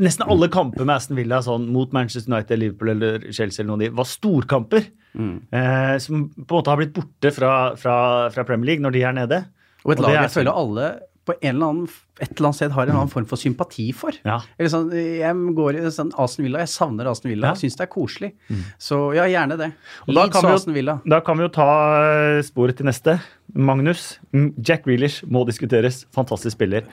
Nesten 0.00 0.28
alle 0.28 0.48
kamper 0.52 0.84
med 0.84 0.96
Aston 0.96 1.16
Villa 1.20 1.40
sånn, 1.44 1.66
mot 1.72 1.92
Manchester 1.96 2.32
United, 2.32 2.60
Liverpool 2.60 2.92
eller 2.94 3.26
Chelsea 3.30 3.62
eller 3.62 3.72
noen 3.72 3.84
de, 3.86 3.90
var 3.96 4.08
storkamper. 4.08 4.88
Eh, 5.14 5.96
som 6.02 6.28
på 6.34 6.42
en 6.42 6.58
måte 6.58 6.72
har 6.72 6.80
blitt 6.80 6.94
borte 6.96 7.30
fra, 7.32 7.50
fra, 7.78 7.96
fra 8.34 8.44
Premier 8.48 8.72
League 8.72 8.84
når 8.84 8.96
de 8.96 9.04
er 9.06 9.16
nede. 9.16 9.40
Og 9.84 9.94
et 9.94 10.02
lag 10.02 10.14
det 10.14 10.22
jeg 10.22 10.34
føler 10.38 10.60
alle 10.64 10.88
på 11.24 11.34
en 11.40 11.54
eller 11.56 11.66
annen, 11.72 11.88
et 12.20 12.30
eller 12.36 12.46
annet 12.50 12.58
sted 12.58 12.72
har 12.76 12.86
en 12.86 12.96
annen 12.98 13.10
form 13.12 13.24
for 13.30 13.40
sympati 13.40 13.86
for. 13.96 14.12
Ja. 14.24 14.40
Eller 14.58 14.68
sånn, 14.72 14.90
jeg 14.92 15.54
går 15.56 15.78
i 15.80 15.84
sånn 15.94 16.10
Aston 16.20 16.44
Villa, 16.44 16.58
jeg 16.64 16.68
savner 16.74 17.08
Aston 17.10 17.30
Villa, 17.32 17.48
Ja. 17.48 17.54
jeg 17.54 17.70
syns 17.70 17.76
det 17.78 17.86
er 17.86 17.92
koselig. 17.94 18.32
Så 18.78 18.98
ja, 19.16 19.24
gjerne 19.24 19.56
det. 19.58 19.70
Og 20.08 20.14
da 20.14 20.28
kan 20.28 20.42
vi 20.42 20.48
jo- 20.48 20.54
Aston 20.60 20.74
Villa. 20.74 21.00
Da 21.08 21.20
kan 21.20 21.36
vi 21.38 21.44
jo 21.44 21.48
ta 21.48 21.68
eh, 22.38 22.42
sporet 22.42 22.76
til 22.76 22.86
neste. 22.86 23.20
Magnus. 23.54 24.18
Mm, 24.34 24.52
Jack 24.62 24.86
Reelish 24.86 25.24
må 25.26 25.44
diskuteres. 25.46 26.04
Fantastisk 26.14 26.56
spiller. 26.56 26.84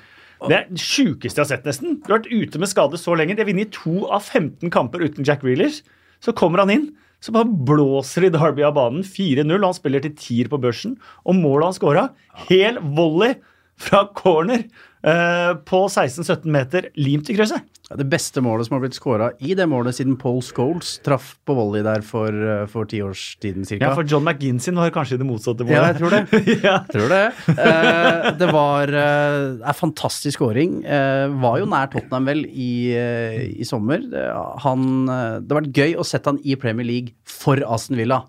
Det 0.48 0.56
er 0.58 0.66
det 0.72 0.80
sjukeste 0.82 1.38
jeg 1.38 1.46
har 1.46 1.52
sett, 1.52 1.66
nesten. 1.66 2.00
Du 2.02 2.12
har 2.14 2.20
vært 2.20 2.32
ute 2.32 2.58
med 2.58 2.68
skade 2.72 2.98
så 2.98 3.14
lenge. 3.16 3.36
De 3.36 3.44
har 3.44 3.52
vunnet 3.52 3.72
to 3.76 4.08
av 4.10 4.24
15 4.26 4.72
kamper 4.74 5.04
uten 5.06 5.24
Jack 5.24 5.44
Reelish. 5.44 5.84
Så 6.20 6.34
kommer 6.34 6.60
han 6.64 6.70
inn, 6.74 6.88
så 7.22 7.32
bare 7.32 7.46
blåser 7.46 8.22
de 8.26 8.32
Derby 8.34 8.64
av 8.66 8.74
banen. 8.74 9.04
4-0. 9.04 9.62
Han 9.64 9.74
spiller 9.78 10.02
til 10.02 10.16
tier 10.18 10.50
på 10.50 10.58
børsen. 10.60 10.96
Og 11.28 11.36
målet 11.38 11.68
han 11.70 11.74
scora, 11.78 12.10
hel 12.50 12.80
volley 12.82 13.36
fra 13.82 14.06
corner 14.18 14.64
eh, 15.04 15.52
på 15.68 15.86
16-17 15.90 16.48
meter, 16.54 16.90
limt 17.02 17.30
i 17.32 17.38
krysset. 17.38 17.68
Ja, 17.92 17.98
Det 18.00 18.06
beste 18.08 18.40
målet 18.40 18.68
som 18.68 18.78
har 18.78 18.84
blitt 18.86 18.96
skåra 18.96 19.32
i 19.44 19.52
det 19.58 19.66
målet 19.68 19.98
siden 19.98 20.16
Paul 20.20 20.40
Scholes 20.46 20.94
traff 21.04 21.34
på 21.44 21.56
volley 21.58 21.84
der 21.84 22.04
for, 22.08 22.32
ti 22.32 22.72
for 22.72 22.88
tiårstiden 22.88 23.68
ca. 23.68 23.80
Ja, 23.82 23.90
for 23.98 24.08
John 24.08 24.24
McGinn 24.24 24.62
sin 24.64 24.80
var 24.80 24.94
kanskje 24.96 25.18
det 25.20 25.28
motsatte 25.28 25.68
målet. 25.68 25.76
Ja, 25.76 25.90
jeg 25.92 26.00
tror 26.00 26.16
det. 26.16 26.56
ja. 26.70 26.78
Tror 26.92 27.12
det. 27.12 27.22
Eh, 27.52 28.30
det 28.40 28.50
var 28.54 28.94
eh, 28.96 29.60
er 29.60 29.78
fantastisk 29.78 30.40
scoring. 30.40 30.80
Eh, 30.86 31.26
var 31.44 31.60
jo 31.60 31.68
nær 31.68 31.92
Tottenham 31.92 32.30
vel 32.32 32.46
i, 32.48 32.72
eh, 32.96 33.42
i 33.60 33.68
sommer. 33.68 34.06
Det, 34.14 34.24
han, 34.64 34.88
eh, 35.12 35.36
det 35.42 35.52
har 35.52 35.60
vært 35.64 35.82
gøy 35.84 35.98
å 36.00 36.08
sette 36.08 36.32
han 36.32 36.40
i 36.48 36.56
Premier 36.62 36.88
League 36.88 37.18
for 37.28 37.60
Aston 37.68 38.00
Villa. 38.00 38.22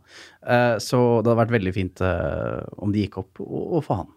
Eh, 0.43 0.75
så 0.83 0.99
det 1.23 1.31
hadde 1.31 1.39
vært 1.45 1.55
veldig 1.55 1.77
fint 1.77 2.03
eh, 2.03 2.59
om 2.83 2.91
de 2.91 3.07
gikk 3.07 3.21
opp 3.23 3.45
og, 3.47 3.63
og 3.79 3.87
få 3.87 4.01
han. 4.03 4.11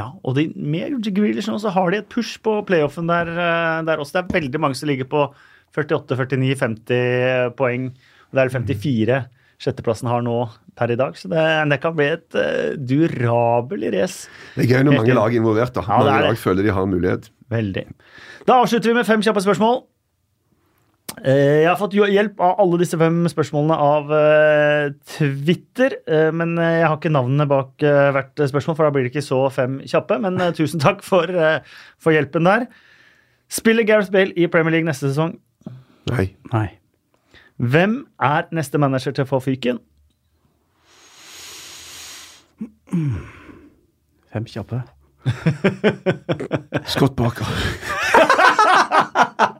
Ja, 0.00 0.08
og 0.24 0.36
de, 0.38 0.48
med 0.56 0.96
Grealish 1.12 1.50
nå 1.50 1.58
så 1.60 1.72
har 1.74 1.92
de 1.92 2.00
et 2.00 2.08
push 2.12 2.40
på 2.44 2.60
playoffen 2.68 3.10
der, 3.10 3.28
eh, 3.34 3.80
der 3.88 4.00
også. 4.00 4.16
Det 4.16 4.22
er 4.22 4.40
veldig 4.40 4.62
mange 4.62 4.78
som 4.78 4.88
ligger 4.88 5.08
på 5.10 5.26
48, 5.76 6.16
49, 6.16 6.56
50 6.62 7.52
poeng. 7.58 7.90
Og 8.30 8.38
det 8.38 8.46
er 8.46 8.54
54 8.56 9.20
sjetteplassen 9.60 10.08
har 10.08 10.24
nå 10.24 10.38
per 10.78 10.92
i 10.94 10.96
dag. 10.98 11.16
Så 11.18 11.28
det, 11.30 11.44
det 11.70 11.80
kan 11.82 11.96
bli 11.96 12.08
et 12.14 12.38
uh, 12.38 12.72
durabelig 12.78 13.92
race. 13.96 14.30
Det 14.56 14.64
er 14.64 14.70
gøy 14.72 14.86
når 14.86 15.00
mange 15.02 15.16
lag 15.18 15.34
er 15.34 15.42
involvert. 15.42 15.74
da. 15.76 15.84
Ja, 15.84 16.00
mange 16.00 16.30
lag 16.30 16.40
føler 16.40 16.64
de 16.64 16.74
har 16.74 16.88
en 16.88 16.94
mulighet. 16.94 17.28
Veldig. 17.52 17.84
Da 18.48 18.60
avslutter 18.62 18.92
vi 18.92 18.96
med 18.96 19.08
fem 19.08 19.24
kjappe 19.26 19.44
spørsmål. 19.44 19.82
Eh, 21.18 21.64
Jeg 21.64 21.68
har 21.68 21.76
fått 21.80 21.94
hjelp 21.98 22.38
av 22.40 22.60
alle 22.62 22.78
disse 22.80 22.96
fem 23.00 23.24
spørsmålene 23.28 23.76
av 23.76 24.12
eh, 24.14 24.92
Twitter. 25.16 25.96
eh, 26.06 26.30
Men 26.32 26.54
jeg 26.56 26.86
har 26.86 26.96
ikke 26.96 27.12
navnene 27.12 27.48
bak 27.50 27.72
hvert 27.82 28.40
spørsmål, 28.48 28.76
for 28.78 28.86
da 28.86 28.94
blir 28.94 29.04
det 29.08 29.12
ikke 29.14 29.26
så 29.26 29.42
fem 29.52 29.80
kjappe. 29.84 30.20
Men 30.22 30.38
tusen 30.56 30.80
takk 30.86 31.02
for, 31.06 31.26
for 32.00 32.14
hjelpen 32.16 32.46
der. 32.48 32.68
Spiller 33.50 33.82
Gareth 33.84 34.12
Bale 34.14 34.32
i 34.38 34.46
Premier 34.46 34.72
League 34.78 34.86
neste 34.88 35.10
sesong? 35.10 35.34
Nei. 36.10 36.30
Nei. 36.54 36.68
Hvem 37.60 38.04
er 38.24 38.46
neste 38.56 38.78
manager 38.80 39.12
til 39.12 39.26
å 39.26 39.30
få 39.34 39.42
fyken? 39.44 39.82
Fem 44.30 44.46
kjappe. 44.48 44.80
Scott 46.88 47.18
Baker. 47.18 47.44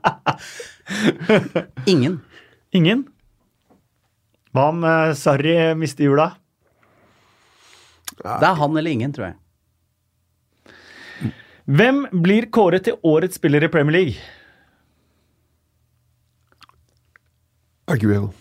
Ingen. 1.91 2.19
Ingen? 2.71 3.05
Hva 4.51 4.67
om 4.71 4.83
eh, 4.83 5.13
Sarri 5.17 5.55
mister 5.79 6.07
jula? 6.07 6.31
Det 8.21 8.47
er 8.47 8.57
han 8.59 8.77
eller 8.77 8.91
ingen, 8.91 9.13
tror 9.15 9.31
jeg. 9.31 9.37
Hvem 11.71 12.03
blir 12.23 12.49
kåret 12.53 12.85
til 12.85 12.99
årets 13.07 13.39
spiller 13.39 13.63
i 13.63 13.71
Premier 13.71 13.95
League? 13.95 14.17
Aguero. 17.91 18.31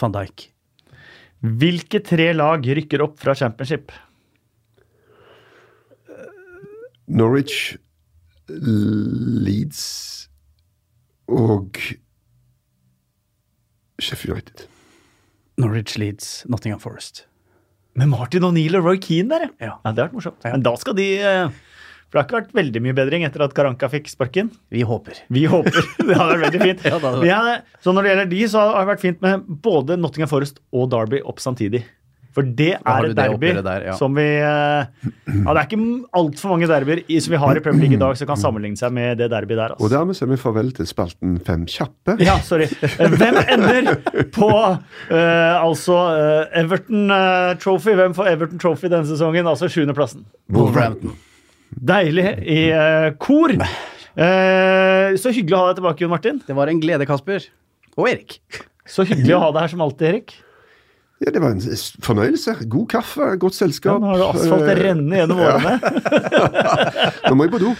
Van 0.00 0.14
Dijk. 0.14 0.48
Hvilke 1.44 2.00
tre 2.04 2.32
lag 2.34 2.64
rykker 2.64 3.04
opp 3.04 3.18
fra 3.20 3.34
championship? 3.36 3.92
Norwich, 7.06 7.76
Leeds 8.48 10.23
og 11.28 11.78
Sheffield 14.02 14.34
United. 14.36 14.64
Norwich 15.60 15.96
Leeds, 15.98 16.42
Nottingham 16.50 16.80
Forest. 16.82 17.26
Med 17.94 18.08
Martin 18.10 18.42
O'Neill 18.42 18.74
og 18.80 18.84
Roy 18.88 18.98
Keane 18.98 19.30
der, 19.30 19.44
Ja. 19.62 19.76
ja. 19.84 19.92
Det 19.92 20.00
har 20.02 20.08
vært 20.08 20.16
morsomt. 20.18 20.42
Men 20.44 20.64
da 20.66 20.72
skal 20.76 20.96
de 20.98 21.06
eh, 21.22 21.48
For 22.10 22.18
det 22.18 22.22
har 22.22 22.26
ikke 22.26 22.38
vært 22.40 22.56
veldig 22.58 22.80
mye 22.82 22.94
bedring 22.98 23.22
etter 23.26 23.42
at 23.46 23.54
Karanka 23.54 23.88
fikk 23.92 24.10
sparken. 24.10 24.50
Vi 24.74 24.82
håper. 24.82 25.20
Vi 25.30 25.44
håper. 25.50 25.78
Det 26.08 26.16
hadde 26.18 26.34
vært 26.34 26.44
veldig 26.48 26.62
fint. 26.62 26.82
Ja, 26.90 26.98
det 26.98 27.06
hadde- 27.06 27.22
Vi 27.22 27.30
hadde- 27.30 27.62
så 27.86 27.94
når 27.94 28.02
det 28.02 28.10
gjelder 28.12 28.30
de, 28.34 28.40
så 28.50 28.64
har 28.66 28.80
det 28.84 28.90
vært 28.96 29.04
fint 29.06 29.22
med 29.22 29.46
både 29.62 29.96
Nottingham 29.98 30.28
Forest 30.30 30.58
og 30.74 30.90
Derby 30.90 31.22
opp 31.22 31.38
samtidig. 31.42 31.84
For 32.34 32.46
det 32.58 32.72
er 32.76 33.06
et 33.08 33.14
derby 33.16 33.52
der, 33.62 33.84
ja. 33.88 33.94
som 33.98 34.14
vi 34.16 34.24
eh, 34.42 34.86
Ja, 35.30 35.54
det 35.54 35.60
er 35.60 35.68
ikke 35.68 35.78
altfor 36.18 36.54
mange 36.54 36.68
derbyer 36.70 37.02
som 37.22 37.34
vi 37.34 37.40
har 37.44 37.60
i 37.60 37.62
Premier 37.62 37.84
League 37.86 37.98
i 37.98 38.00
dag 38.00 38.18
som 38.18 38.30
kan 38.30 38.40
sammenligne 38.40 38.80
seg 38.80 38.92
med 38.96 39.22
det 39.22 39.30
derbyet 39.32 39.60
der. 39.60 39.76
Og 39.76 39.84
Altså. 39.84 39.92
dermed 39.96 40.18
sier 40.18 40.30
vi 40.32 40.40
farvel 40.40 40.72
til 40.74 40.88
spalten 40.90 41.38
Fem 41.46 41.64
kjappe. 41.70 42.18
Ja, 42.24 42.36
sorry. 42.42 42.66
Hvem 42.98 43.40
ender 43.44 43.90
på 44.34 44.50
uh, 44.50 45.54
altså 45.60 45.96
uh, 46.10 46.58
Everton 46.58 47.10
uh, 47.10 47.54
Trophy? 47.62 47.94
Hvem 47.98 48.14
får 48.18 48.32
Everton 48.34 48.62
Trophy 48.62 48.90
denne 48.90 49.06
sesongen? 49.08 49.46
Altså 49.50 49.70
sjuendeplassen. 49.70 50.26
Wolverhampton. 50.52 51.14
Deilig 51.74 52.28
i 52.46 52.60
kor. 53.18 53.54
Eh, 54.14 55.16
så 55.18 55.32
hyggelig 55.34 55.56
å 55.56 55.62
ha 55.62 55.70
deg 55.72 55.80
tilbake, 55.80 56.04
Jon 56.04 56.12
Martin. 56.12 56.40
Det 56.46 56.54
var 56.54 56.70
en 56.70 56.80
glede, 56.82 57.06
Kasper. 57.08 57.48
Og 57.98 58.08
Erik. 58.10 58.38
Så 58.86 59.06
hyggelig 59.08 59.34
å 59.34 59.42
ha 59.42 59.50
deg 59.54 59.64
her 59.64 59.72
som 59.72 59.82
alltid, 59.84 60.06
Erik. 60.12 60.34
Ja, 61.22 61.30
Det 61.30 61.40
var 61.40 61.54
en 61.54 61.60
fornøyelse. 62.02 62.56
God 62.68 62.88
kaffe, 62.90 63.28
godt 63.38 63.54
Ja, 63.54 63.66
selskap. 63.66 64.00
nå 64.02 64.10
har 64.10 64.18
du 64.18 64.24
asfalt 64.26 64.66
uh, 64.66 64.74
rennende 64.80 65.20
gjennom 65.20 65.42
årene. 65.46 65.74
Nå 67.28 67.34
må 67.38 67.46
jeg 67.46 67.52
på 67.54 67.60
do. 67.62 67.70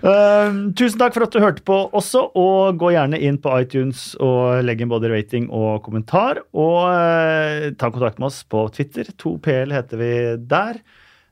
uh, 0.00 0.50
tusen 0.80 0.98
takk 1.02 1.14
for 1.14 1.26
at 1.26 1.36
du 1.36 1.40
hørte 1.44 1.64
på 1.66 1.78
også, 1.92 2.24
og 2.40 2.80
gå 2.80 2.94
gjerne 2.96 3.20
inn 3.20 3.36
på 3.42 3.52
iTunes 3.60 4.14
og 4.16 4.64
legg 4.64 4.80
inn 4.80 4.92
både 4.92 5.12
rating 5.12 5.50
og 5.52 5.82
kommentar. 5.84 6.40
Og 6.56 6.88
uh, 6.88 7.72
ta 7.76 7.92
kontakt 7.92 8.18
med 8.22 8.32
oss 8.32 8.40
på 8.48 8.64
Twitter. 8.72 9.12
2PL 9.20 9.76
heter 9.76 10.00
vi 10.00 10.12
der. 10.50 10.80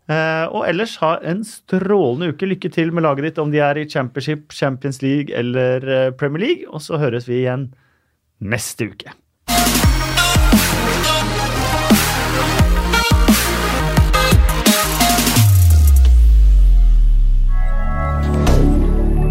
Eh, 0.05 0.47
og 0.53 0.67
ellers 0.69 0.99
ha 1.01 1.15
en 1.25 1.41
strålende 1.49 2.35
uke. 2.35 2.49
Lykke 2.49 2.71
til 2.73 2.93
med 2.93 3.07
laget 3.07 3.31
ditt, 3.31 3.41
om 3.41 3.53
de 3.53 3.63
er 3.65 3.81
i 3.81 3.87
Championship, 3.89 4.53
Champions 4.53 5.01
League 5.01 5.33
eller 5.33 5.87
eh, 5.89 6.11
Premier 6.13 6.45
League. 6.45 6.69
Og 6.69 6.85
så 6.85 7.01
høres 7.01 7.29
vi 7.29 7.41
igjen 7.41 7.71
neste 8.39 8.85
uke. 8.85 9.13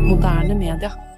Moderne 0.04 0.54
media. 0.56 1.13